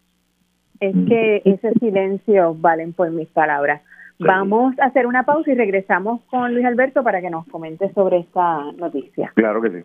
Es 0.78 0.94
que 1.08 1.42
ese 1.44 1.72
silencio 1.78 2.54
valen 2.54 2.92
por 2.92 3.10
mis 3.10 3.28
palabras. 3.28 3.82
Vamos 4.18 4.78
a 4.78 4.86
hacer 4.86 5.06
una 5.06 5.24
pausa 5.24 5.50
y 5.50 5.54
regresamos 5.54 6.20
con 6.30 6.52
Luis 6.52 6.64
Alberto 6.66 7.02
para 7.02 7.20
que 7.20 7.30
nos 7.30 7.46
comente 7.48 7.90
sobre 7.94 8.18
esta 8.18 8.70
noticia. 8.72 9.32
Claro 9.34 9.62
que 9.62 9.70
sí. 9.70 9.84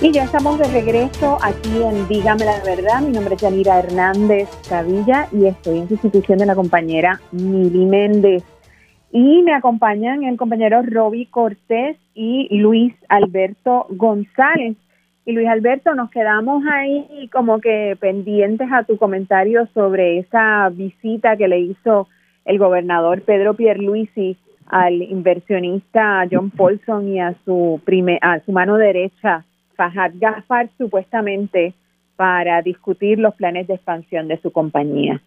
Y 0.00 0.12
ya 0.12 0.22
estamos 0.22 0.60
de 0.60 0.68
regreso 0.68 1.38
aquí 1.42 1.82
en 1.82 2.06
Dígame 2.06 2.44
la 2.44 2.62
Verdad. 2.64 3.00
Mi 3.00 3.10
nombre 3.10 3.34
es 3.34 3.42
Yanira 3.42 3.80
Hernández 3.80 4.48
Cavilla 4.68 5.26
y 5.32 5.46
estoy 5.46 5.78
en 5.78 5.88
sustitución 5.88 6.38
de 6.38 6.46
la 6.46 6.54
compañera 6.54 7.20
Mili 7.32 7.84
Méndez. 7.84 8.44
Y 9.10 9.42
me 9.42 9.54
acompañan 9.54 10.22
el 10.22 10.36
compañero 10.36 10.82
Roby 10.82 11.26
Cortés 11.26 11.96
y 12.14 12.46
Luis 12.58 12.94
Alberto 13.08 13.86
González. 13.90 14.76
Y 15.26 15.32
Luis 15.32 15.48
Alberto, 15.48 15.92
nos 15.96 16.10
quedamos 16.10 16.62
ahí 16.72 17.28
como 17.32 17.58
que 17.58 17.96
pendientes 17.98 18.68
a 18.70 18.84
tu 18.84 18.98
comentario 18.98 19.66
sobre 19.74 20.20
esa 20.20 20.68
visita 20.68 21.36
que 21.36 21.48
le 21.48 21.58
hizo 21.58 22.06
el 22.44 22.58
gobernador 22.60 23.22
Pedro 23.22 23.54
Pierluisi 23.54 24.36
al 24.68 25.02
inversionista 25.02 26.24
John 26.30 26.50
Paulson 26.50 27.08
y 27.08 27.20
a 27.20 27.34
su, 27.44 27.80
prime, 27.84 28.20
a 28.22 28.38
su 28.44 28.52
mano 28.52 28.76
derecha 28.76 29.44
Fahad 29.78 30.14
Gafar 30.16 30.68
supuestamente 30.76 31.72
para 32.16 32.60
discutir 32.62 33.20
los 33.20 33.32
planes 33.36 33.68
de 33.68 33.74
expansión 33.74 34.26
de 34.26 34.36
su 34.38 34.50
compañía. 34.50 35.22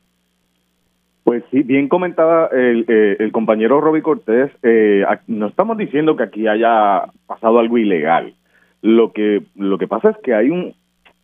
Pues 1.23 1.41
sí, 1.51 1.63
bien 1.63 1.87
comentaba 1.87 2.49
el, 2.51 2.83
eh, 2.89 3.29
compañero 3.31 3.79
Roby 3.79 4.01
Cortés, 4.01 4.51
eh, 4.61 5.05
no 5.27 5.47
estamos 5.47 5.77
diciendo 5.77 6.17
que 6.17 6.23
aquí 6.23 6.47
haya 6.47 7.05
pasado 7.27 7.59
algo 7.59 7.77
ilegal. 7.77 8.33
Lo 8.81 9.13
que 9.13 9.43
lo 9.55 9.77
que 9.77 9.87
pasa 9.87 10.09
es 10.09 10.17
que 10.17 10.33
hay 10.33 10.49
un 10.49 10.73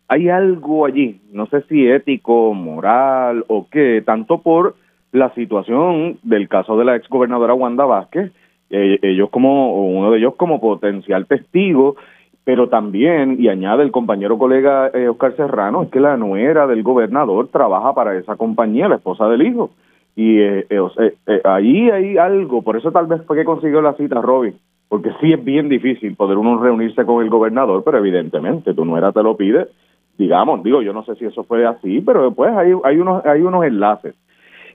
hay 0.06 0.30
algo 0.30 0.86
allí, 0.86 1.20
no 1.30 1.46
sé 1.46 1.60
si 1.68 1.86
ético, 1.86 2.54
moral 2.54 3.44
o 3.48 3.66
qué, 3.70 4.02
tanto 4.06 4.40
por 4.40 4.76
la 5.12 5.34
situación 5.34 6.18
del 6.22 6.48
caso 6.48 6.78
de 6.78 6.86
la 6.86 6.96
exgobernadora 6.96 7.52
Wanda 7.52 7.84
Vázquez, 7.84 8.32
eh, 8.70 8.98
ellos 9.02 9.28
como 9.28 9.84
uno 9.84 10.12
de 10.12 10.18
ellos 10.18 10.34
como 10.36 10.60
potencial 10.60 11.26
testigo 11.26 11.96
pero 12.48 12.70
también, 12.70 13.36
y 13.38 13.48
añade 13.48 13.82
el 13.82 13.90
compañero 13.90 14.38
colega 14.38 14.90
eh, 14.94 15.06
Oscar 15.06 15.36
Serrano, 15.36 15.82
es 15.82 15.90
que 15.90 16.00
la 16.00 16.16
nuera 16.16 16.66
del 16.66 16.82
gobernador 16.82 17.48
trabaja 17.48 17.92
para 17.92 18.16
esa 18.16 18.36
compañía, 18.36 18.88
la 18.88 18.94
esposa 18.94 19.28
del 19.28 19.42
hijo. 19.42 19.68
Y 20.16 20.40
eh, 20.40 20.66
eh, 20.70 21.40
ahí 21.44 21.90
hay 21.90 22.16
algo, 22.16 22.62
por 22.62 22.78
eso 22.78 22.90
tal 22.90 23.06
vez 23.06 23.20
fue 23.26 23.36
que 23.36 23.44
consiguió 23.44 23.82
la 23.82 23.92
cita 23.92 24.22
Robin, 24.22 24.54
porque 24.88 25.10
sí 25.20 25.30
es 25.30 25.44
bien 25.44 25.68
difícil 25.68 26.16
poder 26.16 26.38
uno 26.38 26.58
reunirse 26.58 27.04
con 27.04 27.22
el 27.22 27.28
gobernador, 27.28 27.82
pero 27.84 27.98
evidentemente 27.98 28.72
tu 28.72 28.86
nuera 28.86 29.12
te 29.12 29.22
lo 29.22 29.36
pide, 29.36 29.66
digamos, 30.16 30.62
digo, 30.62 30.80
yo 30.80 30.94
no 30.94 31.04
sé 31.04 31.16
si 31.16 31.26
eso 31.26 31.44
fue 31.44 31.66
así, 31.66 32.00
pero 32.00 32.24
después 32.24 32.50
hay, 32.56 32.72
hay, 32.82 32.98
unos, 32.98 33.26
hay 33.26 33.42
unos 33.42 33.62
enlaces. 33.66 34.14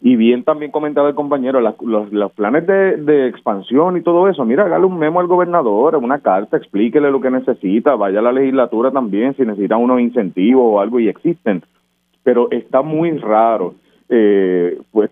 Y 0.06 0.18
bien 0.18 0.44
también 0.44 0.70
comentaba 0.70 1.08
el 1.08 1.16
compañero, 1.16 1.62
los, 1.62 2.12
los, 2.12 2.32
planes 2.34 2.68
de, 2.68 2.98
de, 2.98 3.28
expansión 3.30 3.96
y 3.96 4.02
todo 4.02 4.28
eso, 4.28 4.44
mira, 4.44 4.66
hágale 4.66 4.86
un 4.86 5.00
memo 5.00 5.22
al 5.22 5.28
gobernador, 5.28 5.96
una 5.96 6.20
carta, 6.20 6.58
explíquele 6.58 7.10
lo 7.10 7.22
que 7.22 7.32
necesita, 7.32 7.96
vaya 7.96 8.20
a 8.20 8.22
la 8.22 8.34
legislatura 8.34 8.92
también 8.92 9.34
si 9.38 9.44
necesita 9.44 9.78
unos 9.78 10.02
incentivos 10.02 10.66
o 10.66 10.82
algo 10.82 11.00
y 11.00 11.08
existen. 11.08 11.64
Pero 12.22 12.52
está 12.52 12.82
muy 12.82 13.18
raro, 13.18 13.76
eh, 14.10 14.78
pues 14.92 15.10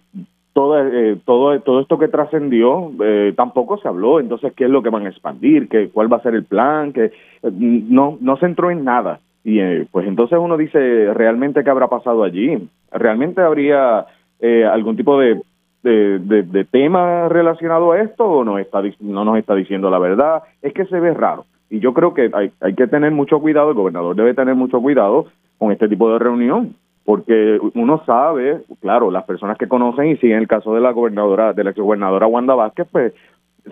todo, 0.51 0.77
eh, 0.85 1.17
todo, 1.23 1.57
todo 1.61 1.79
esto 1.79 1.97
que 1.97 2.09
trascendió 2.09 2.91
eh, 3.01 3.33
tampoco 3.37 3.77
se 3.77 3.87
habló, 3.87 4.19
entonces 4.19 4.51
qué 4.57 4.65
es 4.65 4.69
lo 4.69 4.83
que 4.83 4.89
van 4.89 5.05
a 5.05 5.09
expandir, 5.09 5.69
¿Qué, 5.69 5.89
cuál 5.89 6.11
va 6.11 6.17
a 6.17 6.23
ser 6.23 6.35
el 6.35 6.43
plan, 6.43 6.91
que 6.91 7.13
no, 7.41 8.17
no 8.19 8.35
se 8.35 8.45
entró 8.45 8.69
en 8.69 8.83
nada. 8.83 9.21
Y 9.43 9.59
eh, 9.59 9.87
pues 9.89 10.05
entonces 10.05 10.37
uno 10.37 10.57
dice, 10.57 11.13
¿realmente 11.13 11.63
qué 11.63 11.69
habrá 11.69 11.87
pasado 11.87 12.23
allí? 12.23 12.67
¿Realmente 12.91 13.41
habría 13.41 14.05
eh, 14.41 14.65
algún 14.65 14.97
tipo 14.97 15.19
de, 15.19 15.41
de, 15.83 16.19
de, 16.19 16.65
tema 16.65 17.29
relacionado 17.29 17.91
a 17.91 18.01
esto 18.01 18.25
o 18.25 18.43
no, 18.43 18.57
está, 18.57 18.81
no 18.99 19.23
nos 19.23 19.37
está 19.37 19.55
diciendo 19.55 19.89
la 19.89 19.99
verdad? 19.99 20.43
Es 20.61 20.73
que 20.73 20.85
se 20.85 20.99
ve 20.99 21.13
raro. 21.13 21.45
Y 21.69 21.79
yo 21.79 21.93
creo 21.93 22.13
que 22.13 22.29
hay, 22.33 22.51
hay 22.59 22.75
que 22.75 22.87
tener 22.87 23.11
mucho 23.11 23.39
cuidado, 23.39 23.69
el 23.69 23.75
gobernador 23.75 24.15
debe 24.15 24.33
tener 24.33 24.55
mucho 24.55 24.81
cuidado 24.81 25.27
con 25.57 25.71
este 25.71 25.87
tipo 25.87 26.11
de 26.11 26.19
reunión, 26.19 26.75
porque 27.05 27.59
uno 27.75 28.03
sabe, 28.05 28.61
claro, 28.81 29.09
las 29.11 29.23
personas 29.23 29.57
que 29.57 29.67
conocen 29.67 30.07
y 30.07 30.17
siguen 30.17 30.39
el 30.39 30.47
caso 30.47 30.73
de 30.73 30.81
la 30.81 30.91
gobernadora, 30.91 31.53
de 31.53 31.63
la 31.63 31.71
gobernadora 31.71 32.27
Wanda 32.27 32.55
Vázquez, 32.55 32.87
pues 32.91 33.13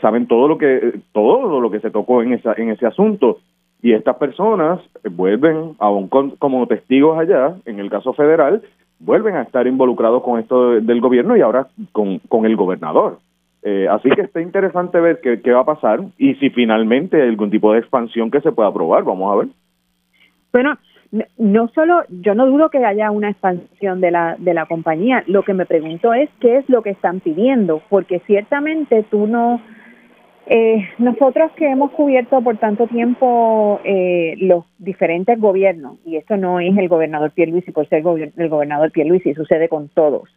saben 0.01 0.27
todo 0.27 0.47
lo 0.47 0.57
que 0.57 0.99
todo 1.13 1.59
lo 1.59 1.71
que 1.71 1.79
se 1.79 1.89
tocó 1.89 2.21
en 2.21 2.33
esa 2.33 2.53
en 2.53 2.69
ese 2.69 2.85
asunto 2.85 3.39
y 3.81 3.93
estas 3.93 4.17
personas 4.17 4.81
vuelven, 5.09 5.75
aún 5.79 6.09
como 6.09 6.67
testigos 6.67 7.17
allá, 7.17 7.55
en 7.65 7.79
el 7.79 7.89
caso 7.89 8.13
federal, 8.13 8.61
vuelven 8.99 9.35
a 9.35 9.43
estar 9.43 9.65
involucrados 9.67 10.23
con 10.23 10.39
esto 10.39 10.71
del 10.79 11.01
gobierno 11.01 11.35
y 11.35 11.41
ahora 11.41 11.67
con, 11.91 12.19
con 12.19 12.45
el 12.45 12.55
gobernador. 12.55 13.19
Eh, 13.61 13.87
así 13.89 14.09
que 14.09 14.21
está 14.21 14.41
interesante 14.41 14.99
ver 14.99 15.19
qué, 15.21 15.41
qué 15.41 15.51
va 15.51 15.61
a 15.61 15.65
pasar 15.65 15.99
y 16.17 16.35
si 16.35 16.49
finalmente 16.49 17.21
hay 17.21 17.29
algún 17.29 17.49
tipo 17.49 17.73
de 17.73 17.79
expansión 17.79 18.31
que 18.31 18.41
se 18.41 18.51
pueda 18.51 18.69
aprobar. 18.69 19.03
Vamos 19.03 19.33
a 19.33 19.37
ver. 19.37 19.47
Bueno, 20.51 20.77
no 21.37 21.67
solo, 21.69 22.03
yo 22.09 22.35
no 22.35 22.45
dudo 22.45 22.69
que 22.69 22.85
haya 22.85 23.11
una 23.11 23.31
expansión 23.31 23.99
de 23.99 24.11
la, 24.11 24.35
de 24.37 24.53
la 24.53 24.65
compañía. 24.65 25.23
Lo 25.27 25.43
que 25.43 25.53
me 25.53 25.65
pregunto 25.65 26.13
es 26.13 26.29
qué 26.39 26.57
es 26.57 26.69
lo 26.69 26.83
que 26.83 26.91
están 26.91 27.19
pidiendo, 27.19 27.81
porque 27.89 28.19
ciertamente 28.27 29.03
tú 29.09 29.27
no 29.27 29.59
eh, 30.49 30.89
nosotros 30.97 31.51
que 31.53 31.69
hemos 31.69 31.91
cubierto 31.91 32.41
por 32.41 32.57
tanto 32.57 32.87
tiempo 32.87 33.79
eh, 33.83 34.35
los 34.39 34.65
diferentes 34.79 35.39
gobiernos, 35.39 35.97
y 36.05 36.15
esto 36.17 36.37
no 36.37 36.59
es 36.59 36.75
el 36.77 36.89
gobernador 36.89 37.31
Pierluisi 37.31 37.71
por 37.71 37.87
ser 37.87 38.03
el 38.35 38.49
gobernador 38.49 38.91
Pierluisi, 38.91 39.33
sucede 39.35 39.69
con 39.69 39.89
todos. 39.89 40.27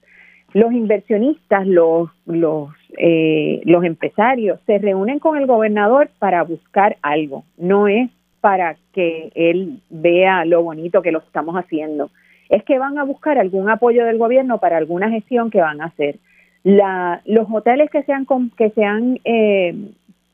Los 0.53 0.73
inversionistas, 0.73 1.67
los, 1.67 2.11
los, 2.27 2.69
eh, 2.99 3.63
los 3.65 3.85
empresarios 3.85 4.61
se 4.67 4.79
reúnen 4.79 5.19
con 5.19 5.39
el 5.39 5.47
gobernador 5.47 6.11
para 6.19 6.43
buscar 6.43 6.99
algo, 7.01 7.45
no 7.57 7.89
es 7.89 8.11
para 8.43 8.77
que 8.93 9.31
él 9.35 9.81
vea 9.89 10.45
lo 10.45 10.63
bonito 10.63 11.01
que 11.01 11.13
lo 11.13 11.21
estamos 11.21 11.55
haciendo. 11.55 12.11
Es 12.51 12.65
que 12.65 12.79
van 12.79 12.99
a 12.99 13.05
buscar 13.05 13.39
algún 13.39 13.71
apoyo 13.71 14.05
del 14.05 14.19
gobierno 14.19 14.59
para 14.59 14.77
alguna 14.77 15.09
gestión 15.09 15.51
que 15.51 15.61
van 15.61 15.81
a 15.81 15.87
hacer. 15.87 16.17
La, 16.65 17.23
los 17.25 17.47
hoteles 17.51 17.89
que 17.91 18.03
se 18.03 18.13
han, 18.13 18.27
que 18.57 18.71
se 18.71 18.85
han 18.85 19.19
eh, 19.25 19.75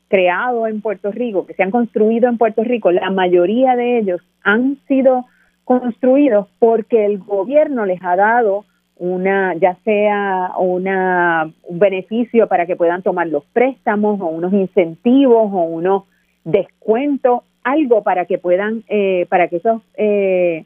creado 0.09 0.67
en 0.67 0.81
Puerto 0.81 1.11
Rico, 1.11 1.45
que 1.45 1.53
se 1.53 1.63
han 1.63 1.71
construido 1.71 2.27
en 2.27 2.37
Puerto 2.37 2.63
Rico, 2.63 2.91
la 2.91 3.09
mayoría 3.11 3.75
de 3.75 3.99
ellos 3.99 4.21
han 4.43 4.77
sido 4.87 5.25
construidos 5.63 6.47
porque 6.57 7.05
el 7.05 7.19
gobierno 7.19 7.85
les 7.85 8.03
ha 8.03 8.15
dado 8.15 8.65
una, 8.97 9.53
ya 9.53 9.77
sea 9.85 10.51
una, 10.57 11.49
un 11.63 11.79
beneficio 11.79 12.47
para 12.47 12.65
que 12.65 12.75
puedan 12.75 13.03
tomar 13.03 13.27
los 13.27 13.45
préstamos 13.45 14.19
o 14.19 14.25
unos 14.25 14.51
incentivos 14.51 15.49
o 15.53 15.61
unos 15.63 16.03
descuentos, 16.43 17.41
algo 17.63 18.03
para 18.03 18.25
que 18.25 18.39
puedan, 18.39 18.83
eh, 18.89 19.25
para 19.29 19.47
que 19.47 19.57
esos, 19.57 19.81
eh, 19.95 20.65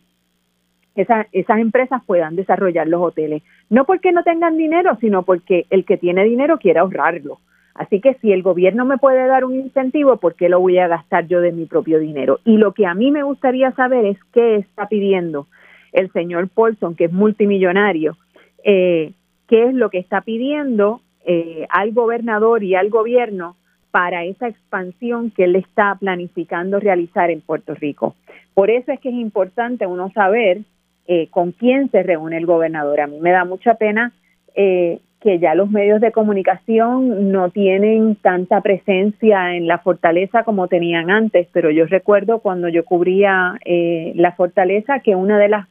esas, 0.95 1.28
esas 1.32 1.60
empresas 1.60 2.02
puedan 2.06 2.36
desarrollar 2.36 2.88
los 2.88 3.02
hoteles. 3.02 3.44
No 3.70 3.86
porque 3.86 4.11
no 4.11 4.24
tengan 4.24 4.57
dinero, 4.57 4.98
sino 5.02 5.24
porque 5.24 5.65
el 5.70 5.86
que 5.86 5.98
tiene 5.98 6.24
dinero 6.24 6.57
quiere 6.57 6.80
ahorrarlo. 6.80 7.40
Así 7.76 8.02
que 8.02 8.14
si 8.16 8.32
el 8.32 8.44
gobierno 8.44 8.86
me 8.86 8.98
puede 8.98 9.26
dar 9.28 9.45
un 9.45 9.56
incentivo, 9.56 10.18
¿por 10.18 10.36
qué 10.36 10.48
lo 10.48 10.60
voy 10.60 10.78
a 10.78 10.88
gastar 10.88 11.28
yo 11.28 11.41
de 11.41 11.52
mi 11.52 11.66
propio 11.66 12.00
dinero? 12.00 12.40
Y 12.45 12.58
lo 12.58 12.74
que 12.74 12.86
a 12.86 12.94
mí 12.94 13.12
me 13.12 13.24
gustaría 13.24 13.72
saber 13.72 14.06
es 14.06 14.18
qué 14.32 14.58
está 14.58 14.88
pidiendo 14.88 15.48
el 15.91 16.12
señor 16.12 16.50
Paulson, 16.50 16.95
que 16.95 17.06
es 17.06 17.12
multimillonario, 17.12 18.18
eh, 18.64 19.14
qué 19.48 19.66
es 19.66 19.74
lo 19.74 19.90
que 19.90 20.00
está 20.00 20.22
pidiendo 20.22 21.02
eh, 21.26 21.66
al 21.70 21.94
gobernador 21.94 22.64
y 22.64 22.76
al 22.76 22.90
gobierno 22.90 23.56
para 23.91 24.24
esa 24.24 24.48
expansión 24.48 25.32
que 25.32 25.44
él 25.44 25.56
está 25.56 25.95
planificando 26.00 26.80
realizar 26.80 27.30
en 27.30 27.41
Puerto 27.41 27.76
Rico. 27.76 28.16
Por 28.54 28.70
eso 28.70 28.91
es 28.91 29.00
que 29.00 29.10
es 29.10 29.16
importante 29.16 29.86
uno 29.86 30.12
saber 30.12 30.62
eh, 31.06 31.28
con 31.30 31.52
quién 31.52 31.91
se 31.91 32.02
reúne 32.02 32.38
el 32.38 32.45
gobernador. 32.45 33.02
A 33.02 33.08
mí 33.08 33.20
me 33.20 33.32
da 33.32 33.45
mucha 33.45 33.76
pena 33.76 34.12
eh, 34.56 35.00
que 35.24 35.40
ya 35.40 35.56
los 35.56 35.72
medios 35.72 36.02
de 36.02 36.12
comunicación 36.12 37.32
no 37.32 37.50
tienen 37.50 38.16
tanta 38.18 38.60
presencia 38.60 39.56
en 39.56 39.68
la 39.68 39.78
fortaleza 39.78 40.44
como 40.44 40.68
tenían 40.68 41.10
antes, 41.10 41.48
pero 41.54 41.72
yo 41.72 41.86
recuerdo 41.86 42.40
cuando 42.40 42.68
yo 42.68 42.84
cubría 42.84 43.58
eh, 43.64 44.12
la 44.16 44.34
fortaleza 44.34 45.00
que 45.00 45.16
una 45.16 45.40
de 45.40 45.48
las 45.48 45.68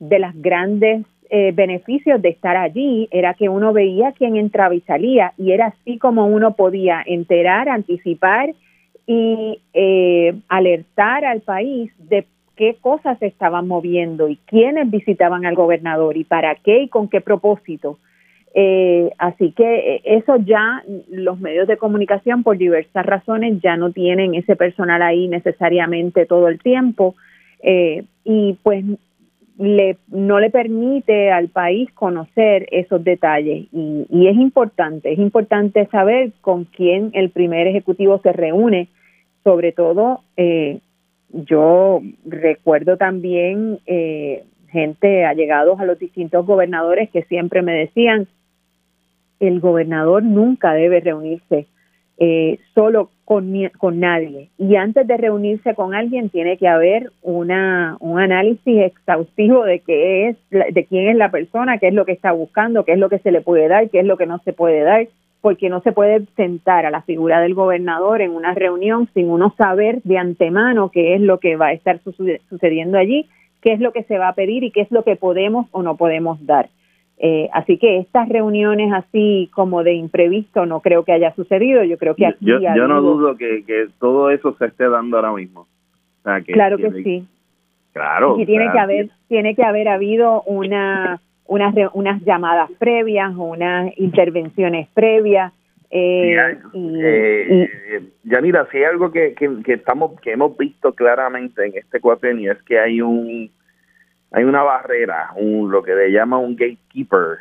de 0.00 0.18
las 0.18 0.34
grandes 0.40 1.06
eh, 1.30 1.52
beneficios 1.52 2.20
de 2.20 2.28
estar 2.30 2.56
allí 2.56 3.08
era 3.10 3.34
que 3.34 3.48
uno 3.48 3.72
veía 3.72 4.12
quién 4.12 4.36
entraba 4.36 4.74
y 4.74 4.80
salía 4.82 5.32
y 5.38 5.52
era 5.52 5.68
así 5.68 5.96
como 5.96 6.26
uno 6.26 6.52
podía 6.54 7.02
enterar, 7.06 7.70
anticipar 7.70 8.50
y 9.06 9.60
eh, 9.72 10.34
alertar 10.48 11.24
al 11.24 11.40
país 11.40 11.90
de 11.98 12.26
qué 12.56 12.76
cosas 12.80 13.18
se 13.18 13.26
estaban 13.26 13.66
moviendo 13.66 14.28
y 14.28 14.36
quiénes 14.44 14.90
visitaban 14.90 15.46
al 15.46 15.54
gobernador 15.54 16.18
y 16.18 16.24
para 16.24 16.54
qué 16.56 16.82
y 16.82 16.88
con 16.88 17.08
qué 17.08 17.22
propósito. 17.22 17.98
Eh, 18.54 19.10
así 19.18 19.52
que 19.52 19.94
eh, 19.96 20.02
eso 20.04 20.36
ya 20.38 20.82
los 21.08 21.38
medios 21.38 21.68
de 21.68 21.76
comunicación 21.76 22.42
por 22.42 22.58
diversas 22.58 23.06
razones 23.06 23.60
ya 23.62 23.76
no 23.76 23.92
tienen 23.92 24.34
ese 24.34 24.56
personal 24.56 25.02
ahí 25.02 25.28
necesariamente 25.28 26.26
todo 26.26 26.48
el 26.48 26.58
tiempo. 26.58 27.14
Eh, 27.62 28.04
y 28.24 28.58
pues 28.62 28.84
le, 29.58 29.98
no 30.08 30.40
le 30.40 30.50
permite 30.50 31.30
al 31.30 31.48
país 31.48 31.90
conocer 31.92 32.66
esos 32.70 33.04
detalles. 33.04 33.66
Y, 33.72 34.06
y 34.08 34.28
es 34.28 34.36
importante, 34.36 35.12
es 35.12 35.18
importante 35.18 35.86
saber 35.86 36.32
con 36.40 36.64
quién 36.64 37.10
el 37.12 37.30
primer 37.30 37.66
ejecutivo 37.66 38.18
se 38.22 38.32
reúne, 38.32 38.88
sobre 39.44 39.72
todo 39.72 40.22
eh, 40.36 40.80
yo 41.32 42.02
recuerdo 42.24 42.96
también 42.96 43.78
eh, 43.86 44.44
gente 44.70 45.24
allegados 45.24 45.78
a 45.80 45.84
los 45.84 45.98
distintos 45.98 46.46
gobernadores 46.46 47.10
que 47.10 47.22
siempre 47.24 47.62
me 47.62 47.72
decían, 47.72 48.26
el 49.40 49.60
gobernador 49.60 50.22
nunca 50.22 50.72
debe 50.74 51.00
reunirse 51.00 51.66
eh, 52.18 52.58
solo 52.74 53.10
con, 53.24 53.50
con 53.78 53.98
nadie. 53.98 54.50
Y 54.58 54.76
antes 54.76 55.06
de 55.06 55.16
reunirse 55.16 55.74
con 55.74 55.94
alguien 55.94 56.28
tiene 56.28 56.58
que 56.58 56.68
haber 56.68 57.10
una, 57.22 57.96
un 58.00 58.20
análisis 58.20 58.82
exhaustivo 58.82 59.64
de 59.64 59.80
qué 59.80 60.28
es, 60.28 60.36
de 60.50 60.84
quién 60.84 61.08
es 61.08 61.16
la 61.16 61.30
persona, 61.30 61.78
qué 61.78 61.88
es 61.88 61.94
lo 61.94 62.04
que 62.04 62.12
está 62.12 62.32
buscando, 62.32 62.84
qué 62.84 62.92
es 62.92 62.98
lo 62.98 63.08
que 63.08 63.20
se 63.20 63.32
le 63.32 63.40
puede 63.40 63.68
dar, 63.68 63.88
qué 63.88 64.00
es 64.00 64.06
lo 64.06 64.18
que 64.18 64.26
no 64.26 64.38
se 64.40 64.52
puede 64.52 64.82
dar, 64.82 65.08
porque 65.40 65.70
no 65.70 65.80
se 65.80 65.92
puede 65.92 66.26
sentar 66.36 66.84
a 66.84 66.90
la 66.90 67.00
figura 67.02 67.40
del 67.40 67.54
gobernador 67.54 68.20
en 68.20 68.32
una 68.32 68.52
reunión 68.52 69.08
sin 69.14 69.30
uno 69.30 69.54
saber 69.56 70.02
de 70.02 70.18
antemano 70.18 70.90
qué 70.90 71.14
es 71.14 71.22
lo 71.22 71.38
que 71.38 71.56
va 71.56 71.68
a 71.68 71.72
estar 71.72 72.00
sucediendo 72.50 72.98
allí, 72.98 73.28
qué 73.62 73.72
es 73.72 73.80
lo 73.80 73.92
que 73.92 74.02
se 74.02 74.18
va 74.18 74.28
a 74.28 74.34
pedir 74.34 74.62
y 74.62 74.72
qué 74.72 74.82
es 74.82 74.90
lo 74.90 75.04
que 75.04 75.16
podemos 75.16 75.66
o 75.70 75.82
no 75.82 75.96
podemos 75.96 76.44
dar. 76.44 76.68
Eh, 77.22 77.50
así 77.52 77.76
que 77.76 77.98
estas 77.98 78.30
reuniones 78.30 78.90
así 78.94 79.50
como 79.52 79.84
de 79.84 79.92
imprevisto 79.92 80.64
no 80.64 80.80
creo 80.80 81.04
que 81.04 81.12
haya 81.12 81.34
sucedido. 81.34 81.84
Yo 81.84 81.98
creo 81.98 82.14
que 82.14 82.24
aquí 82.24 82.46
yo, 82.46 82.58
yo 82.58 82.88
no 82.88 83.02
dudo 83.02 83.36
que, 83.36 83.62
que, 83.66 83.88
todo 83.98 84.30
eso 84.30 84.56
se 84.58 84.64
esté 84.64 84.88
dando 84.88 85.18
ahora 85.18 85.32
mismo. 85.32 85.66
claro 86.46 86.78
que, 86.78 86.90
sí. 87.02 87.28
Claro. 87.92 88.38
Y 88.38 88.46
tiene 88.46 88.72
que 88.72 88.78
haber 88.78 89.10
tiene 89.28 89.54
que 89.54 89.62
haber 89.62 89.88
habido 89.88 90.42
una 90.44 91.20
unas 91.46 91.74
unas 91.92 92.22
llamadas 92.22 92.70
previas, 92.78 93.34
unas 93.36 93.92
intervenciones 93.98 94.88
previas. 94.94 95.52
Eh, 95.90 96.56
y, 96.72 97.00
eh, 97.02 97.68
Yanira, 98.24 98.66
si 98.70 98.78
hay 98.78 98.84
algo 98.84 99.12
que, 99.12 99.34
que, 99.34 99.50
que 99.62 99.74
estamos 99.74 100.18
que 100.22 100.32
hemos 100.32 100.56
visto 100.56 100.94
claramente 100.94 101.66
en 101.66 101.76
este 101.76 102.00
cuatrenio 102.00 102.52
es 102.52 102.62
que 102.62 102.78
hay 102.78 103.02
un 103.02 103.50
hay 104.32 104.44
una 104.44 104.62
barrera, 104.62 105.30
un, 105.36 105.70
lo 105.70 105.82
que 105.82 105.94
le 105.94 106.12
llama 106.12 106.38
un 106.38 106.54
gatekeeper 106.54 107.38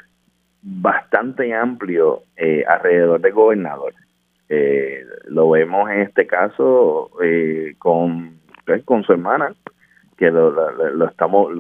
bastante 0.62 1.54
amplio 1.54 2.24
eh, 2.36 2.64
alrededor 2.68 3.22
del 3.22 3.34
gobernador. 3.34 3.94
Eh, 4.50 5.06
lo 5.28 5.50
vemos 5.52 5.90
en 5.92 6.02
este 6.02 6.26
caso 6.26 7.12
eh, 7.24 7.76
con, 7.78 8.40
pues, 8.66 8.84
con 8.84 9.04
su 9.04 9.14
hermana, 9.14 9.54
que 10.18 10.32
lo, 10.32 10.52
lo, 10.52 11.08
estamos, 11.08 11.54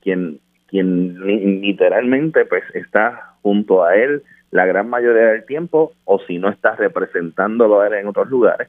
quien, 0.00 0.40
quien 0.66 1.60
literalmente 1.60 2.44
pues 2.44 2.64
está 2.74 3.36
junto 3.42 3.84
a 3.84 3.94
él 3.94 4.22
la 4.50 4.66
gran 4.66 4.90
mayoría 4.90 5.28
del 5.28 5.46
tiempo, 5.46 5.92
o 6.04 6.18
si 6.26 6.38
no 6.38 6.50
está 6.50 6.76
representándolo 6.76 7.80
a 7.80 7.86
él 7.86 7.94
en 7.94 8.08
otros 8.08 8.28
lugares, 8.28 8.68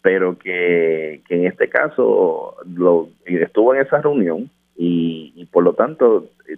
pero 0.00 0.38
que, 0.38 1.22
que 1.26 1.34
en 1.34 1.46
este 1.46 1.68
caso 1.68 2.54
lo, 2.66 3.08
estuvo 3.24 3.74
en 3.74 3.80
esa 3.80 4.00
reunión 4.00 4.48
y, 4.80 5.44
por 5.50 5.64
lo 5.64 5.74
tanto 5.74 6.30
eh, 6.48 6.56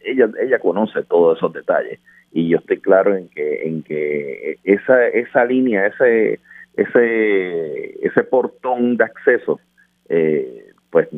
ella 0.00 0.30
ella 0.40 0.58
conoce 0.58 1.02
todos 1.02 1.36
esos 1.36 1.52
detalles 1.52 2.00
y 2.32 2.48
yo 2.48 2.58
estoy 2.58 2.80
claro 2.80 3.14
en 3.14 3.28
que 3.28 3.68
en 3.68 3.82
que 3.82 4.58
esa 4.64 5.06
esa 5.08 5.44
línea 5.44 5.86
ese 5.86 6.40
ese 6.76 8.06
ese 8.06 8.24
portón 8.24 8.96
de 8.96 9.04
acceso 9.04 9.60
eh, 10.08 10.72
pues 10.90 11.08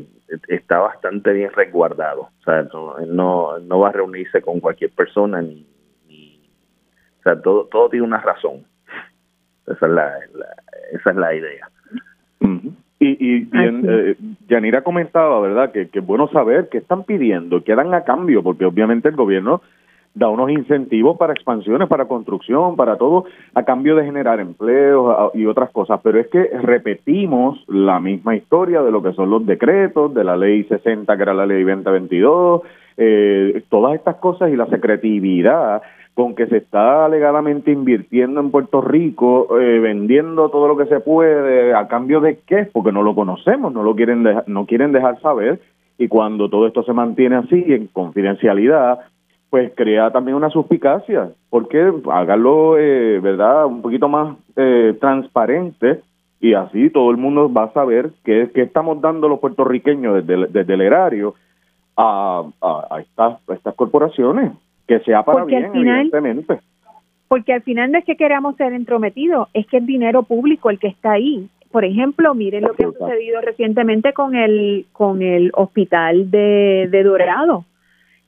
está 0.49 0.79
bastante 0.79 1.33
bien 1.33 1.53
resguardado. 1.53 2.23
O 2.23 2.45
sea, 2.45 2.63
no, 2.73 2.99
no, 3.07 3.59
no 3.59 3.79
va 3.79 3.89
a 3.89 3.93
reunirse 3.93 4.41
con 4.43 4.61
cualquier 4.61 4.91
persona 4.91 5.43
ni, 5.43 5.67
o 7.21 7.23
sea, 7.23 7.41
todo, 7.41 7.67
todo 7.67 7.91
tiene 7.91 8.07
una 8.07 8.21
razón. 8.21 8.65
Esa 9.67 9.87
es 9.87 9.93
la, 9.93 10.19
esa 10.93 11.11
es 11.11 11.17
la 11.17 11.35
idea. 11.35 11.71
Y, 13.03 13.17
y 13.19 13.41
bien, 13.47 13.83
eh, 13.89 14.15
Yanira 14.47 14.83
comentaba, 14.83 15.41
¿verdad?, 15.41 15.73
que, 15.73 15.89
que 15.89 16.01
es 16.01 16.07
bueno 16.07 16.29
saber 16.29 16.69
qué 16.71 16.79
están 16.79 17.05
pidiendo, 17.05 17.65
qué 17.65 17.75
dan 17.75 17.95
a 17.95 18.05
cambio, 18.05 18.43
porque 18.43 18.67
obviamente 18.67 19.09
el 19.09 19.17
gobierno 19.17 19.63
da 20.15 20.29
unos 20.29 20.51
incentivos 20.51 21.17
para 21.17 21.33
expansiones, 21.33 21.89
para 21.89 22.07
construcción, 22.07 22.77
para 22.77 22.97
todo, 22.97 23.25
a 23.55 23.63
cambio 23.63 23.95
de 23.95 24.05
generar 24.05 24.41
empleos 24.41 25.33
y 25.35 25.47
otras 25.47 25.71
cosas. 25.71 26.01
Pero 26.03 26.19
es 26.19 26.29
que 26.29 26.51
repetimos 26.63 27.65
la 27.69 28.01
misma 28.01 28.37
historia 28.37 28.83
de 28.83 28.91
lo 28.91 29.03
que 29.03 29.13
son 29.13 29.31
los 29.31 29.47
decretos, 29.47 30.13
de 30.15 30.25
la 30.25 30.37
ley 30.37 30.65
60, 30.65 31.17
que 31.17 31.23
era 31.23 31.35
la 31.35 31.47
ley 31.47 31.63
2022, 31.63 32.63
eh, 32.97 33.63
todas 33.69 33.95
estas 33.95 34.17
cosas 34.17 34.51
y 34.51 34.57
la 34.57 34.67
secretividad 34.67 35.83
con 36.15 36.35
que 36.35 36.49
se 36.49 36.59
está 36.59 37.07
alegadamente 37.07 37.71
invirtiendo 37.71 38.41
en 38.41 38.51
Puerto 38.51 38.83
Rico, 38.83 39.59
eh, 39.59 39.79
vendiendo 39.79 40.51
todo 40.51 40.69
lo 40.69 40.77
que 40.77 40.87
se 40.87 41.01
puede, 41.01 41.73
a 41.73 41.87
cambio 41.89 42.21
de 42.21 42.41
qué, 42.47 42.69
porque 42.71 42.93
no 42.93 43.03
lo 43.03 43.15
conocemos, 43.15 43.73
no 43.73 43.83
lo 43.83 43.95
quieren 43.95 44.27
no 44.47 44.67
quieren 44.67 44.93
dejar 44.93 45.21
saber, 45.21 45.61
y 45.97 46.09
cuando 46.09 46.51
todo 46.51 46.67
esto 46.67 46.83
se 46.83 46.93
mantiene 46.93 47.37
así, 47.37 47.65
en 47.69 47.87
confidencialidad, 47.87 48.99
pues 49.51 49.73
crea 49.75 50.11
también 50.13 50.37
una 50.37 50.49
suspicacia, 50.49 51.31
porque 51.51 51.93
hágalo, 52.11 52.79
eh, 52.79 53.19
¿verdad?, 53.19 53.67
un 53.67 53.83
poquito 53.83 54.09
más 54.09 54.37
eh, 54.55 54.97
transparente 55.01 56.01
y 56.41 56.55
así 56.55 56.89
todo 56.91 57.11
el 57.11 57.17
mundo 57.17 57.53
va 57.53 57.65
a 57.65 57.73
saber 57.73 58.13
qué, 58.25 58.49
estamos 58.55 59.01
dando 59.01 59.29
los 59.29 59.41
puertorriqueños 59.41 60.25
desde, 60.25 60.47
desde 60.47 60.75
el 60.75 60.81
erario 60.81 61.35
a, 61.97 62.45
a, 62.63 63.01
estas, 63.01 63.39
a 63.49 63.55
estas 63.55 63.75
corporaciones, 63.75 64.53
que 64.87 65.01
sea 65.01 65.25
para 65.25 65.45
bien, 65.45 65.65
evidentemente. 65.75 66.61
Porque 67.27 67.53
al 67.53 67.63
final 67.63 67.91
no 67.91 67.99
es 67.99 68.05
que 68.05 68.17
queramos 68.17 68.57
ser 68.57 68.73
entrometidos, 68.73 69.49
es 69.53 69.67
que 69.67 69.79
es 69.79 69.87
dinero 69.87 70.23
público 70.23 70.71
el 70.71 70.79
que 70.79 70.89
está 70.89 71.13
ahí. 71.13 71.49
Por 71.73 71.85
ejemplo, 71.85 72.35
miren 72.35 72.63
lo 72.63 72.73
que 72.73 72.85
ha 72.85 72.91
sucedido 72.91 73.41
recientemente 73.41 74.13
con 74.13 74.35
el, 74.35 74.87
con 74.93 75.23
el 75.23 75.51
hospital 75.55 76.31
de, 76.31 76.89
de 76.91 77.03
Dorado 77.03 77.65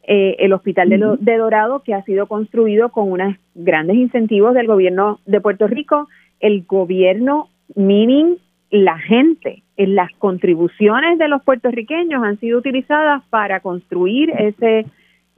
eh, 0.04 0.36
el 0.40 0.52
Hospital 0.52 0.88
de, 1.20 1.36
Dorado, 1.36 1.82
que 1.84 1.94
ha 1.94 2.02
sido 2.02 2.26
construido 2.26 2.88
con 2.88 3.12
unos 3.12 3.36
grandes 3.54 3.96
incentivos 3.96 4.52
del 4.52 4.66
gobierno 4.66 5.20
de 5.26 5.40
Puerto 5.40 5.68
Rico, 5.68 6.08
el 6.40 6.64
gobierno, 6.64 7.48
meaning 7.76 8.36
la 8.70 8.98
gente, 8.98 9.62
en 9.76 9.94
las 9.94 10.10
contribuciones 10.18 11.18
de 11.18 11.28
los 11.28 11.42
puertorriqueños 11.44 12.24
han 12.24 12.40
sido 12.40 12.58
utilizadas 12.58 13.22
para 13.30 13.60
construir 13.60 14.30
ese, 14.30 14.78
eh, 14.80 14.86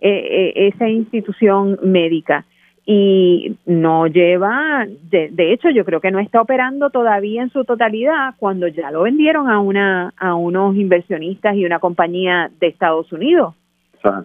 eh, 0.00 0.52
esa 0.68 0.88
institución 0.88 1.78
médica. 1.82 2.46
Y 2.86 3.56
no 3.64 4.06
lleva, 4.06 4.86
de, 5.10 5.30
de, 5.30 5.52
hecho 5.52 5.70
yo 5.70 5.84
creo 5.84 6.00
que 6.00 6.10
no 6.10 6.20
está 6.20 6.40
operando 6.40 6.90
todavía 6.90 7.42
en 7.42 7.50
su 7.50 7.64
totalidad 7.64 8.34
cuando 8.38 8.68
ya 8.68 8.90
lo 8.90 9.02
vendieron 9.02 9.48
a 9.48 9.58
una 9.58 10.12
a 10.18 10.34
unos 10.34 10.76
inversionistas 10.76 11.56
y 11.56 11.64
una 11.64 11.78
compañía 11.78 12.50
de 12.60 12.66
Estados 12.66 13.10
Unidos. 13.10 13.54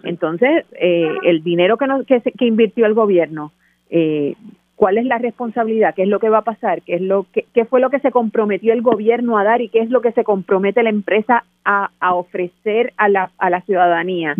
Entonces, 0.02 0.64
eh, 0.72 1.08
el 1.24 1.42
dinero 1.42 1.76
que, 1.76 2.20
que, 2.20 2.44
invirtió 2.44 2.86
el 2.86 2.94
gobierno, 2.94 3.52
eh, 3.88 4.34
¿cuál 4.76 4.98
es 4.98 5.06
la 5.06 5.18
responsabilidad? 5.18 5.94
¿Qué 5.94 6.02
es 6.02 6.08
lo 6.08 6.20
que 6.20 6.28
va 6.28 6.38
a 6.38 6.44
pasar? 6.44 6.82
¿Qué, 6.82 6.96
es 6.96 7.00
lo 7.00 7.26
que, 7.32 7.46
¿Qué 7.54 7.64
fue 7.64 7.80
lo 7.80 7.90
que 7.90 8.00
se 8.00 8.10
comprometió 8.10 8.72
el 8.72 8.82
gobierno 8.82 9.38
a 9.38 9.44
dar 9.44 9.60
y 9.62 9.68
qué 9.68 9.80
es 9.80 9.90
lo 9.90 10.00
que 10.00 10.12
se 10.12 10.24
compromete 10.24 10.82
la 10.82 10.90
empresa 10.90 11.44
a, 11.64 11.90
ofrecer 12.14 12.92
a 12.96 13.08
la, 13.08 13.30
a 13.38 13.50
la 13.50 13.62
ciudadanía? 13.62 14.34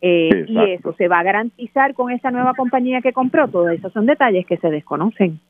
Eh, 0.00 0.46
y 0.46 0.58
eso 0.72 0.92
se 0.94 1.08
va 1.08 1.18
a 1.18 1.24
garantizar 1.24 1.92
con 1.94 2.10
esa 2.12 2.30
nueva 2.30 2.54
compañía 2.54 3.00
que 3.02 3.12
compró. 3.12 3.48
Todos 3.48 3.72
esos 3.72 3.92
son 3.92 4.06
detalles 4.06 4.46
que 4.46 4.56
se 4.56 4.70
desconocen. 4.70 5.40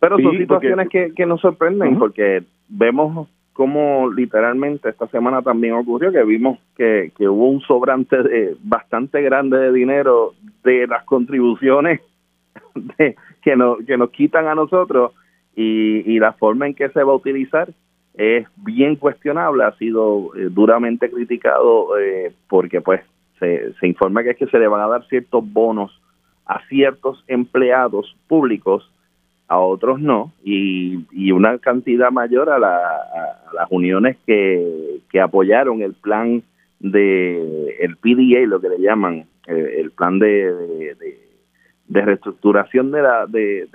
Pero 0.00 0.18
son 0.18 0.36
situaciones 0.36 0.88
que, 0.88 1.12
que 1.14 1.26
nos 1.26 1.40
sorprenden 1.40 1.98
porque 1.98 2.42
vemos 2.68 3.28
como 3.56 4.12
literalmente 4.12 4.90
esta 4.90 5.06
semana 5.08 5.40
también 5.40 5.72
ocurrió 5.72 6.12
que 6.12 6.22
vimos 6.24 6.58
que, 6.76 7.10
que 7.16 7.26
hubo 7.26 7.48
un 7.48 7.62
sobrante 7.62 8.22
de, 8.22 8.54
bastante 8.62 9.22
grande 9.22 9.58
de 9.58 9.72
dinero 9.72 10.34
de 10.62 10.86
las 10.86 11.04
contribuciones 11.04 12.02
de, 12.98 13.16
que, 13.40 13.56
nos, 13.56 13.78
que 13.86 13.96
nos 13.96 14.10
quitan 14.10 14.46
a 14.46 14.54
nosotros 14.54 15.12
y, 15.54 16.02
y 16.04 16.18
la 16.18 16.34
forma 16.34 16.66
en 16.66 16.74
que 16.74 16.90
se 16.90 17.02
va 17.02 17.12
a 17.12 17.16
utilizar 17.16 17.70
es 18.12 18.46
bien 18.56 18.96
cuestionable, 18.96 19.64
ha 19.64 19.72
sido 19.78 20.36
eh, 20.36 20.48
duramente 20.50 21.10
criticado 21.10 21.98
eh, 21.98 22.34
porque 22.48 22.82
pues 22.82 23.00
se, 23.38 23.72
se 23.72 23.86
informa 23.86 24.22
que 24.22 24.30
es 24.30 24.36
que 24.36 24.48
se 24.48 24.58
le 24.58 24.68
van 24.68 24.82
a 24.82 24.88
dar 24.88 25.06
ciertos 25.08 25.42
bonos 25.50 25.98
a 26.44 26.60
ciertos 26.68 27.24
empleados 27.26 28.14
públicos 28.28 28.90
a 29.48 29.58
otros 29.58 30.00
no, 30.00 30.32
y, 30.42 31.06
y 31.12 31.30
una 31.30 31.58
cantidad 31.58 32.10
mayor 32.10 32.50
a, 32.50 32.58
las 32.58 33.70
uniones 33.70 34.16
que, 34.26 35.00
que 35.10 35.20
apoyaron 35.20 35.82
el 35.82 35.94
plan 35.94 36.42
de 36.80 37.76
el 37.80 37.96
PDA, 37.96 38.46
lo 38.46 38.60
que 38.60 38.68
le 38.68 38.80
llaman, 38.80 39.26
eh, 39.46 39.76
el, 39.78 39.90
plan 39.92 40.18
de, 40.18 40.94
de, 41.88 42.00
reestructuración 42.02 42.90
de 42.90 43.02
la 43.02 43.26
de, 43.26 43.68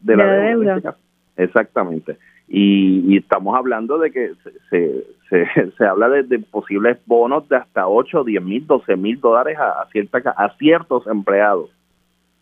de, 0.00 0.16
la, 0.16 0.24
deuda. 0.24 0.96
Exactamente. 1.36 2.16
Y, 2.48 3.16
estamos 3.16 3.56
hablando 3.56 3.98
de 3.98 4.10
que 4.10 4.32
se, 4.70 5.04
se, 5.28 5.70
se, 5.76 5.84
habla 5.84 6.08
de, 6.08 6.38
posibles 6.40 6.98
bonos 7.06 7.48
de 7.48 7.56
hasta 7.56 7.86
8, 7.86 8.24
10 8.24 8.42
mil, 8.42 8.66
12 8.66 8.96
mil 8.96 9.20
dólares 9.20 9.56
a, 9.58 9.86
cierta, 9.92 10.18
a 10.30 10.56
ciertos 10.56 11.06
empleados. 11.06 11.70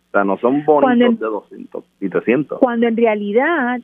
O 0.09 0.11
sea, 0.11 0.23
no 0.23 0.37
son 0.37 0.65
bonitos 0.65 1.19
de 1.19 1.25
200 1.25 1.83
y 2.01 2.09
300. 2.09 2.59
Cuando 2.59 2.87
en 2.87 2.97
realidad, 2.97 3.79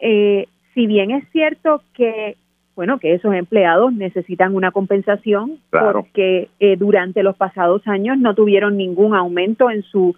eh, 0.00 0.46
si 0.74 0.88
bien 0.88 1.12
es 1.12 1.24
cierto 1.30 1.82
que, 1.94 2.36
bueno, 2.74 2.98
que 2.98 3.14
esos 3.14 3.32
empleados 3.32 3.92
necesitan 3.92 4.56
una 4.56 4.72
compensación 4.72 5.58
porque 5.70 6.48
eh, 6.58 6.76
durante 6.76 7.22
los 7.22 7.36
pasados 7.36 7.86
años 7.86 8.18
no 8.18 8.34
tuvieron 8.34 8.76
ningún 8.76 9.14
aumento 9.14 9.70
en 9.70 9.82
su 9.82 10.16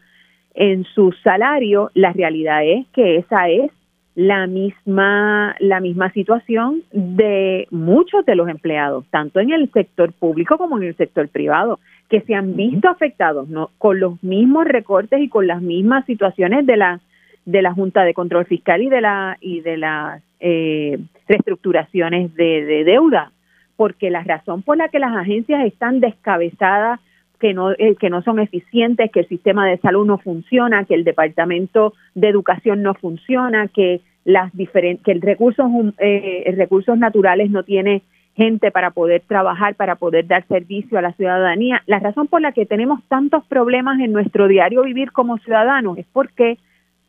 en 0.55 0.85
su 0.85 1.13
salario, 1.23 1.91
la 1.95 2.13
realidad 2.13 2.65
es 2.65 2.87
que 2.89 3.17
esa 3.17 3.49
es 3.49 3.71
la 4.15 4.47
misma 4.47 5.55
la 5.61 5.81
misma 5.81 6.11
situación 6.13 6.83
de 6.91 7.69
muchos 7.71 8.25
de 8.25 8.35
los 8.35 8.49
empleados, 8.49 9.05
tanto 9.11 9.41
en 9.41 9.51
el 9.53 9.71
sector 9.73 10.13
público 10.13 10.57
como 10.57 10.79
en 10.79 10.85
el 10.85 10.97
sector 10.97 11.29
privado 11.29 11.79
que 12.11 12.21
se 12.23 12.35
han 12.35 12.57
visto 12.57 12.89
afectados 12.89 13.49
¿no? 13.49 13.71
con 13.79 14.01
los 14.01 14.23
mismos 14.23 14.67
recortes 14.67 15.21
y 15.23 15.29
con 15.29 15.47
las 15.47 15.63
mismas 15.63 16.05
situaciones 16.05 16.67
de 16.67 16.77
la 16.77 17.01
de 17.47 17.63
la 17.63 17.73
Junta 17.73 18.05
de 18.05 18.13
Control 18.13 18.45
Fiscal 18.45 18.83
y 18.83 18.91
de 18.91 19.01
la 19.01 19.39
y 19.41 19.61
de 19.61 19.77
las 19.79 20.23
eh, 20.41 20.99
reestructuraciones 21.27 22.35
de, 22.35 22.85
deuda, 22.85 23.33
porque 23.77 24.11
la 24.11 24.23
razón 24.23 24.63
por 24.63 24.77
la 24.77 24.89
que 24.89 24.99
las 24.99 25.17
agencias 25.17 25.65
están 25.65 26.01
descabezadas, 26.01 27.01
que 27.39 27.55
no 27.55 27.73
eh, 27.73 27.97
que 27.99 28.11
no 28.11 28.23
son 28.23 28.41
eficientes, 28.41 29.11
que 29.11 29.21
el 29.21 29.29
sistema 29.29 29.67
de 29.67 29.79
salud 29.79 30.05
no 30.05 30.19
funciona, 30.19 30.85
que 30.85 30.95
el 30.95 31.05
departamento 31.05 31.95
de 32.15 32.29
educación 32.29 32.83
no 32.83 32.95
funciona, 32.95 33.69
que 33.69 34.01
las 34.25 34.53
diferentes 34.53 35.05
que 35.05 35.13
el 35.13 35.23
recursos 35.23 35.71
eh, 35.99 36.53
recursos 36.57 36.99
naturales 36.99 37.51
no 37.51 37.63
tiene 37.63 38.03
gente 38.41 38.71
para 38.71 38.91
poder 38.91 39.23
trabajar, 39.27 39.75
para 39.75 39.97
poder 39.97 40.27
dar 40.27 40.47
servicio 40.47 40.99
a 40.99 41.03
la 41.03 41.13
ciudadanía. 41.13 41.83
La 41.87 41.99
razón 41.99 42.27
por 42.27 42.41
la 42.41 42.53
que 42.53 42.65
tenemos 42.65 43.03
tantos 43.09 43.45
problemas 43.45 44.01
en 44.01 44.13
nuestro 44.13 44.49
diario 44.49 44.83
vivir 44.83 45.13
como 45.13 45.37
ciudadanos 45.39 45.99
es 45.99 46.07
porque 46.11 46.57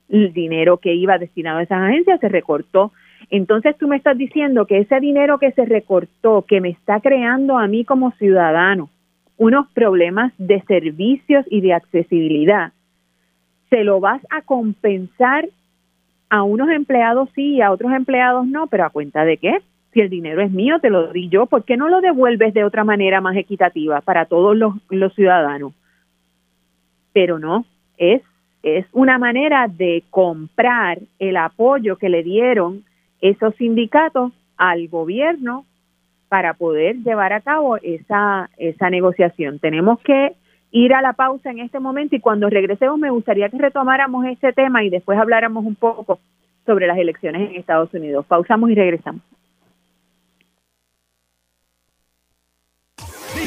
el 0.10 0.34
dinero 0.34 0.78
que 0.78 0.94
iba 0.94 1.18
destinado 1.18 1.60
a 1.60 1.64
esas 1.64 1.82
agencias 1.82 2.20
se 2.20 2.28
recortó. 2.28 2.92
Entonces 3.30 3.78
tú 3.78 3.88
me 3.88 3.96
estás 3.96 4.18
diciendo 4.18 4.66
que 4.66 4.80
ese 4.80 5.00
dinero 5.00 5.40
que 5.40 5.54
se 5.54 5.64
recortó, 5.66 6.42
que 6.42 6.60
me 6.60 6.70
está 6.70 7.00
creando 7.00 7.58
a 7.58 7.66
mí 7.68 7.86
como 7.86 8.12
ciudadano 8.12 8.90
unos 9.38 9.70
problemas 9.72 10.34
de 10.38 10.62
servicios 10.64 11.46
y 11.50 11.62
de 11.62 11.74
accesibilidad, 11.74 12.74
se 13.70 13.86
lo 13.86 14.02
vas 14.02 14.22
a 14.30 14.42
compensar 14.42 15.48
a 16.30 16.44
unos 16.44 16.70
empleados 16.70 17.30
sí 17.36 17.56
y 17.56 17.62
a 17.62 17.72
otros 17.72 17.94
empleados 17.94 18.46
no, 18.48 18.68
pero 18.68 18.86
a 18.86 18.90
cuenta 18.90 19.24
de 19.24 19.38
qué? 19.38 19.62
Si 19.94 20.02
el 20.02 20.10
dinero 20.10 20.42
es 20.42 20.52
mío, 20.52 20.80
te 20.80 20.90
lo 20.90 21.12
di 21.12 21.30
yo, 21.30 21.46
¿por 21.46 21.64
qué 21.64 21.78
no 21.78 21.90
lo 21.90 22.02
devuelves 22.02 22.54
de 22.54 22.64
otra 22.64 22.84
manera 22.84 23.22
más 23.22 23.36
equitativa 23.36 24.02
para 24.02 24.26
todos 24.26 24.56
los, 24.56 24.76
los 24.90 25.14
ciudadanos? 25.14 25.74
Pero 27.14 27.40
no, 27.40 27.66
es, 27.98 28.22
es 28.64 28.86
una 28.94 29.18
manera 29.18 29.68
de 29.68 30.04
comprar 30.10 31.00
el 31.20 31.38
apoyo 31.38 31.98
que 31.98 32.10
le 32.10 32.24
dieron 32.24 32.84
esos 33.20 33.56
sindicatos 33.56 34.32
al 34.58 34.88
gobierno 34.88 35.66
para 36.30 36.54
poder 36.54 36.98
llevar 36.98 37.34
a 37.34 37.42
cabo 37.42 37.78
esa, 37.78 38.50
esa 38.58 38.90
negociación. 38.90 39.60
Tenemos 39.60 40.00
que 40.00 40.34
ir 40.72 40.94
a 40.94 41.02
la 41.02 41.12
pausa 41.14 41.52
en 41.52 41.60
este 41.60 41.80
momento 41.80 42.16
y 42.16 42.22
cuando 42.22 42.50
regresemos 42.50 42.98
me 42.98 43.10
gustaría 43.10 43.50
que 43.50 43.58
retomáramos 43.58 44.26
ese 44.26 44.54
tema 44.54 44.84
y 44.84 44.90
después 44.90 45.20
habláramos 45.20 45.66
un 45.66 45.76
poco 45.76 46.20
sobre 46.66 46.88
las 46.88 46.98
elecciones 46.98 47.50
en 47.50 47.58
Estados 47.58 47.94
Unidos. 47.94 48.26
Pausamos 48.26 48.70
y 48.70 48.76
regresamos. 48.76 49.22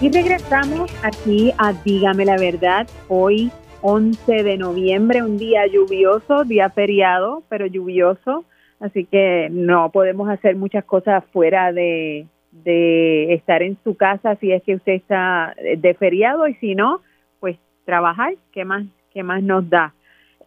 Y 0.00 0.10
regresamos 0.10 0.90
aquí 1.04 1.52
a 1.56 1.72
Dígame 1.72 2.24
la 2.24 2.36
verdad, 2.36 2.86
hoy 3.08 3.50
11 3.80 4.42
de 4.42 4.58
noviembre, 4.58 5.22
un 5.22 5.38
día 5.38 5.66
lluvioso, 5.66 6.44
día 6.44 6.68
feriado, 6.70 7.42
pero 7.48 7.66
lluvioso, 7.66 8.44
así 8.80 9.04
que 9.04 9.48
no 9.50 9.90
podemos 9.90 10.28
hacer 10.28 10.56
muchas 10.56 10.84
cosas 10.84 11.24
fuera 11.32 11.72
de, 11.72 12.26
de 12.50 13.34
estar 13.34 13.62
en 13.62 13.78
su 13.84 13.96
casa 13.96 14.36
si 14.36 14.52
es 14.52 14.62
que 14.62 14.74
usted 14.74 14.94
está 14.94 15.54
de 15.58 15.94
feriado 15.94 16.48
y 16.48 16.54
si 16.54 16.74
no, 16.74 17.00
pues 17.40 17.56
trabajar, 17.84 18.34
¿qué 18.52 18.64
más, 18.64 18.84
qué 19.12 19.22
más 19.22 19.42
nos 19.42 19.68
da? 19.70 19.94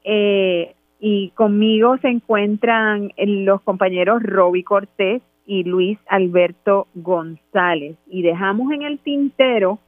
Eh, 0.04 0.74
y 1.00 1.30
conmigo 1.32 1.98
se 2.00 2.10
encuentran 2.10 3.12
los 3.18 3.62
compañeros 3.62 4.24
Roby 4.24 4.64
Cortés, 4.64 5.22
y 5.48 5.64
Luis 5.64 5.98
Alberto 6.08 6.88
González. 6.94 7.96
Y 8.06 8.22
dejamos 8.22 8.72
en 8.74 8.84
el 8.84 9.00
tintero 9.00 9.80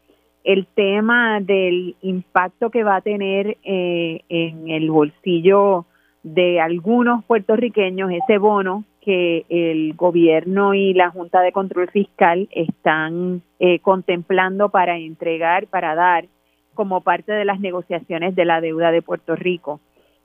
el 0.44 0.65
tema 0.68 1.41
del 1.41 1.95
impacto 2.02 2.72
que 2.72 2.84
va 2.84 2.95
a 2.95 3.02
tener 3.02 3.57
eh, 3.64 4.22
en 4.30 4.69
el 4.69 4.90
bolsillo 4.90 5.86
de 6.23 6.60
algunos 6.60 7.23
puertorriqueños 7.26 8.11
ese 8.11 8.38
bono 8.38 8.86
que 9.02 9.45
el 9.49 9.94
gobierno 9.94 10.73
y 10.73 10.94
la 10.94 11.11
Junta 11.11 11.41
de 11.41 11.52
Control 11.52 11.90
Fiscal 11.90 12.48
están 12.52 13.41
eh, 13.60 13.80
contemplando 13.80 14.69
para 14.69 14.98
entregar, 14.98 15.68
para 15.68 15.95
dar 15.95 16.26
como 16.73 17.02
parte 17.02 17.31
de 17.31 17.45
las 17.45 17.60
negociaciones 17.60 18.36
de 18.36 18.45
la 18.45 18.61
deuda 18.61 18.91
de 18.91 19.02
Puerto 19.02 19.36
Rico. 19.36 19.80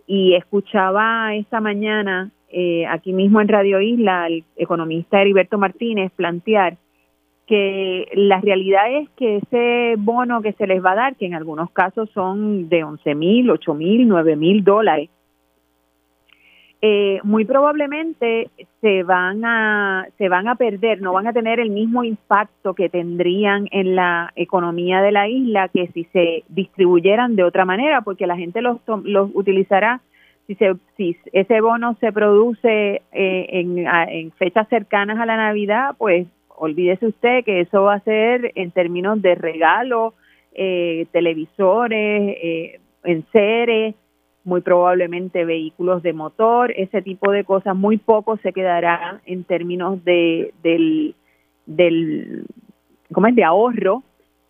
Y 0.07 0.35
escuchaba 0.35 1.35
esta 1.35 1.61
mañana 1.61 2.31
eh, 2.57 2.87
aquí 2.87 3.13
mismo 3.13 3.41
en 3.41 3.49
Radio 3.49 3.81
Isla 3.81 4.29
el 4.29 4.45
economista 4.55 5.21
Heriberto 5.21 5.59
Martínez 5.59 6.13
plantear 6.15 6.77
que 7.49 8.07
la 8.15 8.41
realidad 8.41 8.93
es 8.93 9.09
que 9.17 9.39
ese 9.39 9.97
bono 9.99 10.41
que 10.41 10.53
se 10.53 10.69
les 10.69 10.83
va 10.83 10.93
a 10.93 10.95
dar, 10.95 11.17
que 11.17 11.27
en 11.27 11.35
algunos 11.35 11.73
casos 11.73 12.09
son 12.11 12.69
de 12.69 12.85
11 12.85 13.15
mil, 13.17 13.51
8 13.51 13.75
mil, 13.75 14.07
9 14.07 14.37
mil 14.37 14.63
dólares, 14.63 15.11
eh, 16.81 17.19
muy 17.25 17.45
probablemente 17.45 18.51
se 18.81 19.03
van 19.03 19.45
a 19.45 20.07
se 20.17 20.29
van 20.29 20.47
a 20.47 20.55
perder, 20.55 21.03
no 21.03 21.13
van 21.13 21.27
a 21.27 21.33
tener 21.33 21.59
el 21.59 21.71
mismo 21.71 22.05
impacto 22.05 22.75
que 22.75 22.89
tendrían 22.89 23.67
en 23.73 23.97
la 23.97 24.33
economía 24.37 25.03
de 25.03 25.11
la 25.11 25.27
isla 25.27 25.69
que 25.69 25.89
si 25.89 26.05
se 26.13 26.45
distribuyeran 26.49 27.35
de 27.35 27.43
otra 27.43 27.65
manera, 27.65 28.03
porque 28.03 28.29
la 28.29 28.37
gente 28.37 28.63
los, 28.63 28.79
los 29.03 29.31
utilizará 29.35 30.03
si, 30.47 30.55
se, 30.57 30.75
si 30.97 31.17
ese 31.33 31.61
bono 31.61 31.97
se 32.01 32.13
produce 32.13 33.03
eh, 33.13 33.47
en, 33.51 34.33
fechas 34.33 34.69
cercanas 34.69 35.19
a 35.19 35.27
la 35.27 35.37
Navidad, 35.37 35.95
pues 35.99 36.27
olvídese 36.49 37.07
usted 37.07 37.45
que 37.45 37.61
eso 37.61 37.83
va 37.83 37.95
a 37.95 38.01
ser 38.01 38.53
en 38.55 38.71
términos 38.71 39.21
de 39.23 39.35
regalo, 39.35 40.15
eh, 40.53 41.07
televisores, 41.13 42.37
eh, 42.43 42.81
enseres, 43.03 43.95
muy 44.45 44.61
probablemente 44.61 45.45
vehículos 45.45 46.03
de 46.03 46.13
motor, 46.13 46.73
ese 46.77 47.01
tipo 47.01 47.31
de 47.33 47.45
cosas, 47.45 47.75
muy 47.75 47.97
poco 47.97 48.37
se 48.39 48.53
quedará 48.53 49.21
en 49.25 49.45
términos 49.45 50.05
de, 50.05 50.53
del, 50.63 51.15
del 51.67 52.45
¿cómo 53.13 53.27
es? 53.27 53.35
de 53.35 53.45
ahorro, 53.45 54.03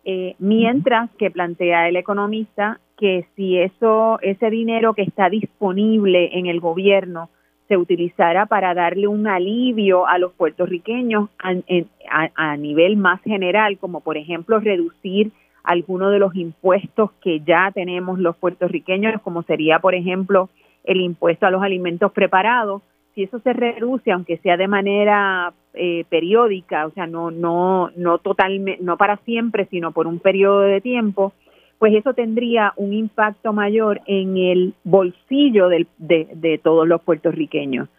eh, 0.03 0.35
mientras 0.37 1.09
que 1.11 1.31
plantea 1.31 1.87
el 1.87 1.95
economista 1.95 2.79
que 2.97 3.25
si 3.35 3.57
eso, 3.57 4.19
ese 4.21 4.49
dinero 4.49 4.93
que 4.93 5.03
está 5.03 5.29
disponible 5.29 6.37
en 6.37 6.45
el 6.45 6.59
gobierno 6.59 7.29
se 7.67 7.77
utilizara 7.77 8.45
para 8.45 8.73
darle 8.73 9.07
un 9.07 9.27
alivio 9.27 10.07
a 10.07 10.17
los 10.17 10.31
puertorriqueños 10.33 11.29
a, 11.39 12.57
nivel 12.57 12.95
más 12.97 13.21
general, 13.23 13.77
como 13.79 14.01
por 14.01 14.17
ejemplo 14.17 14.59
reducir 14.59 15.31
algunos 15.63 16.11
de 16.11 16.19
los 16.19 16.35
impuestos 16.35 17.11
que 17.21 17.39
ya 17.39 17.71
tenemos 17.73 18.19
los 18.19 18.35
puertorriqueños, 18.35 19.19
como 19.21 19.41
sería 19.43 19.79
por 19.79 19.95
ejemplo 19.95 20.49
el 20.83 21.01
impuesto 21.01 21.47
a 21.47 21.51
los 21.51 21.63
alimentos 21.63 22.11
preparados, 22.11 22.83
si 23.15 23.23
eso 23.23 23.39
se 23.39 23.53
reduce, 23.53 24.11
aunque 24.11 24.37
sea 24.37 24.57
de 24.57 24.67
manera 24.67 25.53
eh, 25.73 26.03
periódica, 26.09 26.85
o 26.85 26.91
sea, 26.91 27.07
no, 27.07 27.31
no, 27.31 27.89
no 27.95 28.17
totalmente, 28.19 28.83
no 28.83 28.97
para 28.97 29.17
siempre, 29.17 29.65
sino 29.71 29.91
por 29.91 30.05
un 30.05 30.19
periodo 30.19 30.59
de 30.59 30.81
tiempo, 30.81 31.33
pues 31.79 31.93
eso 31.93 32.13
tendría 32.13 32.73
un 32.77 32.93
impacto 32.93 33.53
mayor 33.53 34.01
en 34.05 34.37
el 34.37 34.73
bolsillo 34.83 35.67
de, 35.69 35.87
de, 35.97 36.59
todos 36.63 36.87
los 36.87 37.01
puertorriqueños. 37.01 37.89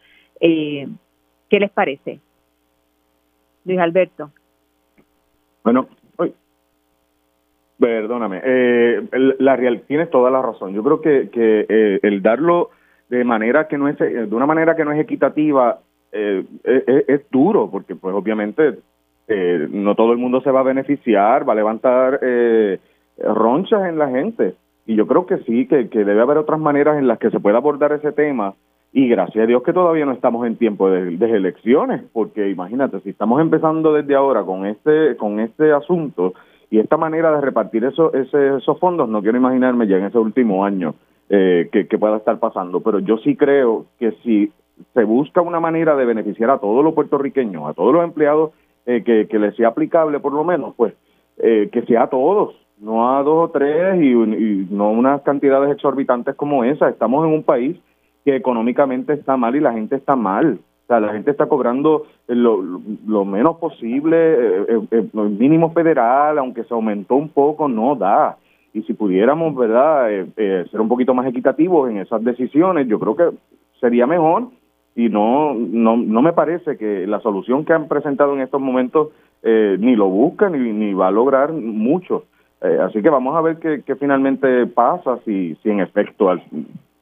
Eh, 0.41 0.89
¿Qué 1.49 1.61
les 1.61 1.71
parece? 1.71 2.21
Luis 3.65 3.79
Alberto. 3.79 4.31
Bueno, 5.63 5.89
perdóname, 7.79 8.41
eh, 8.45 9.03
la 9.39 9.57
real, 9.57 9.83
tienes 9.87 10.11
toda 10.11 10.31
la 10.31 10.41
razón. 10.41 10.73
Yo 10.73 10.83
creo 10.83 11.01
que, 11.01 11.29
que 11.31 11.67
eh, 11.69 12.01
el 12.03 12.23
darlo 12.23 12.71
de 13.11 13.25
manera 13.25 13.69
que 13.69 13.77
no 13.77 13.89
es, 13.89 13.99
de 13.99 14.35
una 14.35 14.47
manera 14.47 14.75
que 14.75 14.85
no 14.85 14.93
es 14.93 15.01
equitativa, 15.01 15.81
es, 16.13 16.47
es, 16.65 17.31
duro, 17.31 17.69
porque 17.71 17.95
pues 17.95 18.15
obviamente 18.15 18.79
no 19.29 19.95
todo 19.95 20.13
el 20.13 20.19
mundo 20.19 20.41
se 20.41 20.51
va 20.51 20.61
a 20.61 20.65
beneficiar, 20.65 21.47
va 21.47 21.53
a 21.53 21.57
levantar 21.57 22.21
eh, 22.23 22.79
ronchas 23.19 23.89
en 23.89 23.99
la 23.99 24.09
gente. 24.09 24.55
Y 24.87 24.95
yo 24.95 25.07
creo 25.07 25.27
que 25.27 25.39
sí, 25.39 25.67
que, 25.67 25.89
que 25.89 26.05
debe 26.05 26.21
haber 26.21 26.39
otras 26.39 26.61
maneras 26.61 26.99
en 26.99 27.09
las 27.09 27.19
que 27.19 27.31
se 27.31 27.41
pueda 27.41 27.59
abordar 27.59 27.93
ese 27.93 28.13
tema. 28.13 28.55
Y 28.93 29.09
gracias 29.09 29.45
a 29.45 29.47
Dios 29.47 29.63
que 29.63 29.73
todavía 29.73 30.07
no 30.07 30.13
estamos 30.13 30.47
en 30.47 30.57
tiempo 30.57 30.89
de, 30.89 31.17
elecciones, 31.17 32.03
porque 32.15 32.49
imagínate, 32.49 33.01
si 33.01 33.11
estamos 33.11 33.41
empezando 33.43 33.93
desde 33.93 34.15
ahora 34.15 34.43
con 34.43 34.65
este, 34.65 35.17
con 35.17 35.39
este 35.41 35.73
asunto 35.73 36.33
y 36.71 36.79
esta 36.79 36.97
manera 36.97 37.31
de 37.33 37.43
repartir 37.43 37.85
eso, 37.85 38.13
esos 38.15 38.79
fondos, 38.81 39.09
no 39.09 39.21
quiero 39.21 39.37
imaginarme 39.37 39.87
ya 39.87 39.99
en 39.99 40.05
ese 40.05 40.19
último 40.19 40.65
año 40.65 40.95
eh, 41.29 41.69
que, 41.71 41.99
pueda 41.99 42.17
estar 42.17 42.39
pasando. 42.39 42.81
Pero 42.81 43.01
yo 43.01 43.19
sí 43.19 43.37
creo 43.37 43.85
que 43.99 44.13
si 44.23 44.51
se 44.95 45.05
busca 45.05 45.43
una 45.43 45.61
manera 45.61 45.95
de 45.95 46.07
beneficiar 46.07 46.49
a 46.51 46.59
todos 46.59 46.83
los 46.83 46.95
puertorriqueños, 46.95 47.69
a 47.69 47.75
todos 47.75 47.93
los 47.93 48.03
empleados 48.03 48.53
eh, 48.87 49.03
que, 49.05 49.27
que 49.29 49.39
les 49.39 49.55
sea 49.57 49.69
aplicable 49.69 50.21
por 50.21 50.33
lo 50.33 50.45
menos, 50.45 50.75
pues 50.75 50.95
eh, 51.39 51.69
que 51.71 51.83
sea 51.83 52.05
a 52.05 52.09
todos, 52.09 52.55
no 52.79 53.17
a 53.17 53.23
dos 53.23 53.49
o 53.49 53.51
tres 53.51 54.01
y, 54.03 54.15
no 54.71 54.91
unas 54.91 55.23
cantidades 55.23 55.73
exorbitantes 55.73 56.35
como 56.35 56.65
esa. 56.65 56.89
Estamos 56.89 57.25
en 57.27 57.33
un 57.33 57.43
país 57.43 57.77
que 58.25 58.37
económicamente 58.37 59.15
está 59.15 59.37
mal 59.37 59.57
y 59.57 59.61
la 59.61 59.73
gente 59.73 59.97
está 59.97 60.17
mal. 60.17 60.59
O 60.85 60.87
sea, 60.87 61.01
la 61.01 61.13
gente 61.13 61.33
está 61.33 61.47
cobrando 61.47 62.05
lo, 62.29 62.63
lo 63.07 63.25
menos 63.25 63.57
posible, 63.57 64.17
eh, 64.17 64.65
eh, 64.69 64.81
eh, 64.93 65.09
el 65.13 65.31
mínimo 65.31 65.73
federal, 65.73 66.39
aunque 66.39 66.63
se 66.65 66.75
aumentó 66.75 67.17
un 67.17 67.29
poco, 67.29 67.67
no 67.67 67.97
da. 67.97 68.37
Y 68.73 68.83
si 68.83 68.93
pudiéramos, 68.93 69.57
¿verdad?, 69.57 70.09
ser 70.37 70.81
un 70.81 70.89
poquito 70.89 71.15
más 71.15 71.27
equitativos 71.27 71.91
en 71.91 71.97
esas 71.97 72.23
decisiones, 72.23 72.87
yo 72.87 73.01
creo 73.01 73.17
que 73.17 73.31
sería 73.81 74.07
mejor 74.07 74.49
y 74.95 75.09
no, 75.09 75.55
no, 75.55 75.97
no 75.97 76.23
me 76.23 76.35
parece 76.35 76.77
que 76.77 77.07
la 77.07 77.21
solución 77.21 77.65
que 77.65 77.73
han 77.73 77.89
presentado 77.89 78.35
en 78.35 78.43
estos 78.43 78.61
momentos 78.61 79.09
ni 79.43 79.97
lo 79.97 80.09
busca 80.09 80.51
ni, 80.51 80.73
ni 80.73 80.93
va 80.93 81.09
a 81.09 81.11
lograr 81.11 81.53
mucho. 81.53 82.25
Eh, 82.63 82.79
así 82.81 83.03
que 83.03 83.11
vamos 83.11 83.37
a 83.37 83.43
ver 83.43 83.59
qué, 83.59 83.97
finalmente 83.97 84.67
pasa, 84.67 85.19
si, 85.25 85.55
si 85.63 85.71
en 85.71 85.81
efecto 85.81 86.35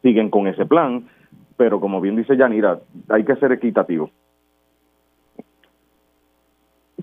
siguen 0.02 0.28
con 0.28 0.48
ese 0.48 0.66
plan, 0.66 1.09
pero 1.56 1.78
como 1.81 2.01
bien 2.01 2.16
dice 2.16 2.36
Yanira, 2.36 2.81
hay 3.09 3.24
que 3.24 3.36
ser 3.36 3.52
equitativo. 3.52 4.10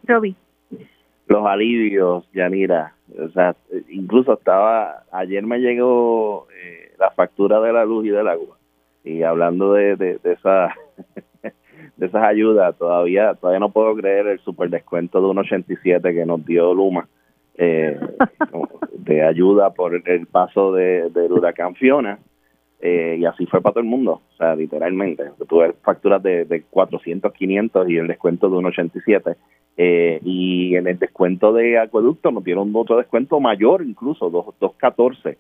Roby. 0.06 0.36
Los 1.28 1.46
alivios, 1.46 2.30
Yanira, 2.34 2.94
o 3.18 3.30
sea, 3.30 3.56
incluso 3.90 4.34
estaba, 4.34 5.04
ayer 5.14 5.44
me 5.44 5.60
llegó 5.60 6.48
eh, 6.54 6.94
la 7.00 7.12
factura 7.12 7.62
de 7.62 7.72
la 7.72 7.86
luz 7.86 8.06
y 8.06 8.10
del 8.10 8.28
agua, 8.28 8.58
y 9.06 9.24
hablando 9.24 9.74
de, 9.74 9.96
de, 9.96 10.18
de 10.18 10.34
esa 10.34 10.76
de 11.96 12.06
esas 12.06 12.24
ayudas, 12.24 12.78
todavía 12.78 13.34
todavía 13.36 13.60
no 13.62 13.70
puedo 13.72 13.96
creer 13.96 14.28
el 14.28 14.40
super 14.40 14.70
descuento 14.70 15.22
de 15.22 15.28
1.87 15.28 16.14
que 16.14 16.26
nos 16.26 16.46
dio 16.46 16.74
Luma 16.74 17.08
eh, 17.58 18.00
de 18.94 19.24
ayuda 19.24 19.72
por 19.72 19.96
el 19.96 20.28
paso 20.28 20.74
de, 20.74 21.10
del 21.10 21.32
huracán 21.32 21.76
Fiona. 21.76 22.20
Eh, 22.84 23.18
y 23.20 23.26
así 23.26 23.46
fue 23.46 23.62
para 23.62 23.74
todo 23.74 23.84
el 23.84 23.90
mundo, 23.90 24.22
o 24.34 24.36
sea, 24.38 24.56
literalmente. 24.56 25.26
Tuve 25.48 25.74
facturas 25.84 26.24
de, 26.24 26.46
de 26.46 26.64
400, 26.64 27.32
500 27.32 27.90
y 27.90 27.98
el 27.98 28.08
descuento 28.08 28.50
de 28.50 28.58
1,87. 28.58 29.36
Eh, 29.78 30.20
y 30.24 30.76
en 30.76 30.88
el 30.88 31.00
descuento 31.00 31.54
de 31.54 31.80
acueducto 31.80 32.32
nos 32.32 32.44
dieron 32.44 32.72
otro 32.76 32.98
descuento 32.98 33.40
mayor, 33.40 33.84
incluso 33.84 34.32
2.14, 34.32 35.38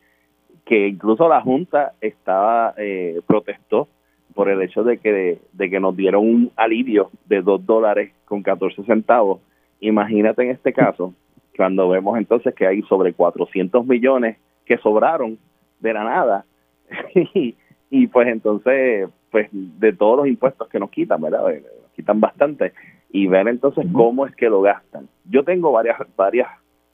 que 0.66 0.88
incluso 0.88 1.28
la 1.28 1.42
Junta 1.42 1.94
estaba 2.00 2.74
eh, 2.78 3.22
protestó 3.28 3.88
por 4.34 4.50
el 4.50 4.62
hecho 4.62 4.84
de 4.84 4.98
que, 5.00 5.40
de 5.52 5.70
que 5.70 5.80
nos 5.80 5.98
dieron 5.98 6.26
un 6.26 6.52
alivio 6.56 7.12
de 7.26 7.42
2 7.42 7.66
dólares 7.66 8.14
con 8.26 8.42
14 8.42 8.84
centavos. 8.84 9.42
Imagínate 9.82 10.44
en 10.44 10.52
este 10.52 10.72
caso, 10.72 11.14
cuando 11.56 11.90
vemos 11.90 12.18
entonces 12.18 12.54
que 12.56 12.68
hay 12.68 12.82
sobre 12.84 13.14
400 13.14 13.86
millones 13.86 14.38
que 14.66 14.78
sobraron 14.78 15.38
de 15.80 15.94
la 15.94 16.04
nada 16.04 16.46
y, 17.16 17.56
y 17.90 18.08
pues 18.08 18.28
entonces 18.28 19.10
pues 19.32 19.50
de 19.52 19.94
todos 19.94 20.18
los 20.18 20.28
impuestos 20.28 20.68
que 20.68 20.80
nos 20.80 20.92
quitan, 20.92 21.22
¿verdad? 21.22 21.52
Eh, 21.52 21.64
nos 21.82 21.92
quitan 21.94 22.20
bastante 22.20 22.74
y 23.10 23.28
ver 23.28 23.48
entonces 23.48 23.86
cómo 23.92 24.26
es 24.26 24.36
que 24.36 24.50
lo 24.50 24.62
gastan. 24.62 25.08
Yo 25.30 25.44
tengo 25.44 25.72
varias 25.72 25.98
varias 26.16 26.48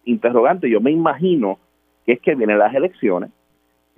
interrogantes, 0.05 0.71
yo 0.71 0.79
me 0.79 0.91
imagino 0.91 1.59
que 2.05 2.13
es 2.13 2.21
que 2.21 2.35
vienen 2.35 2.59
las 2.59 2.73
elecciones 2.73 3.31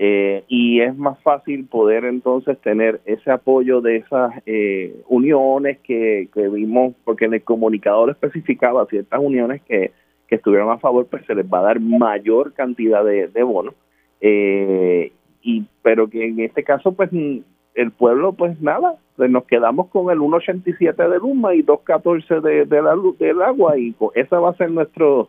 eh, 0.01 0.45
y 0.47 0.79
es 0.79 0.97
más 0.97 1.21
fácil 1.21 1.65
poder 1.65 2.05
entonces 2.05 2.57
tener 2.61 3.01
ese 3.03 3.31
apoyo 3.31 3.81
de 3.81 3.97
esas 3.97 4.31
eh, 4.45 5.01
uniones 5.09 5.77
que, 5.79 6.29
que 6.33 6.47
vimos, 6.47 6.95
porque 7.03 7.25
en 7.25 7.33
el 7.33 7.43
comunicador 7.43 8.09
especificaba 8.09 8.85
ciertas 8.85 9.19
uniones 9.19 9.61
que, 9.63 9.91
que 10.29 10.35
estuvieron 10.35 10.71
a 10.71 10.77
favor, 10.77 11.07
pues 11.07 11.25
se 11.25 11.33
les 11.35 11.45
va 11.45 11.59
a 11.59 11.63
dar 11.63 11.79
mayor 11.79 12.53
cantidad 12.53 13.03
de, 13.03 13.27
de 13.27 13.43
bonos, 13.43 13.73
eh, 14.21 15.11
y 15.41 15.65
pero 15.81 16.09
que 16.09 16.27
en 16.27 16.39
este 16.41 16.63
caso 16.63 16.91
pues 16.93 17.09
el 17.11 17.91
pueblo 17.91 18.33
pues 18.33 18.61
nada, 18.61 18.95
pues 19.15 19.31
nos 19.31 19.45
quedamos 19.45 19.87
con 19.87 20.11
el 20.11 20.19
1.87 20.19 20.95
de 20.95 21.17
Luma 21.17 21.55
y 21.55 21.63
2.14 21.63 22.41
de, 22.41 22.65
de 22.65 22.81
la 22.81 22.93
luz 22.93 23.17
del 23.17 23.41
agua 23.41 23.77
y 23.77 23.95
ese 24.15 24.35
va 24.35 24.51
a 24.51 24.57
ser 24.57 24.69
nuestro 24.71 25.27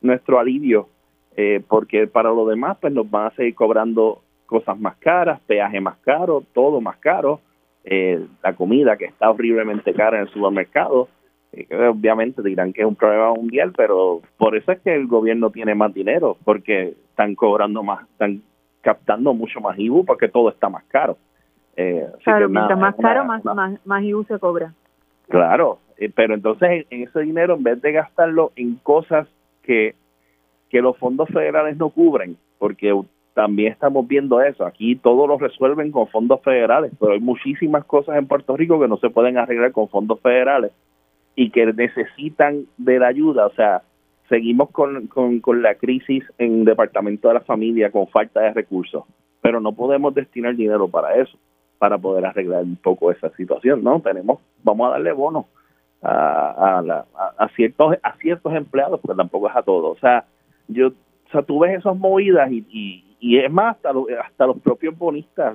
nuestro 0.00 0.38
alivio 0.38 0.88
eh, 1.36 1.62
porque 1.66 2.06
para 2.06 2.30
lo 2.30 2.46
demás 2.46 2.78
pues 2.80 2.92
nos 2.92 3.10
van 3.10 3.26
a 3.26 3.34
seguir 3.34 3.54
cobrando 3.54 4.22
cosas 4.46 4.78
más 4.78 4.96
caras, 4.96 5.40
peaje 5.46 5.80
más 5.80 5.98
caro, 5.98 6.42
todo 6.54 6.80
más 6.80 6.96
caro, 6.98 7.40
eh, 7.84 8.24
la 8.42 8.54
comida 8.54 8.96
que 8.96 9.06
está 9.06 9.30
horriblemente 9.30 9.92
cara 9.92 10.16
en 10.16 10.22
el 10.22 10.32
supermercado, 10.32 11.08
obviamente 11.72 12.42
dirán 12.42 12.72
que 12.72 12.82
es 12.82 12.86
un 12.86 12.96
problema 12.96 13.32
mundial, 13.34 13.72
pero 13.76 14.20
por 14.36 14.56
eso 14.56 14.72
es 14.72 14.80
que 14.80 14.94
el 14.94 15.06
gobierno 15.06 15.50
tiene 15.50 15.74
más 15.74 15.92
dinero, 15.94 16.36
porque 16.44 16.94
están 17.10 17.34
cobrando 17.34 17.82
más, 17.82 18.02
están 18.10 18.42
captando 18.82 19.34
mucho 19.34 19.60
más 19.60 19.78
IBU 19.78 20.04
porque 20.04 20.28
todo 20.28 20.50
está 20.50 20.68
más 20.68 20.84
caro. 20.84 21.16
Eh, 21.76 22.06
claro, 22.24 22.48
mientras 22.48 22.78
más 22.78 22.94
caro, 22.96 23.24
más, 23.24 23.44
más, 23.44 23.86
más 23.86 24.02
IBU 24.02 24.24
se 24.24 24.38
cobra. 24.38 24.72
Claro, 25.28 25.78
pero 26.14 26.34
entonces 26.34 26.86
en 26.90 27.02
ese 27.02 27.20
dinero, 27.20 27.54
en 27.54 27.62
vez 27.62 27.80
de 27.82 27.92
gastarlo 27.92 28.52
en 28.56 28.76
cosas 28.76 29.26
que 29.62 29.94
que 30.68 30.80
los 30.80 30.96
fondos 30.98 31.28
federales 31.28 31.76
no 31.76 31.90
cubren, 31.90 32.36
porque 32.58 32.98
también 33.34 33.72
estamos 33.72 34.06
viendo 34.06 34.40
eso. 34.40 34.66
Aquí 34.66 34.96
todo 34.96 35.26
lo 35.26 35.38
resuelven 35.38 35.92
con 35.92 36.08
fondos 36.08 36.40
federales, 36.42 36.92
pero 36.98 37.12
hay 37.12 37.20
muchísimas 37.20 37.84
cosas 37.84 38.16
en 38.16 38.26
Puerto 38.26 38.56
Rico 38.56 38.80
que 38.80 38.88
no 38.88 38.96
se 38.96 39.10
pueden 39.10 39.38
arreglar 39.38 39.72
con 39.72 39.88
fondos 39.88 40.20
federales 40.20 40.72
y 41.36 41.50
que 41.50 41.66
necesitan 41.66 42.64
de 42.78 42.98
la 42.98 43.08
ayuda. 43.08 43.46
O 43.46 43.52
sea, 43.52 43.82
seguimos 44.28 44.70
con, 44.70 45.06
con, 45.06 45.40
con 45.40 45.62
la 45.62 45.76
crisis 45.76 46.24
en 46.38 46.60
el 46.60 46.64
Departamento 46.64 47.28
de 47.28 47.34
la 47.34 47.40
Familia 47.40 47.92
con 47.92 48.08
falta 48.08 48.40
de 48.40 48.54
recursos, 48.54 49.04
pero 49.42 49.60
no 49.60 49.72
podemos 49.72 50.14
destinar 50.14 50.56
dinero 50.56 50.88
para 50.88 51.14
eso, 51.16 51.38
para 51.78 51.98
poder 51.98 52.24
arreglar 52.24 52.64
un 52.64 52.76
poco 52.76 53.12
esa 53.12 53.30
situación. 53.36 53.84
No, 53.84 54.00
tenemos, 54.00 54.40
vamos 54.64 54.88
a 54.88 54.92
darle 54.92 55.12
bonos 55.12 55.44
a, 56.02 56.80
a, 56.80 57.04
a, 57.38 57.48
ciertos, 57.50 57.96
a 58.02 58.16
ciertos 58.16 58.54
empleados, 58.54 58.98
pero 59.02 59.14
tampoco 59.14 59.48
es 59.48 59.56
a 59.56 59.62
todos. 59.62 59.96
O 59.96 60.00
sea, 60.00 60.24
yo, 60.68 60.88
o 60.88 61.30
sea, 61.30 61.42
tú 61.42 61.60
ves 61.60 61.78
esas 61.78 61.96
movidas 61.96 62.50
y, 62.50 62.64
y, 62.70 63.16
y 63.20 63.38
es 63.38 63.52
más, 63.52 63.76
hasta, 63.76 63.90
hasta 64.24 64.46
los 64.46 64.58
propios 64.60 64.96
bonistas, 64.96 65.54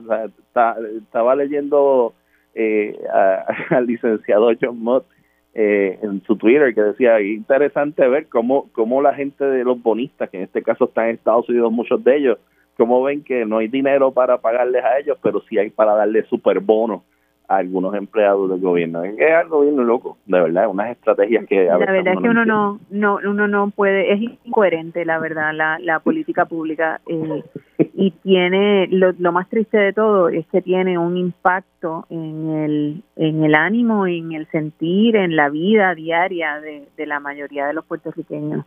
estaba 0.97 1.35
leyendo 1.35 2.13
eh, 2.53 2.99
al 3.69 3.87
licenciado 3.87 4.51
John 4.61 4.79
Mott 4.79 5.05
eh, 5.53 5.99
en 6.01 6.23
su 6.23 6.35
Twitter 6.37 6.73
que 6.73 6.81
decía, 6.81 7.21
interesante 7.21 8.07
ver 8.07 8.27
cómo, 8.27 8.69
cómo 8.71 9.01
la 9.01 9.13
gente 9.13 9.43
de 9.43 9.63
los 9.63 9.81
bonistas, 9.81 10.29
que 10.29 10.37
en 10.37 10.43
este 10.43 10.63
caso 10.63 10.85
están 10.85 11.09
en 11.09 11.15
Estados 11.15 11.49
Unidos 11.49 11.71
muchos 11.71 12.03
de 12.03 12.17
ellos, 12.17 12.37
cómo 12.77 13.03
ven 13.03 13.23
que 13.23 13.45
no 13.45 13.57
hay 13.57 13.67
dinero 13.67 14.11
para 14.11 14.39
pagarles 14.39 14.83
a 14.83 14.97
ellos, 14.99 15.17
pero 15.21 15.41
sí 15.41 15.57
hay 15.57 15.69
para 15.69 15.93
darles 15.93 16.25
super 16.27 16.59
bonos 16.59 17.01
algunos 17.57 17.93
empleados 17.95 18.49
del 18.49 18.59
gobierno. 18.59 19.03
Es 19.03 19.33
algo 19.33 19.61
bien 19.61 19.75
loco, 19.85 20.17
de 20.25 20.41
verdad, 20.41 20.69
unas 20.69 20.91
estrategias 20.91 21.45
que 21.45 21.65
La 21.65 21.77
verdad 21.77 22.13
es 22.13 22.19
que 22.19 22.29
uno 22.29 22.45
no, 22.45 22.79
no, 22.89 23.19
uno 23.23 23.47
no 23.47 23.69
puede, 23.69 24.13
es 24.13 24.21
incoherente 24.21 25.05
la 25.05 25.19
verdad 25.19 25.51
la, 25.53 25.79
la 25.79 25.99
política 25.99 26.45
pública 26.45 27.01
eh, 27.07 27.43
y 27.93 28.11
tiene, 28.11 28.87
lo, 28.87 29.13
lo 29.17 29.31
más 29.31 29.49
triste 29.49 29.77
de 29.77 29.93
todo 29.93 30.29
es 30.29 30.45
que 30.47 30.61
tiene 30.61 30.97
un 30.97 31.17
impacto 31.17 32.05
en 32.09 32.49
el, 32.49 33.03
en 33.15 33.43
el 33.43 33.55
ánimo, 33.55 34.07
en 34.07 34.31
el 34.31 34.47
sentir, 34.47 35.15
en 35.15 35.35
la 35.35 35.49
vida 35.49 35.93
diaria 35.95 36.59
de, 36.59 36.87
de 36.95 37.05
la 37.05 37.19
mayoría 37.19 37.67
de 37.67 37.73
los 37.73 37.85
puertorriqueños. 37.85 38.65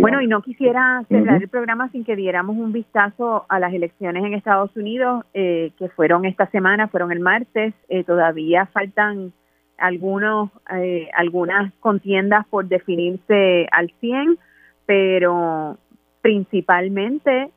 Bueno, 0.00 0.20
y 0.20 0.26
no 0.26 0.42
quisiera 0.42 1.02
cerrar 1.08 1.42
el 1.42 1.48
programa 1.48 1.88
sin 1.90 2.04
que 2.04 2.16
diéramos 2.16 2.56
un 2.56 2.72
vistazo 2.72 3.46
a 3.48 3.60
las 3.60 3.72
elecciones 3.72 4.24
en 4.24 4.34
Estados 4.34 4.74
Unidos, 4.76 5.24
eh, 5.34 5.72
que 5.78 5.88
fueron 5.90 6.24
esta 6.24 6.46
semana, 6.46 6.88
fueron 6.88 7.12
el 7.12 7.20
martes. 7.20 7.74
Eh, 7.88 8.04
todavía 8.04 8.66
faltan 8.66 9.32
algunos, 9.78 10.50
eh, 10.74 11.08
algunas 11.14 11.72
contiendas 11.80 12.46
por 12.48 12.66
definirse 12.66 13.66
al 13.70 13.92
100, 14.00 14.38
pero 14.86 15.78
principalmente 16.22 17.50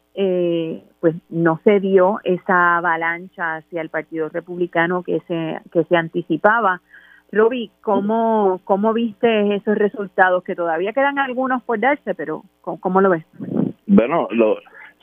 pues 0.99 1.16
no 1.30 1.61
se 1.64 1.80
dio 1.80 2.20
esa 2.26 2.78
avalancha 2.78 3.56
hacia 3.56 3.82
el 3.82 3.88
Partido 3.88 4.28
Republicano 4.28 5.02
que 5.02 5.22
se, 5.30 5.61
que 5.72 5.86
se 5.86 5.95
anticipaba. 5.95 6.82
Roby, 7.31 7.69
¿cómo, 7.81 8.60
¿cómo 8.64 8.93
viste 8.93 9.56
esos 9.56 9.77
resultados? 9.77 10.43
Que 10.43 10.56
todavía 10.56 10.93
quedan 10.93 11.19
algunos 11.19 11.61
por 11.64 11.80
darse, 11.80 12.15
pero 12.15 12.43
¿cómo, 12.61 13.01
lo 13.01 13.11
ves? 13.11 13.23
Bueno, 13.85 14.27
lo, 14.31 14.57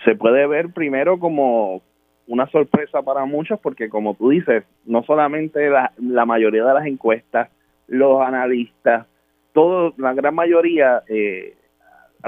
se 0.05 0.17
puede 0.17 0.47
ver 0.47 0.73
primero 0.73 1.19
como 1.19 1.83
una 2.27 2.47
sorpresa 2.49 3.03
para 3.03 3.25
muchos, 3.27 3.61
porque 3.61 3.89
como 3.89 4.15
tú 4.15 4.31
dices, 4.31 4.65
no 4.85 5.05
solamente 5.05 5.71
la, 5.71 5.93
la 5.99 6.27
mayoría 6.27 6.65
de 6.65 6.75
las 6.75 6.87
encuestas, 6.87 7.49
los 7.87 8.21
analistas, 8.21 9.07
todo, 9.53 9.95
la 9.97 10.13
gran 10.13 10.35
mayoría 10.35 11.03
eh, 11.09 11.55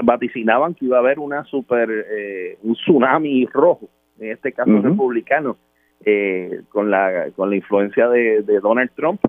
vaticinaban 0.01 0.75
que 0.75 0.85
iba 0.85 0.95
a 0.95 1.01
haber 1.01 1.19
una 1.19 1.43
super, 1.43 1.89
eh, 1.89 2.57
un 2.63 2.75
tsunami 2.75 3.45
rojo, 3.47 3.89
en 4.17 4.31
este 4.31 4.53
caso 4.53 4.81
republicano, 4.81 5.57
eh, 6.05 6.61
con 6.69 6.89
la 6.89 7.29
con 7.35 7.49
la 7.49 7.57
influencia 7.57 8.07
de 8.07 8.59
Donald 8.61 8.91
Trump 8.95 9.19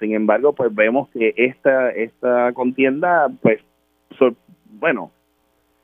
sin 0.00 0.14
embargo, 0.14 0.54
pues 0.54 0.74
vemos 0.74 1.08
que 1.10 1.34
esta 1.36 1.90
esta 1.90 2.52
contienda, 2.54 3.28
pues, 3.42 3.60
bueno, 4.64 5.12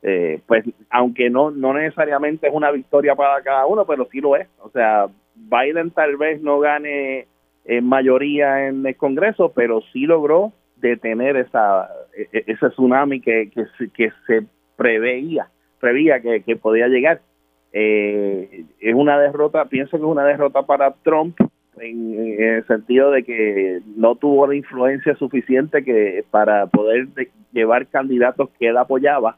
eh, 0.03 0.41
pues 0.47 0.65
aunque 0.91 1.31
no 1.31 1.51
no 1.51 1.75
necesariamente 1.75 2.49
es 2.49 2.55
una 2.55 2.71
victoria 2.71 3.15
para 3.15 3.43
cada 3.43 3.67
uno, 3.67 3.85
pero 3.87 4.09
sí 4.11 4.21
lo 4.21 4.35
es. 4.35 4.49
O 4.61 4.71
sea, 4.71 5.07
Biden 5.35 5.91
tal 5.91 6.17
vez 6.17 6.41
no 6.41 6.59
gane 6.59 7.27
en 7.67 7.87
mayoría 7.87 8.67
en 8.67 8.87
el 8.87 8.97
Congreso, 8.97 9.53
pero 9.55 9.83
sí 9.93 10.07
logró 10.07 10.53
detener 10.77 11.37
esa 11.37 11.89
e, 12.17 12.29
e, 12.33 12.45
ese 12.47 12.71
tsunami 12.71 13.21
que, 13.21 13.51
que, 13.51 13.67
que 13.93 14.11
se 14.27 14.47
preveía 14.77 15.49
preveía 15.79 16.21
que, 16.21 16.43
que 16.43 16.57
podía 16.57 16.89
llegar. 16.89 17.21
Eh, 17.73 18.65
es 18.81 18.95
una 18.95 19.19
derrota, 19.19 19.67
pienso 19.67 19.93
que 19.93 20.03
es 20.03 20.09
una 20.09 20.25
derrota 20.25 20.63
para 20.63 20.93
Trump 21.03 21.39
en, 21.81 22.43
el 22.43 22.67
sentido 22.67 23.11
de 23.11 23.23
que 23.23 23.81
no 23.97 24.17
tuvo 24.17 24.47
la 24.47 24.55
influencia 24.55 25.15
suficiente 25.17 25.85
que 25.85 26.25
para 26.31 26.67
poder 26.67 27.09
llevar 27.53 27.87
candidatos 27.87 28.51
que 28.59 28.69
él 28.69 28.77
apoyaba 28.77 29.37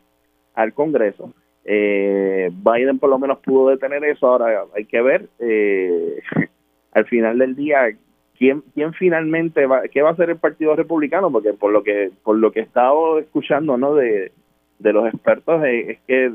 al 0.54 0.72
Congreso. 0.72 1.32
Eh, 1.64 2.50
Biden 2.52 2.98
por 2.98 3.10
lo 3.10 3.18
menos 3.18 3.38
pudo 3.38 3.70
detener 3.70 4.04
eso. 4.04 4.26
Ahora 4.26 4.64
hay 4.74 4.84
que 4.84 5.00
ver 5.02 5.28
eh, 5.38 6.20
al 6.92 7.04
final 7.06 7.38
del 7.38 7.54
día 7.54 7.90
quién 8.38 8.62
quién 8.74 8.92
finalmente 8.94 9.66
va, 9.66 9.82
qué 9.82 10.02
va 10.02 10.10
a 10.10 10.12
hacer 10.12 10.30
el 10.30 10.38
Partido 10.38 10.74
Republicano, 10.76 11.30
porque 11.30 11.52
por 11.52 11.72
lo 11.72 11.82
que 11.82 12.10
por 12.22 12.36
lo 12.36 12.52
que 12.52 12.60
he 12.60 12.62
estado 12.62 13.18
escuchando, 13.18 13.76
no 13.76 13.94
de 13.94 14.32
de 14.78 14.92
los 14.92 15.08
expertos 15.08 15.64
eh, 15.64 15.90
es 15.90 15.98
que 16.06 16.30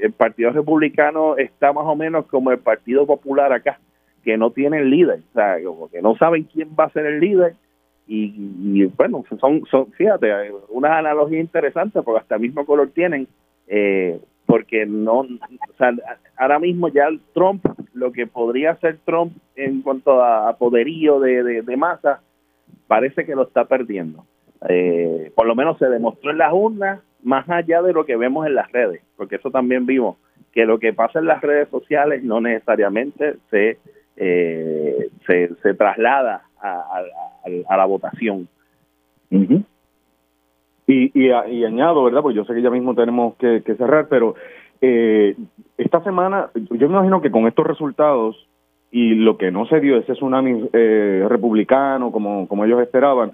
el 0.00 0.12
Partido 0.12 0.50
Republicano 0.50 1.36
está 1.36 1.74
más 1.74 1.84
o 1.86 1.94
menos 1.94 2.26
como 2.26 2.50
el 2.50 2.58
Partido 2.58 3.06
Popular 3.06 3.52
acá 3.52 3.78
que 4.24 4.36
no 4.36 4.50
tienen 4.50 4.90
líder, 4.90 5.20
o 5.30 5.32
sea, 5.34 5.56
como 5.64 5.88
que 5.88 6.00
no 6.00 6.16
saben 6.16 6.44
quién 6.44 6.70
va 6.78 6.84
a 6.84 6.90
ser 6.90 7.06
el 7.06 7.20
líder 7.20 7.54
y, 8.06 8.84
bueno, 8.96 9.24
son, 9.40 9.64
son, 9.70 9.92
fíjate, 9.92 10.28
una 10.68 10.98
analogía 10.98 11.40
interesante 11.40 12.02
porque 12.02 12.20
hasta 12.20 12.34
el 12.34 12.42
mismo 12.42 12.66
color 12.66 12.90
tienen, 12.90 13.26
eh, 13.68 14.20
porque 14.44 14.84
no, 14.84 15.20
o 15.20 15.28
sea, 15.78 15.92
ahora 16.36 16.58
mismo 16.58 16.88
ya 16.88 17.08
Trump, 17.32 17.64
lo 17.94 18.12
que 18.12 18.26
podría 18.26 18.76
ser 18.76 18.98
Trump 19.04 19.32
en 19.56 19.82
cuanto 19.82 20.22
a, 20.22 20.54
poderío 20.58 21.20
de, 21.20 21.62
de, 21.62 21.76
masa, 21.76 22.20
parece 22.86 23.24
que 23.24 23.34
lo 23.34 23.44
está 23.44 23.64
perdiendo. 23.64 24.26
Eh, 24.68 25.32
por 25.34 25.46
lo 25.46 25.54
menos 25.54 25.78
se 25.78 25.86
demostró 25.86 26.32
en 26.32 26.38
las 26.38 26.52
urnas 26.52 27.00
más 27.22 27.48
allá 27.48 27.82
de 27.82 27.92
lo 27.92 28.04
que 28.04 28.16
vemos 28.16 28.46
en 28.46 28.56
las 28.56 28.70
redes, 28.72 29.00
porque 29.16 29.36
eso 29.36 29.50
también 29.50 29.86
vimos, 29.86 30.16
que 30.52 30.66
lo 30.66 30.78
que 30.78 30.92
pasa 30.92 31.20
en 31.20 31.26
las 31.26 31.40
redes 31.40 31.68
sociales 31.68 32.22
no 32.22 32.40
necesariamente 32.40 33.36
se, 33.50 33.78
eh, 34.16 35.08
se, 35.26 35.54
se, 35.62 35.74
traslada 35.74 36.42
a, 36.60 37.76
la 37.76 37.84
votación. 37.86 38.48
y, 39.30 39.56
y, 40.86 41.30
y, 41.30 41.64
añado, 41.64 42.04
¿verdad? 42.04 42.22
Pues 42.22 42.36
yo 42.36 42.44
sé 42.44 42.54
que 42.54 42.62
ya 42.62 42.70
mismo 42.70 42.94
tenemos 42.94 43.34
que, 43.36 43.62
cerrar, 43.62 44.08
pero 44.08 44.34
eh, 44.80 45.36
esta 45.78 46.02
semana, 46.02 46.50
yo 46.54 46.88
me 46.88 46.94
imagino 46.94 47.20
que 47.20 47.30
con 47.30 47.46
estos 47.46 47.66
resultados 47.66 48.48
y 48.90 49.14
lo 49.14 49.38
que 49.38 49.50
no 49.50 49.66
se 49.66 49.80
dio, 49.80 49.96
ese 49.96 50.12
tsunami 50.12 50.68
eh, 50.72 51.24
republicano 51.28 52.12
como, 52.12 52.64
ellos 52.64 52.82
esperaban, 52.82 53.32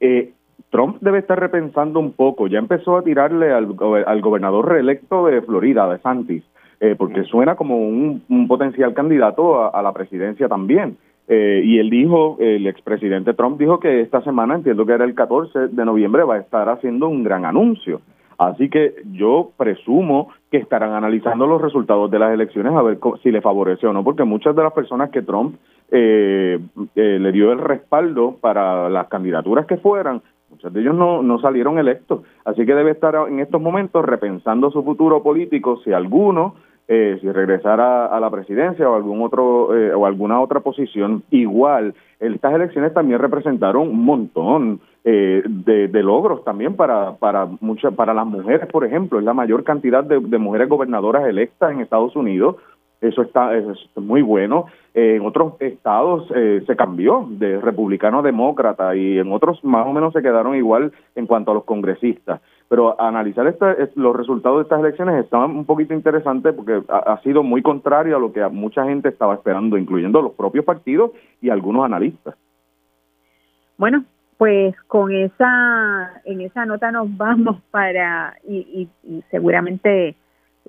eh, 0.00 0.32
Trump 0.70 0.98
debe 1.00 1.18
estar 1.18 1.40
repensando 1.40 1.98
un 1.98 2.12
poco. 2.12 2.46
Ya 2.46 2.58
empezó 2.58 2.96
a 2.96 3.02
tirarle 3.02 3.52
al, 3.52 3.66
gobernador 3.66 4.68
reelecto 4.68 5.26
de 5.26 5.40
Florida, 5.42 5.88
de 5.90 5.98
Santis, 5.98 6.44
eh, 6.84 6.96
porque 6.98 7.22
suena 7.22 7.54
como 7.54 7.78
un, 7.78 8.48
potencial 8.48 8.92
candidato 8.92 9.72
a, 9.72 9.80
la 9.82 9.92
presidencia 9.92 10.48
también. 10.48 10.96
Eh, 11.28 11.62
y 11.64 11.78
él 11.78 11.88
dijo, 11.90 12.38
el 12.40 12.66
expresidente 12.66 13.34
Trump 13.34 13.56
dijo 13.56 13.78
que 13.78 14.00
esta 14.00 14.20
semana, 14.22 14.56
entiendo 14.56 14.84
que 14.84 14.94
era 14.94 15.04
el 15.04 15.14
14 15.14 15.68
de 15.68 15.84
noviembre, 15.84 16.24
va 16.24 16.34
a 16.34 16.40
estar 16.40 16.68
haciendo 16.68 17.06
un 17.06 17.22
gran 17.22 17.44
anuncio. 17.44 18.00
Así 18.36 18.68
que 18.68 18.96
yo 19.12 19.52
presumo 19.56 20.30
que 20.50 20.56
estarán 20.56 20.90
analizando 20.90 21.46
los 21.46 21.62
resultados 21.62 22.10
de 22.10 22.18
las 22.18 22.32
elecciones 22.34 22.72
a 22.72 22.82
ver 22.82 22.98
si 23.22 23.30
le 23.30 23.40
favorece 23.40 23.86
o 23.86 23.92
no, 23.92 24.02
porque 24.02 24.24
muchas 24.24 24.56
de 24.56 24.64
las 24.64 24.72
personas 24.72 25.10
que 25.10 25.22
Trump 25.22 25.54
eh, 25.92 26.58
le 26.96 27.30
dio 27.30 27.52
el 27.52 27.60
respaldo 27.60 28.38
para 28.40 28.90
las 28.90 29.06
candidaturas 29.06 29.66
que 29.66 29.76
fueran, 29.76 30.20
Muchos 30.52 30.70
de 30.70 30.82
ellos 30.82 30.94
no, 30.94 31.22
no 31.22 31.40
salieron 31.40 31.78
electos, 31.78 32.20
así 32.44 32.66
que 32.66 32.74
debe 32.74 32.90
estar 32.90 33.14
en 33.26 33.40
estos 33.40 33.58
momentos 33.58 34.04
repensando 34.04 34.70
su 34.70 34.84
futuro 34.84 35.22
político, 35.22 35.78
si 35.82 35.94
alguno, 35.94 36.56
eh, 36.94 37.16
si 37.22 37.32
regresara 37.32 38.04
a 38.04 38.20
la 38.20 38.28
presidencia 38.28 38.86
o 38.86 38.94
algún 38.94 39.22
otro 39.22 39.74
eh, 39.74 39.94
o 39.94 40.04
alguna 40.04 40.42
otra 40.42 40.60
posición. 40.60 41.22
Igual, 41.30 41.94
estas 42.20 42.52
elecciones 42.52 42.92
también 42.92 43.18
representaron 43.18 43.88
un 43.88 44.04
montón 44.04 44.78
eh, 45.02 45.42
de, 45.46 46.02
logros 46.02 46.44
también 46.44 46.76
para 46.76 47.14
para 47.16 47.46
muchas 47.62 47.94
para 47.94 48.12
las 48.12 48.26
mujeres, 48.26 48.66
por 48.66 48.84
ejemplo, 48.84 49.18
es 49.18 49.24
la 49.24 49.32
mayor 49.32 49.64
cantidad 49.64 50.04
de 50.04 50.38
mujeres 50.38 50.68
gobernadoras 50.68 51.26
electas 51.26 51.72
en 51.72 51.80
Estados 51.80 52.14
Unidos 52.14 52.56
eso 53.02 53.22
está 53.22 53.54
es 53.56 53.66
muy 53.96 54.22
bueno. 54.22 54.66
en 54.94 55.26
otros 55.26 55.54
estados 55.58 56.30
eh, 56.34 56.62
se 56.66 56.76
cambió 56.76 57.26
de 57.28 57.60
republicano 57.60 58.20
a 58.20 58.22
demócrata 58.22 58.94
y 58.94 59.18
en 59.18 59.32
otros 59.32 59.62
más 59.64 59.86
o 59.86 59.92
menos 59.92 60.12
se 60.12 60.22
quedaron 60.22 60.54
igual 60.54 60.92
en 61.16 61.26
cuanto 61.26 61.50
a 61.50 61.54
los 61.54 61.64
congresistas. 61.64 62.40
Pero 62.72 62.98
analizar 62.98 63.54
los 63.96 64.16
resultados 64.16 64.56
de 64.56 64.62
estas 64.62 64.80
elecciones 64.80 65.22
está 65.22 65.44
un 65.44 65.66
poquito 65.66 65.92
interesante 65.92 66.54
porque 66.54 66.82
ha, 66.88 67.20
sido 67.20 67.42
muy 67.42 67.60
contrario 67.60 68.16
a 68.16 68.18
lo 68.18 68.32
que 68.32 68.42
mucha 68.48 68.86
gente 68.86 69.10
estaba 69.10 69.34
esperando, 69.34 69.76
incluyendo 69.76 70.22
los 70.22 70.32
propios 70.32 70.64
partidos 70.64 71.10
y 71.42 71.50
algunos 71.50 71.84
analistas. 71.84 72.34
Bueno, 73.76 74.06
pues 74.38 74.74
con 74.86 75.12
esa, 75.12 76.22
en 76.24 76.40
esa 76.40 76.64
nota 76.64 76.90
nos 76.90 77.14
vamos 77.14 77.60
para, 77.70 78.38
y, 78.48 78.88
y 79.02 79.22
seguramente 79.30 80.16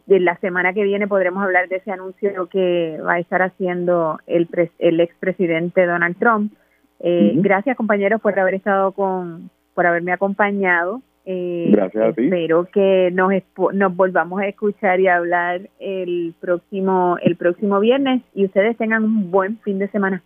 de 0.05 0.19
la 0.19 0.35
semana 0.39 0.73
que 0.73 0.83
viene 0.83 1.07
podremos 1.07 1.41
hablar 1.41 1.69
de 1.69 1.77
ese 1.77 1.93
anuncio 1.93 2.47
que 2.47 2.99
va 2.99 3.13
a 3.13 3.19
estar 3.19 3.41
haciendo 3.41 4.19
el, 4.27 4.49
el 4.79 4.99
expresidente 4.99 5.85
Donald 5.85 6.19
Trump. 6.19 6.51
Eh, 6.99 7.31
gracias 7.37 7.77
compañeros 7.77 8.19
por 8.19 8.37
haber 8.37 8.55
estado 8.55 8.91
con, 8.91 9.49
por 9.73 9.87
haberme 9.87 10.11
acompañado. 10.11 11.01
Eh, 11.25 11.69
gracias 11.71 12.03
a 12.03 12.13
ti. 12.13 12.25
Espero 12.25 12.65
que 12.65 13.09
nos, 13.13 13.31
nos 13.73 13.95
volvamos 13.95 14.41
a 14.41 14.47
escuchar 14.47 14.99
y 14.99 15.07
hablar 15.07 15.69
el 15.79 16.33
próximo, 16.39 17.17
el 17.21 17.35
próximo 17.35 17.79
viernes 17.79 18.21
y 18.33 18.45
ustedes 18.45 18.77
tengan 18.77 19.03
un 19.03 19.31
buen 19.31 19.57
fin 19.59 19.79
de 19.79 19.87
semana. 19.89 20.23